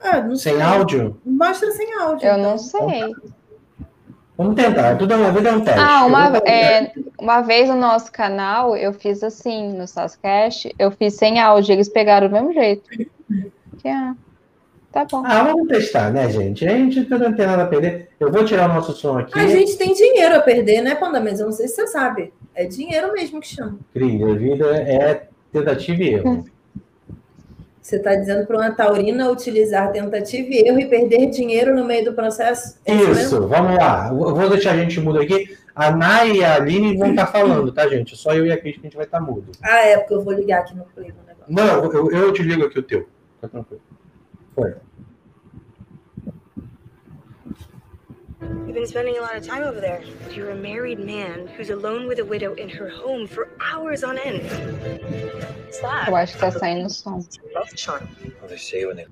Ah, 0.00 0.20
não 0.20 0.36
Sem 0.36 0.54
sei. 0.54 0.62
áudio? 0.62 1.20
Mostra 1.24 1.70
sem 1.72 1.92
áudio. 2.00 2.26
Eu 2.26 2.38
então. 2.38 2.50
não 2.50 2.58
sei. 2.58 3.14
Vamos 4.36 4.54
tentar. 4.54 4.96
Tudo 4.96 5.14
uma 5.14 5.30
vida 5.30 5.50
é 5.50 5.52
um 5.52 5.60
teste. 5.60 5.78
Ah, 5.78 6.06
uma, 6.06 6.38
é, 6.38 6.92
uma 7.18 7.42
vez 7.42 7.68
no 7.68 7.76
nosso 7.76 8.10
canal 8.10 8.74
eu 8.74 8.94
fiz 8.94 9.22
assim, 9.22 9.70
no 9.74 9.86
Sascast, 9.86 10.74
eu 10.78 10.90
fiz 10.90 11.12
sem 11.12 11.38
áudio, 11.38 11.74
eles 11.74 11.90
pegaram 11.90 12.26
do 12.26 12.32
mesmo 12.32 12.52
jeito. 12.54 12.88
Que, 13.78 13.88
ah, 13.88 14.14
tá 14.90 15.04
bom. 15.04 15.22
Ah, 15.26 15.44
vamos 15.44 15.68
testar, 15.68 16.10
né, 16.10 16.30
gente? 16.30 16.66
A 16.66 16.70
gente 16.70 17.06
não 17.10 17.34
tem 17.34 17.46
nada 17.46 17.64
a 17.64 17.66
perder. 17.66 18.08
Eu 18.18 18.32
vou 18.32 18.42
tirar 18.42 18.70
o 18.70 18.72
nosso 18.72 18.92
som 18.92 19.18
aqui. 19.18 19.38
A 19.38 19.46
gente 19.46 19.76
tem 19.76 19.92
dinheiro 19.92 20.34
a 20.34 20.40
perder, 20.40 20.80
né, 20.80 20.94
Panda? 20.94 21.20
Mas 21.20 21.38
eu 21.38 21.44
não 21.44 21.52
sei 21.52 21.68
se 21.68 21.74
você 21.74 21.88
sabe. 21.88 22.32
É 22.54 22.64
dinheiro 22.64 23.12
mesmo 23.12 23.42
que 23.42 23.48
chama. 23.48 23.78
Cris, 23.92 24.22
a 24.22 24.34
vida 24.34 24.66
é 24.74 25.28
tentativa 25.52 26.02
e 26.02 26.14
erro. 26.14 26.46
Você 27.80 27.96
está 27.96 28.14
dizendo 28.14 28.46
para 28.46 28.56
uma 28.56 28.70
taurina 28.70 29.30
utilizar 29.30 29.90
tentativa 29.90 30.48
e 30.50 30.68
erro 30.68 30.78
e 30.78 30.86
perder 30.86 31.30
dinheiro 31.30 31.74
no 31.74 31.84
meio 31.84 32.04
do 32.04 32.12
processo? 32.12 32.78
É 32.84 32.94
mesmo? 32.94 33.12
Isso, 33.12 33.48
vamos 33.48 33.76
lá. 33.76 34.08
Eu 34.08 34.34
vou 34.34 34.50
deixar 34.50 34.72
a 34.72 34.76
gente 34.76 35.00
mudo 35.00 35.18
aqui. 35.18 35.56
A 35.74 35.90
Nay 35.90 36.38
e 36.38 36.44
a 36.44 36.56
Aline 36.56 36.96
vão 36.96 37.10
estar 37.10 37.26
falando, 37.26 37.72
tá, 37.72 37.88
gente? 37.88 38.16
Só 38.16 38.34
eu 38.34 38.44
e 38.44 38.52
a 38.52 38.60
Cris 38.60 38.74
que 38.74 38.80
a 38.80 38.82
gente 38.84 38.96
vai 38.96 39.06
estar 39.06 39.20
mudo. 39.20 39.52
Ah, 39.62 39.78
é, 39.78 39.96
porque 39.96 40.14
eu 40.14 40.22
vou 40.22 40.34
ligar 40.34 40.60
aqui 40.60 40.76
no 40.76 40.84
play 40.84 41.10
do 41.10 41.18
negócio. 41.26 41.46
Não, 41.48 41.90
eu, 41.90 42.10
eu 42.10 42.32
te 42.32 42.42
ligo 42.42 42.64
aqui 42.64 42.78
o 42.78 42.82
teu. 42.82 43.08
Tá 43.40 43.48
tranquilo. 43.48 43.80
Foi. 44.54 44.74
You've 48.42 48.74
been 48.74 48.86
spending 48.86 49.18
a 49.18 49.20
lot 49.20 49.36
of 49.36 49.46
time 49.46 49.62
over 49.62 49.80
there. 49.80 50.02
You're 50.32 50.50
a 50.50 50.54
married 50.54 50.98
man 50.98 51.46
who's 51.48 51.70
alone 51.70 52.06
with 52.06 52.20
a 52.20 52.24
widow 52.24 52.54
in 52.54 52.68
her 52.70 52.88
home 52.88 53.26
for 53.26 53.50
hours 53.60 54.02
on 54.02 54.18
end. 54.18 54.42
What's 55.64 55.80
that? 55.80 56.08
Eu 56.08 56.16
acho 56.16 56.32
que 56.34 56.40
tá 56.40 56.50
saindo 56.50 56.86
o 56.86 56.88
som. 56.88 57.26
Love 57.54 57.74
charm. 57.74 58.08
Well, 58.40 58.48
they 58.48 58.56
say 58.56 58.86
when 58.86 58.96
they 58.96 59.06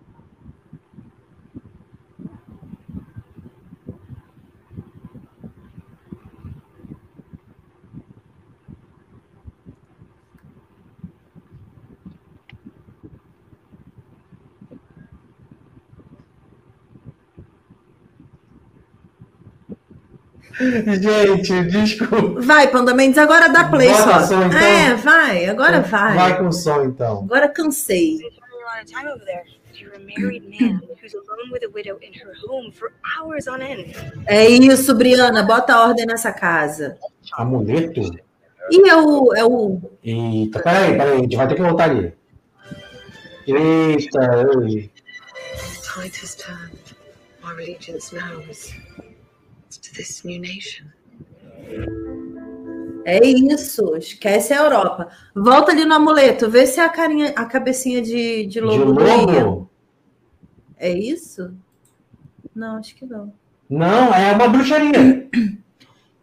Gente, 20.59 21.65
desculpa. 21.65 22.41
Vai, 22.41 22.69
Panda 22.69 22.95
Mendes, 22.95 23.19
agora 23.19 23.49
dá 23.49 23.69
play 23.69 23.89
Bota 23.89 24.03
só. 24.03 24.27
som, 24.27 24.45
então. 24.45 24.59
É, 24.59 24.95
vai, 24.95 25.47
agora 25.47 25.81
vai. 25.81 26.15
Vai 26.15 26.39
com 26.39 26.51
som, 26.51 26.85
então. 26.85 27.19
Agora 27.25 27.49
cansei. 27.49 28.19
A 28.67 28.99
a 28.99 29.03
a. 29.05 29.59
É 34.27 34.49
isso, 34.49 34.95
Briana, 34.95 35.43
bota 35.43 35.79
ordem 35.81 36.07
nessa 36.07 36.33
casa. 36.33 36.99
Amuleto? 37.33 38.01
E 38.71 38.89
é 38.89 38.97
o. 38.97 39.35
É 39.35 39.45
o... 39.45 39.81
Eita, 40.03 40.61
peraí, 40.61 40.97
peraí, 40.97 41.13
a 41.13 41.19
gente 41.19 41.37
vai 41.37 41.49
ter 41.49 41.55
que 41.55 41.63
voltar 41.63 41.91
ali. 41.91 42.13
Eita, 43.47 44.21
tide 45.99 46.21
has 46.23 46.35
turned. 46.35 46.97
My 47.43 47.53
allegiance 47.53 48.13
now 48.13 48.41
is 48.51 48.75
to 49.71 49.93
this 49.95 50.23
new 50.25 50.41
nation. 50.41 50.87
É 53.05 53.25
isso, 53.27 53.97
esquece 53.97 54.53
a 54.53 54.63
Europa. 54.65 55.09
Volta 55.35 55.73
ali 55.73 55.85
no 55.85 55.95
amuleto, 55.95 56.51
vê 56.51 56.67
se 56.67 56.79
é 56.79 56.85
a 56.85 56.89
carinha, 56.89 57.33
a 57.37 57.45
cabecinha 57.47 58.03
de, 58.03 58.43
de 58.45 58.49
De 58.49 58.61
lobo 58.61 59.01
Ian. 59.01 59.17
lobo? 59.45 59.71
É 60.77 60.91
isso? 60.91 61.53
Não, 62.55 62.77
acho 62.77 62.95
que 62.95 63.07
não. 63.07 63.33
Não, 63.69 64.13
é 64.15 64.33
uma 64.33 64.49
bruxaria. 64.49 64.93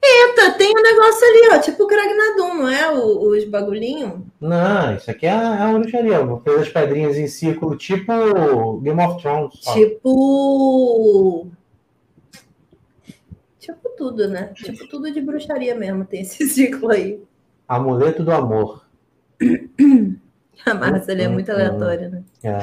Eita, 0.08 0.52
tem 0.60 0.70
um 0.72 0.82
negócio 0.82 1.28
ali, 1.28 1.50
ó, 1.54 1.60
tipo 1.60 1.84
o 1.84 1.88
Kragnadum, 1.88 2.54
não 2.54 2.70
é? 2.70 2.92
O- 2.92 3.30
os 3.36 3.44
bagulhinhos? 3.46 4.20
Não, 4.40 4.96
isso 4.96 5.10
aqui 5.10 5.26
é, 5.26 5.30
é 5.32 5.34
uma 5.66 5.80
bruxaria. 5.80 6.24
Vou 6.24 6.40
fazer 6.46 6.60
as 6.62 6.70
pedrinhas 6.70 7.18
em 7.18 7.28
círculo, 7.28 7.76
tipo 7.76 8.80
Game 8.82 9.02
of 9.04 9.20
Thrones. 9.22 9.60
ó. 9.66 9.74
Tipo. 9.74 11.48
Tipo 13.66 13.90
tudo, 13.98 14.28
né? 14.28 14.52
Tipo 14.54 14.88
tudo 14.88 15.12
de 15.12 15.20
bruxaria 15.22 15.74
mesmo, 15.74 16.06
tem 16.06 16.22
esse 16.22 16.46
ciclo 16.50 16.92
aí. 16.92 17.20
Amuleto 17.68 18.24
do 18.24 18.32
amor. 18.32 18.86
A 20.66 20.74
Marcela 20.74 21.22
é 21.24 21.28
muito 21.28 21.52
aleatória, 21.52 22.10
né? 22.10 22.24
É. 22.44 22.60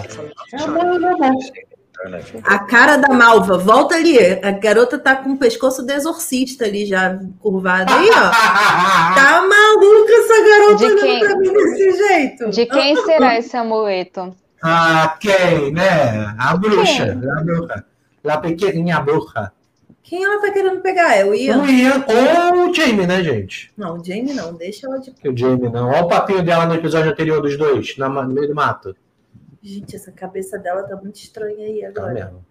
Internet. 1.94 2.40
A 2.44 2.58
cara 2.60 2.96
da 2.96 3.12
malva, 3.12 3.58
volta 3.58 3.94
ali. 3.96 4.16
A 4.42 4.50
garota 4.52 4.98
tá 4.98 5.16
com 5.16 5.30
o 5.30 5.36
pescoço 5.38 5.84
de 5.84 5.92
exorcista 5.92 6.64
ali 6.64 6.86
já 6.86 7.18
curvado 7.40 7.92
aí, 7.92 8.08
ó. 8.10 8.30
Tá 9.14 9.42
maluca 9.42 10.12
essa 10.12 10.48
garota 10.48 10.76
De 10.76 10.84
olhando 10.84 11.00
quem? 11.00 11.20
pra 11.20 11.36
mim 11.36 11.52
desse 11.52 11.92
jeito. 11.92 12.50
De 12.50 12.66
quem 12.66 12.96
será 13.04 13.38
esse 13.38 13.56
amuleto? 13.56 14.34
Ah, 14.62 15.16
quem, 15.20 15.72
né? 15.72 16.34
A 16.38 16.56
bruxa. 16.56 17.12
A 17.38 17.42
bruxa. 17.42 17.84
La 18.24 18.38
pequenininha 18.38 19.00
bruxa. 19.00 19.52
Quem 20.02 20.24
ela 20.24 20.40
tá 20.40 20.50
querendo 20.50 20.80
pegar? 20.80 21.14
É 21.16 21.24
o 21.24 21.34
Ian? 21.34 21.62
O 21.62 21.66
Ian 21.66 22.04
ou 22.08 22.70
o 22.70 22.74
Jamie, 22.74 23.06
né, 23.06 23.22
gente? 23.22 23.72
Não, 23.76 23.96
o 23.98 24.04
Jamie 24.04 24.34
não, 24.34 24.52
deixa 24.54 24.86
ela 24.86 24.98
de. 24.98 25.10
Que 25.12 25.28
o 25.28 25.36
Jamie 25.36 25.70
não. 25.70 25.88
Olha 25.88 26.02
o 26.04 26.08
papinho 26.08 26.42
dela 26.42 26.66
no 26.66 26.74
episódio 26.74 27.10
anterior 27.10 27.40
dos 27.40 27.56
dois, 27.56 27.96
na, 27.96 28.08
no 28.08 28.28
meio 28.34 28.48
do 28.48 28.54
mato. 28.54 28.94
Gente, 29.62 29.94
essa 29.96 30.10
cabeça 30.10 30.58
dela 30.58 30.82
tá 30.82 30.96
muito 30.96 31.16
estranha 31.16 31.64
aí 31.66 31.80
Tá 31.82 31.88
agora. 31.88 32.12
mesmo. 32.14 32.44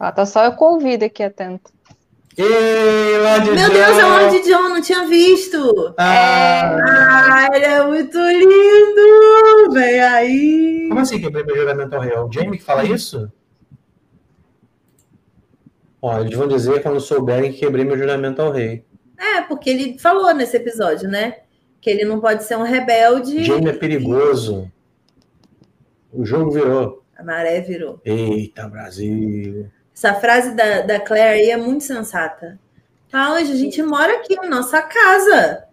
Ah, 0.00 0.10
tá 0.10 0.24
só 0.26 0.44
eu 0.44 0.52
com 0.52 0.64
o 0.64 0.72
ouvido 0.74 1.04
aqui 1.04 1.22
atento. 1.22 1.70
Ei, 2.36 3.18
Lorde 3.18 3.52
Meu 3.52 3.70
Deus, 3.70 3.96
é 3.98 4.04
o 4.04 4.08
Lord 4.08 4.40
John, 4.42 4.68
não 4.70 4.80
tinha 4.80 5.06
visto. 5.06 5.94
Ah, 5.96 6.78
Ah, 6.82 7.48
ele 7.54 7.64
é 7.64 7.86
muito 7.86 8.18
lindo! 8.18 9.72
Vem 9.72 10.00
aí! 10.00 10.86
Como 10.88 11.00
assim 11.00 11.20
quebrei 11.20 11.44
meu 11.44 11.56
juramento 11.56 11.94
ao 11.94 12.00
rei? 12.02 12.12
É 12.12 12.20
o 12.20 12.32
Jamie 12.32 12.58
que 12.58 12.64
fala 12.64 12.84
isso? 12.84 13.30
Ó, 16.06 16.20
eles 16.20 16.36
vão 16.36 16.46
dizer 16.46 16.82
quando 16.82 17.00
souberem 17.00 17.50
que 17.50 17.60
quebrei 17.60 17.82
meu 17.82 17.96
juramento 17.96 18.42
ao 18.42 18.50
rei. 18.52 18.84
É, 19.18 19.40
porque 19.40 19.70
ele 19.70 19.98
falou 19.98 20.34
nesse 20.34 20.54
episódio, 20.54 21.08
né? 21.08 21.36
Que 21.80 21.88
ele 21.88 22.04
não 22.04 22.20
pode 22.20 22.44
ser 22.44 22.58
um 22.58 22.62
rebelde. 22.62 23.42
Jamie 23.42 23.70
é 23.70 23.72
perigoso. 23.72 24.70
O 26.12 26.22
jogo 26.22 26.50
virou. 26.50 27.02
A 27.16 27.24
maré 27.24 27.62
virou. 27.62 28.02
Eita, 28.04 28.68
Brasil. 28.68 29.70
Essa 29.96 30.12
frase 30.12 30.54
da, 30.54 30.82
da 30.82 31.00
Claire 31.00 31.40
aí 31.40 31.50
é 31.50 31.56
muito 31.56 31.84
sensata. 31.84 32.58
Ah, 33.10 33.32
hoje 33.32 33.52
a 33.52 33.56
gente 33.56 33.82
mora 33.82 34.12
aqui 34.16 34.34
na 34.36 34.46
nossa 34.46 34.82
casa. 34.82 35.64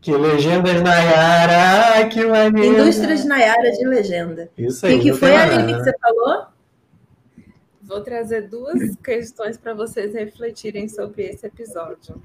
Que 0.00 0.10
legendas 0.10 0.82
Nayara, 0.82 2.08
que 2.08 2.24
maneiro. 2.26 2.80
Indústrias 2.80 3.24
Nayara 3.24 3.70
de 3.70 3.86
legenda. 3.86 4.50
Isso 4.58 4.84
O 4.84 4.88
aí. 4.88 4.96
que, 4.96 5.02
que 5.04 5.10
não 5.12 5.16
foi, 5.18 5.30
mais 5.30 5.52
Aline, 5.52 5.74
que 5.74 5.84
você 5.84 5.92
falou? 6.00 6.46
Vou 7.82 8.00
trazer 8.00 8.48
duas 8.48 8.94
questões 9.02 9.56
para 9.56 9.74
vocês 9.74 10.14
refletirem 10.14 10.88
sobre 10.88 11.24
esse 11.24 11.46
episódio. 11.46 12.22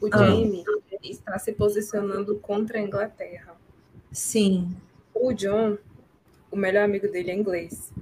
O 0.00 0.08
Ah. 0.12 0.18
Jamie 0.18 0.64
está 1.02 1.38
se 1.38 1.52
posicionando 1.52 2.36
contra 2.36 2.78
a 2.78 2.82
Inglaterra. 2.82 3.54
Sim. 4.12 4.76
O 5.14 5.32
John, 5.32 5.78
o 6.50 6.56
melhor 6.56 6.84
amigo 6.84 7.08
dele 7.08 7.30
é 7.30 7.34
inglês. 7.34 7.92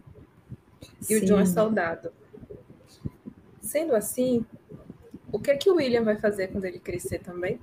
E 1.08 1.16
o 1.16 1.20
sim. 1.20 1.24
John 1.26 1.40
é 1.40 1.46
soldado. 1.46 2.10
Sendo 3.60 3.94
assim, 3.94 4.44
o 5.32 5.38
que 5.38 5.50
é 5.50 5.56
que 5.56 5.70
o 5.70 5.76
William 5.76 6.02
vai 6.04 6.16
fazer 6.16 6.48
quando 6.48 6.64
ele 6.64 6.78
crescer 6.78 7.18
também? 7.18 7.58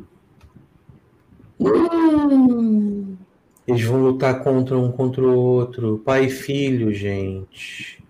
Hum, 1.60 3.15
Eles 3.68 3.84
vão 3.85 4.01
lutar 4.03 4.43
contra 4.43 4.77
um 4.77 4.91
contra 4.91 5.23
o 5.23 5.34
outro. 5.38 5.99
Pai 5.99 6.26
e 6.26 6.30
filho, 6.30 6.93
gente. 6.93 8.03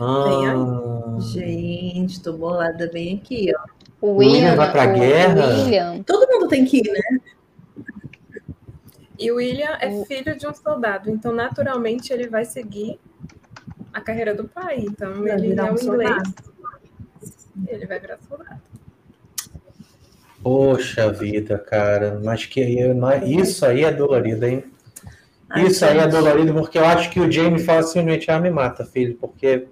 Ah, 0.00 1.16
gente, 1.20 2.22
tô 2.22 2.32
bolada 2.34 2.88
bem 2.92 3.16
aqui, 3.16 3.52
ó. 3.56 3.64
O 4.00 4.12
William 4.16 4.32
William, 4.34 4.56
vai 4.56 4.70
pra 4.72 4.88
o 4.88 4.94
guerra? 4.94 5.46
William, 5.48 6.02
Todo 6.04 6.28
mundo 6.30 6.48
tem 6.48 6.64
que 6.64 6.78
ir, 6.78 6.92
né? 6.92 7.20
E 9.18 9.32
o 9.32 9.36
William 9.36 9.76
é 9.80 9.88
O- 9.88 10.04
filho 10.04 10.36
de 10.38 10.46
um 10.46 10.54
soldado, 10.54 11.10
então 11.10 11.32
naturalmente 11.32 12.12
ele 12.12 12.28
vai 12.28 12.44
seguir 12.44 13.00
a 13.92 14.00
carreira 14.00 14.32
do 14.32 14.44
pai. 14.46 14.78
Então 14.78 15.22
Vai 15.22 15.32
ele 15.32 15.58
é 15.58 15.62
um 15.64 15.74
o 15.74 15.82
inglês. 15.82 15.82
soldado. 15.82 16.34
Ele 17.66 17.86
vai 17.86 17.98
virar 17.98 18.18
soldado. 18.28 18.60
Poxa 20.40 21.10
vida, 21.12 21.58
cara. 21.58 22.20
Mas 22.22 22.46
que 22.46 22.60
isso 23.24 23.66
aí 23.66 23.82
é 23.82 23.92
dolorido, 23.92 24.46
hein? 24.46 24.64
Ai, 25.50 25.66
Isso 25.66 25.84
aí 25.84 25.98
é 25.98 26.02
gente. 26.02 26.12
dolorido 26.12 26.54
porque 26.54 26.78
eu 26.78 26.84
acho 26.84 27.10
que 27.10 27.18
o 27.18 27.30
Jamie 27.30 27.58
fala 27.58 27.82
simplesmente, 27.82 28.30
ah, 28.30 28.38
me 28.38 28.50
mata, 28.50 28.84
filho, 28.84 29.16
porque. 29.20 29.66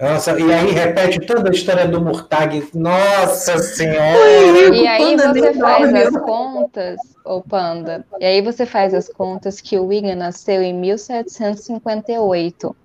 Nossa, 0.00 0.38
e 0.38 0.52
aí 0.52 0.70
repete 0.70 1.18
toda 1.20 1.50
a 1.50 1.52
história 1.52 1.88
do 1.88 2.00
Murtag. 2.00 2.70
Nossa 2.72 3.58
Senhora! 3.58 4.72
E 4.72 4.86
aí 4.86 5.16
você 5.16 5.52
faz 5.54 5.92
as 5.92 6.16
contas, 6.22 7.00
ô 7.24 7.42
Panda, 7.42 8.06
e 8.20 8.24
aí 8.24 8.40
você 8.40 8.64
faz 8.64 8.94
as 8.94 9.08
contas 9.08 9.60
que 9.60 9.76
o 9.76 9.86
William 9.86 10.14
nasceu 10.14 10.62
em 10.62 10.72
1758 10.72 12.76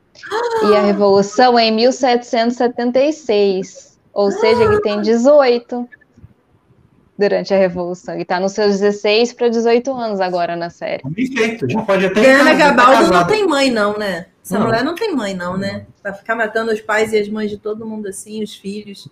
e 0.70 0.76
a 0.76 0.82
Revolução 0.82 1.60
é 1.60 1.66
em 1.66 1.72
1776, 1.72 4.00
ou 4.14 4.32
seja, 4.32 4.64
ele 4.64 4.82
tem 4.82 5.02
18 5.02 5.88
durante 7.18 7.54
a 7.54 7.58
Revolução. 7.58 8.16
Ele 8.16 8.26
tá 8.26 8.40
nos 8.40 8.54
seus 8.54 8.80
16 8.80 9.34
para 9.34 9.50
18 9.50 9.92
anos 9.94 10.20
agora 10.20 10.56
na 10.56 10.70
série. 10.70 11.04
Perfeito, 11.04 11.70
já 11.70 11.82
pode 11.82 12.06
até 12.06 12.22
Diana 12.22 12.54
Gabaldo 12.54 13.12
não 13.12 13.28
tem 13.28 13.48
mãe, 13.48 13.70
não, 13.70 13.98
né? 13.98 14.28
Essa 14.44 14.60
Não. 14.60 14.66
mulher 14.66 14.84
não 14.84 14.94
tem 14.96 15.16
mãe, 15.16 15.34
não, 15.34 15.56
né? 15.58 15.86
Vai 16.04 16.14
ficar 16.14 16.36
matando 16.36 16.72
os 16.72 16.82
pais 16.82 17.14
e 17.14 17.18
as 17.18 17.30
mães 17.30 17.50
de 17.50 17.58
todo 17.58 17.86
mundo 17.86 18.08
assim, 18.08 18.44
os 18.44 18.54
filhos. 18.56 19.08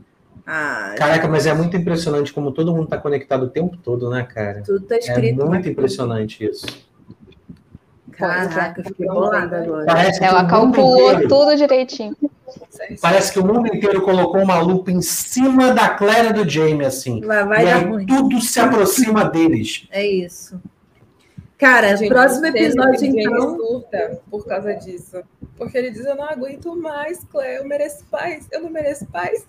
Ah, 0.45 0.93
Caraca, 0.97 1.27
mas 1.27 1.45
é 1.45 1.53
muito 1.53 1.77
impressionante 1.77 2.33
como 2.33 2.51
todo 2.51 2.73
mundo 2.75 2.87
tá 2.87 2.97
conectado 2.97 3.43
o 3.43 3.49
tempo 3.49 3.77
todo, 3.77 4.09
né, 4.09 4.23
cara? 4.23 4.61
tudo 4.65 4.81
tá 4.85 4.95
É 4.95 4.99
escrito. 4.99 5.45
muito 5.45 5.69
impressionante 5.69 6.43
isso. 6.43 6.65
Caraca, 8.27 8.81
eu 8.81 8.85
fiquei 8.85 9.05
bolada 9.07 9.57
agora. 9.63 9.85
Parece 9.85 10.19
que 10.19 10.25
Ela 10.25 10.45
calculou 10.47 11.11
inteiro- 11.13 11.27
tudo 11.29 11.55
direitinho. 11.55 12.15
Parece 13.01 13.31
que 13.33 13.39
o 13.39 13.45
mundo 13.45 13.67
inteiro 13.67 14.01
colocou 14.01 14.41
uma 14.41 14.59
lupa 14.59 14.91
em 14.91 15.01
cima 15.01 15.73
da 15.73 15.89
Claire 15.89 16.29
e 16.29 16.33
do 16.33 16.49
Jamie, 16.49 16.85
assim. 16.85 17.21
Vai, 17.21 17.45
vai 17.45 17.65
e 17.65 17.69
aí 17.69 17.83
ruim. 17.85 18.05
tudo 18.05 18.39
se 18.41 18.59
aproxima 18.59 19.25
deles. 19.25 19.87
É 19.91 20.05
isso. 20.05 20.59
Cara, 21.57 21.95
Gente, 21.95 22.09
próximo 22.09 22.47
episódio, 22.47 23.05
então. 23.05 23.55
surta 23.55 24.19
por 24.29 24.45
causa 24.45 24.73
disso. 24.73 25.21
Porque 25.55 25.77
ele 25.77 25.91
diz: 25.91 26.05
Eu 26.05 26.15
não 26.15 26.25
aguento 26.25 26.75
mais, 26.75 27.23
Claire. 27.31 27.57
Eu 27.61 27.67
mereço 27.67 28.03
paz. 28.09 28.47
Eu 28.51 28.61
não 28.61 28.69
mereço 28.69 29.05
paz. 29.05 29.45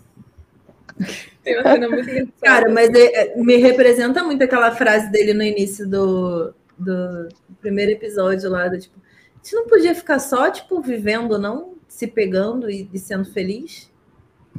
Tem 1.42 1.58
uma 1.58 1.72
cena 1.72 1.88
muito 1.88 2.08
engraçada. 2.10 2.32
Cara, 2.42 2.70
mas 2.70 2.90
é- 2.90 3.32
é- 3.32 3.36
me 3.36 3.56
representa 3.56 4.22
muito 4.22 4.44
aquela 4.44 4.70
frase 4.72 5.10
dele 5.10 5.32
no 5.32 5.42
início 5.42 5.88
do, 5.88 6.52
do 6.82 7.28
primeiro 7.60 7.92
episódio 7.92 8.50
lá, 8.50 8.68
do 8.68 8.78
tipo, 8.78 8.94
a 8.98 9.36
gente 9.44 9.54
não 9.54 9.66
podia 9.66 9.94
ficar 9.94 10.18
só, 10.18 10.50
tipo, 10.50 10.80
vivendo, 10.80 11.38
não? 11.38 11.74
Se 11.88 12.06
pegando 12.06 12.70
e, 12.70 12.88
e 12.92 12.98
sendo 12.98 13.24
feliz? 13.24 13.90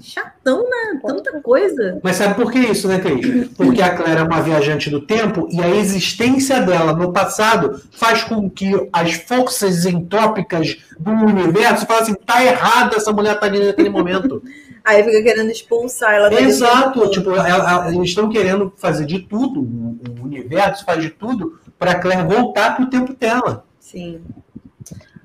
Chatão, 0.01 0.63
né? 0.67 0.99
Tanta 1.05 1.39
coisa. 1.39 1.99
Mas 2.03 2.15
sabe 2.15 2.33
por 2.33 2.51
que 2.51 2.57
isso, 2.57 2.87
né, 2.87 2.99
Cris? 2.99 3.47
Porque 3.49 3.79
a 3.81 3.95
Claire 3.95 4.21
é 4.21 4.23
uma 4.23 4.41
viajante 4.41 4.89
do 4.89 4.99
tempo 5.05 5.47
e 5.51 5.61
a 5.61 5.69
existência 5.69 6.59
dela 6.61 6.93
no 6.93 7.13
passado 7.13 7.79
faz 7.91 8.23
com 8.23 8.49
que 8.49 8.71
as 8.91 9.13
forças 9.13 9.85
entrópicas 9.85 10.77
do 10.99 11.11
universo 11.11 11.85
falem 11.85 12.01
assim, 12.03 12.15
tá 12.15 12.43
errada 12.43 12.95
essa 12.95 13.13
mulher 13.13 13.39
tá 13.39 13.45
ali 13.45 13.63
naquele 13.63 13.89
momento. 13.89 14.41
Aí 14.83 15.01
fica 15.03 15.21
querendo 15.23 15.49
expulsar 15.51 16.13
ela 16.15 16.29
da 16.29 16.41
Exato, 16.41 17.09
tipo, 17.11 17.29
ela- 17.31 17.47
ela- 17.47 17.93
eles 17.93 18.09
estão 18.09 18.27
querendo 18.29 18.73
fazer 18.75 19.05
de 19.05 19.19
tudo, 19.19 19.61
o 19.61 20.23
universo 20.23 20.83
faz 20.83 21.01
de 21.03 21.09
tudo 21.11 21.57
para 21.83 21.95
Claire 21.95 22.23
voltar 22.23 22.77
pro 22.77 22.85
tempo 22.85 23.13
dela. 23.13 23.65
Sim. 23.77 24.21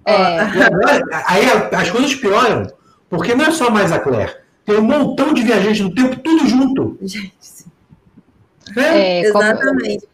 É, 0.04 0.40
agora, 0.40 1.06
aí 1.26 1.46
a- 1.48 1.78
as 1.80 1.88
coisas 1.88 2.12
pioram, 2.16 2.66
porque 3.08 3.32
não 3.34 3.44
é 3.44 3.50
só 3.52 3.70
mais 3.70 3.92
a 3.92 4.00
Claire. 4.00 4.32
Tem 4.64 4.76
um 4.76 4.82
montão 4.82 5.32
de 5.32 5.42
viajantes 5.42 5.80
do 5.80 5.94
tempo, 5.94 6.16
tudo 6.16 6.46
junto. 6.48 6.98
Gente, 7.02 7.32
sim. 7.38 7.66
Né? 8.74 9.20
é, 9.20 9.30
como- 9.30 9.44
Exatamente. 9.44 10.08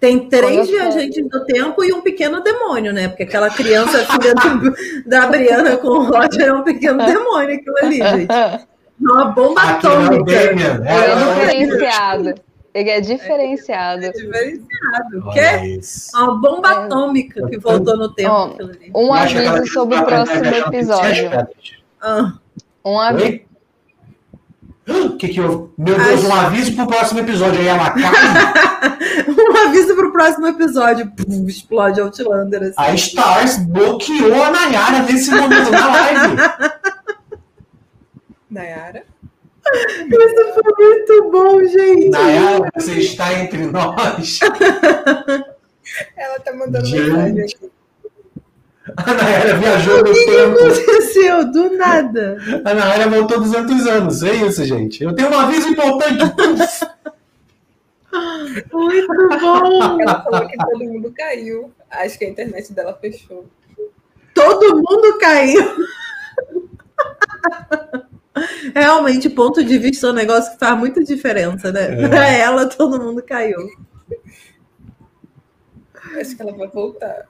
Tem 0.00 0.28
três 0.28 0.66
Como 0.66 0.78
falo. 0.78 0.90
viajantes 0.92 1.28
do 1.28 1.44
tempo 1.44 1.84
e 1.84 1.92
um 1.92 2.00
pequeno 2.00 2.42
demônio, 2.42 2.92
né? 2.92 3.08
Porque 3.08 3.22
aquela 3.24 3.50
criança, 3.50 3.98
filha 4.10 4.34
do- 4.34 4.74
da 5.08 5.26
Briana 5.26 5.76
com 5.76 5.88
o 5.88 6.04
Roger, 6.04 6.48
é 6.48 6.52
um 6.54 6.62
pequeno 6.62 6.98
demônio 7.04 7.54
aquilo 7.56 7.76
ali, 7.82 7.96
gente. 7.98 8.28
Uma 9.00 9.24
bomba 9.26 9.60
é 9.60 9.64
o 9.64 9.68
atômica. 9.68 10.24
Damian. 10.24 10.82
Ele 12.74 12.90
É, 12.90 12.96
é 12.98 13.00
diferenciado. 13.00 14.04
É 14.06 14.10
diferenciado. 14.12 15.30
Que 15.32 15.38
é 15.40 15.66
isso. 15.66 16.10
uma 16.16 16.40
bomba 16.40 16.68
É. 16.68 16.72
atômica 16.72 17.46
que 17.48 17.58
voltou 17.58 17.96
no 17.96 18.12
tempo. 18.14 18.56
Ali. 18.60 18.90
Um 18.94 19.12
aviso 19.12 19.66
sobre 19.66 19.98
o 19.98 20.04
próximo 20.04 20.40
no 20.40 20.56
episódio. 20.56 21.30
Ah, 22.00 22.32
Um 22.84 22.98
aviso. 22.98 23.40
O 24.88 25.16
que 25.16 25.28
que 25.28 25.38
eu... 25.38 25.72
Meu 25.78 25.94
Deus, 25.94 26.24
Acho- 26.24 26.28
um 26.28 26.34
aviso 26.34 26.74
pro 26.74 26.86
próximo 26.88 27.20
episódio. 27.20 27.60
Aí 27.60 27.68
ela 27.68 27.90
cai, 27.92 28.02
um 29.28 29.68
aviso 29.68 29.94
pro 29.94 30.10
próximo 30.12 30.46
episódio. 30.48 31.08
Pum, 31.12 31.46
explode 31.46 32.00
Outlander. 32.00 32.62
Assim. 32.62 32.74
a 32.76 32.94
Stars 32.94 33.58
bloqueou 33.58 34.42
a 34.42 34.50
Nayara 34.50 35.02
nesse 35.04 35.30
momento 35.30 35.70
na 35.70 35.86
live. 35.86 36.36
Nayara? 38.50 39.04
Isso 39.64 40.54
foi 40.54 40.86
muito 40.86 41.30
bom, 41.30 41.64
gente. 41.64 42.08
Nayara, 42.10 42.68
você 42.74 42.92
está 42.94 43.32
entre 43.34 43.66
nós. 43.66 44.40
Ela 46.16 46.40
tá 46.40 46.52
mandando 46.52 46.88
mensagem 46.90 47.40
aqui. 47.42 47.70
A 48.96 49.14
Nayara 49.14 49.54
viajou 49.58 50.02
no 50.04 50.10
O 50.10 50.14
que 50.14 50.26
tempo. 50.26 50.58
aconteceu? 50.58 51.52
Do 51.52 51.76
nada. 51.76 52.36
A 52.64 52.74
Nayara 52.74 53.08
voltou 53.08 53.38
200 53.40 53.86
anos. 53.86 54.22
É 54.22 54.34
isso, 54.34 54.64
gente. 54.64 55.04
Eu 55.04 55.14
tenho 55.14 55.30
um 55.30 55.38
aviso 55.38 55.68
importante. 55.68 56.24
Muito 58.72 59.28
bom. 59.40 60.00
Ela 60.00 60.22
falou 60.24 60.48
que 60.48 60.56
todo 60.58 60.78
mundo 60.84 61.12
caiu. 61.16 61.72
Acho 61.90 62.18
que 62.18 62.24
a 62.24 62.28
internet 62.28 62.72
dela 62.72 62.98
fechou. 63.00 63.46
Todo 64.34 64.74
mundo 64.76 65.18
caiu. 65.18 65.62
Realmente, 68.74 69.30
ponto 69.30 69.64
de 69.64 69.78
vista 69.78 70.06
é 70.06 70.10
um 70.10 70.14
negócio 70.14 70.52
que 70.52 70.58
faz 70.58 70.78
muita 70.78 71.02
diferença, 71.02 71.72
né? 71.72 72.04
É. 72.04 72.08
Pra 72.08 72.28
ela, 72.28 72.68
todo 72.68 73.02
mundo 73.02 73.22
caiu. 73.22 73.68
Acho 76.18 76.36
que 76.36 76.42
ela 76.42 76.52
vai 76.52 76.68
voltar. 76.68 77.28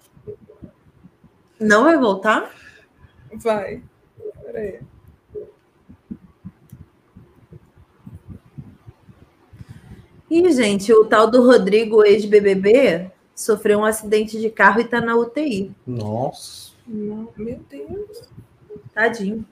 Não 1.60 1.84
vai 1.84 1.96
voltar? 1.96 2.50
Vai. 3.34 3.82
Peraí. 4.44 4.80
Ih, 10.30 10.50
gente, 10.50 10.92
o 10.92 11.04
tal 11.04 11.30
do 11.30 11.44
Rodrigo, 11.44 12.02
ex-BBB, 12.02 13.10
sofreu 13.34 13.80
um 13.80 13.84
acidente 13.84 14.40
de 14.40 14.48
carro 14.48 14.80
e 14.80 14.84
tá 14.84 15.00
na 15.00 15.14
UTI. 15.14 15.74
Nossa. 15.86 16.72
Não, 16.86 17.28
meu 17.36 17.60
Deus. 17.68 18.28
Tadinho. 18.94 19.46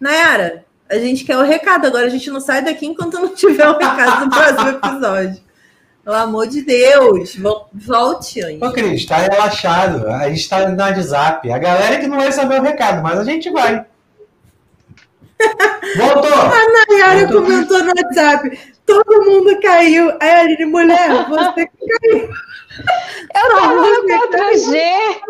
Nayara, 0.00 0.64
a 0.88 0.96
gente 0.98 1.24
quer 1.24 1.36
o 1.36 1.42
recado. 1.42 1.86
Agora 1.86 2.06
a 2.06 2.10
gente 2.10 2.30
não 2.30 2.40
sai 2.40 2.62
daqui 2.62 2.86
enquanto 2.86 3.14
não 3.14 3.34
tiver 3.34 3.68
o 3.68 3.76
recado 3.78 4.24
do 4.24 4.30
próximo 4.30 4.68
episódio. 4.70 5.40
Pelo 6.04 6.16
amor 6.16 6.46
de 6.46 6.62
Deus, 6.62 7.36
vol- 7.36 7.68
volte, 7.72 8.42
Anjo. 8.42 8.64
Ô, 8.64 8.72
Cris, 8.72 9.04
tá 9.04 9.16
relaxado. 9.18 10.06
A 10.08 10.28
gente 10.30 10.48
tá 10.48 10.66
no 10.66 10.80
WhatsApp. 10.80 11.50
A 11.52 11.58
galera 11.58 11.98
que 11.98 12.06
não 12.06 12.16
vai 12.16 12.32
saber 12.32 12.58
o 12.60 12.62
recado, 12.62 13.02
mas 13.02 13.18
a 13.18 13.24
gente 13.24 13.50
vai. 13.50 13.84
Voltou! 15.96 16.30
Nayara 16.90 17.20
Eu 17.20 17.28
tô- 17.28 17.42
comentou 17.42 17.82
no 17.84 17.88
WhatsApp. 17.88 18.58
Todo 18.86 19.22
mundo 19.24 19.60
caiu. 19.60 20.10
Aí 20.20 20.30
a 20.30 20.40
Aline, 20.40 20.64
mulher, 20.66 21.28
você 21.28 21.66
que 21.66 21.86
caiu. 21.86 22.28
Eu 23.34 23.56
tava 23.56 23.74
no 23.76 24.06
4G! 24.06 25.20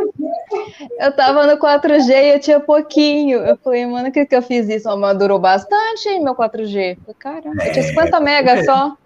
Eu 1.01 1.13
tava 1.17 1.47
no 1.47 1.59
4G 1.59 2.11
e 2.13 2.35
eu 2.35 2.41
tinha 2.41 2.61
pouquinho. 2.61 3.39
Eu 3.39 3.57
falei, 3.57 3.87
mano, 3.87 4.13
que 4.13 4.27
que 4.27 4.37
eu 4.37 4.43
fiz 4.43 4.69
isso? 4.69 4.95
Mas 4.97 5.19
durou 5.19 5.39
bastante, 5.39 6.09
hein, 6.09 6.23
meu 6.23 6.35
4G. 6.35 6.97
Eu 7.07 7.15
falei, 7.15 7.17
Caramba, 7.19 7.65
eu 7.65 7.73
tinha 7.73 7.85
50 7.85 8.21
mega 8.21 8.65
só. 8.65 8.97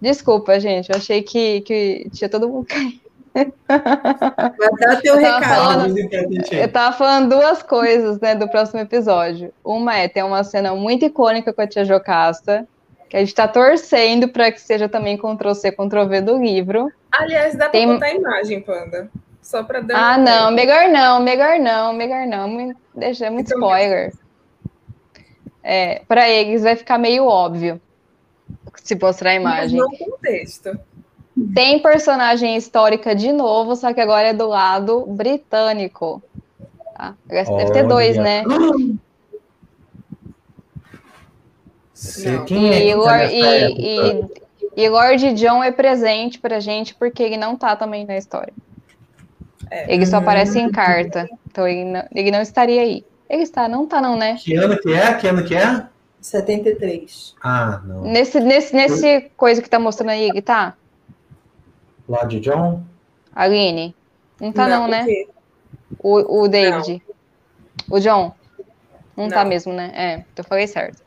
Desculpa, 0.00 0.60
gente. 0.60 0.90
Eu 0.90 0.96
achei 0.96 1.22
que, 1.22 1.60
que 1.62 2.08
tinha 2.12 2.28
todo 2.28 2.48
mundo 2.48 2.66
caído. 2.68 3.07
Vai 3.34 4.70
dar 4.80 5.00
teu 5.00 5.16
Eu 5.16 5.22
tava 5.22 5.38
recado. 5.38 5.54
falando- 5.54 6.52
Eu 6.52 6.72
tava 6.72 6.96
falando 6.96 7.28
duas 7.30 7.62
coisas, 7.62 8.18
né, 8.20 8.34
do 8.34 8.48
próximo 8.48 8.80
episódio. 8.80 9.52
Uma 9.64 9.96
é, 9.96 10.08
tem 10.08 10.22
uma 10.22 10.42
cena 10.44 10.74
muito 10.74 11.04
icônica 11.04 11.52
com 11.52 11.60
a 11.60 11.66
tia 11.66 11.84
Jocasta, 11.84 12.66
que 13.08 13.16
a 13.16 13.20
gente 13.20 13.34
tá 13.34 13.46
torcendo 13.48 14.28
para 14.28 14.50
que 14.52 14.60
seja 14.60 14.88
também 14.88 15.16
Ctrl-C, 15.16 15.72
Ctrl-V 15.72 16.20
do 16.20 16.36
livro. 16.38 16.92
Aliás, 17.12 17.52
dá 17.54 17.64
pra 17.64 17.70
Tem- 17.70 17.86
botar 17.86 18.06
a 18.06 18.14
imagem, 18.14 18.60
Panda. 18.60 19.08
Só 19.42 19.62
pra 19.62 19.80
dar. 19.80 19.96
Ah, 20.14 20.18
não, 20.18 20.50
melhor 20.50 20.88
não, 20.88 21.20
melhor 21.20 21.58
não, 21.58 21.92
melhor 21.94 22.26
não. 22.26 22.48
Me- 22.48 22.76
Deixa, 22.94 23.26
é 23.26 23.30
muito 23.30 23.46
Então, 23.46 23.58
spoiler. 23.60 24.12
É, 25.62 26.02
para 26.06 26.28
eles 26.28 26.62
vai 26.62 26.76
ficar 26.76 26.98
meio 26.98 27.24
óbvio 27.26 27.80
se 28.76 28.94
mostrar 28.94 29.32
a 29.36 29.40
Mas 29.40 29.72
imagem. 29.72 29.78
no 29.78 29.90
contexto. 29.98 30.78
Tem 31.54 31.78
personagem 31.80 32.56
histórica 32.56 33.14
de 33.14 33.32
novo, 33.32 33.76
só 33.76 33.92
que 33.92 34.00
agora 34.00 34.28
é 34.28 34.34
do 34.34 34.48
lado 34.48 35.04
britânico. 35.06 36.22
Tá? 36.96 37.14
Deve 37.26 37.72
ter 37.72 37.86
dois, 37.86 38.16
Olha. 38.18 38.24
né? 38.24 38.44
Quem 42.46 42.70
é 42.70 42.88
E, 42.88 43.02
tá 43.02 43.24
e, 43.24 44.20
e, 44.76 44.84
e 44.84 44.88
Lord 44.88 45.34
John 45.34 45.62
é 45.62 45.72
presente 45.72 46.38
pra 46.38 46.60
gente 46.60 46.94
porque 46.94 47.22
ele 47.22 47.36
não 47.36 47.56
tá 47.56 47.74
também 47.76 48.04
na 48.04 48.16
história. 48.16 48.52
É. 49.70 49.92
Ele 49.92 50.06
só 50.06 50.18
aparece 50.18 50.58
em 50.58 50.70
carta. 50.70 51.28
Então 51.50 51.66
ele 51.66 51.84
não, 51.84 52.04
ele 52.14 52.30
não 52.30 52.40
estaria 52.40 52.80
aí. 52.82 53.04
Ele 53.28 53.42
está, 53.42 53.68
não 53.68 53.86
tá 53.86 54.00
não, 54.00 54.16
né? 54.16 54.36
Que 54.38 54.54
ano 54.54 54.78
que 54.78 54.92
é? 54.92 55.14
Que 55.14 55.26
ano 55.26 55.44
que 55.44 55.54
é? 55.54 55.86
73. 56.20 57.34
Ah, 57.42 57.80
não. 57.84 58.02
Nesse, 58.02 58.40
nesse, 58.40 58.74
nesse 58.74 59.30
coisa 59.36 59.60
que 59.60 59.68
tá 59.68 59.78
mostrando 59.78 60.10
aí, 60.10 60.28
ele 60.28 60.42
tá? 60.42 60.74
Lord 62.08 62.40
John? 62.40 62.82
Aline? 63.34 63.94
Não 64.40 64.52
tá 64.52 64.68
não, 64.68 64.84
o 64.84 64.88
né? 64.88 65.06
O, 65.98 66.42
o 66.42 66.48
David. 66.48 67.02
O 67.90 67.98
John? 68.00 68.34
Não, 69.16 69.28
tá 69.28 69.42
Não. 69.42 69.48
mesmo, 69.50 69.72
né? 69.72 69.90
É, 69.94 70.14
então 70.14 70.44
eu 70.44 70.44
falei 70.44 70.66
certo. 70.66 71.02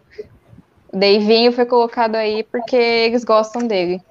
O 0.92 0.98
Davinho 0.98 1.52
foi 1.54 1.66
colocado 1.66 2.16
aí 2.16 2.44
porque 2.44 2.76
eles 2.76 3.24
gostam 3.24 3.66
dele. 3.66 4.02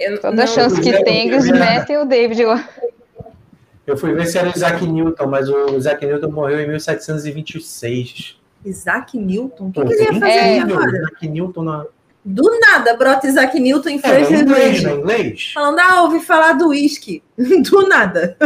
Eu, 0.00 0.20
Toda 0.20 0.36
não, 0.36 0.46
chance 0.46 0.80
que 0.80 1.02
tem, 1.04 1.28
eles 1.28 1.50
metem 1.50 1.98
o 1.98 2.04
David 2.06 2.44
lá. 2.44 2.66
Eu 3.86 3.96
fui 3.96 4.12
ver 4.14 4.26
se 4.26 4.38
era 4.38 4.48
o 4.48 4.52
Isaac 4.54 4.86
Newton, 4.86 5.26
mas 5.26 5.48
o 5.48 5.76
Isaac 5.76 6.04
Newton 6.06 6.30
morreu 6.30 6.60
em 6.60 6.68
1726. 6.68 8.38
Isaac 8.64 9.18
Newton? 9.18 9.68
O 9.68 9.72
que, 9.72 9.84
que 9.84 9.92
ele 9.92 10.02
ia 10.02 10.12
fazer 10.20 10.26
É. 10.32 10.40
aí 10.40 10.58
agora? 10.60 10.88
Isaac 10.88 11.28
Newton 11.28 11.62
na. 11.62 11.86
Do 12.30 12.60
nada, 12.60 12.94
brota 12.94 13.26
Isaac 13.26 13.58
Newton 13.58 13.88
em 13.88 13.96
É, 13.96 13.98
frente 14.00 14.32
em 14.32 14.36
à 14.36 14.40
inglês, 14.40 14.84
é 14.84 14.90
inglês? 14.92 15.50
Falando, 15.54 15.78
ah, 15.78 16.02
ouvi 16.02 16.20
falar 16.20 16.52
do 16.52 16.68
uísque. 16.68 17.22
Do 17.38 17.88
nada. 17.88 18.36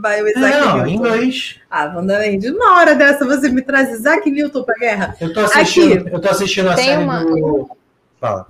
Vai 0.00 0.22
o 0.22 0.28
Isaac 0.28 0.60
Não, 0.60 0.86
em 0.86 0.90
Newton. 0.96 1.06
inglês. 1.16 1.56
Ah, 1.68 1.86
Wandaland, 1.94 2.50
uma 2.50 2.76
hora 2.76 2.94
dessa 2.94 3.24
você 3.24 3.48
me 3.48 3.60
traz 3.62 3.90
Isaac 3.90 4.30
Newton 4.30 4.62
pra 4.62 4.74
guerra? 4.76 5.16
Eu 5.20 5.32
tô 5.34 5.40
assistindo, 5.40 6.02
Aqui. 6.06 6.14
eu 6.14 6.20
tô 6.20 6.28
assistindo 6.28 6.70
a 6.70 6.74
Tem 6.76 6.84
série 6.84 7.02
uma- 7.02 7.24
do. 7.24 7.68
Fala. 8.20 8.46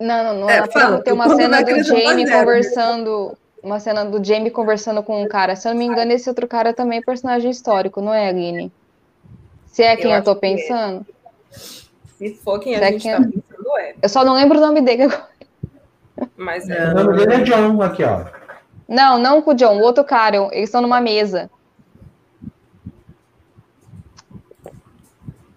Não, 0.00 0.24
não, 0.24 0.40
não. 0.40 0.50
É, 0.50 0.66
fala, 0.72 1.00
tem 1.02 1.12
uma 1.14 1.34
cena 1.36 1.62
do 1.62 1.82
Jamie 1.84 2.26
zero. 2.26 2.38
conversando. 2.40 3.38
Uma 3.62 3.78
cena 3.80 4.04
do 4.04 4.22
Jamie 4.24 4.50
conversando 4.50 5.02
com 5.04 5.22
um 5.22 5.28
cara. 5.28 5.54
Se 5.54 5.68
eu 5.68 5.72
não 5.72 5.78
me 5.78 5.86
engano, 5.86 6.10
esse 6.12 6.28
outro 6.28 6.48
cara 6.48 6.72
também 6.72 6.98
é 6.98 7.02
personagem 7.02 7.50
histórico, 7.50 8.00
não 8.00 8.12
é, 8.12 8.28
Aline? 8.28 8.72
Se 9.66 9.82
é 9.84 9.94
quem 9.96 10.10
eu, 10.10 10.16
acho 10.16 10.24
tô 10.24 10.34
que 10.36 10.46
é. 10.46 10.50
pensando. 10.56 11.06
Se 12.18 12.34
for 12.42 12.58
quem 12.58 12.74
a 12.74 12.78
Será 12.78 12.90
gente 12.90 13.02
que 13.02 13.10
tá 13.10 13.16
é? 13.16 13.55
É. 13.78 13.94
Eu 14.02 14.08
só 14.08 14.24
não 14.24 14.34
lembro 14.34 14.58
o 14.58 14.60
nome 14.60 14.80
dele 14.80 15.04
agora. 15.04 15.28
Mas 16.36 16.66
O 16.66 16.72
é. 16.72 16.94
nome 16.94 17.16
dele 17.16 17.34
é 17.34 17.40
John, 17.44 17.82
aqui, 17.82 18.02
ó. 18.04 18.24
Não, 18.88 19.18
não 19.18 19.42
com 19.42 19.50
o 19.50 19.54
John, 19.54 19.78
o 19.78 19.82
outro 19.82 20.04
cara. 20.04 20.36
Eles 20.52 20.64
estão 20.68 20.80
numa 20.80 21.00
mesa. 21.00 21.50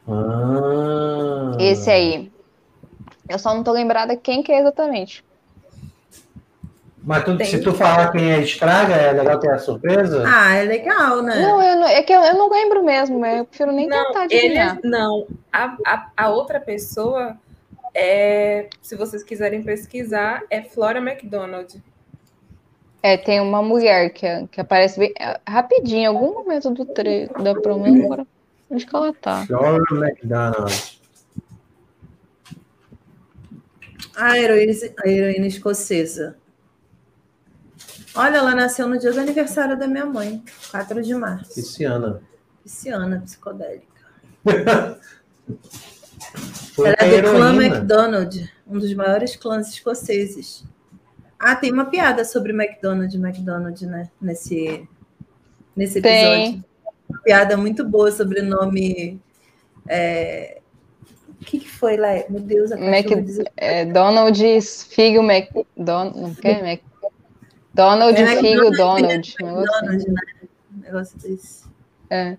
Ah. 0.07 1.55
Esse 1.59 1.89
aí. 1.89 2.31
Eu 3.27 3.37
só 3.37 3.53
não 3.53 3.63
tô 3.63 3.71
lembrada 3.71 4.15
quem 4.15 4.41
que 4.41 4.51
é 4.51 4.59
exatamente. 4.59 5.23
Mas 7.01 7.23
tu- 7.23 7.43
se 7.45 7.61
tu 7.61 7.73
falar 7.73 8.11
quem 8.11 8.31
é 8.31 8.39
estraga, 8.41 8.93
é 8.93 9.11
legal 9.13 9.39
ter 9.39 9.49
a 9.51 9.57
surpresa? 9.57 10.23
Ah, 10.27 10.55
é 10.55 10.63
legal, 10.63 11.21
né? 11.23 11.39
Não, 11.41 11.61
eu 11.61 11.75
não- 11.77 11.87
é 11.87 12.03
que 12.03 12.11
eu, 12.11 12.21
eu 12.21 12.35
não 12.35 12.49
lembro 12.49 12.83
mesmo, 12.83 13.19
mas 13.19 13.37
eu 13.39 13.45
prefiro 13.45 13.71
nem 13.71 13.87
Não, 13.87 14.07
tentar 14.07 14.25
ele, 14.25 14.35
adivinhar. 14.59 14.79
não. 14.83 15.25
A, 15.51 15.75
a, 15.85 16.07
a 16.17 16.29
outra 16.29 16.59
pessoa 16.59 17.35
é, 17.99 18.69
se 18.81 18.95
vocês 18.95 19.23
quiserem 19.23 19.61
pesquisar, 19.61 20.43
é 20.49 20.63
Flora 20.63 20.99
McDonald. 20.99 21.83
É, 23.03 23.17
tem 23.17 23.41
uma 23.41 23.61
mulher 23.61 24.11
que, 24.11 24.47
que 24.47 24.61
aparece 24.61 24.97
bem 24.99 25.13
é, 25.19 25.39
rapidinho, 25.45 26.03
em 26.03 26.05
algum 26.05 26.33
momento 26.33 26.71
do 26.71 26.85
tre 26.85 27.27
da 27.43 27.53
promo, 27.59 27.85
agora 28.05 28.25
onde 28.69 28.85
que 28.85 28.95
ela 28.95 29.13
tá? 29.13 29.45
Flora 29.45 29.83
McDonald. 29.91 30.99
A 34.15 34.37
heroína, 34.37 34.73
a 35.03 35.09
heroína 35.09 35.47
escocesa. 35.47 36.37
Olha, 38.15 38.37
ela 38.37 38.55
nasceu 38.55 38.87
no 38.87 38.97
dia 38.97 39.11
do 39.11 39.19
aniversário 39.19 39.77
da 39.77 39.87
minha 39.87 40.05
mãe, 40.05 40.41
4 40.71 41.01
de 41.01 41.13
março. 41.15 41.53
Pisciana. 41.53 42.21
Pisciana, 42.63 43.21
psicodélica. 43.25 43.85
Foi 46.75 46.87
Ela 46.87 46.95
é 47.13 47.21
do 47.21 47.31
clã. 47.31 47.53
MacDonald, 47.53 48.51
um 48.67 48.77
dos 48.77 48.93
maiores 48.93 49.35
clãs 49.35 49.69
escoceses. 49.69 50.63
Ah, 51.39 51.55
tem 51.55 51.71
uma 51.71 51.85
piada 51.85 52.23
sobre 52.25 52.51
McDonald, 52.53 53.15
McDonald, 53.17 53.85
né? 53.85 54.09
Nesse, 54.21 54.87
nesse 55.75 55.99
episódio. 55.99 56.19
Tem. 56.29 56.65
Uma 57.09 57.21
piada 57.21 57.57
muito 57.57 57.83
boa 57.87 58.11
sobre 58.11 58.41
o 58.41 58.45
nome. 58.45 59.19
é, 59.87 60.59
O 61.41 61.45
que, 61.45 61.59
que 61.59 61.69
foi 61.69 61.97
lá? 61.97 62.09
Meu 62.29 62.41
Deus, 62.41 62.71
a 62.71 62.77
Mac- 62.77 63.07
É, 63.57 63.85
Donald 63.85 64.61
Figo 64.89 65.23
McDonald. 65.23 66.19
Não 66.19 66.35
quer? 66.35 66.61
Mac... 66.61 66.81
Donald 67.73 68.19
É 68.21 68.35
Figo 68.41 68.69
Donald. 68.71 69.35
negócio 69.41 69.89
assim. 69.89 70.11
Né? 70.11 70.21
Um 70.75 70.79
negócio 70.81 71.17
desse. 71.19 71.63
É. 72.09 72.37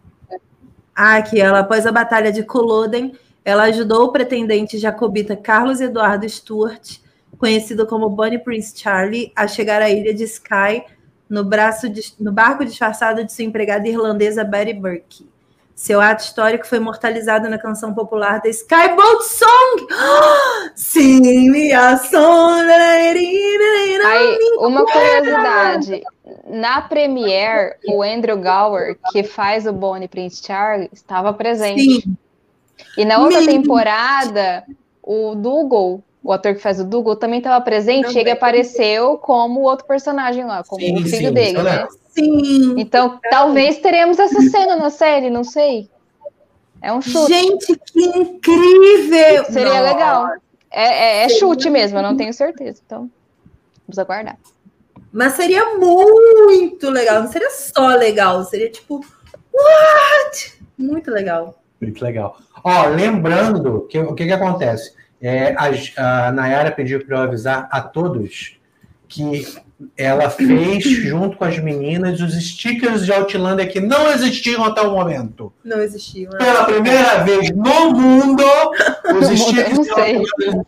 Ah, 0.95 1.17
aqui, 1.17 1.41
ela, 1.41 1.61
após 1.61 1.87
a 1.87 1.93
Batalha 1.93 2.31
de 2.31 2.43
Culloden, 2.43 3.17
ela 3.45 3.65
ajudou 3.65 4.05
o 4.05 4.13
pretendente 4.13 4.79
jacobita 4.79 5.37
Carlos 5.37 5.81
Eduardo 5.81 6.29
Stuart, 6.29 6.99
conhecido 7.39 7.87
como 7.87 8.09
Bonnie 8.11 8.39
Prince 8.39 8.79
Charlie, 8.79 9.33
a 9.35 9.47
chegar 9.47 9.81
à 9.81 9.89
ilha 9.89 10.13
de 10.13 10.25
Skye 10.25 10.85
no, 11.29 11.43
de- 11.45 12.15
no 12.19 12.33
barco 12.33 12.65
disfarçado 12.65 13.25
de 13.25 13.33
sua 13.33 13.45
empregada 13.45 13.89
irlandesa 13.89 14.45
Betty 14.45 14.75
Burke. 14.75 15.29
Seu 15.75 15.99
ato 15.99 16.23
histórico 16.23 16.67
foi 16.67 16.77
imortalizado 16.77 17.49
na 17.49 17.57
canção 17.57 17.95
popular 17.95 18.43
da 18.43 18.51
Skyboat 18.51 19.25
Song! 19.25 19.87
Sim, 20.77 21.51
minha 21.51 21.97
song! 21.97 22.61
Aí, 24.05 24.39
uma 24.59 24.85
curiosidade. 24.85 26.03
Na 26.47 26.83
Premiere, 26.83 27.77
o 27.89 28.03
Andrew 28.03 28.37
Gower, 28.37 28.99
que 29.11 29.23
faz 29.23 29.67
o 29.67 29.73
Bonnie 29.73 30.07
Prince 30.07 30.43
Charlie, 30.45 30.91
estava 30.93 31.33
presente. 31.33 31.81
Sim, 31.81 32.17
E 32.97 33.05
na 33.05 33.19
outra 33.19 33.41
Menino. 33.41 33.63
temporada, 33.63 34.65
o 35.03 35.35
Dougal, 35.35 36.03
o 36.23 36.33
ator 36.33 36.55
que 36.55 36.61
faz 36.61 36.81
o 36.81 36.85
Dougal, 36.85 37.17
também 37.17 37.39
estava 37.39 37.63
presente. 37.65 38.07
Também. 38.07 38.21
Ele 38.23 38.31
apareceu 38.31 39.17
como 39.19 39.61
outro 39.61 39.87
personagem 39.87 40.45
lá, 40.45 40.63
como 40.65 40.81
Sim, 40.85 40.95
o 40.95 41.03
filho 41.03 41.29
sim, 41.29 41.33
dele, 41.33 41.63
né? 41.63 41.89
sim. 42.15 42.75
Então, 42.79 43.19
talvez 43.31 43.79
teremos 43.79 44.19
essa 44.19 44.41
cena 44.43 44.77
na 44.77 44.91
série, 44.91 45.31
não 45.31 45.45
sei. 45.45 45.89
É 46.83 46.93
um 46.93 47.01
chute. 47.03 47.33
Gente, 47.33 47.77
que 47.77 48.03
incrível! 48.05 49.45
Seria 49.47 49.83
Nossa. 49.83 49.83
legal. 49.83 50.29
É, 50.71 50.85
é- 50.85 51.25
é 51.25 51.29
chute 51.29 51.69
mesmo, 51.69 51.99
eu 51.99 52.03
não 52.03 52.17
tenho 52.17 52.33
certeza. 52.33 52.81
Então, 52.87 53.11
vamos 53.87 53.99
aguardar. 53.99 54.39
Mas 55.13 55.33
seria 55.35 55.77
muito 55.77 56.89
legal. 56.89 57.23
Não 57.23 57.31
seria 57.31 57.51
só 57.51 57.89
legal, 57.89 58.45
seria 58.45 58.71
tipo, 58.71 59.05
what? 59.53 60.55
Muito 60.79 61.11
legal. 61.11 61.60
Muito 61.81 62.05
legal. 62.05 62.39
Ó, 62.63 62.87
lembrando 62.89 63.87
que 63.89 63.99
o 63.99 64.15
que, 64.15 64.27
que 64.27 64.33
acontece? 64.33 64.93
É, 65.23 65.55
a, 65.57 66.29
a 66.29 66.33
Nayara 66.33 66.71
pediu 66.71 67.05
para 67.05 67.17
eu 67.19 67.23
avisar 67.23 67.69
a 67.71 67.81
todos 67.81 68.57
que 69.09 69.47
ela 69.97 70.29
fez, 70.31 70.85
junto 71.05 71.37
com 71.37 71.45
as 71.45 71.59
meninas, 71.59 72.21
os 72.21 72.35
stickers 72.35 73.05
de 73.05 73.13
Outlander 73.13 73.71
que 73.71 73.81
não 73.81 74.11
existiam 74.11 74.63
até 74.65 74.83
o 74.83 74.93
momento. 74.93 75.53
Não 75.65 75.81
existia. 75.81 76.29
né? 76.29 76.39
Pela 76.39 76.65
primeira 76.65 77.25
vez 77.25 77.51
no 77.51 77.91
mundo, 77.93 78.45
os 79.19 79.27
stickers 79.41 79.79
de. 79.87 79.91
Outlander 79.91 80.65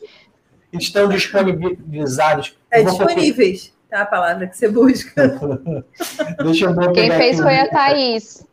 estão 0.72 1.08
disponibilizados. 1.08 2.56
É 2.70 2.82
disponíveis, 2.82 3.72
tá? 3.90 4.02
A 4.02 4.06
palavra 4.06 4.46
que 4.46 4.56
você 4.56 4.68
busca. 4.68 5.38
Deixa 6.42 6.64
eu 6.66 6.74
ver 6.74 6.92
Quem 6.92 7.10
fez 7.10 7.36
que- 7.36 7.42
foi 7.42 7.56
a 7.58 7.68
Thaís. 7.68 8.46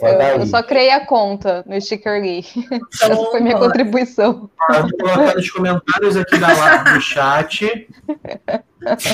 Eu, 0.00 0.40
eu 0.40 0.46
só 0.46 0.62
criei 0.62 0.90
a 0.90 1.04
conta 1.04 1.64
no 1.66 1.80
Sticker 1.80 2.22
Gay. 2.22 2.44
Essa 3.02 3.16
foi 3.16 3.40
minha 3.40 3.54
Então, 3.54 3.66
contribuição. 3.66 4.50
Eu 4.70 4.82
Vou 4.82 4.90
colocar 4.98 5.34
nos 5.34 5.50
comentários 5.50 6.16
aqui 6.16 6.38
da 6.38 6.48
live 6.48 6.94
do 6.94 7.00
chat. 7.00 7.88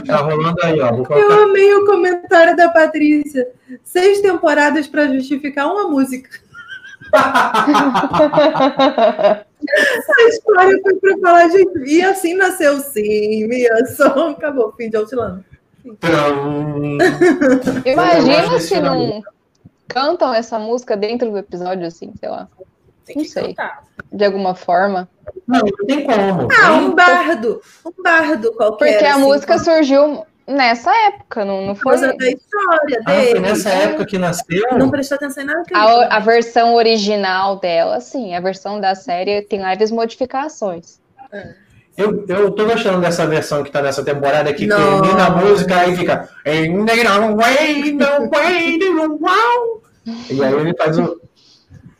Tá 0.06 0.16
rolando 0.16 0.56
aí, 0.62 0.80
ó. 0.80 0.90
Vou 0.90 1.00
Eu 1.00 1.04
colocar 1.06 1.42
amei 1.42 1.74
o 1.74 1.86
comentário 1.86 2.56
da 2.56 2.68
Patrícia. 2.68 3.48
Seis 3.84 4.20
temporadas 4.20 4.86
para 4.86 5.08
justificar 5.08 5.66
uma 5.66 5.88
música. 5.88 6.28
A 9.60 10.22
história 10.28 10.80
foi 10.82 10.94
para 10.96 11.18
falar, 11.18 11.48
gente, 11.50 11.78
e 11.84 12.02
assim 12.02 12.34
nasceu 12.34 12.78
sim, 12.80 13.46
minha 13.46 13.84
som. 13.86 14.30
Acabou, 14.30 14.72
fim 14.72 14.88
de 14.88 14.96
Outlander. 14.96 15.44
Imagina 17.84 18.58
se 18.58 18.80
nome. 18.80 19.08
não 19.08 19.22
cantam 19.92 20.32
essa 20.32 20.58
música 20.58 20.96
dentro 20.96 21.30
do 21.30 21.36
episódio, 21.38 21.86
assim, 21.86 22.12
sei 22.18 22.28
lá, 22.28 22.48
Tem 23.04 23.16
Não 23.16 23.24
sei. 23.24 23.48
cantar. 23.54 23.82
de 24.12 24.24
alguma 24.24 24.54
forma. 24.54 25.08
Não, 25.46 25.60
não 25.60 25.86
tem 25.86 26.04
como. 26.04 26.48
Ah, 26.62 26.72
um 26.74 26.94
bardo. 26.94 27.60
Um 27.84 28.02
bardo 28.02 28.52
qualquer. 28.52 28.92
Porque 28.92 29.04
a 29.04 29.12
assim, 29.14 29.20
música 29.22 29.54
por 29.54 29.64
surgiu 29.64 30.24
nessa 30.46 30.90
época, 31.06 31.44
não, 31.44 31.66
não 31.66 31.74
foi? 31.74 31.96
da 32.00 32.08
história 32.28 33.02
Ah, 33.06 33.12
foi 33.12 33.24
dele. 33.24 33.40
nessa 33.40 33.68
época 33.70 34.06
que 34.06 34.18
nasceu. 34.18 34.78
Não 34.78 34.90
prestou 34.90 35.16
atenção 35.16 35.42
em 35.42 35.46
nada 35.46 35.62
A, 35.74 36.16
a 36.16 36.18
versão 36.20 36.74
original 36.74 37.56
dela, 37.58 38.00
sim, 38.00 38.34
a 38.34 38.40
versão 38.40 38.80
da 38.80 38.94
série 38.94 39.42
tem 39.42 39.60
leves 39.62 39.90
modificações. 39.90 41.00
Eu, 41.96 42.24
eu 42.28 42.50
tô 42.52 42.64
gostando 42.64 43.00
dessa 43.00 43.26
versão 43.26 43.62
que 43.62 43.70
tá 43.70 43.82
nessa 43.82 44.02
temporada 44.04 44.52
que 44.54 44.66
Não. 44.66 45.00
termina 45.02 45.26
a 45.26 45.30
música 45.30 45.86
e 45.86 45.96
fica. 45.96 46.28
E 50.30 50.42
aí 50.44 50.52
ele 50.54 50.74
faz 50.76 50.98
o. 50.98 51.20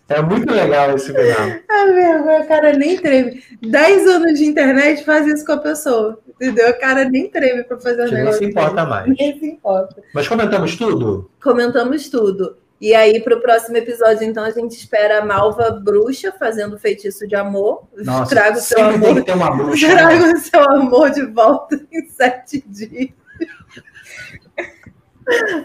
É 0.09 0.21
muito 0.23 0.53
legal 0.53 0.95
esse 0.97 1.07
final. 1.07 1.61
Ah, 1.69 1.85
vergonha, 1.87 2.41
o 2.41 2.49
cara 2.49 2.73
nem 2.73 2.97
treme. 2.97 3.43
Dez 3.63 4.07
anos 4.09 4.39
de 4.39 4.45
internet 4.45 5.05
faz 5.05 5.25
isso 5.27 5.47
com 5.47 5.53
a 5.53 5.59
pessoa. 5.59 6.19
Entendeu? 6.41 6.71
O 6.71 6.81
cara 6.81 7.05
nem 7.05 7.29
treme 7.31 7.63
pra 7.63 7.79
fazer 7.79 8.03
o 8.03 8.05
nem 8.07 8.15
negócio. 8.15 8.39
se 8.39 8.45
importa 8.47 8.85
mais. 8.87 9.07
Nem 9.07 9.39
se 9.39 9.47
importa. 9.47 10.03
Mas 10.13 10.27
comentamos 10.27 10.75
tudo? 10.77 11.31
Comentamos 11.41 12.09
tudo. 12.09 12.57
E 12.81 12.95
aí, 12.95 13.21
pro 13.21 13.41
próximo 13.43 13.77
episódio, 13.77 14.25
então, 14.27 14.43
a 14.43 14.51
gente 14.51 14.73
espera 14.73 15.19
a 15.19 15.25
Malva 15.25 15.71
Bruxa 15.71 16.33
fazendo 16.33 16.79
feitiço 16.79 17.29
de 17.29 17.35
amor. 17.37 17.87
Nossa, 17.95 18.35
Traga 18.35 18.57
o 18.57 18.61
seu 18.61 18.77
tem 18.79 18.87
amor. 18.95 19.23
ter 19.23 19.35
uma 19.35 19.51
bruxa. 19.55 19.87
né? 19.89 19.95
Traga 19.97 20.33
o 20.33 20.39
seu 20.39 20.63
amor 20.71 21.11
de 21.11 21.27
volta 21.27 21.79
em 21.93 22.09
sete 22.09 22.65
dias. 22.67 23.11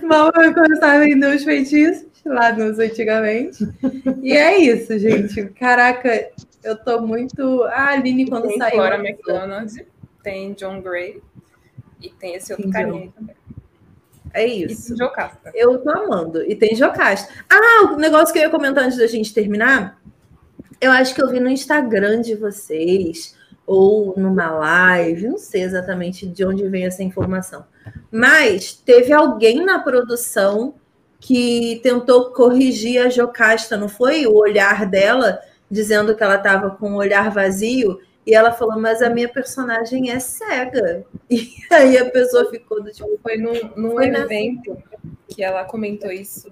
Malva 0.03 0.31
vai 0.35 0.53
começar 0.53 0.95
a 0.95 0.99
vender 0.99 1.35
os 1.35 1.43
feitiços 1.43 2.05
lá 2.25 2.51
nos 2.51 2.79
antigamente. 2.79 3.65
E 4.21 4.33
é 4.33 4.57
isso, 4.57 4.97
gente. 4.99 5.45
Caraca, 5.59 6.29
eu 6.63 6.75
tô 6.75 6.99
muito. 7.01 7.63
Ah, 7.65 7.85
a 7.85 7.89
Aline, 7.91 8.27
quando 8.27 8.47
Tem 8.47 8.57
saiu. 8.57 8.75
Flora 8.75 8.95
ela- 8.95 9.07
McDonald, 9.09 9.85
tem 10.23 10.53
John 10.53 10.81
Gray 10.81 11.21
e 12.01 12.09
tem 12.09 12.35
esse 12.35 12.51
outro 12.51 12.69
Tem 12.69 12.73
carinha 12.73 13.11
também. 13.15 13.35
É 14.35 14.47
E 14.47 14.65
isso. 14.65 14.89
tem 14.89 14.97
Jocasta. 14.97 15.51
Eu 15.55 15.79
tô 15.79 15.89
amando. 15.89 16.43
E 16.43 16.55
tem 16.55 16.75
Jocasta. 16.75 17.33
Ah, 17.49 17.93
o 17.93 17.95
negócio 17.95 18.33
que 18.33 18.39
eu 18.39 18.43
ia 18.43 18.49
comentar 18.49 18.83
antes 18.83 18.97
da 18.97 19.07
gente 19.07 19.33
terminar. 19.33 19.99
Eu 20.79 20.91
acho 20.91 21.15
que 21.15 21.23
eu 21.23 21.29
vi 21.29 21.39
no 21.39 21.49
Instagram 21.49 22.21
de 22.21 22.35
vocês, 22.35 23.35
ou 23.65 24.13
numa 24.17 24.51
live, 24.51 25.29
não 25.29 25.37
sei 25.37 25.63
exatamente 25.63 26.27
de 26.27 26.45
onde 26.45 26.67
vem 26.67 26.85
essa 26.85 27.01
informação. 27.01 27.65
Mas 28.11 28.73
teve 28.73 29.13
alguém 29.13 29.63
na 29.63 29.79
produção 29.79 30.75
que 31.19 31.79
tentou 31.81 32.31
corrigir 32.31 33.01
a 33.01 33.09
Jocasta, 33.09 33.77
não 33.77 33.89
foi? 33.89 34.27
O 34.27 34.35
olhar 34.35 34.85
dela, 34.85 35.39
dizendo 35.71 36.13
que 36.13 36.21
ela 36.21 36.35
estava 36.35 36.71
com 36.71 36.93
o 36.93 36.97
olhar 36.97 37.31
vazio. 37.31 37.99
E 38.25 38.33
ela 38.33 38.51
falou, 38.51 38.79
mas 38.79 39.01
a 39.01 39.09
minha 39.09 39.29
personagem 39.29 40.11
é 40.11 40.19
cega. 40.19 41.05
E 41.29 41.51
aí 41.71 41.97
a 41.97 42.09
pessoa 42.09 42.49
ficou 42.49 42.81
do 42.83 42.91
tipo, 42.91 43.19
Foi 43.21 43.37
num, 43.37 43.53
num 43.75 43.91
Foi 43.91 44.07
nessa- 44.07 44.25
evento 44.25 44.77
que 45.27 45.43
ela 45.43 45.63
comentou 45.65 46.11
isso, 46.11 46.51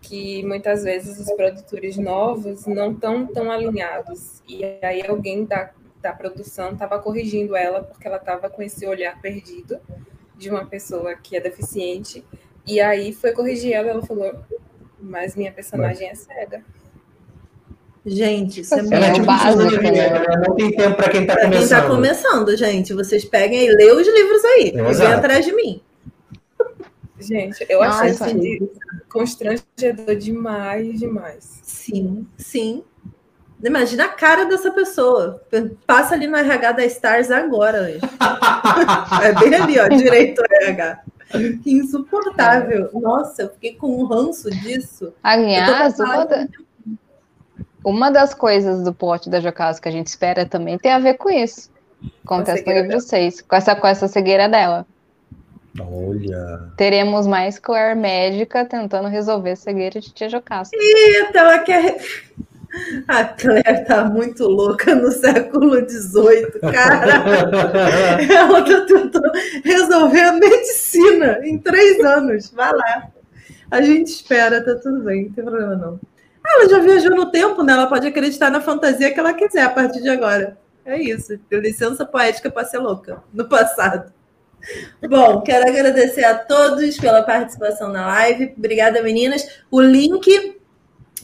que 0.00 0.42
muitas 0.44 0.82
vezes 0.84 1.18
os 1.18 1.32
produtores 1.34 1.96
novos 1.96 2.66
não 2.66 2.92
estão 2.92 3.26
tão 3.26 3.50
alinhados. 3.50 4.42
E 4.48 4.64
aí 4.82 5.04
alguém 5.06 5.44
da, 5.44 5.70
da 6.00 6.12
produção 6.12 6.72
estava 6.72 6.98
corrigindo 6.98 7.54
ela 7.56 7.82
porque 7.82 8.06
ela 8.06 8.16
estava 8.18 8.48
com 8.50 8.62
esse 8.62 8.86
olhar 8.86 9.20
perdido. 9.20 9.78
de 10.36 10.48
uma 10.48 10.64
pessoa 10.64 11.14
que 11.14 11.36
é 11.36 11.40
deficiente. 11.40 12.24
E 12.66 12.80
aí 12.80 13.12
foi 13.12 13.32
corrigir 13.32 13.72
ela, 13.74 13.90
ela 13.90 14.02
falou, 14.02 14.32
mas 14.98 15.36
minha 15.36 15.52
personagem 15.52 16.08
é 16.08 16.14
cega. 16.14 16.64
Gente, 18.04 18.62
isso 18.62 18.74
é 18.74 18.80
Assim, 18.80 18.94
é 18.94 19.08
é 19.08 19.10
o 19.10 19.14
tipo 19.14 19.26
básico, 19.26 19.82
né? 19.82 20.36
Não 20.46 20.54
tem 20.54 20.72
tempo 20.74 20.96
para 20.96 21.10
quem 21.10 21.22
está 21.22 21.36
quem 21.36 21.50
começando. 21.50 21.82
tá 21.82 21.86
começando, 21.88 22.56
gente, 22.56 22.94
vocês 22.94 23.24
peguem 23.24 23.66
e 23.66 23.74
lê 23.74 23.92
os 23.92 24.06
livros 24.06 24.44
aí. 24.44 24.72
E 24.74 24.94
vem 24.94 25.06
atrás 25.06 25.44
de 25.44 25.52
mim. 25.54 25.82
Gente, 27.18 27.66
eu 27.68 27.82
achei 27.82 28.12
Nossa. 28.12 28.30
isso 28.30 28.38
de 28.40 28.70
constrangedor 29.10 30.16
demais, 30.16 30.98
demais. 30.98 31.60
Sim, 31.62 32.26
sim. 32.38 32.82
Imagina 33.62 34.06
a 34.06 34.08
cara 34.08 34.46
dessa 34.46 34.70
pessoa. 34.70 35.42
Passa 35.86 36.14
ali 36.14 36.26
no 36.26 36.36
RH 36.36 36.72
da 36.72 36.84
Stars 36.86 37.30
agora. 37.30 37.98
É 39.22 39.34
bem 39.34 39.54
ali, 39.54 39.78
ó, 39.78 39.86
direito 39.88 40.40
ao 40.40 40.62
RH. 40.62 41.00
Que 41.62 41.72
insuportável. 41.72 42.88
Nossa, 42.94 43.42
eu 43.42 43.50
fiquei 43.50 43.74
com 43.74 44.00
um 44.00 44.04
ranço 44.04 44.50
disso. 44.50 45.12
Aliás, 45.22 45.98
Eu 45.98 46.06
tô 46.06 46.10
uma, 47.84 47.90
da- 47.90 47.90
uma 47.90 48.10
das 48.10 48.34
coisas 48.34 48.82
do 48.82 48.92
plot 48.92 49.28
da 49.30 49.40
Jocasta 49.40 49.82
que 49.82 49.88
a 49.88 49.92
gente 49.92 50.06
espera 50.06 50.46
também 50.46 50.78
tem 50.78 50.92
a 50.92 50.98
ver 50.98 51.14
com 51.14 51.30
isso. 51.30 51.70
Acontece 52.24 52.60
no 52.60 52.64
cegueira 52.66 52.82
livro 52.86 53.00
6, 53.00 53.42
com 53.42 53.56
essa, 53.56 53.74
com 53.76 53.86
essa 53.86 54.08
cegueira 54.08 54.48
dela. 54.48 54.86
Olha. 55.78 56.72
Teremos 56.76 57.26
mais 57.26 57.58
Claire 57.58 57.94
médica 57.98 58.64
tentando 58.64 59.08
resolver 59.08 59.52
a 59.52 59.56
cegueira 59.56 60.00
de 60.00 60.12
Tia 60.12 60.28
Jocasta. 60.28 60.76
Então 60.76 61.42
ela 61.42 61.58
quer. 61.60 61.98
A 63.08 63.24
Claire 63.24 63.84
tá 63.84 64.04
muito 64.04 64.46
louca 64.46 64.94
no 64.94 65.10
século 65.10 65.74
XVIII, 65.90 66.60
cara. 66.72 67.24
Ela 68.32 68.64
tá 68.64 68.86
tentando 68.86 69.32
resolver 69.64 70.20
a 70.20 70.32
medicina 70.34 71.40
em 71.42 71.58
três 71.58 71.98
anos. 72.04 72.50
Vai 72.50 72.72
lá. 72.72 73.08
A 73.72 73.82
gente 73.82 74.06
espera, 74.12 74.64
tá 74.64 74.76
tudo 74.76 75.02
bem, 75.02 75.24
não 75.24 75.32
tem 75.32 75.44
problema 75.44 75.74
não. 75.74 76.00
Ah, 76.44 76.60
Ela 76.60 76.68
já 76.68 76.78
viajou 76.78 77.14
no 77.14 77.30
tempo, 77.30 77.62
né? 77.62 77.72
Ela 77.72 77.86
pode 77.86 78.06
acreditar 78.06 78.50
na 78.50 78.60
fantasia 78.60 79.12
que 79.12 79.20
ela 79.20 79.34
quiser 79.34 79.62
a 79.62 79.70
partir 79.70 80.00
de 80.00 80.08
agora. 80.08 80.58
É 80.84 81.00
isso. 81.00 81.38
Deu 81.48 81.60
licença 81.60 82.04
poética 82.06 82.50
para 82.50 82.64
ser 82.66 82.78
louca 82.78 83.22
no 83.32 83.48
passado. 83.48 84.12
Bom, 85.08 85.40
quero 85.42 85.68
agradecer 85.68 86.24
a 86.24 86.34
todos 86.36 86.96
pela 86.98 87.22
participação 87.22 87.88
na 87.88 88.06
live. 88.06 88.54
Obrigada, 88.56 89.02
meninas. 89.02 89.62
O 89.70 89.80
link, 89.80 90.58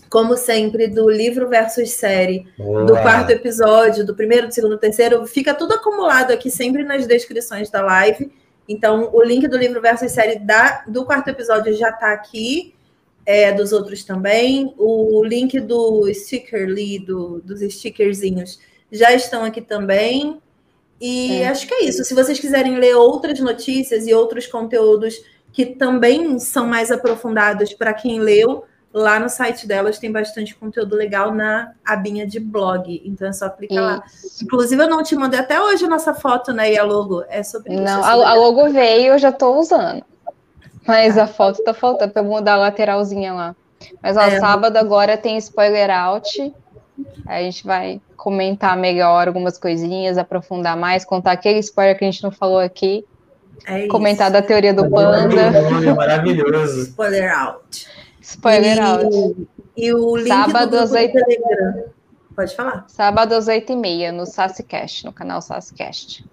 como 0.09 0.37
sempre, 0.37 0.87
do 0.89 1.09
livro 1.11 1.49
versus 1.49 1.91
série 1.91 2.47
do 2.57 2.87
Boa. 2.87 3.03
quarto 3.03 3.31
episódio, 3.31 4.07
do 4.07 4.15
primeiro, 4.15 4.47
do 4.49 4.55
segundo, 4.55 4.73
do 4.73 4.79
terceiro, 4.79 5.27
fica 5.27 5.53
tudo 5.53 5.75
acumulado 5.75 6.31
aqui 6.33 6.51
sempre 6.51 6.85
nas 6.85 7.07
descrições 7.07 7.69
da 7.71 7.83
live. 7.83 8.33
Então, 8.69 9.11
o 9.13 9.23
link 9.23 9.47
do 9.49 9.57
livro 9.57 9.81
versus 9.81 10.13
série 10.13 10.39
da, 10.39 10.85
do 10.87 11.05
quarto 11.05 11.29
episódio 11.29 11.75
já 11.75 11.91
está 11.91 12.13
aqui, 12.13 12.75
é, 13.27 13.53
dos 13.53 13.73
outros 13.73 14.05
também. 14.05 14.73
O 14.79 15.23
link 15.25 15.59
do 15.61 16.09
Stickerly, 16.15 17.01
do, 17.01 17.41
dos 17.41 17.61
stickerzinhos, 17.61 18.61
já 18.91 19.13
estão 19.13 19.45
aqui 19.45 19.61
também. 19.61 20.41
E 21.01 21.43
É. 21.43 21.49
acho 21.49 21.67
que 21.67 21.75
é 21.75 21.85
isso. 21.85 22.05
Se 22.05 22.15
vocês 22.15 22.39
quiserem 22.39 22.79
ler 22.79 22.95
outras 22.95 23.39
notícias 23.41 24.07
e 24.07 24.15
outros 24.15 24.47
conteúdos 24.47 25.21
que 25.53 25.67
também 25.67 26.39
são 26.39 26.67
mais 26.67 26.91
aprofundados 26.91 27.75
para 27.75 27.93
quem 27.93 28.21
leu, 28.21 28.65
lá 28.93 29.19
no 29.19 29.29
site 29.29 29.67
delas 29.67 29.99
tem 29.99 30.11
bastante 30.11 30.55
conteúdo 30.55 30.97
legal 30.97 31.35
na 31.35 31.73
abinha 31.85 32.27
de 32.27 32.41
blog. 32.41 33.03
Então 33.05 33.29
é 33.29 33.33
só 33.33 33.49
clicar 33.51 33.83
lá. 33.83 34.05
Inclusive, 34.43 34.83
eu 34.83 34.89
não 34.89 35.03
te 35.03 35.15
mandei 35.15 35.39
até 35.39 35.61
hoje 35.61 35.85
a 35.85 35.89
nossa 35.89 36.15
foto, 36.15 36.53
né? 36.53 36.73
E 36.73 36.79
a 36.79 36.85
logo. 36.85 37.23
É 37.29 37.43
sobre 37.43 37.75
isso. 37.75 37.83
Não, 37.83 38.01
é 38.01 38.05
a, 38.05 38.31
a 38.31 38.35
logo 38.35 38.71
veio, 38.71 39.13
eu 39.13 39.19
já 39.19 39.33
tô 39.33 39.59
usando. 39.59 40.03
Mas 40.87 41.19
a 41.19 41.27
foto 41.27 41.63
tá 41.65 41.75
faltando 41.75 42.13
pra 42.13 42.23
eu 42.23 42.27
mudar 42.27 42.55
a 42.55 42.59
lateralzinha 42.59 43.33
lá. 43.33 43.57
Mas 44.03 44.17
ó, 44.17 44.23
É. 44.23 44.39
sábado 44.41 44.77
agora 44.77 45.17
tem 45.17 45.37
spoiler 45.39 45.91
out. 45.91 46.55
A 47.27 47.43
gente 47.43 47.65
vai 47.67 48.01
comentar 48.17 48.77
melhor 48.77 49.29
algumas 49.29 49.59
coisinhas, 49.59 50.17
aprofundar 50.17 50.77
mais, 50.77 51.05
contar 51.05 51.33
aquele 51.33 51.59
spoiler 51.59 51.97
que 51.99 52.05
a 52.05 52.11
gente 52.11 52.23
não 52.23 52.31
falou 52.31 52.59
aqui, 52.59 53.05
É 53.67 53.81
isso. 53.81 53.89
comentar 53.89 54.31
da 54.31 54.41
teoria 54.41 54.73
do 54.73 54.89
panda. 54.91 55.51
Maravilhoso. 55.95 56.83
Spoiler 56.85 57.31
out. 57.39 57.87
Spoiler 58.23 58.77
e, 58.77 58.81
out. 58.81 59.49
E 59.77 59.93
o 59.93 60.17
link 60.17 60.29
Sábado 60.29 60.71
do 60.71 60.79
às 60.79 60.91
grupo 60.91 61.07
do 61.13 61.19
oito. 61.19 61.27
Telegram. 61.27 61.85
Pode 62.35 62.57
falar. 62.57 62.85
Sábado 62.89 63.35
às 63.35 63.47
8h30 63.47 64.11
no 64.13 64.27
SassiCast, 64.27 65.05
no 65.05 65.13
canal 65.13 65.41
SassiCast. 65.41 66.25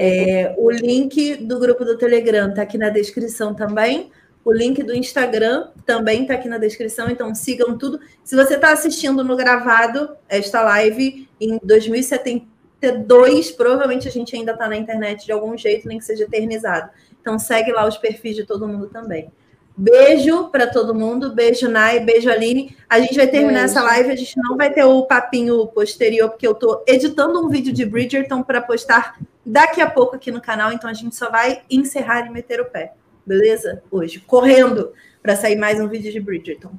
É, 0.00 0.54
o 0.56 0.70
link 0.70 1.34
do 1.38 1.58
grupo 1.58 1.84
do 1.84 1.98
Telegram 1.98 2.50
está 2.50 2.62
aqui 2.62 2.78
na 2.78 2.88
descrição 2.88 3.52
também. 3.52 4.12
O 4.44 4.52
link 4.52 4.80
do 4.84 4.94
Instagram 4.94 5.70
também 5.84 6.22
está 6.22 6.34
aqui 6.34 6.48
na 6.48 6.56
descrição, 6.56 7.10
então 7.10 7.34
sigam 7.34 7.76
tudo. 7.76 7.98
Se 8.22 8.36
você 8.36 8.54
está 8.54 8.72
assistindo 8.72 9.24
no 9.24 9.36
gravado, 9.36 10.16
esta 10.28 10.62
live 10.62 11.28
em 11.40 11.58
2072, 11.64 13.50
provavelmente 13.50 14.06
a 14.06 14.10
gente 14.12 14.36
ainda 14.36 14.52
está 14.52 14.68
na 14.68 14.76
internet 14.76 15.26
de 15.26 15.32
algum 15.32 15.58
jeito, 15.58 15.88
nem 15.88 15.98
que 15.98 16.04
seja 16.04 16.22
eternizado. 16.22 16.90
Então 17.20 17.36
segue 17.36 17.72
lá 17.72 17.84
os 17.84 17.96
perfis 17.96 18.36
de 18.36 18.44
todo 18.44 18.68
mundo 18.68 18.86
também. 18.86 19.32
Beijo 19.80 20.48
para 20.48 20.66
todo 20.66 20.92
mundo, 20.92 21.32
beijo 21.32 21.68
Nai, 21.68 22.00
beijo 22.00 22.28
Aline. 22.28 22.76
A 22.88 22.98
gente 22.98 23.14
vai 23.14 23.28
terminar 23.28 23.60
Beijo. 23.60 23.78
essa 23.78 23.82
live, 23.82 24.10
a 24.10 24.16
gente 24.16 24.36
não 24.36 24.56
vai 24.56 24.72
ter 24.72 24.82
o 24.82 25.06
papinho 25.06 25.64
posterior, 25.68 26.30
porque 26.30 26.44
eu 26.48 26.50
estou 26.50 26.82
editando 26.84 27.40
um 27.40 27.48
vídeo 27.48 27.72
de 27.72 27.84
Bridgerton 27.84 28.42
para 28.42 28.60
postar 28.60 29.16
daqui 29.46 29.80
a 29.80 29.88
pouco 29.88 30.16
aqui 30.16 30.32
no 30.32 30.40
canal, 30.40 30.72
então 30.72 30.90
a 30.90 30.92
gente 30.92 31.14
só 31.14 31.30
vai 31.30 31.62
encerrar 31.70 32.26
e 32.26 32.30
meter 32.30 32.60
o 32.60 32.64
pé, 32.64 32.92
beleza? 33.24 33.80
Hoje, 33.88 34.18
correndo 34.18 34.92
para 35.22 35.36
sair 35.36 35.54
mais 35.54 35.78
um 35.78 35.86
vídeo 35.86 36.10
de 36.10 36.18
Bridgerton. 36.18 36.72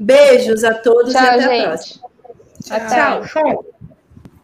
Beijos 0.00 0.62
a 0.62 0.72
todos 0.74 1.12
e 1.12 1.16
Tchau, 1.16 1.26
até 1.26 1.34
a 1.34 1.48
gente. 1.48 1.66
próxima. 1.66 2.10
Até. 2.70 3.26
Tchau. 3.26 3.64